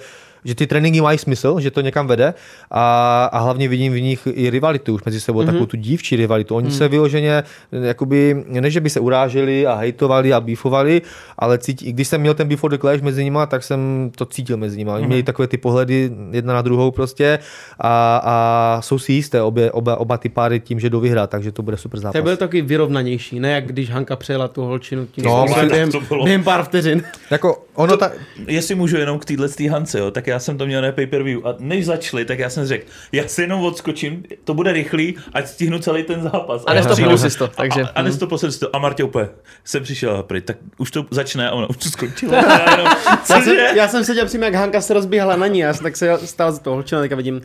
že 0.48 0.56
ty 0.56 0.68
tréninky 0.68 1.02
mají 1.02 1.18
smysl, 1.18 1.60
že 1.60 1.72
to 1.72 1.82
někam 1.82 2.08
vede 2.08 2.34
a, 2.72 3.26
a 3.26 3.40
hlavně 3.40 3.68
vidím 3.68 3.94
v 3.94 4.02
nich 4.02 4.28
i 4.32 4.50
rivalitu 4.50 4.94
už 4.94 5.04
mezi 5.04 5.22
sebou, 5.22 5.42
mm-hmm. 5.42 5.46
takovou 5.46 5.66
tu 5.66 5.78
dívčí 5.78 6.16
rivalitu. 6.16 6.56
Oni 6.56 6.68
mm. 6.68 6.74
se 6.74 6.88
vyloženě, 6.88 7.44
jakoby, 7.72 8.46
ne, 8.48 8.72
že 8.72 8.82
by 8.82 8.90
se 8.90 9.00
uráželi 9.00 9.68
a 9.68 9.76
hejtovali 9.76 10.34
a 10.34 10.42
bífovali, 10.42 11.02
ale 11.38 11.58
cítí, 11.58 11.86
i 11.86 11.92
když 11.92 12.08
jsem 12.08 12.22
měl 12.22 12.34
ten 12.34 12.48
before 12.48 12.78
the 12.78 12.82
clash 12.82 13.02
mezi 13.02 13.24
nima, 13.24 13.46
tak 13.46 13.64
jsem 13.64 14.12
to 14.16 14.26
cítil 14.26 14.58
mezi 14.58 14.78
nima. 14.78 14.94
Oni 14.94 15.04
mm-hmm. 15.04 15.08
měli 15.08 15.24
takové 15.24 15.48
ty 15.48 15.58
pohledy 15.58 16.12
jedna 16.32 16.54
na 16.54 16.62
druhou 16.62 16.92
prostě 16.92 17.40
a, 17.80 18.22
a 18.24 18.82
jsou 18.82 19.00
si 19.00 19.14
jisté 19.14 19.42
obě, 19.42 19.72
oba, 19.72 19.96
oba 19.96 20.18
ty 20.18 20.30
páry 20.30 20.60
tím, 20.60 20.80
že 20.80 20.90
jdou 20.90 21.00
vyhrát, 21.00 21.30
takže 21.30 21.52
to 21.52 21.64
bude 21.64 21.78
super 21.78 22.00
zápas. 22.00 22.20
To 22.20 22.24
byl 22.24 22.38
taky 22.38 22.62
vyrovnanější, 22.62 23.40
ne 23.40 23.52
jak 23.52 23.66
když 23.66 23.90
Hanka 23.90 24.16
přejela 24.16 24.48
tu 24.48 24.62
holčinu 24.62 25.06
tím 25.06 25.24
No, 25.26 25.46
během, 25.70 25.92
to 25.92 26.02
bylo- 26.02 26.24
během 26.24 26.44
pár 26.44 26.64
vteřin. 26.64 27.04
Jako, 27.32 27.64
ono 27.74 27.98
ta, 27.98 28.12
Jestli 28.48 28.76
můžu 28.76 28.98
jenom 28.98 29.20
k 29.20 29.26
téhle 29.26 29.50
tý 29.50 29.68
Hance, 29.68 30.00
jo, 30.00 30.12
tak 30.12 30.28
já 30.28 30.37
jsem 30.40 30.58
to 30.58 30.66
měl 30.66 30.82
na 30.82 30.92
pay-per-view 30.92 31.48
a 31.48 31.56
než 31.60 31.86
začali, 31.86 32.26
tak 32.26 32.40
já 32.40 32.50
jsem 32.50 32.66
řekl, 32.66 32.86
já 33.12 33.28
si 33.28 33.42
jenom 33.42 33.62
odskočím, 33.62 34.24
to 34.44 34.54
bude 34.54 34.72
rychlý, 34.74 35.16
ať 35.34 35.48
stihnu 35.48 35.80
celý 35.80 36.04
ten 36.04 36.22
zápas. 36.22 36.64
A 36.68 36.74
já 36.74 36.82
nestopil 36.82 37.18
jsi 37.18 37.38
to, 37.38 37.48
takže- 37.48 37.82
A, 37.82 37.88
a, 37.96 38.02
nestopil 38.02 38.38
jsem 38.38 38.52
si 38.52 38.60
to. 38.60 38.76
A 38.76 38.80
Martě 38.80 39.04
úplně, 39.04 39.28
jsem 39.66 39.84
přišel 39.84 40.16
a 40.18 40.24
pryč, 40.24 40.44
tak 40.48 40.58
už 40.78 40.92
to 40.92 41.06
začne 41.12 41.50
a 41.50 41.52
ona 41.54 41.70
už 41.70 41.78
to 41.78 41.90
skončila. 41.90 42.36
Já 42.58 42.72
jenom, 42.72 42.88
Já 43.30 43.42
jsem, 43.42 43.58
já 43.76 43.88
jsem 43.88 44.04
seděl 44.04 44.26
přímo, 44.26 44.44
jak 44.44 44.56
Hanka 44.56 44.82
se 44.82 44.94
rozbíhala 44.94 45.36
na 45.36 45.48
ní, 45.48 45.60
já 45.60 45.74
jsem 45.74 45.84
tak 45.84 45.98
se 45.98 46.18
stál 46.28 46.52
za 46.52 46.60
toho 46.60 46.74
holčina, 46.76 47.02
vidím, 47.02 47.42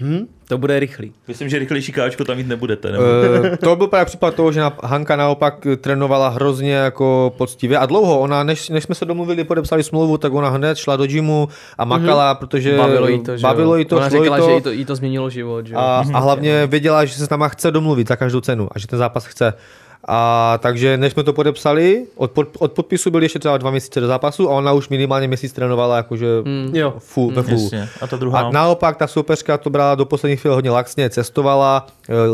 hm, 0.00 0.26
to 0.48 0.58
bude 0.58 0.80
rychlý. 0.80 1.12
Myslím, 1.28 1.48
že 1.48 1.58
rychlejší 1.58 1.92
káčko 1.92 2.24
tam 2.24 2.36
mít 2.36 2.46
nebudete. 2.46 2.92
Nebo? 2.92 3.04
Eh, 3.44 3.56
to 3.56 3.76
byl 3.76 3.86
právě 3.86 4.06
případ 4.06 4.34
toho, 4.34 4.52
že 4.52 4.62
Hanka 4.84 5.16
naopak 5.16 5.66
trénovala 5.80 6.28
hrozně 6.28 6.72
jako 6.72 7.34
poctivě 7.36 7.78
a 7.78 7.86
dlouho. 7.86 8.20
Ona, 8.20 8.42
než, 8.42 8.68
než 8.68 8.84
jsme 8.84 8.94
se 8.94 9.04
domluvili, 9.04 9.44
podepsali 9.44 9.82
smlouvu, 9.82 10.18
tak 10.18 10.32
ona 10.32 10.48
hned 10.48 10.78
šla 10.78 10.96
do 10.96 11.06
gymu 11.06 11.48
a 11.78 11.84
makala, 11.84 12.34
protože 12.34 12.76
Bavilo 12.76 13.08
jí 13.08 13.22
to, 13.22 13.36
že 13.36 13.42
bavilo 13.42 13.74
jo. 13.74 13.78
jí 13.78 13.84
to, 13.84 13.96
Ona 13.96 14.08
říkala, 14.08 14.38
to, 14.38 14.44
že 14.48 14.52
jí 14.52 14.62
to, 14.62 14.70
jí 14.70 14.84
to 14.84 14.96
změnilo 14.96 15.30
život, 15.30 15.66
že 15.66 15.74
jo. 15.74 15.80
a, 15.80 16.04
a 16.14 16.18
hlavně 16.18 16.66
věděla, 16.66 17.04
že 17.04 17.14
se 17.14 17.26
s 17.26 17.30
náma 17.30 17.48
chce 17.48 17.70
domluvit 17.70 18.08
za 18.08 18.16
každou 18.16 18.40
cenu 18.40 18.68
a 18.72 18.78
že 18.78 18.86
ten 18.86 18.98
zápas 18.98 19.26
chce. 19.26 19.54
A 20.08 20.58
takže 20.62 20.96
než 20.96 21.12
jsme 21.12 21.22
to 21.22 21.32
podepsali, 21.32 22.06
od, 22.16 22.30
pod, 22.30 22.48
od 22.58 22.72
podpisu 22.72 23.10
byly 23.10 23.24
ještě 23.24 23.38
třeba 23.38 23.58
dva 23.58 23.70
měsíce 23.70 24.00
do 24.00 24.06
zápasu 24.06 24.50
a 24.50 24.52
ona 24.52 24.72
už 24.72 24.88
minimálně 24.88 25.28
měsíc 25.28 25.52
trénovala 25.52 25.96
jakože 25.96 26.26
Jo. 26.72 26.94
full, 26.98 27.30
ve 27.34 27.42
full. 27.42 27.60
Jasně. 27.62 27.88
A 28.00 28.06
ta 28.06 28.16
druhá? 28.16 28.40
A 28.40 28.50
naopak 28.50 28.96
ta 28.96 29.06
soupeřka 29.06 29.58
to 29.58 29.70
brala 29.70 29.94
do 29.94 30.04
posledních 30.04 30.40
chvíl 30.40 30.54
hodně 30.54 30.70
laxně, 30.70 31.10
cestovala, 31.10 31.86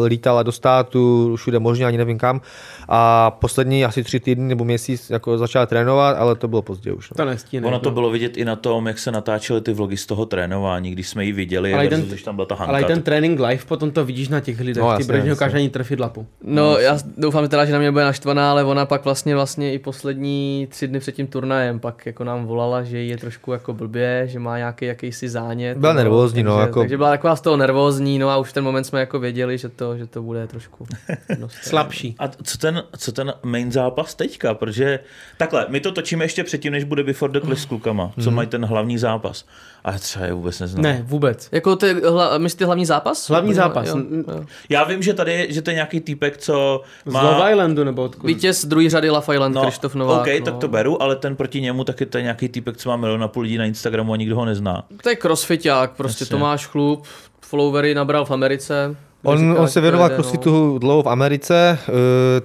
lítala 0.05 0.43
do 0.43 0.53
státu, 0.53 1.33
všude 1.37 1.59
možně, 1.59 1.87
ani 1.87 1.99
nevím 1.99 2.19
kam. 2.19 2.41
A 2.89 3.31
poslední 3.31 3.85
asi 3.85 4.03
tři 4.05 4.21
týdny 4.21 4.45
nebo 4.49 4.65
měsíc 4.65 5.11
jako 5.11 5.39
začala 5.39 5.67
trénovat, 5.67 6.17
ale 6.17 6.35
to 6.35 6.49
bylo 6.49 6.63
pozdě 6.63 6.93
už. 6.93 7.11
No. 7.11 7.15
To 7.17 7.25
nestíne. 7.25 7.67
Ono 7.67 7.79
to 7.79 7.91
bylo 7.91 8.11
vidět 8.11 8.37
i 8.37 8.45
na 8.45 8.57
tom, 8.57 8.87
jak 8.87 8.99
se 8.99 9.11
natáčely 9.13 9.61
ty 9.61 9.73
vlogy 9.73 9.97
z 9.97 10.07
toho 10.07 10.27
trénování, 10.27 10.91
když 10.91 11.09
jsme 11.09 11.25
ji 11.25 11.33
viděli, 11.33 11.75
Ale 11.75 11.83
versus, 11.85 12.01
ten- 12.01 12.09
když 12.09 12.23
tam 12.23 12.35
byla 12.37 12.47
ta 12.47 12.55
Hanka. 12.55 12.69
Ale 12.73 12.81
i 12.81 12.85
ten 12.85 13.03
trénink 13.03 13.41
live, 13.41 13.63
potom 13.69 13.91
to 13.91 14.05
vidíš 14.05 14.29
na 14.29 14.41
těch 14.41 14.61
lidech, 14.61 14.83
No, 14.83 14.91
no, 14.91 14.97
ty 14.97 15.13
jasně. 15.13 15.31
dokáže 15.31 15.57
ani 15.57 15.69
trefit 15.69 16.01
lapu. 16.01 16.27
No, 16.45 16.79
já 16.79 16.99
doufám 17.19 17.49
teda, 17.49 17.65
že 17.65 17.73
na 17.73 17.79
mě 17.79 17.91
bude 17.93 18.05
naštvaná, 18.05 18.51
ale 18.51 18.65
ona 18.65 18.87
pak 18.87 19.05
vlastně 19.05 19.35
vlastně 19.35 19.73
i 19.73 19.79
poslední 19.79 20.67
tři 20.71 20.89
dny 20.89 21.01
před 21.01 21.13
tím 21.15 21.27
turnajem 21.27 21.81
pak 21.81 22.07
jako 22.07 22.25
nám 22.25 22.45
volala, 22.47 22.83
že 22.83 22.99
je 22.99 23.17
trošku 23.17 23.53
jako 23.53 23.73
blbě, 23.75 24.25
že 24.31 24.39
má 24.39 24.59
nějaký 24.59 24.85
jakýsi 24.85 25.29
zánět. 25.29 25.79
Byla 25.79 25.93
nervózní, 25.93 26.43
no, 26.43 26.53
takže, 26.57 26.67
jako- 26.69 26.81
takže 26.81 26.97
byla 26.97 27.11
taková 27.11 27.37
z 27.37 27.41
toho 27.41 27.57
nervózní, 27.57 28.19
no 28.19 28.29
a 28.31 28.37
už 28.37 28.49
v 28.49 28.53
ten 28.53 28.65
moment 28.65 28.85
jsme 28.85 29.01
jako 29.01 29.19
věděli, 29.19 29.59
že 29.63 29.69
to, 29.69 29.97
že 29.99 30.07
to 30.07 30.23
bude 30.23 30.47
trošku 30.47 30.87
Slabší. 31.63 32.15
A 32.19 32.29
co 32.29 32.59
ten, 32.59 32.83
co 32.99 33.13
ten 33.13 33.35
main 33.43 33.73
zápas 33.73 34.15
teďka? 34.15 34.55
Protože 34.55 34.99
takhle, 35.39 35.67
my 35.69 35.81
to 35.81 35.93
točíme 35.93 36.25
ještě 36.25 36.45
předtím, 36.45 36.73
než 36.73 36.85
bude 36.85 37.03
Before 37.05 37.33
the 37.33 37.41
Clash 37.47 37.63
s 37.63 37.65
klukama, 37.65 38.13
co 38.23 38.31
mají 38.31 38.49
ten 38.49 38.65
hlavní 38.65 38.99
zápas. 38.99 39.45
A 39.85 39.93
třeba 39.93 40.25
je 40.25 40.33
vůbec 40.33 40.61
neznám. 40.61 40.83
Ne, 40.83 41.03
vůbec. 41.07 41.49
Jako 41.53 41.77
ty, 41.77 41.93
hla, 42.09 42.39
myslíš 42.39 42.59
ty 42.59 42.65
hlavní 42.65 42.87
zápas? 42.87 43.29
Hlavní 43.31 43.55
zápas. 43.55 43.89
Jo, 43.89 43.97
Mm, 43.97 44.25
jo. 44.29 44.45
Já 44.69 44.85
vím, 44.85 45.03
že 45.03 45.15
tady 45.15 45.33
je, 45.33 45.53
že 45.53 45.63
to 45.63 45.71
je 45.71 45.75
nějaký 45.75 46.01
týpek, 46.01 46.37
co 46.39 46.83
Z 47.07 47.13
má... 47.13 47.23
Love 47.23 47.51
Islandu 47.53 47.85
nebo 47.85 48.05
odkud? 48.05 48.27
Vítěz 48.27 48.65
druhý 48.65 48.89
řady 48.89 49.11
Love 49.11 49.35
Island, 49.35 49.55
No, 49.55 49.63
Krištof 49.63 49.95
Novák. 49.95 50.21
OK, 50.21 50.27
no. 50.39 50.45
tak 50.45 50.57
to 50.57 50.69
beru, 50.69 51.03
ale 51.03 51.17
ten 51.17 51.37
proti 51.37 51.61
němu 51.61 51.85
taky 51.85 52.07
to 52.07 52.19
je 52.19 52.23
nějaký 52.23 52.49
týpek, 52.49 52.77
co 52.77 52.89
má 52.89 52.97
milion 52.97 53.23
a 53.25 53.29
půl 53.29 53.43
lidí 53.43 53.59
na 53.59 53.65
Instagramu 53.65 54.13
a 54.13 54.17
nikdo 54.17 54.37
ho 54.37 54.45
nezná. 54.45 54.85
To 55.03 55.09
je 55.09 55.17
crossfiták, 55.17 55.93
prostě 55.93 56.23
Jasně. 56.23 56.31
Tomáš 56.37 56.67
Chlup, 56.67 57.05
followery 57.41 57.95
nabral 57.95 58.25
v 58.25 58.31
Americe. 58.31 58.97
On, 59.25 59.57
on 59.59 59.69
se 59.69 59.81
věnoval 59.81 60.11
crossfitu 60.11 60.79
dlouho 60.79 61.03
v 61.03 61.09
Americe, 61.09 61.79
uh, 61.89 61.95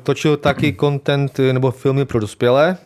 točil 0.03 0.37
taky 0.37 0.75
content 0.79 1.39
eh, 1.39 1.53
nebo 1.53 1.71
filmy 1.71 2.05
pro 2.05 2.19
dospělé. 2.19 2.77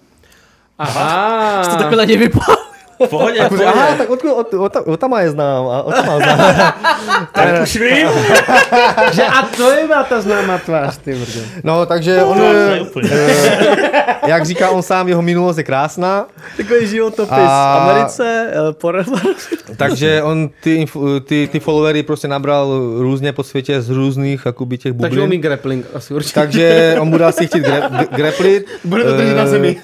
Aha. 0.80 1.64
To 1.64 1.76
takhle 1.78 1.98
na 1.98 2.04
něj 2.04 2.18
vypadá. 2.18 2.56
V 2.56 2.61
pohodě, 3.08 3.43
v 3.45 3.47
pohodě. 3.49 3.66
Aha, 3.66 3.88
tak 3.97 4.10
odkud, 4.10 4.32
od, 4.34 4.54
od, 4.54 4.76
od, 4.86 4.99
tam 4.99 5.14
je 5.20 5.30
znám. 5.32 5.68
A 5.68 5.82
od 5.84 5.95
tam 5.95 6.06
znám. 6.24 6.38
tak 7.34 7.62
už 7.64 7.76
vím. 7.76 8.08
Že 9.14 9.24
a 9.24 9.41
to 9.58 9.72
je 9.72 9.88
byla 9.88 10.04
ta 10.04 10.22
známá 10.22 10.58
tvář, 10.58 10.97
ty 10.97 11.14
brdo. 11.16 11.41
No, 11.64 11.86
takže 11.86 12.24
on, 12.24 12.38
To 12.38 12.43
je 12.54 12.78
eh, 12.78 12.82
úplně. 12.82 13.10
jak 14.28 14.45
říká 14.45 14.70
on 14.70 14.82
sám, 14.82 15.08
jeho 15.08 15.22
minulost 15.22 15.58
je 15.58 15.64
krásná, 15.64 16.26
Takový 16.58 16.88
životopis 16.88 17.34
A- 17.38 17.74
Americe, 17.74 18.54
por... 18.72 19.06
takže 19.78 20.24
on 20.24 20.49
ty, 20.64 20.86
ty, 21.26 21.49
ty 21.52 21.60
followery 21.60 22.04
prostě 22.04 22.28
nabral 22.28 22.80
různě 22.97 23.34
po 23.34 23.43
světě 23.43 23.82
z 23.82 23.89
různých 23.89 24.41
jakoby 24.45 24.78
těch 24.78 24.93
Takže 25.02 25.20
umí 25.20 25.28
bublin. 25.28 25.41
grappling 25.41 25.86
asi 25.93 26.14
určitě. 26.14 26.34
Takže 26.39 26.95
on 26.99 27.10
bude 27.10 27.26
asi 27.26 27.47
chtít 27.47 27.64
gra- 27.64 27.89
g- 27.99 28.08
grapplit. 28.16 28.66
Bude 28.84 29.04
to 29.04 29.18
držet 29.18 29.36
na 29.36 29.43
Eh, 29.43 29.47
zemi. 29.47 29.78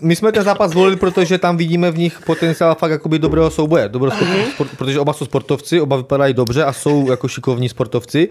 My 0.00 0.16
jsme 0.16 0.32
ten 0.32 0.42
zápas 0.42 0.70
zvolili, 0.70 0.96
protože 0.96 1.38
tam 1.38 1.56
vidíme 1.56 1.90
v 1.90 1.98
nich 1.98 2.20
potenciál 2.26 2.74
fakt 2.74 2.90
jakoby 2.90 3.18
dobrého 3.18 3.50
souboje, 3.50 3.88
dobrého 3.88 4.16
sport, 4.16 4.28
sport, 4.54 4.70
protože 4.78 5.00
oba 5.00 5.12
jsou 5.12 5.24
sportovci, 5.24 5.80
oba 5.80 5.96
vypadají 5.96 6.34
dobře 6.34 6.64
a 6.64 6.72
jsou 6.72 7.10
jako 7.10 7.28
šikovní 7.28 7.68
sportovci, 7.68 8.28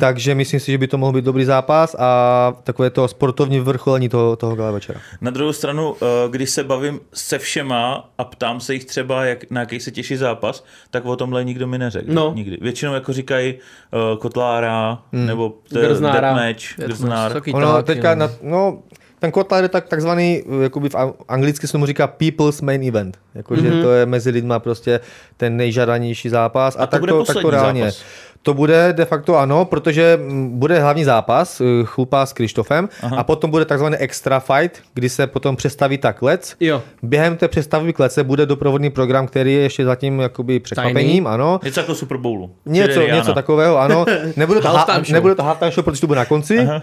takže 0.00 0.34
myslím 0.34 0.60
si, 0.60 0.72
že 0.72 0.78
by 0.78 0.86
to 0.86 0.98
mohl 0.98 1.12
být 1.12 1.24
dobrý 1.24 1.44
zápas 1.44 1.96
a 1.98 2.52
takové 2.62 2.90
to 2.90 3.08
sportovní 3.08 3.60
vrcholení 3.60 4.08
toho, 4.08 4.36
toho 4.36 4.56
gala 4.56 4.70
večera. 4.70 5.00
Na 5.20 5.30
druhou 5.30 5.52
stranu, 5.52 5.94
eh, 6.02 6.06
když 6.30 6.50
se 6.50 6.64
bavím 6.64 7.00
se 7.14 7.38
všema 7.38 8.10
a 8.18 8.24
ptám 8.24 8.60
se 8.60 8.74
jich 8.74 8.84
třeba, 8.84 9.24
jak, 9.24 9.50
na 9.50 9.60
jaký 9.60 9.80
se 9.80 9.90
těší 9.90 10.16
zápas, 10.16 10.64
tak 10.90 11.04
o 11.04 11.16
tomhle 11.16 11.44
nikdo 11.44 11.66
mi 11.66 11.78
neřekl. 11.78 12.12
No. 12.12 12.32
Nikdy. 12.34 12.58
Většinou 12.60 12.94
jako 12.94 13.12
říkají 13.12 13.54
uh, 13.54 14.18
Kotlára, 14.18 14.98
nebo 15.12 15.54
t- 15.68 15.80
Grznára. 15.80 16.20
Deathmatch, 16.20 16.76
Grznár. 16.76 17.32
Taky 17.32 17.52
Ono 17.52 17.82
teďka, 17.82 18.14
no. 18.14 18.26
na, 18.26 18.30
no, 18.42 18.78
ten 19.24 19.32
Kotlar 19.32 19.62
je 19.62 19.68
tak, 19.68 19.88
takzvaný, 19.88 20.42
jakoby 20.62 20.88
v 20.88 20.94
anglicky 21.28 21.66
se 21.66 21.78
mu 21.78 21.86
říká 21.86 22.06
people's 22.06 22.60
main 22.60 22.88
event. 22.88 23.18
Jakože 23.34 23.70
mm-hmm. 23.70 23.82
to 23.82 23.92
je 23.92 24.06
mezi 24.06 24.30
lidma 24.30 24.58
prostě 24.58 25.00
ten 25.36 25.56
nejžadanější 25.56 26.28
zápas. 26.28 26.76
A, 26.76 26.78
A 26.78 26.86
to 26.86 26.90
tak, 26.90 27.00
bude 27.00 27.12
to, 27.12 27.24
tak 27.24 27.36
to 27.42 27.50
reálně. 27.50 27.80
zápas. 27.80 28.02
To 28.42 28.54
bude 28.54 28.92
de 28.92 29.04
facto 29.04 29.36
ano, 29.36 29.64
protože 29.64 30.18
mm, 30.22 30.58
bude 30.58 30.80
hlavní 30.80 31.04
zápas 31.04 31.60
eh, 31.60 31.64
Chlupa 31.84 32.26
s 32.26 32.32
Krištofem 32.32 32.88
Aha. 33.02 33.16
a 33.16 33.24
potom 33.24 33.50
bude 33.50 33.64
takzvaný 33.64 33.96
extra 33.96 34.40
fight, 34.40 34.82
kdy 34.94 35.08
se 35.08 35.26
potom 35.26 35.56
přestaví 35.56 35.98
ta 35.98 36.12
klec. 36.12 36.56
Jo. 36.60 36.82
Během 37.02 37.36
té 37.36 37.48
přestavby 37.48 37.92
klece 37.92 38.24
bude 38.24 38.46
doprovodný 38.46 38.90
program, 38.90 39.26
který 39.26 39.54
je 39.54 39.60
ještě 39.60 39.84
zatím 39.84 40.20
jakoby 40.20 40.60
překvapením, 40.60 41.26
ano. 41.26 41.60
Něco 41.64 41.80
jako 41.80 41.94
Super 41.94 42.16
Bowlu. 42.16 42.50
Něco, 42.66 43.00
něco 43.00 43.34
takového, 43.34 43.78
ano. 43.78 44.04
Nebude 44.36 44.60
to, 44.60 44.68
ha- 44.68 45.02
nebude 45.12 45.34
to 45.34 45.42
halftime 45.42 45.70
show, 45.70 45.84
protože 45.84 46.00
to 46.00 46.06
bude 46.06 46.18
na 46.18 46.24
konci, 46.24 46.58
Aha. 46.58 46.82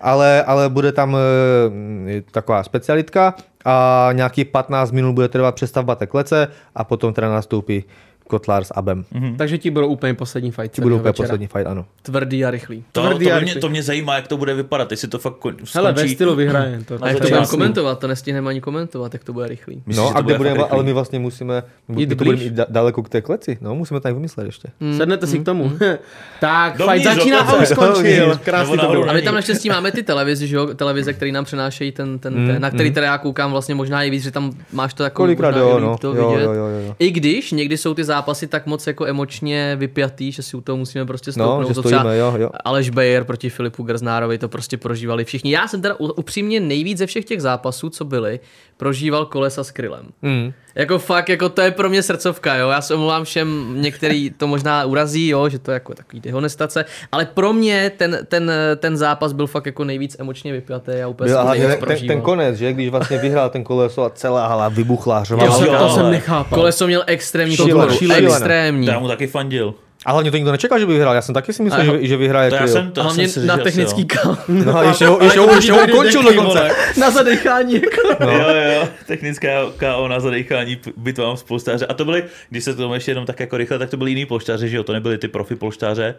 Ale, 0.00 0.44
ale 0.44 0.68
bude 0.68 0.92
tam 0.92 1.16
e, 1.16 2.22
taková 2.30 2.62
specialitka 2.62 3.34
a 3.64 4.08
nějaký 4.12 4.44
15 4.44 4.90
minut 4.90 5.12
bude 5.12 5.28
trvat 5.28 5.54
přestavba 5.54 5.94
té 5.94 6.06
klece 6.06 6.48
a 6.74 6.84
potom 6.84 7.14
teda 7.14 7.28
nastoupí 7.28 7.84
Kotlar 8.30 8.64
s 8.64 8.72
Abem. 8.74 9.04
Mhm. 9.12 9.36
Takže 9.36 9.58
ti 9.58 9.70
budou 9.70 9.86
úplně 9.88 10.14
poslední 10.14 10.50
fight. 10.50 10.72
Ti 10.72 10.82
budou 10.82 10.96
úplně 10.96 11.08
večera. 11.10 11.26
poslední 11.26 11.46
fight, 11.46 11.66
ano. 11.66 11.84
Tvrdý 12.02 12.44
a 12.44 12.50
rychlý. 12.50 12.84
To, 12.92 13.00
Tvrdý 13.02 13.26
to, 13.26 13.32
a 13.32 13.34
mě, 13.34 13.44
rychlý. 13.44 13.60
to 13.60 13.68
mě 13.68 13.82
zajímá, 13.82 14.14
jak 14.16 14.28
to 14.28 14.36
bude 14.36 14.54
vypadat, 14.54 14.90
jestli 14.90 15.08
to 15.08 15.18
fakt 15.18 15.36
kon, 15.36 15.52
skončí. 15.54 15.72
Hele, 15.74 15.92
ve 15.92 16.08
stylu 16.08 16.34
vyhraje. 16.34 16.80
To, 16.86 16.98
A 17.00 17.08
jak 17.08 17.18
to 17.18 17.24
budeme 17.28 17.46
komentovat, 17.46 17.98
to 17.98 18.06
nestihneme 18.08 18.50
ani 18.50 18.60
komentovat, 18.60 19.12
jak 19.12 19.24
to 19.24 19.32
bude 19.32 19.48
rychlý. 19.48 19.82
Myslíš, 19.86 19.96
no 19.96 20.16
a 20.16 20.20
kde 20.20 20.34
budeme, 20.36 20.54
rychlý? 20.56 20.70
ale 20.70 20.82
my 20.82 20.92
vlastně 20.92 21.18
musíme, 21.18 21.62
my 21.88 22.02
Jít 22.02 22.06
to 22.08 22.14
budeme 22.14 22.42
jít 22.42 22.54
da- 22.54 22.66
daleko 22.68 23.02
k 23.02 23.08
té 23.08 23.20
kleci, 23.20 23.58
no 23.60 23.74
musíme 23.74 24.00
tam 24.00 24.14
vymyslet 24.14 24.44
ještě. 24.46 24.68
Sednete 24.96 25.26
si 25.26 25.38
k 25.38 25.44
tomu. 25.44 25.72
tak, 26.40 26.78
Dovnitř, 26.78 27.02
fight 27.02 27.16
začíná 27.16 27.40
a 27.40 27.56
už 27.62 27.68
skončil. 27.68 28.38
Krásný 28.44 28.78
to 28.78 28.88
bylo. 28.90 29.10
A 29.10 29.12
my 29.12 29.22
tam 29.22 29.34
naštěstí 29.34 29.68
máme 29.68 29.92
ty 29.92 30.02
televize, 30.02 30.46
že 30.46 30.56
jo? 30.56 30.66
televize, 30.74 31.12
které 31.12 31.32
nám 31.32 31.44
přenášejí 31.44 31.92
ten, 31.92 32.18
ten, 32.18 32.46
ten 32.46 32.62
na 32.62 32.70
který 32.70 32.90
teda 32.90 33.06
já 33.06 33.18
koukám 33.18 33.50
vlastně 33.50 33.74
možná 33.74 34.02
i 34.02 34.10
víc, 34.10 34.22
že 34.22 34.30
tam 34.30 34.52
máš 34.72 34.94
to 34.94 35.02
jako 35.04 35.16
Kolikrát 35.22 35.56
jo, 35.56 35.78
no. 35.80 35.96
jo, 36.04 36.52
jo. 36.52 36.94
I 36.98 37.10
když 37.10 37.52
někdy 37.52 37.76
jsou 37.76 37.94
ty 37.94 38.04
zápasy 38.20 38.46
tak 38.46 38.66
moc 38.66 38.86
jako 38.86 39.06
emočně 39.06 39.76
vypjatý, 39.76 40.32
že 40.32 40.42
si 40.42 40.56
u 40.56 40.60
toho 40.60 40.76
musíme 40.76 41.06
prostě 41.06 41.32
stoupnout. 41.32 41.60
No, 41.62 41.68
že 41.68 41.74
to 41.74 41.82
stojíme, 41.82 42.16
jo, 42.16 42.34
jo. 42.38 42.50
Aleš 42.64 42.90
Bejer 42.90 43.24
proti 43.24 43.50
Filipu 43.50 43.82
Grznárovi 43.82 44.38
to 44.38 44.48
prostě 44.48 44.76
prožívali 44.76 45.24
všichni. 45.24 45.52
Já 45.52 45.68
jsem 45.68 45.82
teda 45.82 45.94
upřímně 45.98 46.60
nejvíc 46.60 46.98
ze 46.98 47.06
všech 47.06 47.24
těch 47.24 47.42
zápasů, 47.42 47.90
co 47.90 48.04
byly, 48.04 48.40
prožíval 48.76 49.26
kolesa 49.26 49.64
s 49.64 49.70
Krylem. 49.70 50.06
Mm. 50.22 50.52
Jako 50.74 50.98
fakt, 50.98 51.28
jako 51.28 51.48
to 51.48 51.60
je 51.60 51.70
pro 51.70 51.88
mě 51.88 52.02
srdcovka, 52.02 52.54
jo. 52.54 52.68
Já 52.68 52.80
se 52.80 52.94
omlouvám 52.94 53.24
všem, 53.24 53.74
některý 53.82 54.30
to 54.30 54.46
možná 54.46 54.84
urazí, 54.84 55.28
jo, 55.28 55.48
že 55.48 55.58
to 55.58 55.70
je 55.70 55.74
jako 55.74 55.94
takový 55.94 56.20
dehonestace, 56.20 56.84
ale 57.12 57.26
pro 57.26 57.52
mě 57.52 57.92
ten, 57.96 58.18
ten, 58.28 58.52
ten 58.76 58.96
zápas 58.96 59.32
byl 59.32 59.46
fakt 59.46 59.66
jako 59.66 59.84
nejvíc 59.84 60.16
emočně 60.18 60.52
vypjatý 60.52 60.92
a 60.92 61.08
úplně 61.08 61.32
Byl, 61.32 61.44
ten, 61.44 61.70
ten, 61.70 61.78
prožíval. 61.78 62.16
ten 62.16 62.22
konec, 62.22 62.56
že 62.56 62.72
když 62.72 62.88
vlastně 62.88 63.18
vyhrál 63.18 63.50
ten 63.50 63.64
koleso 63.64 64.04
a 64.04 64.10
celá 64.10 64.46
hala 64.46 64.68
vybuchla, 64.68 65.24
řvala. 65.24 65.56
jsem, 65.58 65.66
Jo, 65.66 65.78
to 65.78 65.88
jsem 65.88 66.10
nechápal. 66.10 66.58
Koleso 66.58 66.86
měl 66.86 67.02
extrémní 67.06 67.56
podporu, 67.56 67.92
šílené. 68.06 68.28
extrémní. 68.28 68.86
Já 68.86 68.98
mu 68.98 69.08
taky 69.08 69.26
fandil. 69.26 69.74
A 70.06 70.12
hlavně 70.12 70.30
to 70.30 70.36
nikdo 70.36 70.52
nečekal, 70.52 70.78
že 70.78 70.86
by 70.86 70.92
vyhrál. 70.92 71.14
Já 71.14 71.22
jsem 71.22 71.34
taky 71.34 71.52
si 71.52 71.62
myslel, 71.62 71.84
že, 71.84 72.06
že 72.06 72.16
vyhraje 72.16 72.50
To 72.50 72.56
já 72.56 72.66
jsem, 72.66 72.90
to 72.90 73.02
hlavně 73.02 73.28
jsem 73.28 73.42
si 73.42 73.46
na 73.48 73.56
technický 73.58 74.04
kal. 74.04 74.38
No 74.48 74.76
a 74.76 74.82
ještě 74.84 75.06
ho, 75.06 75.18
ještě 75.22 75.40
ho, 75.40 75.54
ještě 75.54 75.72
ho 75.72 75.78
ukončil 75.92 76.22
dokonce. 76.22 76.70
na 77.00 77.10
zadechání. 77.10 77.74
Jako. 77.74 78.24
No. 78.24 78.30
Jo, 78.30 78.48
jo, 78.74 78.88
technická 79.06 79.48
KO 79.76 80.08
na 80.08 80.20
zadechání 80.20 80.78
bitvám 80.96 81.36
s 81.36 81.42
polštáře. 81.42 81.86
A 81.86 81.94
to 81.94 82.04
byly, 82.04 82.24
když 82.50 82.64
se 82.64 82.74
to 82.74 82.82
tomu 82.82 82.94
ještě 82.94 83.10
jenom 83.10 83.26
tak 83.26 83.40
jako 83.40 83.56
rychle, 83.56 83.78
tak 83.78 83.90
to 83.90 83.96
byly 83.96 84.10
jiný 84.10 84.26
polštáře, 84.26 84.68
že 84.68 84.76
jo, 84.76 84.82
to 84.82 84.92
nebyly 84.92 85.18
ty 85.18 85.28
profi 85.28 85.56
polštáře, 85.56 86.14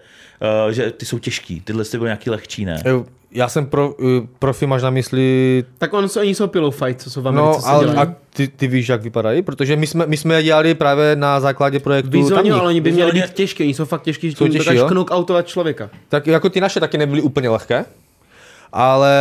uh, 0.66 0.72
že 0.72 0.92
ty 0.92 1.06
jsou 1.06 1.20
těžký, 1.20 1.62
tyhle 1.62 1.86
ty 1.86 1.98
byly 1.98 2.08
nějaký 2.08 2.30
lehčí, 2.30 2.66
ne? 2.66 2.84
Jo, 2.86 3.06
Já 3.32 3.50
jsem 3.50 3.66
pro, 3.66 3.96
eh, 4.02 4.28
profi, 4.40 4.68
máš 4.68 4.82
na 4.84 4.90
mysli 4.90 5.64
Tak 5.78 5.94
on, 5.94 6.08
oni 6.20 6.36
jsou 6.36 6.48
pillow 6.48 6.74
fight, 6.74 7.02
co 7.02 7.10
jsou 7.10 7.22
v 7.22 7.28
Americe. 7.28 7.48
No, 7.48 7.62
se 7.62 7.68
ale 7.68 7.86
dělají. 7.86 8.10
a 8.10 8.16
ty, 8.34 8.48
ty 8.48 8.68
víš, 8.68 8.90
jak 8.90 9.02
vypadají? 9.02 9.42
Protože 9.42 9.76
my 9.76 9.88
jsme, 9.88 10.06
my 10.08 10.18
jsme 10.18 10.36
je 10.36 10.44
dělali 10.44 10.76
právě 10.76 11.16
na 11.16 11.40
základě 11.40 11.80
projektu 11.80 12.12
Vizuálně, 12.12 12.52
ale 12.52 12.68
oni 12.68 12.82
by 12.82 12.92
měli 12.92 13.12
být 13.12 13.34
těžké, 13.34 13.64
oni 13.64 13.74
jsou 13.74 13.86
fakt 13.86 14.02
těžký, 14.02 14.30
že 14.30 14.36
těžší, 14.36 14.58
dokážeš 14.58 14.80
jo? 14.80 14.88
knockoutovat 14.88 15.48
člověka. 15.48 15.90
Tak 16.10 16.28
jako 16.28 16.50
ty 16.50 16.62
naše 16.62 16.80
taky 16.80 16.98
nebyly 16.98 17.22
úplně 17.22 17.50
lehké, 17.50 17.86
ale 18.74 19.16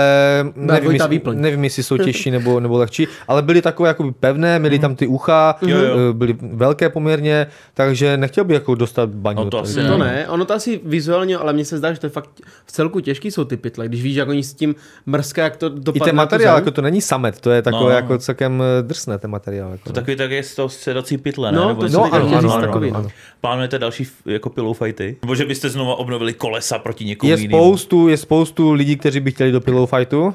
nevím, 0.57 0.91
jestli, 0.93 1.21
nevím, 1.35 1.65
jestli 1.65 1.83
jsou 1.83 1.99
těžší 2.05 2.31
nebo, 2.31 2.61
nebo 2.61 2.79
lehčí, 2.79 3.07
ale 3.29 3.43
byly 3.43 3.63
takové 3.63 3.89
jakoby 3.89 4.13
pevné, 4.13 4.59
měly 4.59 4.79
tam 4.79 4.97
ty 4.97 5.07
ucha, 5.07 5.55
Jo, 5.63 5.77
jo. 5.79 5.85
eh, 6.11 6.13
byly 6.13 6.37
velké 6.43 6.89
poměrně, 6.89 7.47
takže 7.75 8.17
nechtěl 8.17 8.45
bych 8.45 8.55
jako 8.55 8.75
dostat 8.75 9.09
baňu. 9.09 9.45
No 9.45 9.51
to 9.51 9.59
asi 9.59 9.83
ne. 9.83 9.89
To 9.89 9.99
ne, 9.99 10.29
ono 10.29 10.45
to 10.45 10.55
asi 10.55 10.81
vizuálně, 10.85 11.37
ale 11.37 11.53
mně 11.53 11.65
se 11.65 11.79
zdá, 11.79 11.93
že 11.93 12.01
to 12.01 12.07
je 12.07 12.11
fakt 12.11 12.31
v 12.67 12.73
celku 12.73 13.01
těžký 13.01 13.31
jsou 13.31 13.45
ty 13.45 13.57
pytle, 13.57 13.89
když 13.89 14.03
víš, 14.03 14.17
jak 14.17 14.29
oni 14.29 14.43
s 14.43 14.55
tím 14.55 14.75
mrská, 15.07 15.43
jak 15.45 15.57
to 15.57 15.67
I 15.67 15.71
dopadne 15.75 16.05
ten 16.07 16.17
na 16.17 16.27
tu 16.27 16.35
materiál, 16.35 16.57
jako 16.59 16.71
to 16.71 16.83
není 16.83 17.01
samet, 17.01 17.41
to 17.41 17.51
je 17.51 17.63
takové 17.63 17.81
No. 17.85 17.97
jako 17.97 18.19
celkem 18.19 18.63
eh, 18.79 18.83
drsné 18.83 19.19
ten 19.19 19.31
materiál. 19.31 19.71
Jako, 19.73 19.85
To 19.85 19.93
takový 19.93 20.17
tak 20.17 20.31
je 20.31 20.43
z 20.43 20.55
toho 20.55 20.69
středací 20.69 21.19
pytle, 21.19 21.53
ne? 21.53 21.59
No, 21.59 21.69
Nebo 21.69 21.83
to 21.83 21.89
no, 21.89 22.15
ano, 22.15 22.27
ano, 22.39 22.53
ano, 22.55 22.61
takový, 22.67 22.89
ano, 22.89 22.99
no. 22.99 23.05
ano. 23.05 23.09
Plánujete 23.41 23.79
další 23.79 24.07
jako 24.27 24.51
pillow 24.51 24.77
fighty? 24.77 25.17
Nebo 25.23 25.35
že 25.35 25.45
byste 25.45 25.69
znovu 25.69 25.93
obnovili 25.93 26.33
kolesa 26.33 26.79
proti 26.79 27.05
někomu 27.05 27.31
Je 27.33 27.39
jinému? 27.39 27.59
spoustu, 27.63 28.09
je 28.09 28.17
spoustu 28.17 28.73
lidí, 28.73 28.97
kteří 28.97 29.21
by 29.21 29.33
chtěli 29.41 29.53
do 29.53 29.61
pillow 29.61 29.89
fightu, 29.97 30.35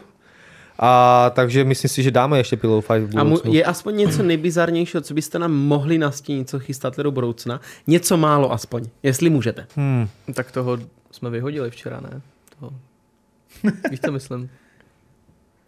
a 0.79 1.31
takže 1.35 1.63
myslím 1.63 1.89
si, 1.89 2.03
že 2.03 2.11
dáme 2.11 2.37
ještě 2.37 2.57
pillow 2.57 2.81
fight 2.81 3.13
v 3.13 3.19
A 3.19 3.23
mu, 3.23 3.29
budoucnu. 3.29 3.53
je 3.53 3.63
aspoň 3.65 3.95
něco 3.97 4.23
nejbizarnějšího, 4.23 5.01
co 5.01 5.13
byste 5.13 5.39
nám 5.39 5.51
mohli 5.53 5.97
nastínit, 5.97 6.49
co 6.49 6.59
chystáte 6.59 7.03
do 7.03 7.11
budoucna? 7.11 7.61
Něco 7.87 8.17
málo 8.17 8.51
aspoň, 8.51 8.85
jestli 9.03 9.29
můžete. 9.29 9.67
Hmm. 9.75 10.07
Tak 10.33 10.51
toho 10.51 10.77
jsme 11.11 11.29
vyhodili 11.29 11.69
včera, 11.69 11.99
ne? 12.01 12.21
Toho. 12.59 12.71
Víš, 13.91 13.99
co 14.05 14.11
myslím? 14.11 14.49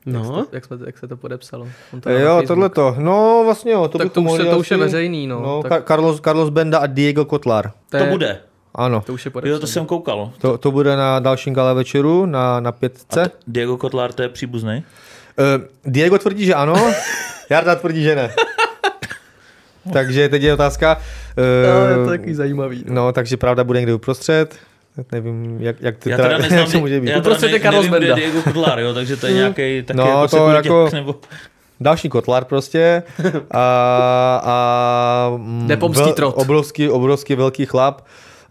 No, 0.05 0.45
Jak, 0.51 0.65
jsme, 0.65 0.77
jak 0.85 0.97
se 0.97 1.07
to 1.07 1.17
podepsalo? 1.17 1.67
On 1.93 2.01
to 2.01 2.09
Jo, 2.09 2.43
tohle 2.47 2.69
to. 2.69 2.95
No 2.99 3.41
vlastně 3.45 3.71
jo, 3.71 3.87
to 3.87 3.97
Tak 3.97 4.07
by 4.07 4.13
to 4.13 4.21
už 4.21 4.37
to 4.37 4.59
už 4.59 4.71
je 4.71 4.77
veřejný, 4.77 5.27
no. 5.27 5.41
no 5.41 5.63
Tak- 5.63 5.87
Carlos, 5.87 6.21
Carlos 6.21 6.49
Benda 6.49 6.79
a 6.79 6.85
Diego 6.85 7.25
Kotlar. 7.25 7.71
to, 7.89 7.97
To 7.97 8.03
je, 8.03 8.09
bude. 8.11 8.39
Ano. 8.77 9.01
To 9.05 9.13
už 9.13 9.25
je 9.25 9.29
Jo, 9.29 9.31
podepsané. 9.31 9.59
to 9.59 9.67
jsem 9.67 9.85
koukal. 9.85 10.31
To, 10.37 10.57
to 10.57 10.71
bude 10.71 10.95
na 10.95 11.19
dalším 11.19 11.53
gala 11.53 11.73
večeru, 11.73 12.25
na, 12.25 12.59
na 12.59 12.71
pětce. 12.71 13.23
A 13.25 13.29
Diego 13.47 13.77
Kotlar, 13.77 14.13
to 14.13 14.21
je 14.21 14.29
příbuzný? 14.29 14.83
Uh, 15.39 15.45
Diego 15.85 16.17
tvrdí, 16.19 16.45
že 16.45 16.53
ano, 16.53 16.75
Jarda 17.49 17.75
tvrdí, 17.75 18.03
že 18.03 18.15
ne. 18.15 18.29
takže 19.93 20.29
teď 20.29 20.41
je 20.41 20.53
otázka. 20.53 20.97
No, 21.37 21.43
Uh, 21.43 21.89
je 21.99 22.05
to 22.05 22.09
takový 22.11 22.33
zajímavý. 22.33 22.83
No. 22.87 22.93
no, 22.95 23.11
takže 23.11 23.37
pravda 23.37 23.63
bude 23.63 23.79
někde 23.79 23.93
uprostřed. 23.93 24.55
Tak 24.95 25.05
nevím, 25.11 25.57
jak, 25.61 25.75
jak, 25.81 25.97
to 25.97 26.09
Já 26.09 26.17
teda 26.17 26.37
neznám, 26.37 26.59
jak 26.59 26.71
to 26.71 26.79
může 26.79 26.99
být. 26.99 27.07
já 27.07 27.13
teda 27.13 27.19
Uprostřed 27.21 27.47
je 27.47 27.53
ne, 27.53 27.59
Carlos 27.59 27.85
nevím, 27.85 27.97
kde 27.97 28.07
je 28.07 28.13
Benda. 28.13 28.25
Diego 28.31 28.41
Kotlar, 28.41 28.79
jo, 28.79 28.93
takže 28.93 29.17
to 29.17 29.27
je 29.27 29.33
nějaký 29.33 29.83
taky 29.83 29.97
No, 29.97 30.07
jako 30.07 30.21
to 30.21 30.27
sekuriťák, 30.27 30.65
jako- 30.65 30.89
nebo... 30.93 31.15
Další 31.79 32.09
kotlar 32.09 32.45
prostě. 32.45 33.03
A, 33.51 33.61
a 34.43 35.31
Jde 35.67 35.77
pomstít 35.77 36.15
trot. 36.15 36.33
obrovský, 36.37 36.89
obrovský 36.89 37.35
velký 37.35 37.65
chlap. 37.65 38.01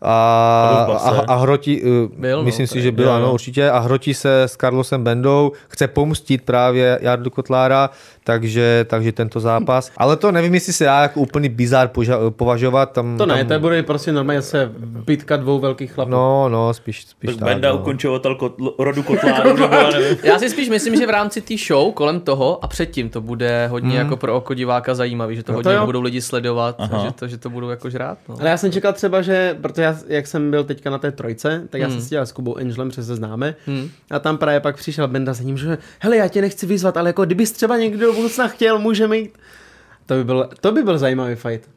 A, 0.09 0.87
A 1.05 1.21
a, 1.29 1.35
hrotí, 1.35 1.83
uh, 1.83 1.89
Byl, 2.21 2.39
no, 2.39 2.43
myslím 2.45 2.67
to 2.67 2.73
si, 2.73 2.83
že 2.83 2.93
byl, 2.93 3.13
ano, 3.13 3.33
určitě, 3.33 3.71
a 3.71 3.79
hrotí 3.79 4.15
se 4.15 4.43
s 4.43 4.57
Carlosem 4.57 5.05
Bendou, 5.05 5.53
chce 5.69 5.89
pomstit 5.89 6.43
právě 6.43 6.99
Jardu 7.03 7.31
Kotlára, 7.31 7.91
takže, 8.25 8.85
takže 8.89 9.13
tento 9.13 9.41
zápas. 9.41 9.91
Ale 9.97 10.17
to 10.17 10.33
nevím, 10.33 10.55
jestli 10.55 10.73
se 10.73 10.85
dá 10.85 11.03
jako 11.03 11.21
úplný 11.21 11.49
bizar 11.49 11.89
poža- 11.89 12.31
považovat. 12.31 12.93
Tam, 12.93 13.19
to 13.19 13.27
ne, 13.27 13.45
tam, 13.45 13.47
to 13.57 13.61
bude 13.61 13.83
prostě 13.83 14.13
normálně 14.13 14.43
se 14.43 14.73
bitka 15.07 15.37
dvou 15.37 15.59
velkých 15.59 15.93
chlapů. 15.93 16.11
No, 16.11 16.49
no, 16.49 16.75
spíš, 16.75 17.07
spíš 17.07 17.31
Tak 17.37 17.45
Benda 17.45 17.69
no. 17.73 17.77
ukončovatel 17.79 18.35
kotl, 18.35 18.75
rodu 18.79 19.03
Kotláru, 19.03 19.57
nebo 19.57 19.77
já 20.23 20.39
si 20.39 20.51
spíš 20.51 20.69
myslím, 20.69 20.97
že 20.97 21.07
v 21.07 21.11
rámci 21.11 21.41
té 21.41 21.55
show 21.67 21.93
kolem 21.93 22.21
toho 22.21 22.65
a 22.65 22.69
předtím 22.69 23.11
to 23.11 23.21
bude 23.21 23.67
hodně 23.67 23.87
Hmm. 23.91 23.99
jako 23.99 24.17
pro 24.17 24.37
oko 24.37 24.55
diváka 24.55 24.95
zajímavý, 24.95 25.37
že 25.37 25.43
to 25.43 25.53
No 25.53 25.59
hodně 25.59 25.71
to 25.73 25.77
jo. 25.77 25.87
budou 25.87 26.01
lidi 26.01 26.21
sledovat, 26.21 26.77
Aha. 26.79 27.05
že 27.07 27.13
to, 27.13 27.29
že 27.29 27.39
to 27.39 27.51
budou 27.51 27.69
jako 27.69 27.91
žrát. 27.91 28.19
No. 28.29 28.37
Ale 28.41 28.49
já 28.51 28.57
jsem 28.57 28.73
čekal 28.73 28.93
třeba, 28.93 29.23
že, 29.23 29.57
protože 29.63 29.83
já, 29.83 29.96
jak 30.09 30.27
jsem 30.27 30.51
byl 30.51 30.65
teďka 30.65 30.91
na 30.91 30.99
té 30.99 31.13
trojce, 31.13 31.63
tak 31.71 31.81
já 31.81 31.87
Hmm. 31.87 31.97
jsem 31.97 32.05
si 32.05 32.11
dělal 32.11 32.27
s 32.27 32.33
Kubou 32.33 32.57
Angelem, 32.59 32.89
přece 32.89 33.15
známe. 33.17 33.55
Hmm. 33.67 33.89
A 34.11 34.19
tam 34.19 34.39
právě 34.39 34.61
pak 34.61 34.77
přišel 34.77 35.09
Benda 35.09 35.33
za 35.33 35.43
ním, 35.45 35.59
že 35.59 35.79
hele, 36.01 36.17
já 36.17 36.29
tě 36.29 36.41
nechci 36.41 36.67
vyzvat, 36.67 36.97
ale 36.97 37.09
jako 37.09 37.25
kdybys 37.25 37.53
třeba 37.53 37.77
někdo 37.77 38.07
do 38.07 38.13
budoucna 38.13 38.49
chtěl, 38.49 38.79
můžeme 38.79 39.17
jít. 39.19 39.39
To 40.07 40.15
by 40.15 40.25
byl, 40.25 40.49
to 40.61 40.73
by 40.73 40.83
byl 40.83 40.99
zajímavý 40.99 41.35
fight. 41.35 41.69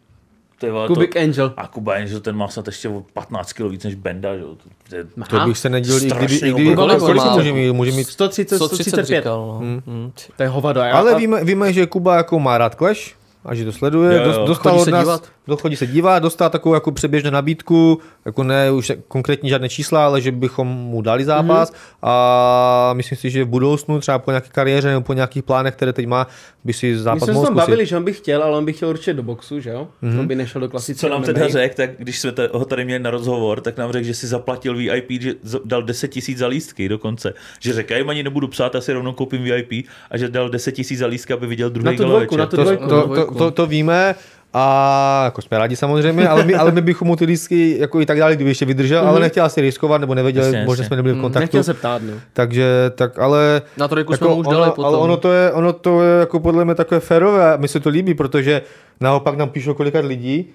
Ty 0.59 0.69
vole, 0.69 0.87
Kubik 0.87 1.13
to, 1.13 1.19
Angel. 1.19 1.53
a 1.57 1.67
Kuba 1.67 1.93
Angel, 1.93 2.19
ten 2.19 2.35
má 2.35 2.47
snad 2.47 2.67
ještě 2.67 2.89
o 2.89 3.03
15 3.13 3.53
kg 3.53 3.61
víc 3.61 3.83
než 3.83 3.95
Benda, 3.95 4.35
že. 4.37 4.41
To, 4.89 4.95
je, 4.95 5.05
To 5.29 5.47
bych 5.47 5.57
se 5.57 5.69
nedělal, 5.69 6.01
i 6.03 6.05
kdyby, 6.11 6.35
i 6.35 6.53
kdyby 6.53 6.75
kolik, 6.75 6.99
kolik 6.99 7.15
Má- 7.17 7.35
může 7.35 7.53
mít, 7.53 7.71
může 7.71 7.91
mít 7.91 8.03
130, 8.07 8.55
130 8.55 8.83
135. 8.89 9.17
říkal, 9.21 9.37
no. 9.47 9.59
Hmm. 9.85 10.11
To 10.37 10.43
je 10.43 10.49
hovado. 10.49 10.81
Ale 10.81 11.13
a- 11.13 11.17
víme, 11.17 11.43
víme, 11.43 11.73
že 11.73 11.85
Kuba 11.87 12.15
jako 12.17 12.39
má 12.39 12.57
rád 12.57 12.75
Clash 12.75 13.15
a 13.45 13.55
že 13.55 13.65
to 13.65 13.71
sleduje. 13.71 14.13
Jo, 14.17 14.23
jo. 14.23 14.27
Dost- 14.31 14.47
Dostal 14.47 14.71
Chodí 14.71 14.81
od 14.81 14.85
se 14.85 14.91
nás, 14.91 15.03
dívat? 15.03 15.27
Do- 15.49 15.57
chodí 15.57 15.75
se 15.75 15.87
dívat, 15.87 16.19
dostal 16.19 16.49
takovou 16.49 16.73
jako 16.75 16.91
předběžnou 16.91 17.31
nabídku, 17.31 17.99
jako 18.25 18.43
ne 18.43 18.71
už 18.71 18.91
konkrétní 19.07 19.49
žádné 19.49 19.69
čísla, 19.69 20.05
ale 20.05 20.21
že 20.21 20.31
bychom 20.31 20.67
mu 20.67 21.01
dali 21.01 21.25
zápas 21.25 21.73
a 22.01 22.91
myslím 22.93 23.17
si, 23.17 23.29
že 23.29 23.43
v 23.43 23.47
budoucnu 23.47 23.99
třeba 23.99 24.19
po 24.19 24.31
nějaké 24.31 24.49
kariéře 24.51 24.87
nebo 24.87 25.01
po 25.01 25.13
nějakých 25.13 25.43
plánech, 25.43 25.75
které 25.75 25.93
teď 25.93 26.07
má, 26.07 26.27
by 26.63 26.73
si 26.73 26.87
My 26.91 26.97
zápas 26.97 27.19
jsme 27.19 27.25
se 27.27 27.31
mohl 27.33 27.45
tam 27.45 27.53
zkusit. 27.55 27.67
bavili, 27.69 27.85
že 27.85 27.97
on 27.97 28.03
by 28.03 28.13
chtěl, 28.13 28.43
ale 28.43 28.57
on 28.57 28.65
by 28.65 28.73
chtěl 28.73 28.89
určitě 28.89 29.13
do 29.13 29.23
boxu, 29.23 29.59
že 29.59 29.69
jo? 29.69 29.87
Mm-hmm. 30.03 30.19
On 30.19 30.27
by 30.27 30.35
nešel 30.35 30.61
do 30.61 30.69
klasického 30.69 31.09
co 31.09 31.15
nám 31.15 31.23
teda 31.23 31.47
řekl, 31.47 31.75
tak 31.75 31.89
když 31.97 32.19
jsme 32.19 32.31
ho 32.53 32.65
tady 32.65 32.85
měli 32.85 33.03
na 33.03 33.09
rozhovor, 33.11 33.61
tak 33.61 33.77
nám 33.77 33.91
řekl, 33.91 34.05
že 34.05 34.13
si 34.13 34.27
zaplatil 34.27 34.75
VIP, 34.75 35.21
že 35.21 35.33
z- 35.43 35.59
dal 35.65 35.83
10 35.83 36.07
tisíc 36.07 36.37
za 36.37 36.47
lístky 36.47 36.89
dokonce. 36.89 37.33
Že 37.59 37.73
řekl, 37.73 37.91
já 37.91 37.97
jim 37.97 38.09
ani 38.09 38.23
nebudu 38.23 38.47
psát, 38.47 38.75
já 38.75 38.81
si 38.81 38.93
rovnou 38.93 39.13
koupím 39.13 39.43
VIP 39.43 39.71
a 40.11 40.17
že 40.17 40.29
dal 40.29 40.49
10 40.49 40.71
tisíc 40.71 40.99
za 40.99 41.07
lístky, 41.07 41.33
aby 41.33 41.47
viděl 41.47 41.69
druhý 41.69 41.85
Na 41.85 41.93
tu 41.93 42.03
dvojku, 42.03 42.37
na 42.37 42.45
tu 42.45 42.55
To, 42.55 42.61
dvojku. 42.63 42.87
to, 42.87 43.07
to, 43.07 43.33
to, 43.35 43.51
to, 43.51 43.65
víme 43.67 44.15
a 44.53 45.21
jako 45.25 45.41
jsme 45.41 45.57
rádi 45.57 45.75
samozřejmě, 45.75 46.27
ale 46.27 46.45
my, 46.45 46.55
ale 46.55 46.71
my 46.71 46.81
bychom 46.81 47.07
mu 47.07 47.15
ty 47.15 47.25
lístky 47.25 47.77
jako 47.79 48.01
i 48.01 48.05
tak 48.05 48.17
dali, 48.17 48.35
kdyby 48.35 48.49
ještě 48.49 48.65
vydržel, 48.65 49.07
ale 49.07 49.19
nechtěl 49.19 49.45
asi 49.45 49.61
riskovat, 49.61 50.01
nebo 50.01 50.15
nevěděl, 50.15 50.43
Jasně, 50.43 50.63
možná 50.65 50.81
jasně. 50.81 50.87
jsme 50.87 50.95
nebyli 50.95 51.15
v 51.15 51.21
kontaktu. 51.21 51.43
Nechtěl 51.43 51.63
se 51.63 51.73
ptát, 51.73 52.01
no. 52.01 52.13
Takže, 52.33 52.65
tak 52.95 53.19
ale... 53.19 53.61
Na 53.77 53.87
trojku 53.87 54.13
jako 54.13 54.25
jsme 54.25 54.33
mu 54.33 54.39
už 54.39 54.47
dali 54.47 54.61
ono, 54.61 54.71
potom. 54.71 54.85
Ale 54.85 54.97
ono 54.97 55.17
to, 55.17 55.31
je, 55.31 55.51
ono 55.51 55.73
to 55.73 56.03
je 56.03 56.19
jako 56.19 56.39
podle 56.39 56.65
mě 56.65 56.75
takové 56.75 56.99
férové 56.99 57.53
a 57.53 57.57
mi 57.57 57.67
se 57.67 57.79
to 57.79 57.89
líbí, 57.89 58.13
protože 58.13 58.61
naopak 59.01 59.37
nám 59.37 59.49
píšou 59.49 59.73
kolikrát 59.73 60.05
lidí, 60.05 60.49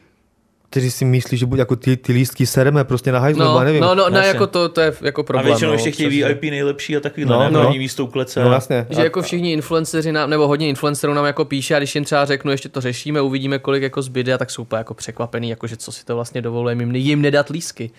kteří 0.75 0.91
si 0.91 1.05
myslí, 1.05 1.39
že 1.39 1.47
buď 1.47 1.59
jako 1.59 1.77
ty, 1.77 1.97
ty 1.97 2.13
lístky 2.13 2.47
sereme 2.47 2.85
prostě 2.85 3.13
na 3.13 3.19
hajzlu, 3.19 3.45
No, 3.45 3.61
nevím. 3.65 3.81
no, 3.81 3.95
no, 3.95 4.11
ne, 4.11 4.27
jako 4.27 4.47
to, 4.47 4.69
to 4.69 4.81
je 4.81 4.93
jako 5.03 5.21
A 5.21 5.25
problém. 5.25 5.47
většinou 5.47 5.69
no, 5.71 5.75
ještě 5.75 5.91
chtějí. 5.91 6.09
VIP 6.25 6.43
nejlepší 6.43 6.97
a 6.97 7.01
takový, 7.01 7.27
No, 7.27 7.39
ne? 7.41 7.51
no. 7.51 7.73
Místo 7.73 8.05
u 8.05 8.07
klece. 8.07 8.45
no 8.45 8.53
jasně. 8.53 8.87
Že 8.91 9.01
jako 9.03 9.23
všichni 9.23 9.53
influenceři 9.53 10.13
nám, 10.13 10.31
nebo 10.31 10.49
hodně 10.49 10.69
influencerů 10.69 11.15
nám 11.15 11.25
jako 11.25 11.45
píše 11.45 11.75
a 11.75 11.79
když 11.79 11.95
jim 11.95 12.05
třeba 12.05 12.25
řeknu, 12.25 12.51
ještě 12.51 12.69
to 12.69 12.81
řešíme, 12.81 13.21
uvidíme, 13.21 13.59
kolik 13.59 13.83
jako 13.83 14.03
zbyde, 14.03 14.35
a 14.35 14.39
tak 14.39 14.51
jsou 14.51 14.63
úplně 14.63 14.79
jako 14.79 14.95
překvapený, 14.95 15.51
jako 15.51 15.67
že 15.67 15.77
co 15.77 15.93
si 15.93 16.05
to 16.05 16.15
vlastně 16.15 16.43
dovolujeme 16.43 16.83
jim, 16.83 16.95
jim 16.95 17.23
nedat 17.23 17.49
lísky. 17.49 17.91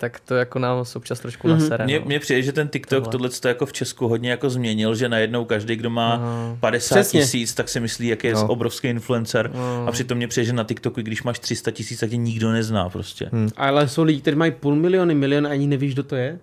Tak 0.00 0.20
to 0.20 0.34
jako 0.34 0.58
nám 0.58 0.84
občas 0.96 1.20
trošku 1.20 1.48
mm-hmm. 1.48 1.58
nasere. 1.58 1.84
Mně, 1.84 1.98
no. 1.98 2.04
mně 2.06 2.20
přijde, 2.20 2.42
že 2.42 2.52
ten 2.52 2.68
TikTok 2.68 3.08
tohle 3.08 3.28
to 3.28 3.48
jako 3.48 3.66
v 3.66 3.72
Česku 3.72 4.08
hodně 4.08 4.30
jako 4.30 4.50
změnil, 4.50 4.94
že 4.94 5.08
najednou 5.08 5.44
každý, 5.44 5.76
kdo 5.76 5.90
má 5.90 6.22
50 6.60 6.94
Přesně. 6.94 7.20
tisíc, 7.20 7.54
tak 7.54 7.68
si 7.68 7.80
myslí, 7.80 8.08
jak 8.08 8.24
je 8.24 8.34
No. 8.34 8.46
obrovský 8.46 8.88
influencer. 8.88 9.50
A 9.86 9.92
přitom 9.92 10.18
mně 10.18 10.28
přijde, 10.28 10.44
že 10.44 10.52
na 10.52 10.64
TikToku, 10.64 11.00
když 11.02 11.22
máš 11.22 11.38
300 11.38 11.70
tisíc, 11.70 12.00
tak 12.00 12.10
tě 12.10 12.16
nikdo 12.16 12.52
nezná 12.52 12.88
prostě. 12.88 13.28
Hmm. 13.32 13.48
Ale 13.56 13.88
jsou 13.88 14.02
lidi, 14.02 14.20
kteří 14.20 14.36
mají 14.36 14.52
půl 14.52 14.76
miliony, 14.76 15.14
milion 15.14 15.46
a 15.46 15.50
ani 15.50 15.66
nevíš, 15.66 15.92
kdo 15.94 16.02
to 16.02 16.16
je. 16.16 16.38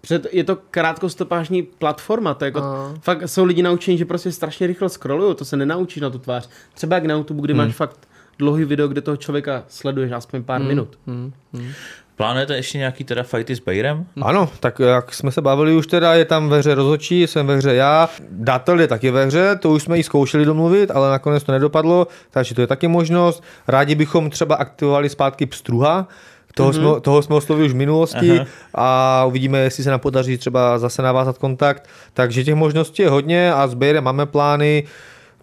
Před, 0.00 0.26
je 0.32 0.44
to 0.44 0.58
krátkostopážní 0.70 1.62
platforma, 1.62 2.34
to 2.34 2.44
je 2.44 2.46
jako, 2.46 2.58
Aha. 2.58 2.94
fakt 3.02 3.28
jsou 3.28 3.44
lidi 3.44 3.62
naučení, 3.62 3.98
že 3.98 4.04
prostě 4.04 4.32
strašně 4.32 4.66
rychle 4.66 4.88
scrollují, 4.88 5.34
to 5.34 5.44
se 5.44 5.56
nenaučíš 5.56 6.02
na 6.02 6.10
tu 6.10 6.18
tvář. 6.18 6.48
Třeba 6.74 6.96
jak 6.96 7.04
na 7.04 7.14
YouTube, 7.14 7.42
kdy 7.42 7.54
máš 7.54 7.74
fakt 7.74 8.08
dlouhý 8.38 8.64
video, 8.64 8.88
kde 8.88 9.00
toho 9.00 9.16
člověka 9.16 9.64
sleduješ 9.68 10.12
aspoň 10.12 10.42
pár 10.42 10.62
minut. 10.62 10.98
Hmm, 11.06 11.32
hmm. 11.52 11.72
Plánujete 12.20 12.56
ještě 12.56 12.78
nějaký 12.78 13.04
teda 13.04 13.22
fighty 13.22 13.56
s 13.56 13.60
Bejrem? 13.60 14.06
Ano, 14.22 14.48
tak 14.60 14.78
jak 14.78 15.14
jsme 15.14 15.30
se 15.32 15.40
bavili 15.40 15.74
už 15.74 15.86
teda, 15.86 16.14
je 16.14 16.24
tam 16.24 16.48
ve 16.48 16.58
hře 16.58 16.74
rozhodčí, 16.74 17.22
jsem 17.22 17.46
ve 17.46 17.56
hře 17.56 17.74
já, 17.74 18.08
datel 18.30 18.80
je 18.80 18.88
taky 18.88 19.10
ve 19.10 19.26
hře, 19.26 19.56
to 19.56 19.70
už 19.70 19.82
jsme 19.82 19.98
i 19.98 20.02
zkoušeli 20.02 20.44
domluvit, 20.44 20.90
ale 20.90 21.10
nakonec 21.10 21.42
to 21.42 21.52
nedopadlo, 21.52 22.06
takže 22.30 22.54
to 22.54 22.60
je 22.60 22.66
taky 22.66 22.88
možnost. 22.88 23.44
Rádi 23.68 23.94
bychom 23.94 24.30
třeba 24.30 24.54
aktivovali 24.54 25.08
zpátky 25.08 25.46
pstruha, 25.46 26.08
toho, 26.54 26.70
mm-hmm. 26.70 26.92
jsme, 26.92 27.00
toho 27.00 27.22
jsme 27.22 27.34
oslovili 27.34 27.66
už 27.66 27.72
v 27.72 27.76
minulosti 27.76 28.30
Aha. 28.30 28.46
a 28.74 29.24
uvidíme, 29.24 29.58
jestli 29.58 29.84
se 29.84 29.90
nám 29.90 30.00
podaří 30.00 30.38
třeba 30.38 30.78
zase 30.78 31.02
navázat 31.02 31.38
kontakt. 31.38 31.88
Takže 32.14 32.44
těch 32.44 32.54
možností 32.54 33.02
je 33.02 33.08
hodně 33.08 33.52
a 33.52 33.66
s 33.66 33.74
Bejrem 33.74 34.04
máme 34.04 34.26
plány, 34.26 34.84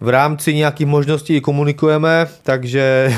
v 0.00 0.08
rámci 0.08 0.54
nějakých 0.54 0.86
možností 0.86 1.36
i 1.36 1.40
komunikujeme, 1.40 2.26
takže... 2.42 3.12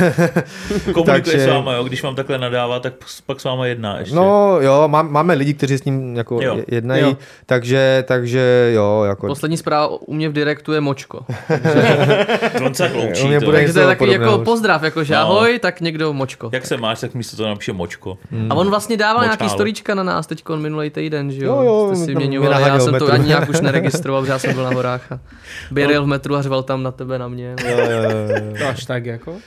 Komunikuje 0.92 1.38
s 1.40 1.46
váma, 1.46 1.72
jo? 1.74 1.84
Když 1.84 2.02
vám 2.02 2.14
takhle 2.14 2.38
nadává, 2.38 2.80
tak 2.80 2.92
pak 3.26 3.40
s 3.40 3.44
váma 3.44 3.66
jedná 3.66 3.98
ještě. 3.98 4.14
No 4.16 4.56
jo, 4.60 4.84
má, 4.88 5.02
máme 5.02 5.34
lidi, 5.34 5.54
kteří 5.54 5.78
s 5.78 5.84
ním 5.84 6.16
jako 6.16 6.38
Jo. 6.42 6.58
jednají, 6.68 7.02
Jo. 7.02 7.16
takže, 7.46 8.04
takže 8.08 8.70
jo, 8.74 9.02
jako... 9.06 9.26
Poslední 9.26 9.56
zpráva 9.56 9.88
u 10.00 10.14
mě 10.14 10.28
v 10.28 10.32
direktu 10.32 10.72
je 10.72 10.80
močko. 10.80 11.20
On 12.66 12.74
se 12.74 12.88
mě 13.26 13.40
to. 13.40 13.44
bude- 13.46 13.58
Takže 13.58 13.72
to 13.72 13.80
je 13.80 13.86
takový 13.86 14.12
jako 14.12 14.38
pozdrav, 14.38 14.82
jako 14.82 15.04
že 15.04 15.14
No. 15.14 15.20
ahoj, 15.20 15.58
tak 15.58 15.80
někdo 15.80 16.12
močko. 16.12 16.50
Jak 16.52 16.66
se 16.66 16.76
máš, 16.76 17.00
tak 17.00 17.14
místo 17.14 17.36
toho 17.36 17.48
napíše 17.48 17.72
močko. 17.72 18.18
A 18.50 18.54
on 18.54 18.70
vlastně 18.70 18.96
dával 18.96 19.22
nějaký 19.24 19.42
Močkálo. 19.44 19.50
storíčka 19.58 19.94
na 19.94 20.02
nás 20.02 20.26
teď 20.26 20.42
minulý 20.56 20.90
týden, 20.90 21.30
že 21.32 21.44
jo? 21.44 21.54
Jo, 21.56 21.62
jo, 21.62 21.86
Jste 21.88 21.96
si 21.96 22.06
tam 22.06 22.14
vyměňovali, 22.22 22.54
mě 22.62 22.70
já 22.70 22.80
jsem 22.80 22.94
to 22.98 23.12
ani 23.12 23.28
nějak 23.28 23.48
už 23.48 23.60
neregistroval, 23.60 24.22
protože 24.22 24.32
já 24.32 24.38
jsem 24.38 24.54
byl 24.54 24.64
na 24.64 24.70
horách 24.70 25.12
a 25.12 25.18
běril 25.70 26.02
v 26.04 26.06
metru 26.06 26.36
a 26.36 26.42
řval 26.42 26.62
tam 26.70 26.82
na 26.82 26.90
tebe, 26.90 27.18
na 27.18 27.28
mě. 27.28 27.56
Jo, 27.68 27.78
jo, 27.78 27.90
jo, 27.90 28.10
jo. 28.10 28.54
To 28.58 28.66
až 28.68 28.84
tak 28.84 29.06
jako. 29.06 29.30
Jo, 29.30 29.38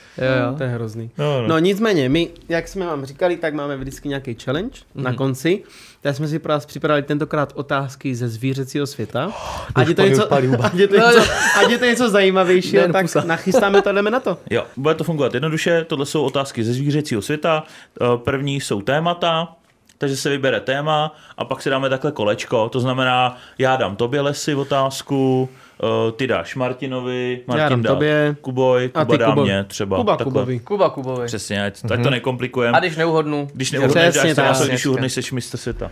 jo. 0.47 0.55
To 0.57 0.63
je 0.63 0.69
hrozný. 0.69 1.09
No, 1.17 1.41
no. 1.41 1.47
No 1.47 1.59
nicméně, 1.59 2.09
my, 2.09 2.29
jak 2.49 2.67
jsme 2.67 2.85
vám 2.85 3.05
říkali, 3.05 3.37
tak 3.37 3.53
máme 3.53 3.77
vždycky 3.77 4.09
nějaký 4.09 4.33
challenge 4.43 4.79
mm-hmm. 4.95 5.01
na 5.01 5.13
konci. 5.13 5.63
Tak 6.01 6.15
jsme 6.15 6.27
si 6.27 6.39
pro 6.39 6.53
vás 6.53 6.65
připravili 6.65 7.03
tentokrát 7.03 7.51
otázky 7.55 8.15
ze 8.15 8.29
zvířecího 8.29 8.87
světa. 8.87 9.31
Ať 9.75 9.87
je 9.87 9.95
to 9.95 10.01
něco, 10.05 10.33
ať 10.63 10.73
je 10.73 10.87
to 10.87 10.97
No, 10.97 11.07
něco, 11.11 11.31
ať 11.63 11.69
je 11.71 11.77
to 11.77 11.85
něco 11.85 12.09
zajímavějšího, 12.09 12.87
tak 12.93 13.01
pusa. 13.05 13.23
nachystáme 13.25 13.81
to 13.81 13.89
a 13.89 13.91
jdeme 13.91 14.11
na 14.11 14.19
to. 14.19 14.37
Jo, 14.49 14.63
bude 14.77 14.95
to 14.95 15.03
fungovat 15.03 15.33
jednoduše, 15.33 15.83
tohle 15.83 16.05
jsou 16.05 16.23
otázky 16.23 16.63
ze 16.63 16.73
zvířecího 16.73 17.21
světa, 17.21 17.63
Eh, 18.01 18.17
první 18.17 18.61
jsou 18.61 18.81
témata, 18.81 19.55
takže 19.97 20.17
se 20.17 20.29
vybere 20.29 20.59
téma 20.59 21.15
a 21.37 21.45
pak 21.45 21.61
si 21.61 21.69
dáme 21.69 21.89
takhle 21.89 22.11
kolečko, 22.11 22.69
to 22.69 22.79
znamená, 22.79 23.37
já 23.57 23.75
dám 23.75 23.95
tobě 23.95 24.21
lesy 24.21 24.55
otázku, 24.55 25.49
eh, 25.83 26.11
ty 26.11 26.27
dáš 26.27 26.55
Martinovi, 26.55 27.41
Martin 27.47 27.69
dám 27.69 27.81
dá 27.81 27.89
tobě. 27.89 28.35
Kuboj, 28.41 28.91
A 28.93 29.05
Kuba 29.05 29.13
ty 29.13 29.17
dá 29.17 29.29
Kubo. 29.29 29.43
mě 29.43 29.63
třeba. 29.63 29.97
Kuba 29.97 30.17
takhle. 30.17 30.31
Kubovi. 30.33 30.59
Kuba 30.59 30.89
Kubovi. 30.89 31.25
Přesně, 31.25 31.65
ať, 31.65 31.91
ať 31.91 32.03
to 32.03 32.09
nekomplikujeme. 32.09 32.77
A 32.77 32.79
když 32.79 32.95
neuhodnu, 32.95 33.47
Když 33.53 33.71
neuhodneš, 33.71 34.09
Přesně 34.09 34.33
dáš 34.33 34.59
na 34.59 34.65
když 34.65 34.85
uhodneš, 34.85 35.13
seš 35.13 35.31
mistr 35.31 35.57
světa. 35.57 35.91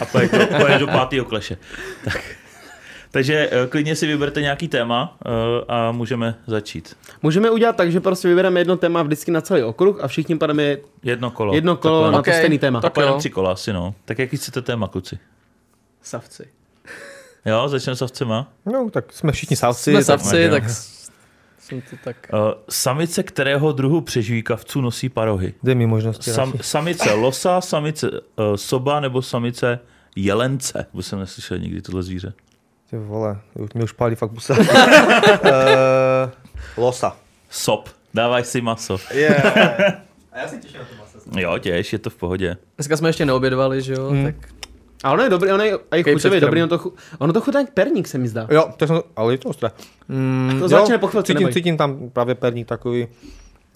A 0.00 0.04
pojď 0.04 0.32
do, 0.32 0.46
pojď 0.46 0.78
do 0.78 0.86
pátého 0.86 1.24
kleše. 1.24 1.56
Tak. 2.04 2.20
Takže 3.14 3.48
eh, 3.52 3.66
klidně 3.66 3.96
si 3.96 4.06
vyberte 4.06 4.40
nějaký 4.40 4.68
téma 4.68 5.16
eh, 5.26 5.30
a 5.68 5.92
můžeme 5.92 6.34
začít. 6.46 6.96
Můžeme 7.22 7.50
udělat 7.50 7.76
tak, 7.76 7.92
že 7.92 8.00
prostě 8.00 8.28
vybereme 8.28 8.60
jedno 8.60 8.76
téma 8.76 9.02
vždycky 9.02 9.30
na 9.30 9.40
celý 9.40 9.62
okruh 9.62 10.00
a 10.04 10.08
všichni 10.08 10.38
pademe 10.38 10.76
Jedno 11.02 11.30
kolo. 11.30 11.54
jedno 11.54 11.76
kolo 11.76 12.00
Takhle. 12.00 12.12
na 12.12 12.18
Ok, 12.18 12.24
to 12.24 12.32
stejný 12.32 12.58
téma. 12.58 12.80
Tak 12.80 12.92
Tak 12.92 13.04
jo. 13.06 13.16
tři 13.18 13.30
kola 13.30 13.52
asi, 13.52 13.72
no. 13.72 13.94
Tak 14.04 14.18
jaký 14.18 14.36
chcete 14.36 14.62
téma, 14.62 14.88
kluci? 14.88 15.18
Savci. 16.02 16.48
Jo, 17.44 17.68
začneme 17.68 17.96
s 17.96 18.02
ovcema. 18.02 18.52
No, 18.66 18.90
tak 18.90 19.12
jsme 19.12 19.32
všichni 19.32 19.56
savci. 19.56 19.90
jsme 19.90 20.04
tak- 20.04 20.20
savci, 20.20 20.48
tak 20.50 20.68
s- 20.70 21.10
jsem 21.58 21.80
to 21.80 21.96
tak... 22.04 22.16
Uh, 22.32 22.38
samice 22.68 23.22
kterého 23.22 23.72
druhu 23.72 24.00
přežvíkavců 24.00 24.80
nosí 24.80 25.08
parohy? 25.08 25.54
Dej 25.62 25.74
mi 25.74 25.86
možnosti. 25.86 26.30
Sam, 26.30 26.50
Sam... 26.50 26.58
samice 26.62 27.12
losa, 27.12 27.60
samice 27.60 28.10
uh, 28.10 28.18
soba 28.56 29.00
nebo 29.00 29.22
samice 29.22 29.78
jelence? 30.16 30.86
Už 30.92 31.06
jsem 31.06 31.18
neslyšel 31.18 31.58
nikdy 31.58 31.82
tohle 31.82 32.02
zvíře. 32.02 32.32
Ty 32.94 32.98
vole, 33.00 33.38
už 33.54 33.70
mě 33.74 33.84
už 33.84 33.92
pálí 33.92 34.14
fakt 34.14 34.30
pusa. 34.30 34.54
uh, 34.58 34.64
losa. 36.76 37.16
Sob. 37.50 37.88
Dávaj 38.14 38.44
si 38.44 38.60
maso. 38.60 38.96
Yeah. 39.14 39.44
A 40.32 40.38
já 40.38 40.48
si 40.48 40.58
těším 40.58 40.78
na 40.78 40.84
to 40.84 40.94
maso. 41.00 41.40
Jo, 41.40 41.58
těž, 41.58 41.92
je 41.92 41.98
to 41.98 42.10
v 42.10 42.14
pohodě. 42.14 42.56
Dneska 42.76 42.96
jsme 42.96 43.08
ještě 43.08 43.26
neobědovali, 43.26 43.82
že 43.82 43.92
jo? 43.92 44.10
Mm. 44.10 44.24
Tak 44.24 44.34
A 45.04 45.12
ono 45.12 45.22
je 45.22 45.30
dobrý, 45.30 45.50
ono 45.52 45.64
je 45.64 45.72
i 45.96 46.02
chuťově 46.02 46.16
předkrm. 46.18 46.40
dobrý, 46.40 46.62
ono 46.62 46.68
to, 46.68 46.78
chu, 46.78 46.92
ono 47.18 47.32
to 47.32 47.40
chutná 47.40 47.60
jak 47.60 47.70
perník, 47.70 48.08
se 48.08 48.18
mi 48.18 48.28
zdá. 48.28 48.46
Jo, 48.50 48.68
to 48.76 48.86
jsem, 48.86 49.00
ale 49.16 49.34
je 49.34 49.38
to 49.38 49.48
ostré. 49.48 49.70
Mm, 50.08 50.56
To 50.60 50.68
začne 50.68 50.98
po 50.98 51.06
chvilce, 51.06 51.32
cítím, 51.32 51.52
cítím 51.52 51.76
tam 51.76 52.10
právě 52.10 52.34
perník 52.34 52.68
takový. 52.68 53.06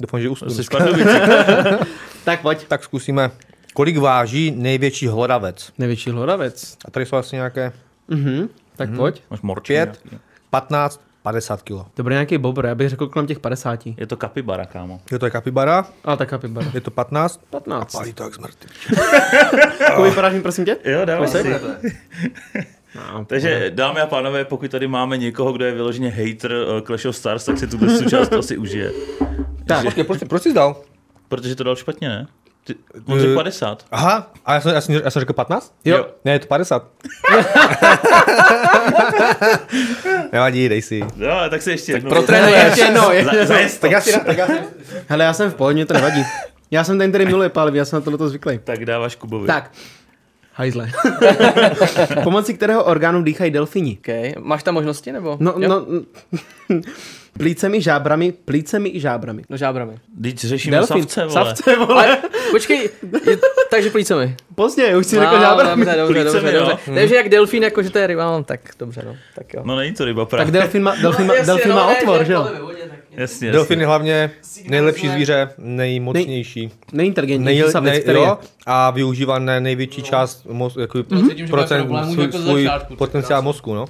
Doufám, 0.00 0.20
že 0.20 0.28
usnu. 0.28 0.48
Tak 2.24 2.40
pojď. 2.42 2.64
Tak 2.68 2.84
zkusíme. 2.84 3.30
Kolik 3.74 3.96
váží 3.98 4.50
největší 4.56 5.06
hloravec? 5.06 5.72
Největší 5.78 6.10
hloravec. 6.10 6.76
A 6.84 6.90
tady 6.90 7.06
jsou 7.06 7.16
asi 7.16 7.36
nějaké 7.36 7.72
Mhm. 8.08 8.48
Tak 8.78 8.90
pojď. 8.96 9.22
Máš 9.30 9.40
morčí 9.40 9.72
Pět. 9.72 10.00
nějaký? 10.10 10.24
15, 10.50 11.00
50 11.22 11.62
kg. 11.62 11.72
To 11.94 12.02
bude 12.02 12.14
nějaký 12.14 12.38
bobr, 12.38 12.66
já 12.66 12.74
bych 12.74 12.88
řekl 12.88 13.06
kolem 13.06 13.26
těch 13.26 13.38
50. 13.38 13.86
Je 13.86 14.06
to 14.06 14.16
kapibara, 14.16 14.64
kámo. 14.66 15.00
Je 15.12 15.18
to 15.18 15.26
je 15.26 15.30
kapibara, 15.30 15.86
Ale 16.04 16.16
tak 16.16 16.28
kapibara. 16.28 16.66
je 16.74 16.80
to 16.80 16.90
15. 16.90 17.40
15. 17.50 17.92
Pálí 17.92 18.12
to 18.12 18.22
jak 18.22 18.34
smrt. 18.34 18.56
Jako 19.80 20.02
vypadáš 20.02 20.32
mi, 20.32 20.40
prosím 20.42 20.64
tě? 20.64 20.76
Jo, 20.84 21.00
Kousek? 21.18 21.46
si. 21.46 21.54
No, 22.96 23.24
Takže 23.26 23.70
dámy 23.74 24.00
a 24.00 24.06
pánové, 24.06 24.44
pokud 24.44 24.70
tady 24.70 24.88
máme 24.88 25.16
někoho, 25.16 25.52
kdo 25.52 25.64
je 25.64 25.72
vyloženě 25.72 26.10
hater 26.10 26.52
uh, 26.52 26.80
Clash 26.80 27.04
of 27.06 27.16
Stars, 27.16 27.44
tak 27.44 27.58
si 27.58 27.66
tuhle 27.66 27.98
součást 27.98 28.32
asi 28.32 28.56
užije. 28.58 28.92
Tak. 29.66 29.84
Počkej, 29.84 30.04
proč, 30.04 30.20
proč 30.28 30.42
jsi 30.42 30.54
dal? 30.54 30.76
Protože 31.28 31.54
to 31.56 31.64
dal 31.64 31.76
špatně, 31.76 32.08
ne? 32.08 32.26
Ty, 32.68 32.74
on 33.06 33.20
řekl 33.20 33.34
50. 33.34 33.84
Aha, 33.92 34.32
a 34.46 34.54
já 34.54 34.60
jsem, 34.60 34.74
já 34.74 34.80
jsem, 34.80 34.94
já 35.04 35.10
jsem 35.10 35.20
řekl 35.20 35.32
15? 35.32 35.74
Jo. 35.84 36.06
Ne, 36.24 36.32
je 36.32 36.38
to 36.38 36.46
50. 36.46 36.84
Nevadí, 40.32 40.68
dej 40.68 40.82
si. 40.82 40.98
Jo, 41.16 41.36
tak 41.50 41.62
se 41.62 41.70
ještě 41.70 41.92
jednou. 41.92 42.10
protrénuješ. 42.10 42.64
Ještě 42.66 42.80
jednou, 42.84 43.10
je- 43.10 43.24
Za, 43.24 43.30
za 43.46 43.54
tak, 43.80 43.90
já 43.90 44.00
si, 44.00 44.20
tak 44.20 44.36
já. 44.38 44.48
Hele, 45.08 45.24
já 45.24 45.32
jsem 45.32 45.50
v 45.50 45.54
pohodě, 45.54 45.86
to 45.86 45.94
nevadí. 45.94 46.24
Já 46.70 46.84
jsem 46.84 46.98
ten, 46.98 47.10
který 47.10 47.26
miluje 47.26 47.48
pálivý, 47.48 47.78
já 47.78 47.84
jsem 47.84 47.96
na 47.96 48.00
tohleto 48.00 48.28
zvyklý. 48.28 48.58
tak 48.64 48.84
dáváš 48.84 49.16
Kubovi. 49.16 49.46
Tak. 49.46 49.70
Hajzle. 50.52 50.90
Pomocí 52.24 52.54
kterého 52.54 52.84
orgánu 52.84 53.22
dýchají 53.22 53.50
delfini? 53.50 53.98
Okay. 54.00 54.34
Máš 54.38 54.62
tam 54.62 54.74
možnosti, 54.74 55.12
nebo? 55.12 55.36
No, 55.40 55.54
Jo? 55.58 55.68
no, 55.68 55.86
plícemi, 57.38 57.82
žábrami, 57.82 58.32
plícemi 58.44 58.88
i 58.94 59.00
žábrami. 59.00 59.42
No 59.50 59.56
žábrami. 59.56 59.92
Teď 60.22 60.38
řešíme 60.38 60.86
savce, 60.86 61.20
vole. 61.26 61.32
savce, 61.32 61.76
vole. 61.76 62.06
Ale 62.06 62.18
počkej, 62.50 62.90
je, 63.26 63.38
takže 63.70 63.90
plícemi. 63.90 64.36
Pozdě, 64.54 64.96
už 64.96 65.06
si 65.06 65.16
řekl 65.16 65.34
No, 65.34 65.40
žábrami. 65.40 65.84
dobře, 65.84 65.98
dobře, 65.98 66.24
dobře, 66.24 66.40
Plícemi, 66.40 66.52
dobře. 66.58 66.78
jo. 66.86 66.94
Takže 66.94 67.14
jak 67.16 67.28
delfín, 67.28 67.62
jako 67.62 67.82
že 67.82 67.90
to 67.90 67.98
je 67.98 68.06
ryba, 68.06 68.24
no, 68.24 68.44
tak 68.44 68.60
dobře, 68.78 69.02
no. 69.06 69.16
Tak 69.34 69.54
jo. 69.54 69.62
No 69.64 69.76
není 69.76 69.94
to 69.94 70.04
ryba, 70.04 70.22
Tak 70.22 70.30
právě. 70.30 70.52
delfín 70.52 70.82
má, 70.82 70.94
delfín 70.94 71.26
má, 71.26 71.34
delfín 71.46 71.72
má 71.74 71.86
otvor, 71.86 72.24
že 72.24 72.32
jo? 72.32 72.48
Jasně, 73.10 73.52
Delfin 73.52 73.78
je 73.78 73.82
jasně. 73.82 73.86
hlavně 73.86 74.30
nejlepší 74.68 75.08
zvíře, 75.08 75.48
nejmocnější. 75.58 76.70
Nejinteligentnější 76.92 77.62
Nej, 77.62 77.70
savec, 77.72 77.92
nej, 77.92 78.00
který 78.02 78.18
je. 78.18 78.26
jo, 78.26 78.38
a 78.66 78.90
využívá 78.90 79.38
ne, 79.38 79.60
největší 79.60 80.02
část 80.02 80.46
mos, 80.46 80.76
jako, 80.76 80.98
bude 81.02 81.46
procent 81.50 81.88
svůj, 82.12 82.24
jako 82.24 82.38
svůj 82.38 82.68
potenciál 82.98 83.42
mozku, 83.42 83.74
no. 83.74 83.84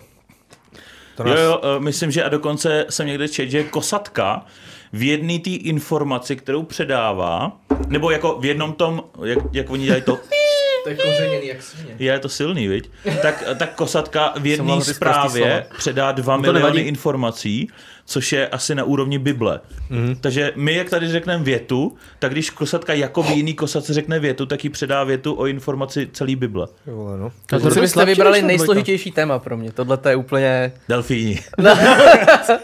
To 1.23 1.29
Jo, 1.29 1.35
nás, 1.35 1.41
jo, 1.45 1.61
eh, 1.77 1.81
myslím, 1.81 2.11
že 2.11 2.25
a 2.25 2.29
dokonce 2.29 2.87
jsem 2.91 3.07
někde 3.07 3.29
četl, 3.29 3.51
že 3.51 3.65
kosatka 3.65 4.45
v 4.93 5.03
jedné 5.03 5.39
té 5.39 5.51
informaci, 5.51 6.37
kterou 6.37 6.63
předává, 6.63 7.53
nebo 7.89 8.11
jako 8.11 8.37
v 8.41 8.45
jednom 8.45 8.73
tom, 8.73 9.03
jak, 9.25 9.39
jak 9.53 9.71
oni 9.71 9.85
dělají 9.85 10.03
to, 10.03 10.19
To 10.85 10.91
je 10.91 10.97
kořeněný, 10.97 11.47
jak 11.47 11.63
svině. 11.63 11.95
je 11.99 12.19
to 12.19 12.29
silný, 12.29 12.69
viď? 12.69 12.91
Tak, 13.23 13.45
tak 13.59 13.75
kosatka 13.75 14.33
v 14.39 14.47
jedné 14.47 14.81
zprávě 14.81 15.67
předá 15.79 16.13
dva 16.13 16.37
miliony 16.37 16.61
nevadí. 16.61 16.81
informací, 16.81 17.69
což 18.11 18.33
je 18.33 18.49
asi 18.49 18.75
na 18.75 18.85
úrovni 18.85 19.19
Bible. 19.19 19.61
Mm. 19.91 20.17
Takže 20.21 20.53
my, 20.57 20.75
jak 20.75 20.91
tady 20.91 21.09
řekneme 21.09 21.45
větu, 21.45 21.97
tak 22.19 22.33
když 22.33 22.51
kosatka 22.51 22.93
jako 22.93 23.25
jiný 23.35 23.55
kosatce 23.55 23.95
řekne 23.95 24.19
větu, 24.21 24.47
tak 24.47 24.65
ji 24.65 24.71
předá 24.71 25.05
větu 25.05 25.35
o 25.39 25.47
informaci 25.47 26.09
celé 26.13 26.37
Bible. 26.37 26.67
jo, 26.87 26.97
vole, 26.97 27.19
no. 27.19 27.33
To 27.47 27.61
To 27.61 27.81
je 27.81 27.89
slabší 27.89 28.11
vybrali 28.15 28.43
nejsložitější 28.43 29.11
téma 29.11 29.39
pro 29.39 29.57
mě. 29.57 29.73
Tohle 29.73 29.97
to 29.97 30.09
je 30.09 30.17
úplně... 30.17 30.73
Delfíni. 30.89 31.41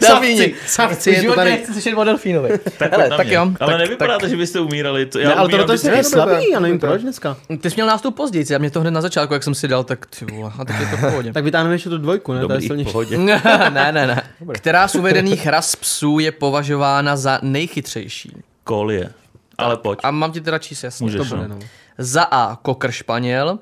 Delfíni. 0.00 0.54
savci, 0.66 1.10
je 1.10 1.16
to 1.16 1.22
Život 1.22 1.34
tady. 1.34 1.50
nechci 1.50 1.72
slyšet 1.72 1.94
o 1.94 2.04
delfínovi. 2.04 2.58
Tak, 2.78 2.92
Hele, 2.92 3.08
tak 3.16 3.26
jo. 3.28 3.40
Ale 3.60 3.72
tak, 3.72 3.80
nevypadá 3.80 4.12
tak, 4.12 4.20
to, 4.20 4.28
že 4.28 4.36
byste 4.36 4.60
umírali. 4.60 5.06
To, 5.06 5.18
já 5.18 5.28
Ne, 5.28 5.34
ale 5.34 5.48
tohle 5.48 5.64
je 5.64 5.66
vždycky. 5.76 5.90
taky 5.90 6.04
slabý, 6.04 6.50
já 6.52 6.60
nevím 6.60 6.78
proč 6.78 7.02
dneska. 7.02 7.36
Ty 7.60 7.70
jsi 7.70 7.76
měl 7.76 7.86
nástup 7.86 8.16
později, 8.16 8.44
já 8.50 8.58
mě 8.58 8.70
to 8.70 8.80
hned 8.80 8.90
na 8.90 9.00
začátku, 9.00 9.34
jak 9.34 9.42
jsem 9.42 9.54
si 9.54 9.68
dal, 9.68 9.84
tak 9.84 10.06
ty 10.06 10.24
vole, 10.24 10.52
a 10.58 10.64
teď 10.64 10.76
je 10.80 10.86
to 10.86 10.96
v 10.96 11.00
pohodě. 11.00 11.32
Tak 11.32 11.44
vytáhneme 11.44 11.74
ještě 11.74 11.88
tu 11.88 11.98
dvojku, 11.98 12.32
ne? 12.32 12.38
To 12.38 12.44
je 12.44 12.48
Dobrý, 12.48 12.64
v 12.64 12.66
silnější. 12.66 12.92
pohodě. 12.92 13.18
ne, 13.18 13.92
ne, 13.92 14.06
ne. 14.06 14.22
Která 14.52 14.88
z 14.88 14.94
uvedených 14.94 15.33
ras 15.46 15.76
psů 15.76 16.18
je 16.18 16.32
považována 16.32 17.16
za 17.16 17.38
nejchytřejší? 17.42 18.32
Kolie. 18.64 19.12
Ale 19.58 19.76
pojď. 19.76 19.98
A 20.02 20.10
mám 20.10 20.32
ti 20.32 20.40
teda 20.40 20.58
číst 20.58 20.84
jasně. 20.84 21.04
Můžeš, 21.04 21.18
To 21.28 21.36
bude, 21.36 21.48
no. 21.48 21.54
no. 21.54 21.66
Za 21.98 22.22
A 22.22 22.56
kokr 22.56 22.90
španěl, 22.90 23.58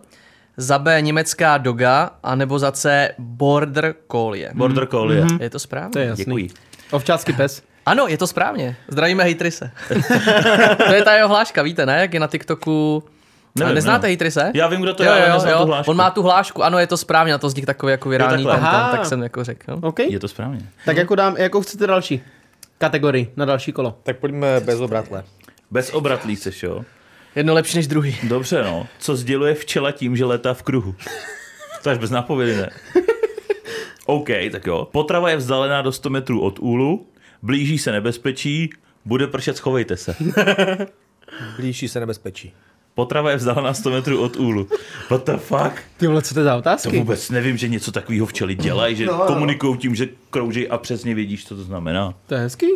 za 0.56 0.78
B 0.78 1.02
německá 1.02 1.58
doga, 1.58 2.10
anebo 2.22 2.58
za 2.58 2.72
C 2.72 3.08
border 3.18 3.94
collie. 4.12 4.50
Border 4.54 4.86
Collie. 4.86 5.26
Je 5.40 5.50
to 5.50 5.58
správně? 5.58 5.90
To 5.90 5.98
je 5.98 6.06
jasný. 6.06 6.24
Děkuji. 6.24 6.48
Ovčácký 6.90 7.32
pes. 7.32 7.62
Ano, 7.86 8.06
je 8.08 8.18
to 8.18 8.26
správně. 8.26 8.76
Zdravíme 8.88 9.22
hejtrise. 9.24 9.70
to 10.86 10.92
je 10.92 11.02
ta 11.04 11.14
jeho 11.14 11.28
hláška, 11.28 11.62
víte, 11.62 11.86
ne? 11.86 12.00
Jak 12.00 12.14
je 12.14 12.20
na 12.20 12.26
TikToku... 12.26 13.04
Nevím, 13.54 13.66
Nevím, 13.66 13.74
neznáte 13.74 14.02
nevím. 14.02 14.10
hejtrise? 14.10 14.50
Já 14.54 14.66
vím, 14.68 14.80
kdo 14.80 14.94
to 14.94 15.02
je, 15.02 15.08
ale 15.10 15.32
neznám 15.32 15.58
tu 15.60 15.66
hlášku. 15.66 15.90
On 15.90 15.96
má 15.96 16.10
tu 16.10 16.22
hlášku, 16.22 16.64
ano, 16.64 16.78
je 16.78 16.86
to 16.86 16.96
správně, 16.96 17.32
na 17.32 17.38
to 17.38 17.46
vznik 17.46 17.66
takový 17.66 17.90
jako 17.90 18.08
virální 18.08 18.44
ten, 18.44 18.54
ten, 18.54 18.62
tak 18.90 19.06
jsem 19.06 19.22
jako 19.22 19.44
řekl. 19.44 19.78
OK. 19.82 19.98
Je 19.98 20.18
to 20.20 20.28
správně. 20.28 20.60
Tak 20.84 20.96
jako 20.96 21.14
dám, 21.14 21.36
jako 21.36 21.60
chcete 21.62 21.86
další 21.86 22.22
kategorii 22.78 23.32
na 23.36 23.44
další 23.44 23.72
kolo. 23.72 23.98
Tak 24.02 24.16
pojďme 24.18 24.60
bez 24.60 24.80
obratle. 24.80 25.24
Bez 25.70 25.90
obratlí 25.90 26.36
seš, 26.36 26.62
jo? 26.62 26.84
Jedno 27.36 27.54
lepší 27.54 27.76
než 27.76 27.86
druhý. 27.86 28.16
Dobře, 28.22 28.62
no. 28.62 28.86
Co 28.98 29.16
sděluje 29.16 29.54
včela 29.54 29.92
tím, 29.92 30.16
že 30.16 30.24
letá 30.24 30.54
v 30.54 30.62
kruhu? 30.62 30.94
To 31.82 31.90
je 31.90 31.98
bez 31.98 32.10
nápovědy, 32.10 32.56
ne? 32.56 32.70
OK, 34.06 34.28
tak 34.52 34.66
jo. 34.66 34.88
Potrava 34.92 35.30
je 35.30 35.36
vzdálená 35.36 35.82
do 35.82 35.92
100 35.92 36.10
metrů 36.10 36.40
od 36.40 36.58
úlu, 36.58 37.06
blíží 37.42 37.78
se 37.78 37.92
nebezpečí, 37.92 38.70
bude 39.04 39.26
pršet, 39.26 39.56
schovejte 39.56 39.96
se. 39.96 40.14
Blíží 41.56 41.88
se 41.88 42.00
nebezpečí. 42.00 42.54
Potrava 42.94 43.30
je 43.30 43.36
vzdálená 43.36 43.74
100 43.74 43.90
metrů 43.90 44.20
od 44.22 44.36
úlu. 44.36 44.68
What 45.10 45.26
the 45.26 45.36
fuck? 45.36 45.72
Ty 45.96 46.06
vole, 46.06 46.22
co 46.22 46.34
to 46.34 46.40
je 46.40 46.44
za 46.44 46.52
To 46.52 46.58
otázky? 46.58 46.98
vůbec 46.98 47.30
nevím, 47.30 47.56
že 47.56 47.68
něco 47.68 47.92
takového 47.92 48.26
včely 48.26 48.54
dělají, 48.54 48.96
že 48.96 49.06
no, 49.06 49.18
komunikují 49.26 49.78
tím, 49.78 49.94
že 49.94 50.08
krouží 50.30 50.68
a 50.68 50.78
přesně 50.78 51.14
vědíš, 51.14 51.44
co 51.46 51.56
to 51.56 51.62
znamená. 51.62 52.14
To 52.26 52.34
je 52.34 52.40
hezký. 52.40 52.66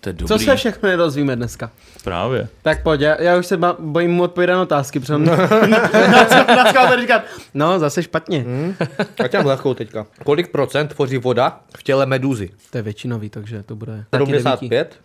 To 0.00 0.08
je 0.08 0.12
dobrý. 0.12 0.28
Co 0.28 0.38
se 0.44 0.56
všechno 0.56 0.88
nedozvíme 0.88 1.36
dneska? 1.36 1.70
Právě. 2.04 2.48
Tak 2.62 2.82
pojď, 2.82 3.00
já, 3.00 3.22
já 3.22 3.36
už 3.38 3.46
se 3.46 3.56
ba- 3.56 3.76
bojím 3.78 4.10
mu 4.10 4.22
odpovědat 4.22 4.54
na 4.54 4.62
otázky, 4.62 5.00
protože 5.00 5.14
on 5.14 5.24
bude 6.86 7.00
říkat, 7.00 7.22
no 7.54 7.78
zase 7.78 8.02
špatně. 8.02 8.38
Hmm. 8.38 8.74
Já 9.22 9.28
tě 9.28 9.36
mám 9.36 9.46
lehkou 9.46 9.74
teďka. 9.74 10.06
Kolik 10.24 10.48
procent 10.50 10.88
tvoří 10.88 11.18
voda 11.18 11.60
v 11.76 11.82
těle 11.82 12.06
meduzy? 12.06 12.50
To 12.70 12.78
je 12.78 12.82
většinový, 12.82 13.30
takže 13.30 13.62
to 13.62 13.76
bude 13.76 14.04
taky 14.10 14.24
devíti. 14.24 14.42
75, 14.42 15.00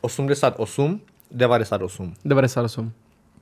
88, 0.00 1.00
98. 1.30 2.14
98. 2.24 2.92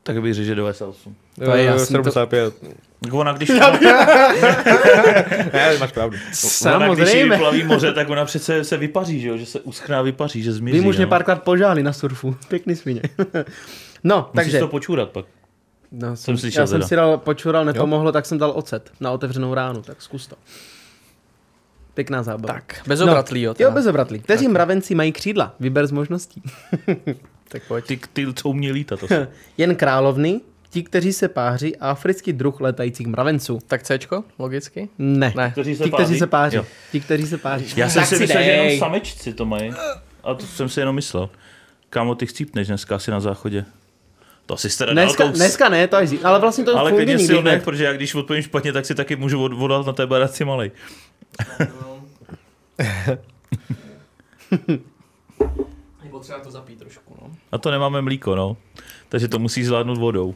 Tak 0.09 0.23
bych 0.23 0.35
řekl, 0.35 0.47
že 0.47 0.55
98. 0.55 1.15
To 1.35 1.45
je 1.51 1.63
Eh, 1.63 1.65
jasný, 1.65 1.81
to- 1.87 1.87
75. 1.87 2.55
Tak 3.01 3.15
ona, 3.15 3.33
když, 3.33 3.49
Ne, 5.53 5.77
máš 5.81 5.93
pravdu. 5.93 6.17
ona, 6.17 6.25
když 6.29 6.39
Samozřejmě. 6.41 7.25
vyplaví 7.25 7.65
moře, 7.65 7.93
tak 7.93 8.11
ona 8.11 8.25
přece 8.25 8.65
se 8.65 8.77
vypaří, 8.77 9.21
že, 9.21 9.29
jo? 9.29 9.37
že 9.37 9.47
se 9.47 9.61
uschná 9.61 10.03
vypaří, 10.03 10.43
že 10.43 10.53
zmizí. 10.53 10.79
Vím, 10.79 10.89
už 10.89 10.97
mě 10.97 11.05
no. 11.07 11.11
párkrát 11.11 11.43
požáli 11.43 11.83
na 11.83 11.93
surfu. 11.93 12.37
Pěkný 12.49 12.77
svině. 12.77 13.03
no, 14.05 14.17
Musíš 14.35 14.35
takže. 14.35 14.59
to 14.59 14.69
počůrat 14.69 15.11
pak. 15.11 15.25
No, 15.93 16.17
jsem, 16.17 16.39
slyšel 16.39 16.63
já 16.63 16.67
jsem 16.67 16.79
teda. 16.79 16.89
si 16.89 16.97
dal, 16.97 17.19
počural, 17.19 17.65
nepomohlo, 17.65 18.13
tak 18.13 18.27
jsem 18.27 18.39
dal 18.39 18.53
ocet 18.57 18.91
na 19.01 19.11
otevřenou 19.11 19.55
ránu, 19.55 19.83
tak 19.83 20.03
zkus 20.03 20.27
to. 20.27 20.37
Pěkná 21.95 22.23
zábava. 22.23 22.55
Tak, 22.55 22.81
bez 22.87 23.01
obratlí, 23.01 23.43
jo. 23.43 23.51
Jo, 23.51 23.55
teda. 23.55 23.71
bez 23.71 23.87
obratlí. 23.87 24.19
Kteří 24.21 24.49
mravenci 24.49 24.95
mají 24.95 25.13
křídla? 25.13 25.55
Vyber 25.61 25.87
z 25.87 25.93
možností. 25.93 26.43
Tak 27.49 27.63
pojď. 27.69 27.87
Ty, 27.87 28.01
ty 28.13 28.27
co 28.35 28.49
umějí 28.49 28.73
lítat. 28.73 29.01
To 29.01 29.09
jsou. 29.09 29.15
Jen 29.59 29.77
královny, 29.77 30.41
ti, 30.71 30.83
kteří 30.83 31.13
se 31.13 31.29
páří 31.29 31.77
a 31.77 31.91
africký 31.91 32.33
druh 32.33 32.61
letajících 32.61 33.07
mravenců. 33.07 33.59
Tak 33.67 33.83
Cčko, 33.83 34.25
logicky? 34.39 34.89
Ne. 34.99 35.33
Ne. 35.37 35.51
Kteří 35.51 35.77
se 35.77 35.85
Ti, 35.85 35.91
kteří 35.91 36.07
páří? 36.09 36.19
se 36.19 36.27
páří. 36.27 36.57
Jo. 36.57 36.67
Ti, 36.93 37.01
kteří 37.01 37.27
se 37.27 37.39
páří. 37.39 37.67
Já 37.77 37.89
jsem 37.91 38.03
Tak 38.03 38.09
si 38.09 38.19
myslel, 38.19 38.43
že 38.43 38.51
jenom 38.51 38.79
samečci 38.79 39.33
to 39.33 39.45
mají. 39.45 39.73
A 40.25 40.35
to 40.35 40.47
jsem 40.47 40.69
si 40.69 40.81
jenom 40.81 40.95
myslel. 40.95 41.31
Kámo, 41.91 42.15
ty 42.15 42.27
chcípneš 42.27 42.67
dneska 42.67 42.97
asi 42.97 43.11
na 43.11 43.21
záchodě. 43.21 43.65
To 44.47 44.57
si 44.57 44.79
teda 44.79 44.93
Dneska, 44.93 45.25
tou- 45.27 45.33
dneska 45.33 45.69
ne, 45.69 45.89
to 45.89 45.97
je 45.97 46.07
zí- 46.07 46.19
ale 46.25 46.39
vlastně 46.41 46.65
to 46.65 46.79
Ale 46.79 46.91
funguje 46.91 47.07
klidně 47.07 47.27
si 47.27 47.43
ne. 47.43 47.61
protože 47.61 47.85
já 47.85 47.93
když 47.93 48.15
odpovím 48.15 48.43
špatně, 48.43 48.73
tak 48.73 48.87
si 48.87 48.95
taky 48.95 49.17
můžu 49.17 49.43
od- 49.45 49.53
vodat 49.53 49.87
na 49.87 49.93
té 49.93 50.07
baraci 50.07 50.45
malej. 50.45 50.71
Je 56.19 56.21
potřeba 56.21 56.39
to 56.39 56.51
zapít 56.51 56.79
trošku, 56.79 57.15
no. 57.23 57.31
A 57.53 57.59
to 57.59 57.71
nemáme 57.71 58.03
mlíko, 58.03 58.37
no. 58.37 58.57
Takže 59.09 59.29
to 59.29 59.39
musí 59.39 59.65
zvládnout 59.65 59.99
vodou. 59.99 60.35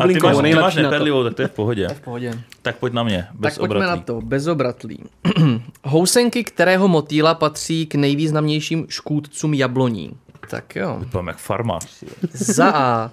A 0.00 0.06
ty 0.06 0.20
máš, 0.20 0.36
ty 0.42 0.54
máš 0.54 0.74
neperlivou, 0.74 1.24
tak 1.24 1.34
to 1.34 1.42
je 1.42 1.48
v 1.48 1.52
pohodě. 1.52 1.88
V 1.88 2.00
pohodě. 2.00 2.42
Tak 2.62 2.76
pojď 2.76 2.92
na 2.92 3.02
mě, 3.02 3.26
bez 3.34 3.54
tak 3.54 3.58
pojďme 3.58 3.76
obratlí. 3.76 3.98
na 4.00 4.04
to, 4.04 4.20
bez 4.20 4.46
obratlí. 4.46 5.04
Housenky 5.84 6.44
kterého 6.44 6.88
motýla 6.88 7.34
patří 7.34 7.86
k 7.86 7.94
nejvýznamnějším 7.94 8.86
škůdcům 8.88 9.54
jabloní? 9.54 10.16
Tak 10.50 10.76
jo. 10.76 10.96
Vypadám 11.00 11.26
jak 11.28 11.36
farmář. 11.36 12.02
jo. 12.02 12.08
Za 12.32 12.70
A. 12.74 13.10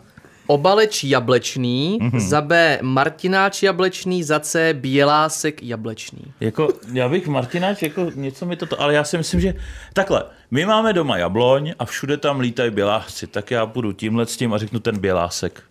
Obaleč 0.48 1.04
jablečný, 1.04 2.00
za 2.18 2.42
B. 2.42 2.80
Martináč 2.82 3.64
jablečný, 3.64 4.24
za 4.24 4.40
C. 4.40 4.74
Bělásek 4.74 5.64
jablečný. 5.64 6.34
Jako, 6.40 6.68
já 6.94 7.10
bych 7.10 7.28
Martináč, 7.28 7.82
jako 7.82 8.12
něco 8.16 8.46
mi 8.46 8.56
toto, 8.56 8.82
ale 8.82 8.94
já 8.94 9.04
si 9.04 9.18
myslím, 9.18 9.42
že 9.42 9.54
takhle, 9.94 10.24
my 10.52 10.66
máme 10.66 10.94
doma 10.94 11.18
jabloň 11.18 11.74
a 11.80 11.86
všude 11.86 12.18
tam 12.18 12.40
lítají 12.40 12.72
bělásci, 12.72 13.28
tak 13.28 13.52
já 13.52 13.66
půjdu 13.66 13.92
tímhle 13.92 14.26
s 14.26 14.38
tím 14.38 14.54
a 14.54 14.58
řeknu 14.58 14.80
ten 14.80 15.00
bělásek. 15.00 15.64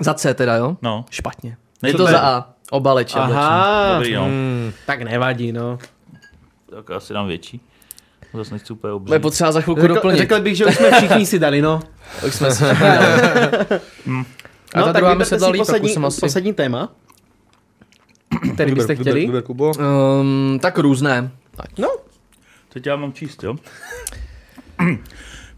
Za 0.00 0.14
C 0.14 0.34
teda, 0.34 0.56
jo? 0.56 0.76
No, 0.82 1.04
Špatně. 1.10 1.56
Ne, 1.82 1.88
Je 1.88 1.94
to 1.94 2.06
za 2.06 2.20
A. 2.20 2.48
Obaleč 2.70 3.14
jablečný. 3.14 3.36
Aha, 3.42 3.94
dobrý 3.94 4.14
no, 4.14 4.28
tak 4.86 5.02
nevadí, 5.02 5.52
no. 5.52 5.78
tak 6.70 6.90
asi 6.90 7.12
dám 7.12 7.26
větší. 7.26 7.60
Zase 8.36 8.54
nechci 8.54 8.72
úplně 8.72 8.92
Bude 8.98 9.16
obří. 9.16 9.22
potřeba 9.22 9.52
za 9.52 9.60
chvilku 9.60 9.80
Řekl, 9.80 9.94
doplnit. 9.94 10.18
řekl 10.18 10.40
bych, 10.40 10.56
že 10.56 10.66
už 10.66 10.74
jsme 10.76 10.90
všichni 10.92 11.26
si 11.26 11.38
dali, 11.38 11.62
no. 11.62 11.80
Už 12.26 12.34
jsme 12.34 12.50
si 12.50 12.64
všichni 12.64 12.86
dali. 12.88 13.00
A 14.74 14.80
ta 14.80 14.80
no, 14.80 14.84
tak 14.86 14.96
druhá 14.96 15.10
mi 15.10 15.14
vyberte 15.14 15.24
se 15.24 15.34
si 15.36 15.40
dala 15.40 15.52
líp, 15.52 15.60
tak 15.60 15.66
poslední, 15.66 15.88
už 15.88 15.92
jsem 15.94 16.04
asi... 16.04 16.20
poslední 16.20 16.52
téma, 16.54 16.92
který 18.54 18.74
byste 18.74 18.92
Vyber- 18.92 19.00
chtěli. 19.00 19.20
Vyber, 19.20 19.26
vyber 19.34 19.42
Kubo. 19.42 19.72
Um, 20.20 20.58
tak 20.62 20.78
různé. 20.78 21.30
No, 21.78 21.88
Teď 22.68 22.86
já 22.86 22.96
mám 22.96 23.12
číst, 23.12 23.42
jo? 23.42 23.56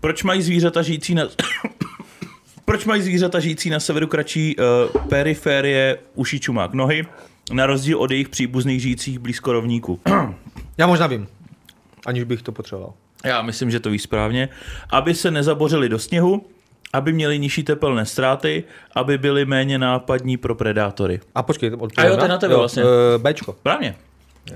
Proč 0.01 0.23
mají 0.23 0.43
zvířata 0.43 0.83
žijící 0.83 1.15
na... 1.15 1.25
Proč 1.27 1.37
proč 2.65 2.85
mají 2.85 3.03
zvířata 3.03 3.41
žijící 3.41 3.71
na 3.71 3.81
severu 3.81 4.07
kratší 4.07 4.57
uh, 4.57 5.03
periférie 5.09 5.99
uší 6.15 6.41
čumák 6.41 6.75
nohy, 6.75 7.07
na 7.53 7.67
rozdíl 7.67 7.99
od 7.99 8.11
jejich 8.11 8.29
příbuzných 8.29 8.81
žijících 8.83 9.19
blízko 9.19 9.53
rovníku? 9.53 10.01
Já 10.79 10.87
možná 10.87 11.07
vím, 11.07 11.29
aniž 12.07 12.25
bych 12.25 12.43
to 12.43 12.53
potřeboval. 12.53 12.93
Já 13.25 13.43
myslím, 13.43 13.71
že 13.71 13.81
to 13.81 13.91
víš 13.91 14.03
správně. 14.03 14.49
Aby 14.91 15.15
se 15.15 15.31
nezabořili 15.31 15.89
do 15.89 15.99
sněhu, 15.99 16.47
aby 16.93 17.13
měli 17.13 17.39
nižší 17.39 17.63
tepelné 17.63 18.07
ztráty, 18.07 18.65
aby 18.95 19.19
byli 19.19 19.45
méně 19.45 19.79
nápadní 19.79 20.37
pro 20.37 20.55
predátory. 20.55 21.21
A 21.35 21.43
počkej, 21.43 21.73
A 21.97 22.05
jo, 22.05 22.17
to 22.17 22.23
je 22.23 22.29
na 22.29 22.39
tebe 22.39 22.57
vlastně. 22.57 22.85
Uh, 22.85 22.91
Bčko. 23.23 23.53
Správně. 23.53 23.97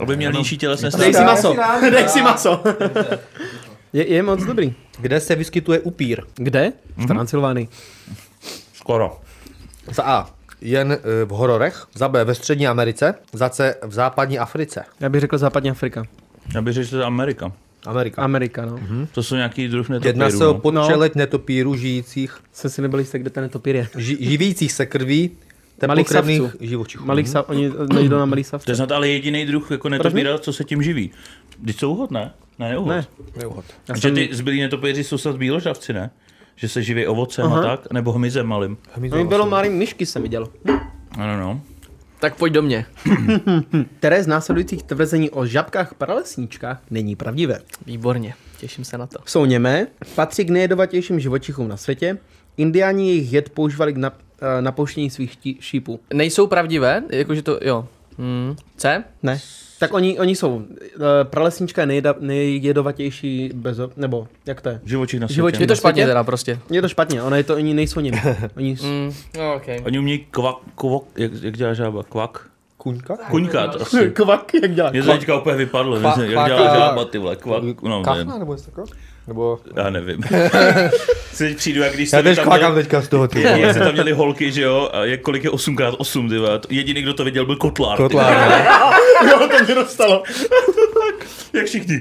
Aby 0.01 0.17
měli 0.17 0.39
nižší 0.39 0.59
tělesné 0.59 0.91
Dej 0.99 1.15
ztráty. 1.15 1.41
si 1.41 1.49
maso, 1.49 1.57
dej 1.91 2.09
si 2.09 2.23
maso. 2.23 2.63
je, 3.93 4.13
je 4.13 4.23
moc 4.23 4.45
dobrý. 4.45 4.75
Kde 4.99 5.21
se 5.21 5.35
vyskytuje 5.35 5.81
upír? 5.81 6.23
Kde? 6.35 6.73
V 6.97 7.07
Transylvánii. 7.07 7.69
Skoro. 8.73 9.21
Za 9.93 10.03
A. 10.03 10.31
Jen 10.61 10.93
eh, 10.93 11.25
v 11.25 11.29
hororech, 11.29 11.87
za 11.95 12.09
B 12.09 12.25
ve 12.25 12.35
střední 12.35 12.67
Americe, 12.67 13.15
za 13.33 13.49
C 13.49 13.75
v 13.83 13.93
západní 13.93 14.39
Africe. 14.39 14.85
Já 15.01 15.09
bych 15.09 15.21
řekl 15.21 15.39
západní 15.39 15.71
Afrika. 15.71 16.05
Já 16.55 16.63
bych 16.63 16.75
řekl, 16.75 16.85
že 16.85 16.91
to 16.91 16.97
je 16.99 17.05
Amerika. 17.05 17.53
Amerika. 17.87 18.23
Amerika, 18.23 18.67
no. 18.67 18.79
To 19.13 19.23
jsou 19.23 19.35
nějaký 19.35 19.69
druh 19.69 19.87
Jedná 19.91 19.99
netopírů. 20.27 20.39
se 20.39 20.47
o 20.47 20.53
no. 20.53 20.59
podčeleť 20.59 21.15
netopíru 21.15 21.77
žijících, 21.77 22.37
Jsem 22.53 22.71
si 22.71 22.83
nebyl 22.83 22.99
jistý, 22.99 23.19
kde 23.19 23.31
ten 23.31 23.43
netopír 23.43 23.77
je. 23.77 23.89
ži, 23.97 24.17
živících 24.21 24.73
se 24.73 24.87
krví 24.87 25.31
Malých 25.87 26.09
savců. 26.09 26.51
živočichů. 26.61 27.05
Malých 27.07 27.29
sa, 27.29 27.43
oni 27.43 27.71
nejdou 27.95 28.17
na 28.19 28.25
malý 28.25 28.43
To 28.43 28.49
savce. 28.49 28.71
je 28.71 28.77
snad 28.77 28.93
ale 28.93 29.09
jediný 29.09 29.47
druh 29.47 29.71
jako 29.71 29.89
netopíra, 29.89 30.39
co 30.39 30.53
se 30.53 30.65
tím 30.65 30.83
živí. 30.83 31.11
Teď 31.67 31.77
jsou 31.79 31.91
uhod, 31.93 32.11
ne? 32.11 32.31
Ne, 32.59 32.69
neuhod. 32.71 32.89
Ne. 32.89 33.07
Neuhod. 33.37 33.65
Že 33.95 34.01
jsem, 34.01 34.15
ty 34.15 34.29
zbylí 34.33 34.61
netopíři 34.61 35.05
jsou 35.05 35.19
snad 35.19 35.37
bíložravci, 35.37 35.93
ne? 35.93 36.11
Že 36.57 36.69
se 36.69 36.83
živí 36.83 37.07
ovocem 37.07 37.45
a 37.47 37.49
Aha. 37.49 37.63
tak, 37.63 37.93
nebo 37.93 38.13
hmyzem 38.13 38.47
malým. 38.47 38.77
no, 39.11 39.25
bylo 39.25 39.47
malý 39.47 39.69
myšky 39.71 40.07
jsem 40.07 40.23
viděl. 40.23 40.49
Ano, 41.11 41.37
no. 41.41 41.61
Tak 42.23 42.37
pojď 42.37 42.53
do 42.53 42.63
mě. 42.63 42.87
Které 43.99 44.23
z 44.23 44.27
následujících 44.27 44.83
tvrzení 44.83 45.31
o 45.31 45.47
žabkách 45.47 45.95
pralesníčkách 45.95 46.83
není 46.91 47.17
pravdivé? 47.17 47.61
Výborně, 47.87 48.35
těším 48.59 48.85
se 48.85 48.99
na 48.99 49.07
to. 49.07 49.19
Jsou 49.27 49.45
němé, 49.45 49.87
patří 50.15 50.45
k 50.45 50.51
nejjedovatějším 50.51 51.21
živočichům 51.21 51.69
na 51.69 51.77
světě, 51.77 52.19
indiáni 52.57 53.09
jejich 53.09 53.33
jed 53.33 53.49
používali 53.49 53.93
k 53.93 53.97
nap, 53.97 54.15
eh, 54.43 54.63
napouštění 54.63 55.11
svých 55.11 55.37
tí, 55.37 55.57
šípů. 55.61 56.01
Nejsou 56.15 56.47
pravdivé, 56.47 57.03
jakože 57.11 57.43
to, 57.43 57.59
jo. 57.63 57.89
Hmm. 58.19 58.57
C? 58.77 59.05
Ne. 59.23 59.41
Tak 59.83 59.93
oni, 59.95 60.19
oni 60.19 60.37
jsou. 60.37 60.63
eh, 60.97 60.99
Pralesníčka 61.25 61.83
je 61.83 61.87
nejjeda, 61.87 62.15
nejjedovatější 62.21 63.51
bezo, 63.55 63.91
nebo 63.97 64.29
jak 64.47 64.61
to 64.61 64.69
je? 64.69 64.81
Živočich 64.85 65.21
na 65.21 65.27
světě. 65.29 65.35
Živočich. 65.35 65.61
Je 65.61 65.67
to 65.67 65.77
špatně 65.77 66.07
teda 66.07 66.25
prostě. 66.25 66.59
Je 66.71 66.83
to 66.83 66.89
špatně, 66.89 67.23
ono 67.23 67.37
je 67.37 67.43
to, 67.45 67.55
oni 67.55 67.75
nejsou 67.75 68.01
němi. 68.01 68.21
Oni, 68.57 68.77
s- 68.77 68.83
Mm. 68.83 69.13
No, 69.39 69.55
okay. 69.55 69.81
Oni 69.85 69.99
umějí 69.99 70.27
kvak, 70.31 70.57
kvok, 70.75 71.09
jak, 71.17 71.33
jak 71.43 71.57
dělá 71.57 71.75
žába? 71.75 72.03
Kvak? 72.03 72.47
Kuňka? 72.77 73.17
Kuňkat 73.17 73.83
asi. 73.83 74.11
Kvak, 74.15 74.55
jak 74.63 74.75
dělá? 74.75 74.91
Mě 74.91 75.03
to 75.03 75.13
teďka 75.13 75.39
úplně 75.39 75.57
vypadlo, 75.57 75.97
Kva- 76.01 76.21
jak 76.23 76.47
dělá 76.47 76.75
žába, 76.79 77.05
ty 77.05 77.19
vole, 77.19 77.37
kvak, 77.37 77.63
no, 77.83 78.03
Kachna 78.03 78.39
nebo 78.39 78.57
takového? 78.57 78.87
Nebo... 79.29 79.59
Já 79.77 79.91
nevím. 79.91 80.21
Si 81.33 81.49
teď 81.49 81.57
přijdu, 81.57 81.83
jak 81.83 81.95
když 81.95 82.13
Já 82.13 82.19
jste 82.19 82.23
teď 82.23 82.37
tam 82.37 82.45
kvakám 82.45 82.73
měli, 82.73 82.83
teďka 82.85 83.01
z 83.03 83.09
toho, 83.09 83.29
ty. 83.29 83.43
jak 83.43 83.71
jste 83.71 83.81
tam 83.85 83.93
měli 83.93 84.13
holky, 84.13 84.53
že 84.53 84.63
jo, 84.63 84.89
a 84.93 85.05
jak 85.05 85.21
kolik 85.21 85.45
je 85.45 85.51
8x8, 85.51 86.61
ty. 86.61 86.75
Jediný, 86.77 87.03
kdo 87.03 87.15
to 87.15 87.25
viděl, 87.25 87.47
byl 87.47 87.57
Kotlár. 87.57 87.97
Kotlár, 87.97 88.49
ne? 88.51 88.67
Jo, 89.31 89.49
to 89.59 89.65
mě 89.65 89.75
dostalo. 89.75 90.23
Jak 91.53 91.67
všichni. 91.67 92.01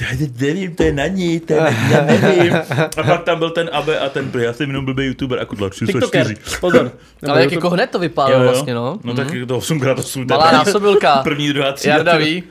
Já 0.00 0.16
teď 0.18 0.30
nevím, 0.40 0.74
to 0.74 0.82
je 0.82 0.92
na 0.92 1.06
ní, 1.06 1.40
to 1.40 1.52
je 1.52 1.60
na 1.60 1.70
ní, 1.70 1.76
já 1.90 2.04
nevím. 2.04 2.54
A 2.96 3.02
pak 3.02 3.22
tam 3.24 3.38
byl 3.38 3.50
ten 3.50 3.70
Abe 3.72 3.98
a 3.98 4.08
ten 4.08 4.30
Pri, 4.30 4.44
já 4.44 4.52
jsem 4.52 4.68
jenom 4.68 4.84
blbý 4.84 5.04
youtuber 5.04 5.38
a 5.40 5.44
Kotlár 5.44 5.70
TikToker, 5.70 6.24
304. 6.26 6.58
pozor. 6.60 6.90
Ale 7.28 7.40
jak 7.42 7.52
jako 7.52 7.70
hned 7.70 7.90
to 7.90 7.98
Jo, 7.98 8.00
vypálil 8.00 8.38
jo. 8.42 8.44
vlastně, 8.48 8.74
no. 8.74 8.98
No 9.04 9.14
tak 9.14 9.32
je 9.34 9.46
to 9.46 9.58
8x8. 9.58 10.12
to 10.14 10.18
je 10.20 10.24
Malá 10.38 10.44
první- 10.50 10.58
násobilka. 10.58 11.16
První, 11.22 11.48
druhá 11.52 11.72
třída. 11.72 11.94
Jarda 11.94 12.16
ví. 12.16 12.42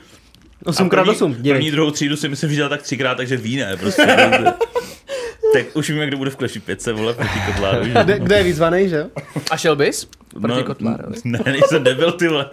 A 0.66 0.70
8x8, 0.70 1.32
první, 1.34 1.50
první, 1.50 1.70
druhou 1.70 1.90
třídu 1.90 2.16
si 2.16 2.28
myslím, 2.28 2.50
že 2.50 2.56
dělal 2.56 2.70
tak 2.70 2.82
třikrát, 2.82 3.14
takže 3.14 3.36
ví 3.36 3.56
ne, 3.56 3.76
prostě. 3.76 4.02
tak 5.54 5.66
už 5.74 5.90
víme, 5.90 6.06
kdo 6.06 6.16
bude 6.16 6.30
v 6.30 6.36
Clashi 6.36 6.60
5, 6.60 6.86
vole, 6.86 7.14
proti 7.14 7.40
Kotláru. 7.46 7.84
že? 7.84 7.90
Kde, 8.04 8.18
kde 8.18 8.36
je 8.38 8.42
vyzvaný, 8.44 8.88
že? 8.88 9.06
A 9.50 9.56
šel 9.56 9.76
bys? 9.76 10.04
Proti 10.40 10.48
No, 10.58 10.64
Kotlárovi. 10.64 11.16
Ne, 11.24 11.38
nejsem 11.46 11.82
nebyl, 11.84 12.12
ty 12.12 12.28
vole. 12.28 12.50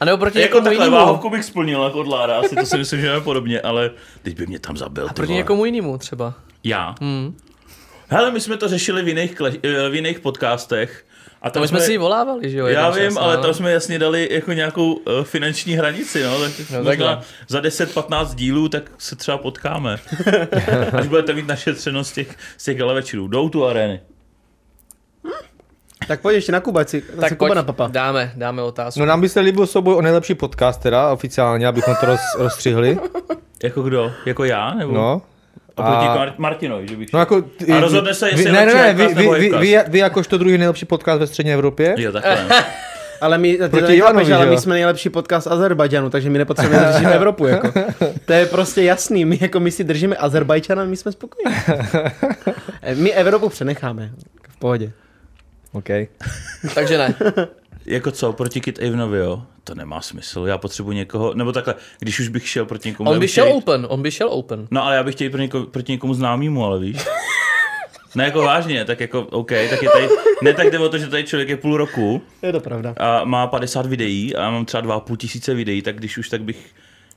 A 0.00 0.04
nebo 0.04 0.18
proti 0.18 0.40
Jako 0.40 0.48
někomu 0.58 0.64
takhle 0.64 0.84
jinému. 0.86 0.96
váhovku 0.96 1.30
bych 1.30 1.44
splnil 1.44 1.82
na 1.82 1.90
Kotlára, 1.90 2.36
asi 2.38 2.54
to 2.56 2.66
si 2.66 2.78
myslím, 2.78 3.00
že 3.00 3.06
je 3.06 3.20
podobně, 3.20 3.60
ale 3.60 3.90
teď 4.22 4.36
by 4.36 4.46
mě 4.46 4.58
tam 4.58 4.76
zabil, 4.76 5.04
A 5.04 5.08
ty 5.08 5.14
proti 5.14 5.32
někomu 5.32 5.64
jinému 5.64 5.98
třeba. 5.98 6.34
Já. 6.64 6.94
Hmm. 7.00 7.36
Hele, 8.08 8.30
my 8.30 8.40
jsme 8.40 8.56
to 8.56 8.68
řešili 8.68 9.02
v 9.02 9.08
jiných, 9.08 9.34
kle- 9.40 9.58
eh, 9.62 9.88
v 9.90 9.94
jiných 9.94 10.20
podcastech. 10.20 11.04
A 11.42 11.50
To 11.50 11.60
my 11.60 11.68
jsme 11.68 11.80
si 11.80 11.92
ji 11.92 11.98
volávali, 11.98 12.50
že 12.50 12.58
jo? 12.58 12.66
Já 12.66 12.90
vím, 12.90 13.04
čas, 13.04 13.16
ale 13.16 13.36
no. 13.36 13.42
tam 13.42 13.54
jsme 13.54 13.72
jasně 13.72 13.98
dali 13.98 14.28
jako 14.30 14.52
nějakou 14.52 14.92
uh, 14.92 15.02
finanční 15.22 15.74
hranici, 15.74 16.22
no, 16.22 16.40
tak 16.40 16.52
No, 16.70 16.84
takhle. 16.84 17.06
možná 17.06 17.22
za 17.48 17.60
10-15 17.60 18.34
dílů, 18.34 18.68
tak 18.68 18.90
se 18.98 19.16
třeba 19.16 19.38
potkáme. 19.38 19.96
Až 20.92 21.06
budete 21.06 21.32
mít 21.32 21.46
našetřeno 21.46 22.04
z 22.04 22.12
těch, 22.12 22.36
z 22.58 22.64
těch 22.64 22.78
gala 22.78 22.92
večerů. 22.92 23.28
Jdou 23.28 23.48
tu 23.48 23.66
arény. 23.66 24.00
Tak 26.08 26.20
pojď 26.20 26.34
ještě 26.34 26.52
na 26.52 26.60
Kuba, 26.60 26.80
ať 26.80 26.88
si, 26.88 27.02
ať 27.12 27.20
Tak 27.20 27.28
si 27.28 27.36
Kuba 27.36 27.48
pojď, 27.48 27.56
na 27.56 27.62
papa. 27.62 27.88
dáme, 27.92 28.32
dáme 28.36 28.62
otázku. 28.62 29.00
No 29.00 29.06
nám 29.06 29.20
by 29.20 29.28
se 29.28 29.40
líbil 29.40 29.66
souboj 29.66 29.94
o 29.94 30.02
nejlepší 30.02 30.34
podcast 30.34 30.80
teda, 30.82 31.12
oficiálně, 31.12 31.66
abychom 31.66 31.94
to 32.00 32.06
roz, 32.06 32.20
rozstřihli. 32.38 32.98
Jako 33.62 33.82
kdo? 33.82 34.12
Jako 34.26 34.44
já? 34.44 34.74
Nebo? 34.74 34.92
No. 34.92 35.22
A 35.76 35.82
proti 35.82 36.32
Martinovi, 36.38 36.88
že 36.88 36.96
bych 36.96 37.12
No 37.12 37.18
jako, 37.18 37.44
A 37.76 37.80
rozhodne 37.80 38.14
se, 38.14 38.28
jestli 38.28 38.42
vy, 38.42 38.48
je 38.48 38.52
ne, 38.52 38.60
lepší 38.60 38.76
ne, 38.76 38.82
ne, 38.82 38.94
vy, 38.94 39.14
vy, 39.14 39.28
vy, 39.38 39.50
vy, 39.58 39.78
vy, 39.88 39.98
jakožto 39.98 40.38
druhý 40.38 40.58
nejlepší 40.58 40.84
podcast 40.84 41.20
ve 41.20 41.26
střední 41.26 41.52
Evropě. 41.52 41.94
Jo, 41.98 42.12
takhle. 42.12 42.46
Ale 43.20 43.38
my, 43.38 43.52
ty 43.52 43.68
Proti 43.68 43.86
to 43.86 43.92
Ivanovi, 43.92 44.16
nechápeš, 44.16 44.32
ale 44.32 44.44
že 44.44 44.50
my 44.50 44.58
jsme 44.58 44.74
nejlepší 44.74 45.08
podcast 45.10 45.46
Azerbajdžanu, 45.46 46.10
takže 46.10 46.30
my 46.30 46.38
nepotřebujeme 46.38 46.92
řešit 46.92 47.06
Evropu. 47.12 47.46
Jako. 47.46 47.72
To 48.24 48.32
je 48.32 48.46
prostě 48.46 48.82
jasný. 48.82 49.24
My, 49.24 49.38
jako, 49.40 49.60
my 49.60 49.70
si 49.70 49.84
držíme 49.84 50.16
Azerbajdžana, 50.16 50.84
my 50.84 50.96
jsme 50.96 51.12
spokojení. 51.12 51.56
My 52.94 53.12
Evropu 53.12 53.48
přenecháme. 53.48 54.10
V 54.48 54.56
pohodě. 54.56 54.92
OK. 55.72 55.88
Takže 56.74 56.98
ne. 56.98 57.14
Jako 57.86 58.10
co, 58.10 58.32
proti 58.32 58.60
Kit 58.60 58.78
Avenovi, 58.78 59.18
jo? 59.18 59.42
To 59.64 59.74
nemá 59.74 60.00
smysl. 60.00 60.44
Já 60.46 60.58
potřebuji 60.58 60.92
někoho, 60.92 61.34
nebo 61.34 61.52
takhle, 61.52 61.74
když 61.98 62.20
už 62.20 62.28
bych 62.28 62.48
šel 62.48 62.64
proti 62.66 62.88
někomu. 62.88 63.10
On 63.10 63.18
by 63.18 63.28
šel 63.28 63.44
chtěl 63.44 63.56
jít- 63.56 63.62
open, 63.62 63.86
on 63.88 64.02
by 64.02 64.10
šel 64.10 64.28
open. 64.30 64.66
No 64.70 64.84
ale 64.84 64.96
já 64.96 65.02
bych 65.02 65.14
chtěl 65.14 65.24
jít 65.24 65.30
proti, 65.30 65.42
něko, 65.42 65.60
proti 65.62 65.92
někomu 65.92 66.14
známému, 66.14 66.64
ale 66.64 66.78
víš. 66.78 66.96
Ne 68.14 68.24
jako 68.24 68.42
vážně, 68.42 68.84
tak 68.84 69.00
jako 69.00 69.20
OK, 69.20 69.48
tak 69.70 69.82
je 69.82 69.88
tady, 69.90 70.08
ne 70.42 70.54
tak 70.54 70.70
jde 70.70 70.78
o 70.78 70.88
to, 70.88 70.98
že 70.98 71.06
tady 71.08 71.24
člověk 71.24 71.48
je 71.48 71.56
půl 71.56 71.76
roku 71.76 72.22
Je 72.42 72.52
to 72.52 72.60
pravda. 72.60 72.94
a 72.96 73.24
má 73.24 73.46
50 73.46 73.86
videí 73.86 74.36
a 74.36 74.42
já 74.42 74.50
mám 74.50 74.64
třeba 74.64 74.82
2,5 75.00 75.16
tisíce 75.16 75.54
videí, 75.54 75.82
tak 75.82 75.96
když 75.96 76.18
už 76.18 76.28
tak 76.28 76.42
bych, 76.42 76.66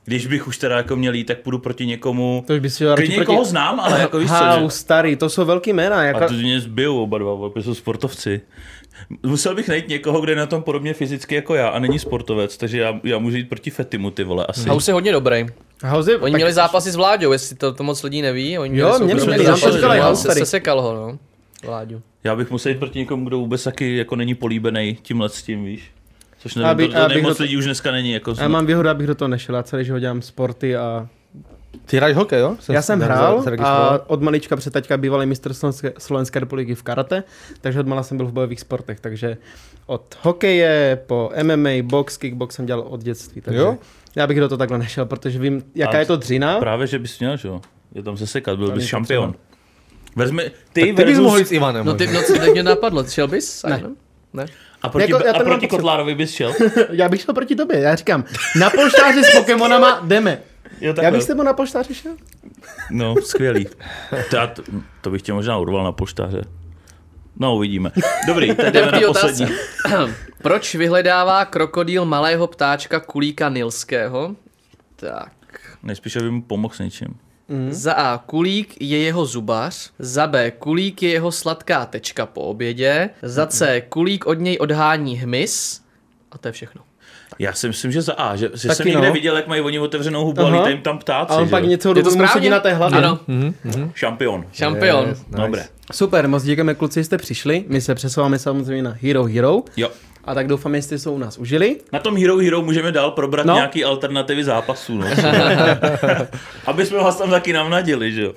když 0.04 0.26
bych 0.26 0.46
už 0.48 0.58
teda 0.58 0.76
jako 0.76 0.96
měl 0.96 1.14
jít, 1.14 1.24
tak 1.24 1.38
půjdu 1.38 1.58
proti 1.58 1.86
někomu, 1.86 2.44
To 2.46 2.68
šel 2.68 2.90
radši 2.90 3.02
klidně 3.02 3.16
někoho 3.16 3.38
proti... 3.38 3.50
znám, 3.50 3.80
ale 3.80 4.00
jako 4.00 4.18
víš 4.18 4.28
co, 4.28 4.34
Hau, 4.34 4.64
že... 4.64 4.70
starý, 4.70 5.16
to 5.16 5.28
jsou 5.28 5.44
velký 5.44 5.72
jména. 5.72 6.04
Jako... 6.04 6.24
A 6.24 6.28
to 6.28 6.34
mě 6.34 6.60
zbijou 6.60 7.02
oba 7.02 7.18
dva, 7.18 7.36
protože 7.50 7.64
jsou 7.64 7.74
sportovci. 7.74 8.40
Musel 9.22 9.54
bych 9.54 9.68
najít 9.68 9.88
někoho, 9.88 10.20
kdo 10.20 10.32
je 10.32 10.36
na 10.36 10.46
tom 10.46 10.62
podobně 10.62 10.94
fyzicky 10.94 11.34
jako 11.34 11.54
já 11.54 11.68
a 11.68 11.78
není 11.78 11.98
sportovec, 11.98 12.56
takže 12.56 12.78
já, 12.78 13.00
já 13.04 13.18
můžu 13.18 13.36
jít 13.36 13.48
proti 13.48 13.70
Fetimu, 13.70 14.10
ty 14.10 14.24
vole, 14.24 14.46
asi. 14.48 14.68
House 14.68 14.90
je 14.90 14.92
hodně 14.92 15.12
dobrý. 15.12 15.46
House 15.84 16.10
je, 16.12 16.18
Oni 16.18 16.32
tak- 16.32 16.38
měli 16.38 16.52
zápasy 16.52 16.90
s 16.90 16.96
Vláďou, 16.96 17.32
jestli 17.32 17.56
to, 17.56 17.72
to 17.72 17.82
moc 17.82 18.02
lidí 18.02 18.22
neví. 18.22 18.58
Oni 18.58 18.78
Jo, 18.78 18.88
měli 18.88 19.04
měli, 19.04 19.26
měli, 19.26 19.44
zápasy, 19.44 20.22
se, 20.22 20.32
sesekal 20.32 20.80
ho, 20.82 20.94
no. 20.94 21.18
Vláďu. 21.64 22.02
Já 22.24 22.36
bych 22.36 22.50
musel 22.50 22.72
jít 22.72 22.78
proti 22.78 22.98
někomu, 22.98 23.24
kdo 23.24 23.38
vůbec 23.38 23.64
taky 23.64 23.96
jako 23.96 24.16
není 24.16 24.34
políbený 24.34 24.98
tímhle 25.02 25.28
s 25.28 25.42
tím, 25.42 25.64
víš. 25.64 25.90
Což 26.38 26.54
nevím, 26.54 26.70
Aby- 26.70 26.86
to, 26.88 26.92
to 26.94 26.98
abych 27.00 27.22
moc 27.22 27.38
lidí 27.38 27.56
už 27.56 27.64
dneska 27.64 27.90
není. 27.92 28.12
Jako 28.12 28.34
Já 28.40 28.48
mám 28.48 28.66
výhodu, 28.66 28.88
abych 28.88 29.06
do 29.06 29.14
toho 29.14 29.28
nešel. 29.28 29.54
Já 29.54 29.62
celý 29.62 29.84
život 29.84 29.98
dělám 29.98 30.22
sporty 30.22 30.76
a 30.76 31.08
Ty 31.84 31.96
hraješ 31.96 32.16
hokej, 32.16 32.40
jo? 32.40 32.56
Já 32.68 32.82
jsem 32.82 33.00
hrál 33.00 33.44
a 33.58 33.98
od 34.06 34.22
malička 34.22 34.56
před 34.56 34.72
taťka 34.72 34.96
bývalý 34.96 35.26
mistr 35.26 35.54
Slovenské, 35.54 35.92
Slovenské 35.98 36.40
republiky 36.40 36.74
v 36.74 36.82
karate, 36.82 37.22
takže 37.60 37.80
od 37.80 37.86
mala 37.86 38.02
jsem 38.02 38.16
byl 38.16 38.26
v 38.26 38.32
bojových 38.32 38.60
sportech, 38.60 39.00
takže 39.00 39.36
od 39.86 40.16
hokeje 40.22 40.98
po 41.06 41.30
MMA, 41.42 41.70
box, 41.82 42.16
kickbox 42.16 42.54
jsem 42.54 42.66
dělal 42.66 42.84
od 42.88 43.02
dětství, 43.02 43.40
takže 43.40 43.60
Jo? 43.60 43.76
já 44.16 44.26
bych 44.26 44.40
do 44.40 44.48
toho 44.48 44.58
takhle 44.58 44.78
nešel, 44.78 45.06
protože 45.06 45.38
vím, 45.38 45.62
jaká 45.74 45.96
A 45.96 46.00
je 46.00 46.06
to 46.06 46.16
dřina. 46.16 46.58
Právě, 46.58 46.86
že 46.86 46.98
bys 46.98 47.18
měl, 47.18 47.36
že 47.36 47.48
jo? 47.48 47.60
Je 47.94 48.02
tam 48.02 48.16
se 48.16 48.26
sekat, 48.26 48.58
byl 48.58 48.70
bys 48.70 48.84
šampion. 48.84 49.34
Vezmi, 50.16 50.42
ty, 50.72 50.80
Tak 50.80 50.86
ty 50.86 50.92
bys 50.92 50.96
versus, 50.96 51.22
mohl 51.24 51.38
jít 51.38 51.48
s 51.48 51.52
Ivanem. 51.52 51.86
No 51.86 51.94
ty, 51.94 52.06
možná. 52.06 52.20
no 52.20 52.26
co 52.26 52.38
teď 52.38 52.52
mě 52.52 52.62
napadlo, 52.62 53.04
šel 53.04 53.28
bys? 53.28 53.62
Ne. 53.62 53.82
Ne. 54.32 54.46
a 54.82 54.88
proti, 54.88 55.12
Jako, 55.12 55.26
já 55.26 55.32
to 55.32 55.40
a 55.40 55.44
proti. 55.44 55.68
Kotlárovi 55.68 56.14
bys 56.14 56.32
šel? 56.34 56.52
Já 56.90 57.08
bych 57.08 57.20
šel 57.20 57.34
proti 57.34 57.54
tobě, 57.56 57.80
já 57.80 57.94
říkám, 57.94 58.24
na 58.60 58.70
polštáři 58.70 59.24
s 59.24 59.36
Pokémonama 59.36 60.00
jdeme. 60.04 60.38
Jo, 60.80 60.94
Já 61.02 61.10
bych 61.10 61.22
s 61.22 61.26
tebou 61.26 61.42
na 61.42 61.52
polštáři 61.52 61.94
šel? 61.94 62.12
No, 62.90 63.14
skvělý. 63.24 63.66
To, 64.30 64.36
já, 64.36 64.46
to, 64.46 64.62
to 65.00 65.10
bych 65.10 65.22
tě 65.22 65.32
možná 65.32 65.58
urval 65.58 65.84
na 65.84 65.92
poštáře. 65.92 66.42
No, 67.36 67.56
uvidíme. 67.56 67.92
Dobrý, 68.26 68.54
teď 68.54 68.74
jdeme 68.74 68.92
na 68.92 69.00
poslední. 69.06 69.44
otázka. 69.46 70.08
Proč 70.42 70.74
vyhledává 70.74 71.44
krokodýl 71.44 72.04
malého 72.04 72.46
ptáčka 72.46 73.00
kulíka 73.00 73.48
nilského? 73.48 74.36
Tak. 74.96 75.32
Nejspíš, 75.82 76.16
aby 76.16 76.30
mu 76.30 76.42
pomohl 76.42 76.74
s 76.74 76.78
něčím. 76.78 77.08
Mm. 77.48 77.72
Za 77.72 77.92
A. 77.92 78.18
Kulík 78.18 78.80
je 78.82 78.98
jeho 78.98 79.26
zubař. 79.26 79.90
Za 79.98 80.26
B. 80.26 80.50
Kulík 80.50 81.02
je 81.02 81.10
jeho 81.10 81.32
sladká 81.32 81.86
tečka 81.86 82.26
po 82.26 82.40
obědě. 82.40 83.10
Za 83.22 83.46
C. 83.46 83.80
Kulík 83.88 84.26
od 84.26 84.34
něj 84.34 84.58
odhání 84.60 85.16
hmyz. 85.16 85.82
A 86.32 86.38
to 86.38 86.48
je 86.48 86.52
všechno. 86.52 86.82
Já 87.38 87.52
si 87.52 87.68
myslím, 87.68 87.92
že 87.92 88.02
za 88.02 88.12
A, 88.12 88.36
že, 88.36 88.50
že 88.54 88.68
Taky 88.68 88.76
jsem 88.76 88.86
někde 88.86 89.06
no. 89.06 89.12
viděl, 89.12 89.36
jak 89.36 89.46
mají 89.46 89.60
oni 89.60 89.78
otevřenou 89.78 90.24
hubu 90.24 90.40
a 90.40 90.44
Aha. 90.46 90.56
lítají 90.56 90.74
jim 90.74 90.82
tam 90.82 90.98
ptáci. 90.98 91.32
A 91.32 91.36
on 91.36 91.44
že 91.44 91.50
pak 91.50 91.64
něco 91.64 91.88
Je 91.88 91.94
to 91.94 92.00
dobu 92.00 92.10
správně? 92.10 92.32
sedí 92.32 92.48
na 92.48 92.60
té 92.60 92.74
hlavě. 92.74 92.98
Ano. 92.98 93.18
Šampion. 93.94 94.44
Šampion. 94.52 95.08
Yes, 95.08 95.18
nice. 95.28 95.42
Dobré. 95.42 95.64
Super, 95.92 96.28
moc 96.28 96.42
děkujeme 96.42 96.74
kluci, 96.74 97.00
že 97.00 97.04
jste 97.04 97.18
přišli. 97.18 97.64
My 97.68 97.80
se 97.80 97.94
přesouváme 97.94 98.38
samozřejmě 98.38 98.82
na 98.82 98.96
Hero 99.02 99.24
Hero. 99.24 99.62
Jo. 99.76 99.88
A 100.24 100.34
tak 100.34 100.46
doufám, 100.46 100.74
že 100.74 100.82
jste 100.82 100.98
se 100.98 101.10
u 101.10 101.18
nás 101.18 101.38
užili. 101.38 101.76
Na 101.92 101.98
tom 101.98 102.16
Hero 102.16 102.36
Hero 102.36 102.62
můžeme 102.62 102.92
dál 102.92 103.10
probrat 103.10 103.46
No. 103.46 103.54
nějaký 103.54 103.84
alternativy 103.84 104.44
zápasů, 104.44 104.98
no. 104.98 105.06
Aby 106.66 106.86
jsme 106.86 106.98
vás 106.98 107.16
tam 107.18 107.30
taky 107.30 107.52
navnadili, 107.52 108.12
že 108.12 108.22
jo. 108.22 108.32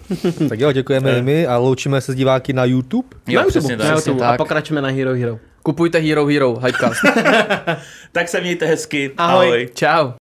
Tak 0.50 0.60
jo, 0.60 0.72
děkujeme 0.72 1.18
i 1.18 1.22
my 1.22 1.48
a 1.48 1.58
loučíme 1.58 2.02
se 2.02 2.12
s 2.12 2.16
diváky 2.16 2.54
na 2.54 2.66
YouTube. 2.66 3.08
Jo, 3.28 3.42
na 3.42 3.48
přesně 3.48 3.72
YouTube, 3.72 3.78
tak. 3.84 3.90
na 3.92 3.96
Přesně 3.96 4.10
YouTube. 4.12 4.26
A 4.28 4.30
tak. 4.32 4.38
pokračujeme 4.38 4.82
na 4.82 4.90
Hero 4.90 5.14
Hero. 5.14 5.40
Kupujte 5.64 6.00
Hero 6.00 6.26
Hero, 6.26 6.56
Hypecast. 6.56 7.02
Tak 8.12 8.30
se 8.30 8.42
mějte 8.42 8.66
hezky. 8.66 9.12
Ahoj. 9.18 9.46
Ahoj. 9.48 9.70
Čau. 9.74 10.12